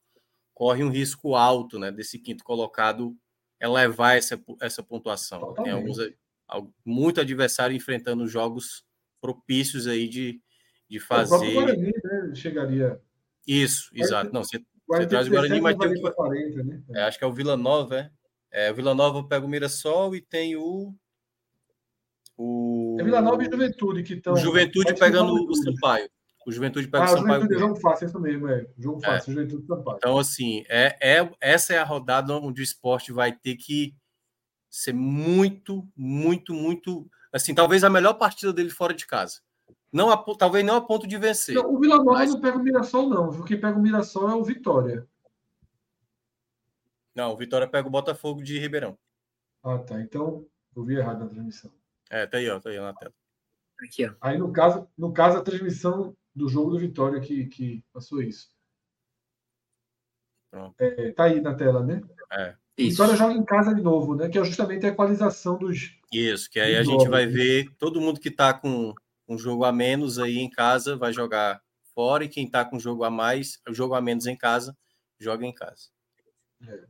[0.55, 1.91] corre um risco alto, né?
[1.91, 3.17] Desse quinto colocado
[3.65, 5.41] elevar essa, essa pontuação.
[5.41, 5.65] Totalmente.
[5.65, 5.99] Tem alguns
[6.85, 8.85] muito adversário enfrentando jogos
[9.21, 10.41] propícios aí de,
[10.89, 11.35] de fazer.
[11.35, 12.35] O Guarani, né?
[12.35, 13.01] Chegaria.
[13.47, 14.33] Isso, exato.
[14.33, 16.13] Não, você, você traz o Guarani, mas tem o.
[16.13, 16.83] 40, né?
[16.95, 17.99] é, acho que é o Vila Nova,
[18.53, 18.67] é?
[18.67, 18.71] é.
[18.71, 20.95] O Vila Nova pega o Mirassol e tem o.
[22.37, 22.97] O...
[23.01, 24.37] É Vila Nova e Juventude que estão.
[24.37, 26.09] Juventude pegando o Sampaio.
[26.47, 27.43] O Juventude pega ah, o Sampaio.
[27.43, 28.67] Juventude é jogo fácil, isso mesmo, é.
[28.79, 29.07] Jogo é.
[29.07, 29.35] fácil, é.
[29.35, 29.97] Juventude Sampaio.
[29.97, 33.95] Então, assim, é, é, essa é a rodada onde o esporte vai ter que
[34.69, 37.09] ser muito, muito, muito.
[37.33, 39.41] Assim, talvez a melhor partida dele fora de casa.
[39.93, 41.55] Não a, talvez não a ponto de vencer.
[41.55, 42.33] Não, o Vila Nova mas...
[42.33, 43.29] não pega o Mirassol, não.
[43.29, 45.07] O que pega o Mirassol é o Vitória.
[47.15, 48.99] Não, o Vitória pega o Botafogo de Ribeirão.
[49.63, 50.01] Ah, tá.
[50.01, 50.45] Então,
[50.77, 51.71] eu vi errado na transmissão.
[52.11, 53.15] É, tá aí, ó, tá aí na tela.
[53.81, 54.15] Aqui, ó.
[54.21, 58.49] Aí, no caso, no caso, a transmissão do jogo do Vitória que, que passou isso.
[60.51, 60.75] Pronto.
[60.79, 62.03] É, tá aí na tela, né?
[62.33, 62.55] É.
[62.77, 62.91] Isso.
[62.91, 64.29] Vitória joga em casa de novo, né?
[64.29, 65.97] Que é justamente a equalização dos.
[66.13, 68.95] Isso, que aí a gente vai ver todo mundo que está com
[69.29, 71.63] um jogo a menos aí em casa vai jogar
[71.95, 74.77] fora, e quem está com jogo a mais, jogo a menos em casa,
[75.19, 75.89] joga em casa.
[76.67, 76.85] É.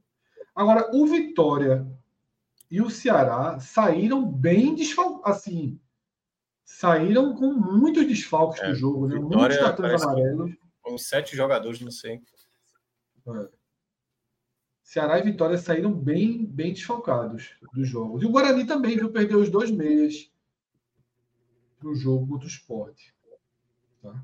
[0.55, 1.87] Agora, o Vitória
[2.71, 5.79] e o Ceará saíram bem desfalcados, assim,
[6.65, 9.17] saíram com muitos desfalques é, do jogo, né?
[9.17, 10.53] Muitos cartões amarelos.
[10.81, 12.21] Com sete jogadores, não sei.
[13.27, 13.49] É.
[14.83, 18.23] Ceará e Vitória saíram bem, bem desfalcados do jogo.
[18.23, 19.11] E o Guarani também, viu?
[19.11, 20.31] Perdeu os dois meias
[21.83, 23.15] no jogo contra o esporte.
[24.03, 24.23] Tá?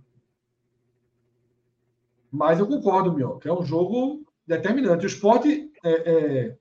[2.31, 5.05] Mas eu concordo, Mio, que é um jogo determinante.
[5.05, 6.59] O esporte é, é,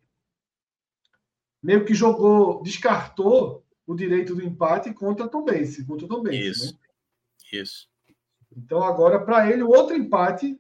[1.61, 6.47] meio que jogou, descartou o direito do empate contra Tombense, contra Tombense.
[6.47, 6.73] Isso.
[6.73, 6.79] Né?
[7.51, 7.89] Isso.
[8.55, 10.59] Então agora para ele o outro empate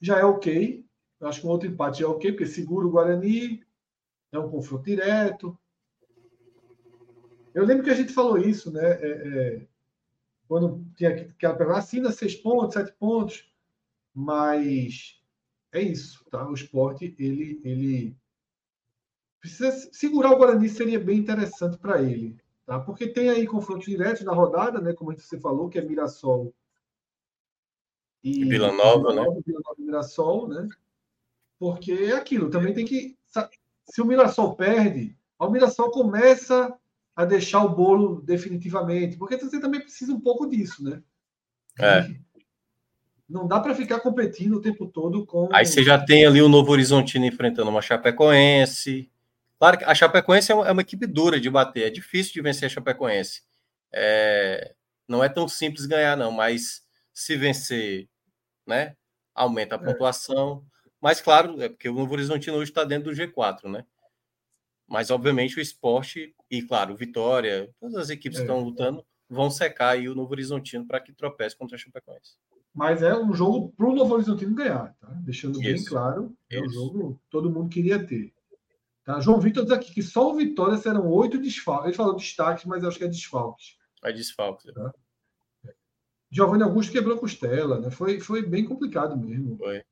[0.00, 0.86] já é ok,
[1.18, 3.64] eu acho que um outro empate é ok, porque segura o Guarani,
[4.30, 5.58] é um confronto direto.
[7.52, 8.92] Eu lembro que a gente falou isso, né?
[8.92, 9.66] É, é,
[10.46, 13.52] quando tinha aquela pergunta, assina seis pontos, sete pontos,
[14.14, 15.20] mas
[15.72, 16.48] é isso, tá?
[16.48, 18.16] O esporte, ele, ele
[19.44, 22.80] precisa segurar o Guarani seria bem interessante para ele, tá?
[22.80, 24.94] Porque tem aí confrontos diretos na rodada, né?
[24.94, 26.50] Como você falou, que é Mirassol
[28.22, 30.66] e Vila Nova, Vila Nova, Vila Nova e Mirassol, né?
[31.58, 33.18] Porque é aquilo, também tem que.
[33.84, 36.74] Se o Mirassol perde, o Mirassol começa
[37.14, 41.02] a deixar o bolo definitivamente, porque você também precisa um pouco disso, né?
[41.78, 42.14] É.
[43.28, 45.50] Não dá para ficar competindo o tempo todo com.
[45.52, 49.10] Aí você já tem ali o Novo Horizontino enfrentando uma Chapecoense.
[49.58, 52.42] Claro que a Chapecoense é uma, é uma equipe dura de bater, é difícil de
[52.42, 53.42] vencer a Chapecoense.
[53.92, 54.74] É,
[55.08, 58.08] não é tão simples ganhar, não, mas se vencer,
[58.66, 58.96] né,
[59.34, 59.84] aumenta a é.
[59.84, 60.64] pontuação.
[61.00, 63.84] Mas, claro, é porque o Novo Horizontino hoje está dentro do G4, né?
[64.86, 68.46] Mas, obviamente, o esporte e, claro, Vitória, todas as equipes que é.
[68.46, 72.36] estão lutando vão secar aí o Novo Horizontino para que tropece contra a Chapecoense.
[72.74, 75.08] Mas é um jogo para o Novo Horizontino ganhar, tá?
[75.24, 75.62] Deixando Isso.
[75.62, 78.33] bem claro, é um jogo que todo mundo queria ter.
[79.04, 79.20] Tá?
[79.20, 81.86] João Vitor diz aqui que só o Vitória serão oito desfalques.
[81.86, 83.76] Ele falou destaques, mas acho que é desfalques.
[84.02, 84.72] É desfalques.
[84.72, 84.92] Tá?
[86.30, 87.90] Giovanni Augusto quebrou a costela, né?
[87.90, 89.56] Foi, foi bem complicado mesmo.
[89.56, 89.84] Foi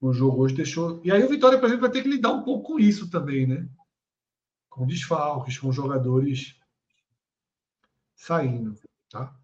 [0.00, 1.00] o jogo hoje deixou.
[1.02, 3.46] E aí o Vitória, por exemplo, vai ter que lidar um pouco com isso também,
[3.46, 3.66] né?
[4.68, 6.54] Com desfalques, com jogadores
[8.14, 8.78] saindo,
[9.08, 9.34] tá?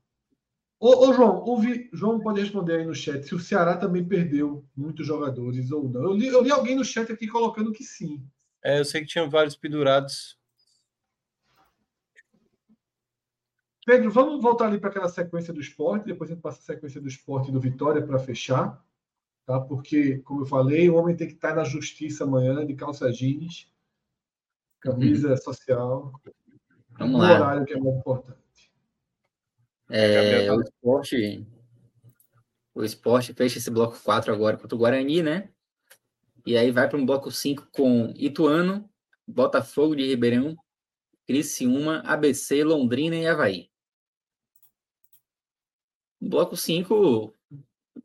[0.80, 4.64] Ô, ô João, ouvi, João pode responder aí no chat se o Ceará também perdeu
[4.74, 6.02] muitos jogadores ou não.
[6.02, 8.26] Eu li, eu li alguém no chat aqui colocando que sim.
[8.64, 10.38] É, eu sei que tinha vários pendurados.
[13.84, 17.00] Pedro, vamos voltar ali para aquela sequência do esporte, depois a gente passa a sequência
[17.00, 18.82] do esporte e do Vitória para fechar
[19.50, 19.60] tá?
[19.60, 23.68] porque, como eu falei, o homem tem que estar na justiça amanhã, de calça jeans,
[24.78, 25.36] camisa uhum.
[25.36, 26.12] social,
[26.96, 27.34] Vamos lá.
[27.34, 28.39] horário que é muito importante.
[29.90, 31.46] É, o esporte,
[32.74, 35.50] o esporte fecha esse bloco 4 agora contra o Guarani, né?
[36.46, 38.88] E aí vai para um bloco 5 com Ituano,
[39.26, 40.56] Botafogo de Ribeirão,
[41.26, 43.68] Criciúma, ABC, Londrina e Havaí.
[46.20, 47.34] Bloco 5,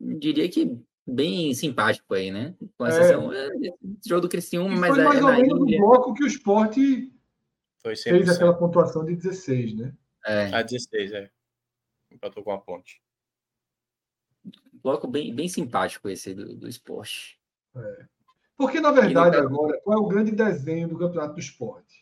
[0.00, 2.54] diria que bem simpático aí, né?
[2.76, 3.46] Com exceção é.
[3.46, 3.72] é
[4.06, 7.12] jogo do Criciúma, mas foi é mais é, ou menos no bloco que o esporte
[8.02, 9.94] fez aquela pontuação de 16, né?
[10.24, 10.52] É.
[10.52, 11.30] A 16, é.
[12.16, 13.02] Empatou com a ponte.
[14.72, 17.38] Bloco bem, bem simpático esse do, do esporte.
[17.74, 18.06] É.
[18.56, 22.00] Porque, na verdade, agora, qual é o grande desenho do campeonato do esporte?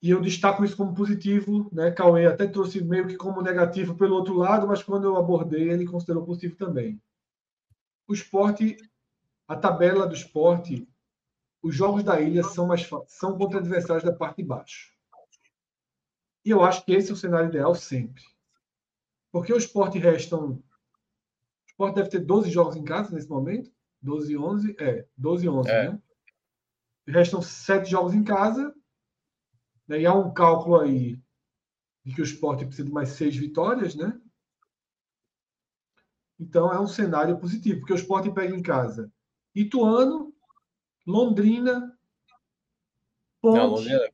[0.00, 1.90] E eu destaco isso como positivo, né?
[1.90, 5.86] Cauê até trouxe meio que como negativo pelo outro lado, mas quando eu abordei, ele
[5.86, 7.02] considerou positivo também.
[8.06, 8.76] O esporte,
[9.48, 10.88] a tabela do esporte,
[11.60, 14.99] os jogos da ilha são mais são contra adversários da parte de baixo.
[16.50, 18.24] E eu acho que esse é o cenário ideal sempre.
[19.30, 20.54] Porque o esporte restam.
[20.54, 20.62] O
[21.68, 23.70] esporte deve ter 12 jogos em casa nesse momento.
[24.02, 24.76] 12 e 11.
[24.80, 25.90] É, 12 e 11, é.
[25.90, 26.02] né?
[27.06, 28.74] Restam 7 jogos em casa
[29.86, 30.00] né?
[30.00, 31.20] E há um cálculo aí
[32.04, 34.20] de que o esporte precisa de mais seis vitórias, né?
[36.38, 39.12] Então é um cenário positivo, porque o esporte pega em casa
[39.54, 40.34] Ituano,
[41.06, 41.96] Londrina,
[43.40, 43.56] Ponte.
[43.56, 44.10] Não, Londrina.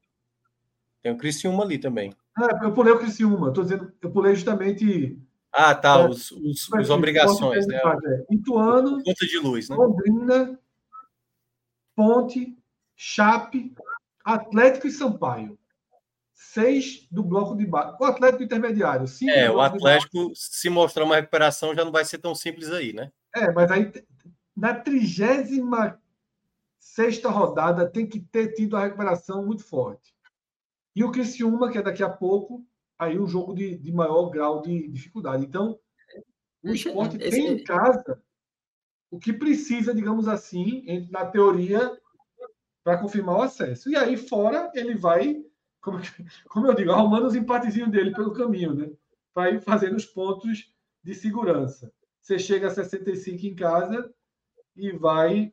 [1.02, 2.12] Tem o Criciúma ali também.
[2.39, 5.18] É, eu pulei o Criciúma, tô dizendo, eu pulei justamente.
[5.52, 7.81] Ah, tá, é, os, os, os obrigações, né?
[8.05, 8.34] É.
[8.34, 9.76] Ituano, conta de luz, né?
[9.76, 10.58] Londrina,
[11.94, 12.56] Ponte,
[12.94, 13.74] Chape,
[14.24, 15.58] Atlético e Sampaio
[16.36, 17.97] seis do bloco de baixo.
[18.00, 19.06] O Atlético intermediário.
[19.06, 22.92] Cinco é, o Atlético, se mostrar uma recuperação, já não vai ser tão simples aí,
[22.92, 23.10] né?
[23.34, 23.92] É, mas aí
[24.56, 26.00] na trigésima
[26.78, 30.15] sexta rodada tem que ter tido a recuperação muito forte.
[30.97, 32.66] E o Criciúma, que é daqui a pouco,
[32.99, 35.44] aí um jogo de, de maior grau de dificuldade.
[35.44, 35.78] Então,
[36.65, 37.31] o esporte Esse...
[37.31, 38.20] tem em casa
[39.10, 41.97] o que precisa, digamos assim, na teoria,
[42.83, 43.91] para confirmar o acesso.
[43.91, 45.44] E aí, fora, ele vai
[45.86, 46.00] como,
[46.49, 48.91] como eu digo, arrumando os empatezinhos dele pelo caminho, né?
[49.33, 51.92] Para ir fazendo os pontos de segurança.
[52.20, 54.12] Você chega a 65 em casa
[54.75, 55.52] e vai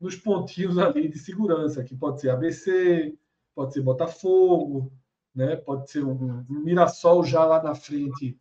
[0.00, 3.18] nos pontinhos ali de segurança, que pode ser ABC,
[3.54, 4.92] pode ser Botafogo,
[5.34, 5.56] né?
[5.56, 8.38] pode ser um, um Mirassol já lá na frente,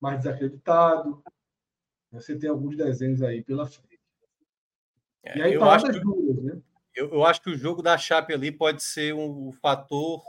[0.00, 1.22] mais desacreditado.
[2.12, 4.00] Você tem alguns desenhos aí pela frente.
[5.22, 6.60] É, e aí, eu acho, que, duas, né?
[6.94, 10.22] eu, eu, acho que o jogo da Chape ali pode ser um fator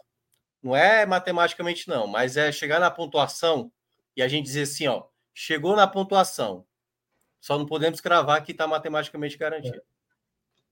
[0.61, 3.71] não é matematicamente, não, mas é chegar na pontuação
[4.15, 6.65] e a gente dizer assim, ó, chegou na pontuação.
[7.39, 9.77] Só não podemos cravar que está matematicamente garantido.
[9.77, 9.81] É.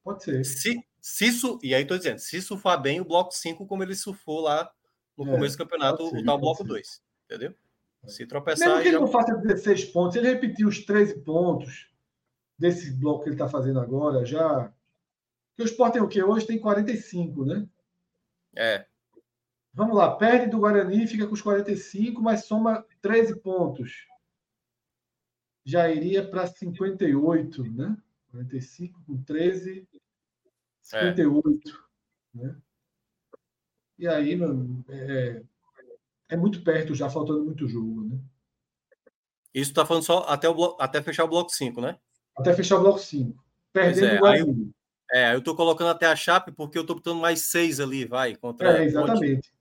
[0.03, 0.43] Pode ser.
[0.43, 3.95] Se, se isso, e aí estou dizendo, se surfar bem o bloco 5, como ele
[3.95, 4.69] surfou lá
[5.17, 7.01] no é, começo do campeonato, ser, o tal bloco 2.
[7.23, 7.55] Entendeu?
[8.03, 8.07] É.
[8.09, 8.67] Se tropeçar.
[8.67, 8.99] Mesmo que ele já...
[8.99, 11.89] não faça 16 pontos, ele repetir os 13 pontos
[12.59, 14.69] desse bloco que ele está fazendo agora, já.
[15.49, 16.21] Porque o Sport tem o quê?
[16.21, 17.65] Hoje tem 45, né?
[18.53, 18.85] É.
[19.73, 24.05] Vamos lá, perde do Guarani, fica com os 45, mas soma 13 pontos.
[25.63, 27.97] já iria para 58, né?
[28.31, 29.87] 45 com 13,
[30.87, 31.69] 58.
[32.35, 32.43] É.
[32.43, 32.55] Né?
[33.99, 35.41] E aí, mano, é,
[36.29, 38.19] é muito perto já, faltando muito jogo, né?
[39.53, 41.97] Isso tá falando só até, o bloco, até fechar o bloco 5, né?
[42.37, 43.43] Até fechar o bloco 5.
[43.73, 44.71] Perdendo é, o Guarani.
[45.11, 48.35] É, eu tô colocando até a Chape porque eu tô botando mais 6 ali, vai,
[48.35, 49.51] contra É, exatamente.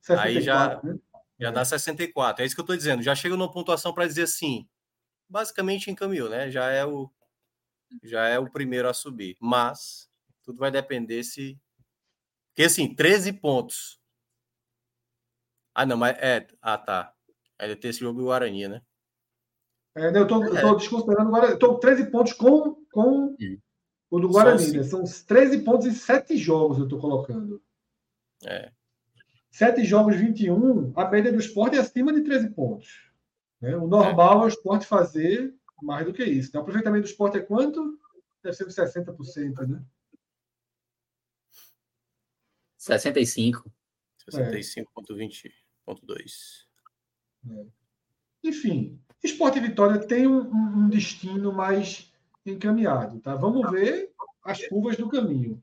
[0.00, 0.98] 64, aí já, né?
[1.38, 2.42] já dá 64.
[2.42, 3.02] É isso que eu tô dizendo.
[3.02, 4.66] Já chega numa pontuação para dizer assim,
[5.28, 6.50] basicamente encaminhou, né?
[6.50, 7.10] Já é o
[8.02, 9.36] já é o primeiro a subir.
[9.38, 10.08] Mas
[10.42, 11.58] tudo vai depender se
[12.52, 13.98] porque assim, 13 pontos.
[15.74, 17.12] Ah, não, mas é, ah, tá.
[17.58, 18.82] Ainda tem esse jogo do Guarani, né?
[19.96, 20.76] É, eu estou é.
[20.76, 21.54] desconsiderando o Guarani.
[21.54, 23.34] Estou 13 pontos com, com
[24.10, 24.82] o do Guarani, né?
[24.82, 27.62] São 13 pontos em 7 jogos eu estou colocando.
[28.44, 28.70] É.
[29.50, 33.10] 7 jogos, 21, a média do esporte é acima de 13 pontos.
[33.60, 33.74] Né?
[33.76, 34.42] O normal é.
[34.42, 36.50] é o esporte fazer mais do que isso.
[36.50, 37.98] Então, o aproveitamento do esporte é quanto?
[38.42, 39.82] Deve ser de 60%, né?
[42.82, 43.70] 65.
[44.28, 46.66] 65,20.2.
[47.48, 47.64] É.
[48.42, 52.12] Enfim, Esporte Vitória tem um, um, destino mais
[52.44, 53.20] encaminhado.
[53.20, 53.36] Tá?
[53.36, 54.10] Vamos ver
[54.44, 55.62] as curvas do caminho.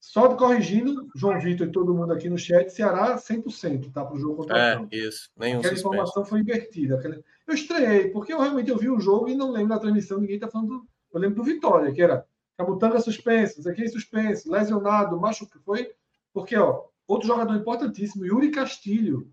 [0.00, 4.18] Só corrigindo, João Vitor e todo mundo aqui no chat, Ceará 100% tá, para o
[4.18, 5.30] jogo contra é, É, isso.
[5.36, 5.96] Nenhum Aquela suspense.
[5.96, 7.22] informação foi invertida.
[7.46, 10.36] Eu estranhei, porque eu realmente eu vi o jogo e não lembro da transmissão, ninguém
[10.36, 10.86] está falando.
[11.12, 12.26] Eu lembro do Vitória, que era
[12.56, 15.92] Camutanga suspenso, aqui suspenso, lesionado, macho que foi.
[16.34, 19.32] Porque, ó, outro jogador importantíssimo, Yuri Castilho,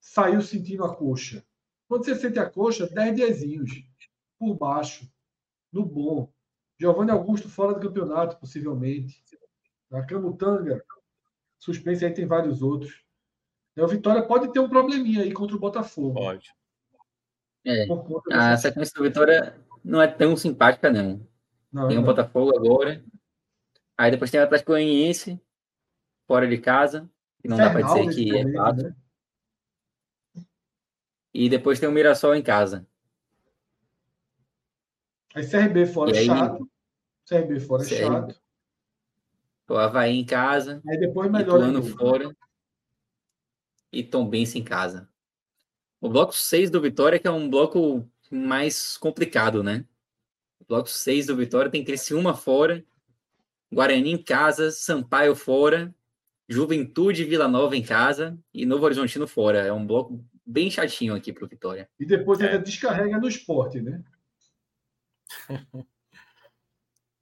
[0.00, 1.44] saiu sentindo a coxa.
[1.86, 3.70] Quando você sente a coxa, 10 diazinhos
[4.38, 5.06] por baixo,
[5.70, 6.32] no bom.
[6.80, 9.22] Giovanni Augusto fora do campeonato, possivelmente.
[9.92, 10.82] A Camutanga,
[11.58, 13.04] suspense aí tem vários outros.
[13.76, 16.14] O Vitória pode ter um probleminha aí contra o Botafogo.
[16.14, 16.50] Pode.
[17.64, 17.86] É,
[18.32, 21.26] a sequência do Vitória não é tão simpática, não.
[21.70, 23.04] não tem o um Botafogo agora.
[23.96, 25.40] Aí depois tem o Atlético Goianiense,
[26.32, 27.10] fora de casa,
[27.42, 28.84] que não Fernal, dá para dizer que é fácil.
[28.84, 28.96] Né?
[31.34, 32.86] E depois tem o Mirassol em casa.
[35.34, 36.70] Aí CRB fora é chato.
[37.28, 38.00] CRB fora é CRB.
[38.00, 38.42] chato.
[39.68, 40.80] O Havaí em casa.
[40.88, 41.82] Aí depois melhor.
[41.82, 42.34] Fora.
[43.92, 45.10] E Tombense em casa.
[46.00, 49.84] O bloco 6 do Vitória, que é um bloco mais complicado, né?
[50.60, 52.82] O bloco 6 do Vitória tem Criciúma fora,
[53.70, 55.94] Guarani em casa, Sampaio fora,
[56.52, 59.60] Juventude Vila Nova em casa e Novo Horizontino fora.
[59.60, 61.88] É um bloco bem chatinho aqui para o Vitória.
[61.98, 62.58] E depois ainda é.
[62.58, 64.04] descarrega no esporte, né?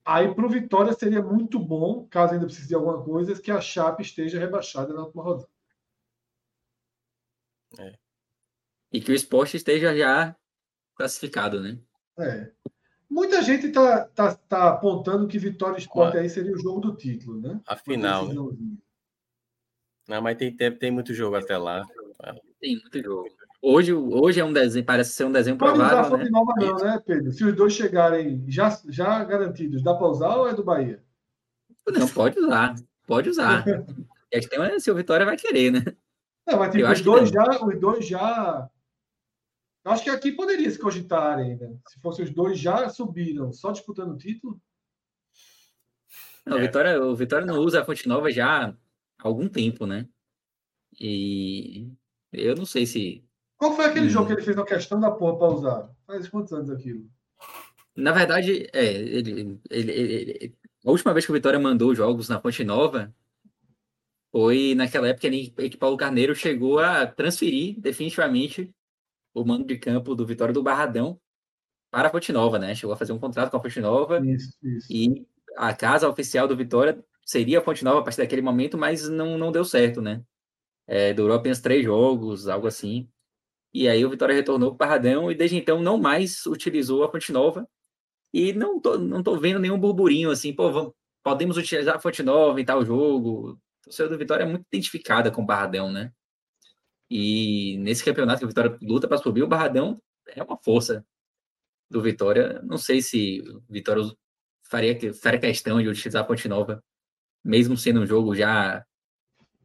[0.04, 3.60] Aí para o Vitória seria muito bom, caso ainda precise de alguma coisa, que a
[3.60, 5.48] Chape esteja rebaixada na última rodada.
[7.78, 7.96] É.
[8.92, 10.34] E que o esporte esteja já
[10.96, 11.78] classificado, né?
[12.18, 12.50] É.
[13.08, 16.96] Muita gente está tá, tá apontando que Vitória e Esporte aí seria o jogo do
[16.96, 17.60] título, né?
[17.66, 18.34] A final, né?
[20.10, 21.86] Não, mas tem tempo, tem muito jogo até lá.
[22.60, 23.28] Tem muito jogo.
[23.62, 26.14] Hoje, hoje é um desenho, parece ser um desenho Pode provável.
[26.14, 26.30] Usar né?
[26.30, 27.30] Nova não, né, Pedro?
[27.30, 31.00] Se os dois chegarem já, já garantidos, dá para usar ou é do Bahia?
[31.86, 32.74] Não, pode usar.
[33.06, 33.64] Pode usar.
[34.32, 35.84] e a tem se o Vitória vai querer, né?
[36.44, 38.68] Não, mas tipo, os, dois já, os dois já.
[39.84, 41.72] Eu acho que aqui poderia se cogitar ainda.
[41.86, 44.60] Se fossem os dois já subiram, só disputando o título.
[46.44, 48.74] Não, o, Vitória, o Vitória não usa a Fonte Nova já
[49.28, 50.08] algum tempo, né?
[50.98, 51.92] E
[52.32, 53.24] eu não sei se.
[53.56, 54.10] Qual foi aquele hum.
[54.10, 55.90] jogo que ele fez uma questão da porra para usar?
[56.06, 57.08] Faz quantos anos aquilo?
[57.96, 62.40] Na verdade, é, ele, ele, ele, a última vez que o Vitória mandou jogos na
[62.40, 63.14] Fonte Nova
[64.32, 68.72] foi naquela época em que Paulo Carneiro chegou a transferir definitivamente
[69.34, 71.20] o mando de campo do Vitória do Barradão
[71.90, 72.74] para a Fonte Nova, né?
[72.74, 74.86] Chegou a fazer um contrato com a Fonte Nova isso, isso.
[74.88, 75.26] e
[75.56, 79.38] a casa oficial do Vitória seria a Fonte Nova a partir daquele momento, mas não,
[79.38, 80.22] não deu certo, né?
[80.86, 83.08] É, durou apenas três jogos, algo assim.
[83.72, 87.10] E aí o Vitória retornou para o Barradão e desde então não mais utilizou a
[87.10, 87.68] Fonte Nova.
[88.32, 90.92] E não tô, não tô vendo nenhum burburinho assim, pô, vamos,
[91.22, 93.60] podemos utilizar a Fonte Nova em tal jogo.
[93.86, 96.12] O seu do Vitória é muito identificada com o Barradão, né?
[97.08, 101.06] E nesse campeonato que o Vitória luta para subir, o Barradão é uma força
[101.88, 102.60] do Vitória.
[102.62, 104.02] Não sei se o Vitória
[104.64, 106.82] faria, faria questão de utilizar a Fonte Nova,
[107.44, 108.84] mesmo sendo um jogo já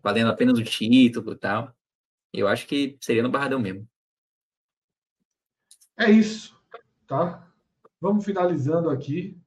[0.02, 1.74] valendo apenas o título e tal.
[2.34, 3.88] Eu acho que seria no Barradão mesmo.
[5.98, 6.56] É isso,
[7.08, 7.48] tá?
[8.00, 9.38] Vamos finalizando aqui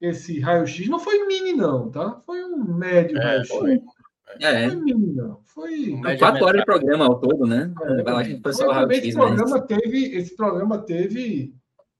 [0.00, 0.88] esse raio-x.
[0.88, 2.20] Não foi mini, não, tá?
[2.20, 3.48] Foi um médio é, raio-x.
[3.48, 3.82] Foi.
[4.40, 4.70] É.
[4.70, 5.42] Foi mini, não.
[5.44, 6.00] Foi.
[6.18, 7.74] Quatro horas de programa ao todo, né?
[7.82, 11.54] É, foi só esse, programa teve, esse programa teve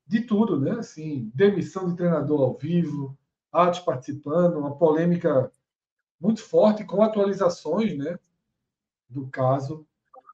[0.07, 0.73] de tudo, né?
[0.73, 3.19] Assim, demissão de treinador ao vivo,
[3.53, 5.53] atos participando, uma polêmica
[6.21, 8.19] muito forte com atualizações, né?
[9.09, 9.87] Do caso.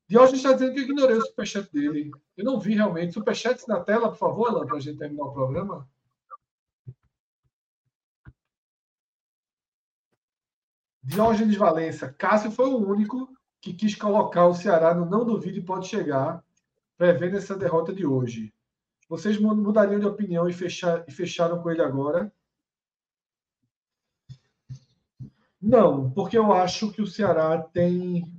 [0.06, 2.10] Diógenes está dizendo que eu ignorei o superchat dele.
[2.36, 3.12] Eu não vi realmente.
[3.12, 5.88] Superchat na tela, por favor, Alan, para a gente terminar o programa.
[11.02, 12.12] Diógenes Valença.
[12.12, 13.28] Cássio foi o único
[13.60, 16.44] que quis colocar o Ceará no não duvide pode chegar,
[16.97, 18.52] prevendo essa derrota de hoje.
[19.08, 22.32] Vocês mudariam de opinião e, fechar, e fecharam com ele agora?
[25.61, 28.33] Não, porque eu acho que o Ceará tem.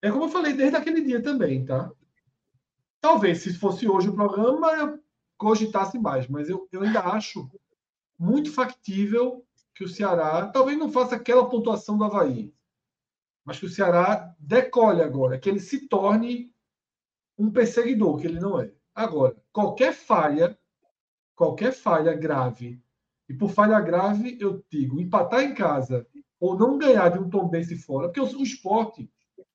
[0.00, 1.90] É como eu falei desde aquele dia também, tá?
[3.00, 5.02] Talvez se fosse hoje o programa eu
[5.36, 7.50] cogitasse mais, mas eu, eu ainda acho
[8.18, 9.44] muito factível
[9.74, 12.52] que o Ceará talvez não faça aquela pontuação do Havaí,
[13.44, 16.52] mas que o Ceará decole agora, que ele se torne
[17.36, 18.72] um perseguidor, que ele não é.
[18.94, 20.58] Agora, qualquer falha,
[21.36, 22.82] qualquer falha grave,
[23.28, 26.06] e por falha grave eu digo empatar em casa
[26.40, 29.10] ou não ganhar de um Tom Bense fora, porque o, o esporte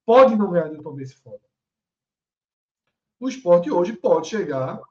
[0.06, 1.42] pode não ganhar de um Tom Bense fora.
[3.20, 4.82] O esporte hoje pode chegar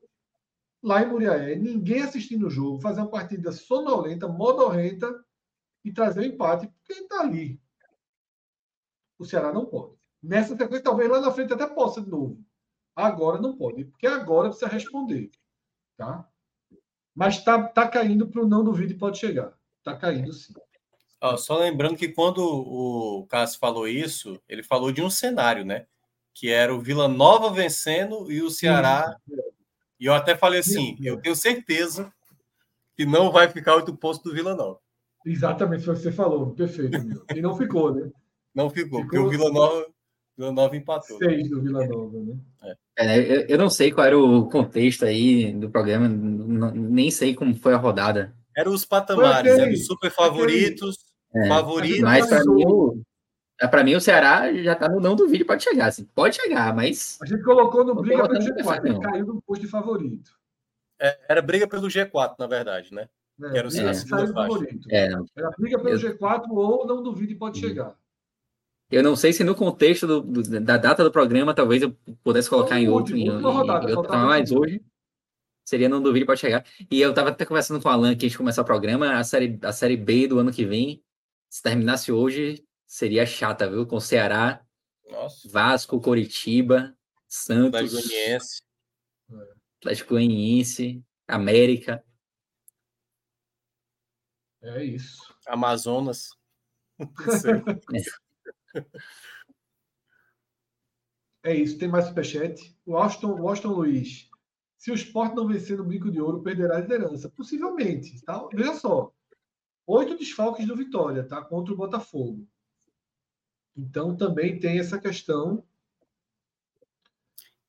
[0.83, 5.25] lá em Muriaé, ninguém assistindo o jogo, fazer uma partida sonolenta, modorrenta
[5.85, 7.61] e trazer o um empate, porque está ali.
[9.19, 9.95] O Ceará não pode.
[10.23, 12.43] Nessa sequência, talvez lá na frente até possa de novo.
[12.97, 15.31] Agora não pode, porque agora precisa responder.
[15.97, 16.29] Tá?
[17.15, 19.53] Mas está tá caindo para o não duvide pode chegar.
[19.79, 20.55] Está caindo sim.
[21.39, 25.87] só lembrando que quando o Cássio falou isso, ele falou de um cenário, né?
[26.35, 29.35] Que era o Vila Nova vencendo e o Ceará sim.
[30.03, 32.13] E eu até falei assim: eu tenho certeza
[32.97, 34.81] que não vai ficar oito pontos do Vila Nova.
[35.25, 37.25] Exatamente o que você falou, perfeito.
[37.33, 38.11] E não ficou, né?
[38.53, 39.87] Não ficou, ficou porque o Vila Nova,
[40.37, 41.19] Vila Nova empatou.
[41.19, 42.37] Seis do Vila Nova, né?
[42.63, 42.77] É.
[42.95, 47.55] É, eu, eu, não sei qual era o contexto aí do programa, nem sei como
[47.55, 48.35] foi a rodada.
[48.55, 50.99] Eram os patamares, eram os super favoritos,
[51.35, 52.03] é, favoritos.
[52.03, 52.65] Mas para mim,
[53.61, 55.87] é, para mim, o Ceará já tá no não do vídeo, pode chegar.
[55.87, 57.19] Assim, pode chegar, mas.
[57.23, 60.33] A gente colocou no briga pelo G4, ele caiu no posto de favorito.
[61.01, 63.09] É, era briga pelo G4, na verdade, né?
[63.41, 63.95] É, era o é.
[64.27, 64.89] favorito.
[64.91, 65.05] É.
[65.37, 66.19] Era briga pelo eu...
[66.19, 67.69] G4 ou não duvide pode uhum.
[67.69, 67.97] chegar.
[68.93, 72.51] Eu não sei se no contexto do, do, da data do programa, talvez eu pudesse
[72.51, 74.85] colocar em outro, em, rodada, em outro mas hoje
[75.65, 76.63] seria não duvide pode chegar.
[76.91, 79.25] E eu estava até conversando com o Alan que a gente começar o programa, a
[79.25, 81.03] série, a série B do ano que vem,
[81.49, 83.87] se terminasse hoje, seria chata, viu?
[83.87, 84.63] Com Ceará,
[85.09, 85.49] Nossa.
[85.49, 86.95] Vasco, Coritiba,
[87.27, 88.63] Santos, Atlético Goianiense,
[89.81, 92.05] Atlético Goianiense, América.
[94.61, 95.35] É isso.
[95.47, 96.29] Amazonas.
[101.43, 101.79] é isso.
[101.79, 102.77] Tem mais superchat.
[102.87, 104.31] O Austin, o Austin Luiz.
[104.77, 107.29] Se o esporte não vencer no Brinco de Ouro, perderá a liderança.
[107.29, 108.21] Possivelmente.
[108.25, 108.49] Tá?
[108.53, 109.13] Veja só.
[109.87, 111.43] Oito desfalques do Vitória, tá?
[111.43, 112.47] Contra o Botafogo.
[113.77, 115.65] Então também tem essa questão.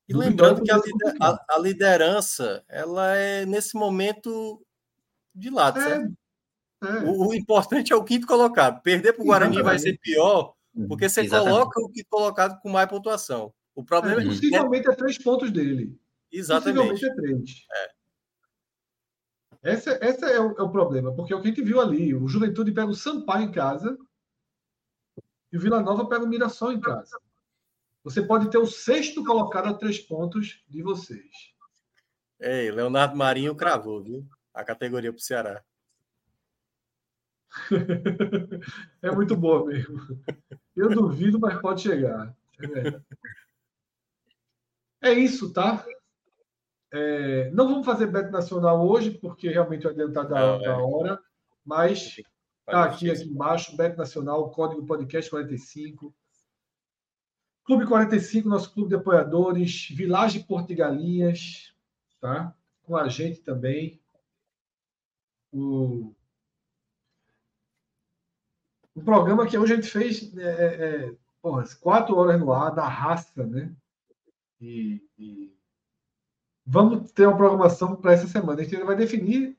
[0.07, 4.61] E lembrando que a, lider, a, a, liderança ela é nesse momento
[5.33, 6.11] de lado, é,
[6.83, 6.87] é.
[7.05, 8.81] O, o, importante é o quinto colocado.
[8.81, 10.53] Perder para o Guarani vai ser pior,
[10.87, 11.53] porque você Exatamente.
[11.53, 13.53] coloca o quinto colocado com mais pontuação.
[13.75, 15.99] O problema é, é possivelmente é três pontos dele.
[16.31, 16.89] Exatamente.
[16.89, 17.65] Possivelmente é três.
[17.71, 19.73] É.
[19.73, 22.27] Esse, esse é, o, é o problema, porque o que a gente viu ali, o
[22.27, 23.97] Juventude pega o Sampaio em casa,
[25.51, 27.17] e o Vila Nova pega o Mirassol em casa.
[28.03, 31.53] Você pode ter o sexto colocado a três pontos de vocês.
[32.39, 34.27] Ei, Leonardo Marinho cravou, viu?
[34.53, 35.63] A categoria para o Ceará.
[39.01, 39.99] é muito boa mesmo.
[40.75, 42.35] Eu duvido, mas pode chegar.
[45.01, 45.85] É, é isso, tá?
[46.91, 50.63] É, não vamos fazer bet nacional hoje, porque realmente vai adiantar da, não, é.
[50.63, 51.19] da hora,
[51.65, 52.17] mas
[52.65, 56.15] Está aqui, aqui embaixo, Bet Nacional, código podcast 45.
[57.65, 61.73] Clube 45, nosso clube de apoiadores, Village Porto de Galinhas,
[62.21, 62.55] tá?
[62.83, 64.01] Com a gente também.
[65.51, 66.15] O,
[68.95, 72.73] o programa que hoje a gente fez é, é, é porra, quatro horas no ar,
[72.73, 73.73] da raça, né?
[74.61, 75.53] E, e...
[76.65, 78.61] vamos ter uma programação para essa semana.
[78.61, 79.57] A gente ainda vai definir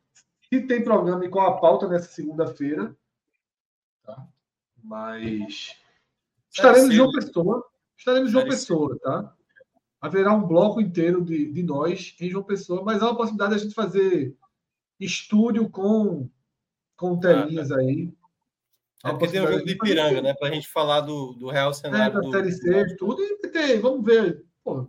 [0.48, 2.96] se tem programa e qual a pauta nessa segunda-feira.
[4.04, 4.26] Tá?
[4.82, 5.76] Mas
[6.50, 7.66] estaremos em João Pessoa.
[7.96, 9.36] Estaremos em João Pessoa, tá?
[10.00, 13.60] Haverá um bloco inteiro de, de nós em João Pessoa, mas há uma possibilidade de
[13.60, 14.36] a gente fazer
[15.00, 16.28] estúdio com,
[16.96, 17.80] com telinhas ah, tá.
[17.80, 18.12] aí.
[19.05, 20.34] É porque tem um jogo de Ipiranga, né?
[20.34, 22.10] Para a gente falar do, do real cenário.
[22.12, 23.23] É, da do, Série C, tudo.
[23.23, 24.42] E ter, vamos ver.
[24.65, 24.89] Pô,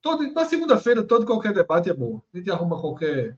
[0.00, 2.22] todo, na segunda-feira, todo qualquer debate é bom.
[2.32, 3.36] A gente arruma qualquer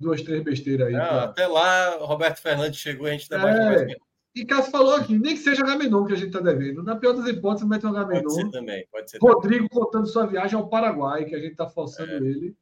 [0.00, 0.92] duas, três besteiras aí.
[0.94, 3.64] Não, pra- Até lá, o Roberto Fernandes chegou e a gente debate É.
[3.64, 3.94] mais.
[4.34, 6.82] E Cássio falou aqui, nem que seja Gamenon que a gente está devendo.
[6.82, 8.50] Na pior das hipóteses, mete um Pode ser Gamenon.
[8.50, 9.34] também, pode ser também.
[9.34, 12.16] Rodrigo contando sua viagem ao Paraguai, que a gente está forçando É.
[12.16, 12.56] ele.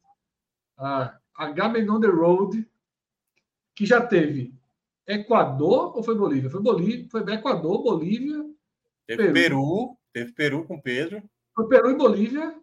[0.77, 2.67] A, a Gamenon The Road,
[3.73, 4.53] que já teve
[5.13, 6.49] Equador ou foi Bolívia?
[6.49, 8.43] Foi Bolívia, foi Equador, Bolívia,
[9.07, 9.33] Teve Peru.
[9.33, 11.21] Peru, teve Peru com Pedro.
[11.55, 12.55] foi Peru e Bolívia.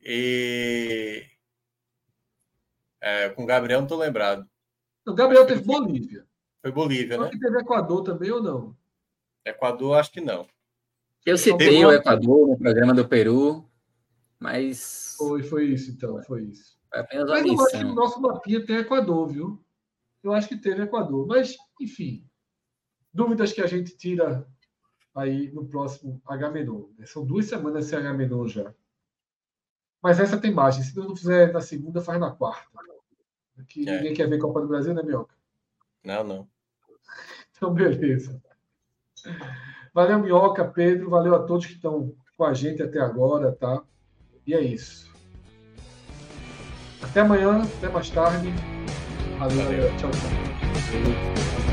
[0.00, 1.24] E.
[3.00, 4.46] É, com Gabriel não tô lembrado.
[5.06, 6.24] O Gabriel teve Bolívia.
[6.62, 7.30] Foi Bolívia, Só né?
[7.30, 8.76] que teve Equador também ou não?
[9.44, 10.46] Equador, acho que não.
[11.26, 13.68] Eu citei Teve o uma- Equador no programa do Peru,
[14.38, 16.76] mas Foi, foi isso, então, foi isso.
[16.90, 17.32] foi Mas eu
[17.64, 19.64] acho que o nosso mapinha tem Equador, viu?
[20.22, 21.26] Eu acho que teve Equador.
[21.26, 22.24] Mas, enfim,
[23.12, 24.46] dúvidas que a gente tira
[25.14, 26.88] aí no próximo H-Menon.
[26.98, 27.06] né?
[27.06, 28.72] São duas semanas sem H-Menon já.
[30.02, 30.82] Mas essa tem margem.
[30.82, 32.66] Se não fizer na segunda, faz na quarta.
[33.68, 33.96] Que É.
[33.96, 35.34] ninguém quer ver Copa do Brasil, né, Minhoca?
[36.04, 36.48] Não, não.
[37.56, 38.42] Então, beleza.
[39.94, 41.10] Valeu, Minhoca, Pedro.
[41.10, 43.84] Valeu a todos que estão com a gente até agora, tá?
[44.44, 45.08] E é isso.
[47.00, 48.48] Até amanhã, até mais tarde.
[49.42, 49.72] Valeu, Valeu.
[49.72, 49.96] galera.
[49.98, 51.71] Tchau, tchau.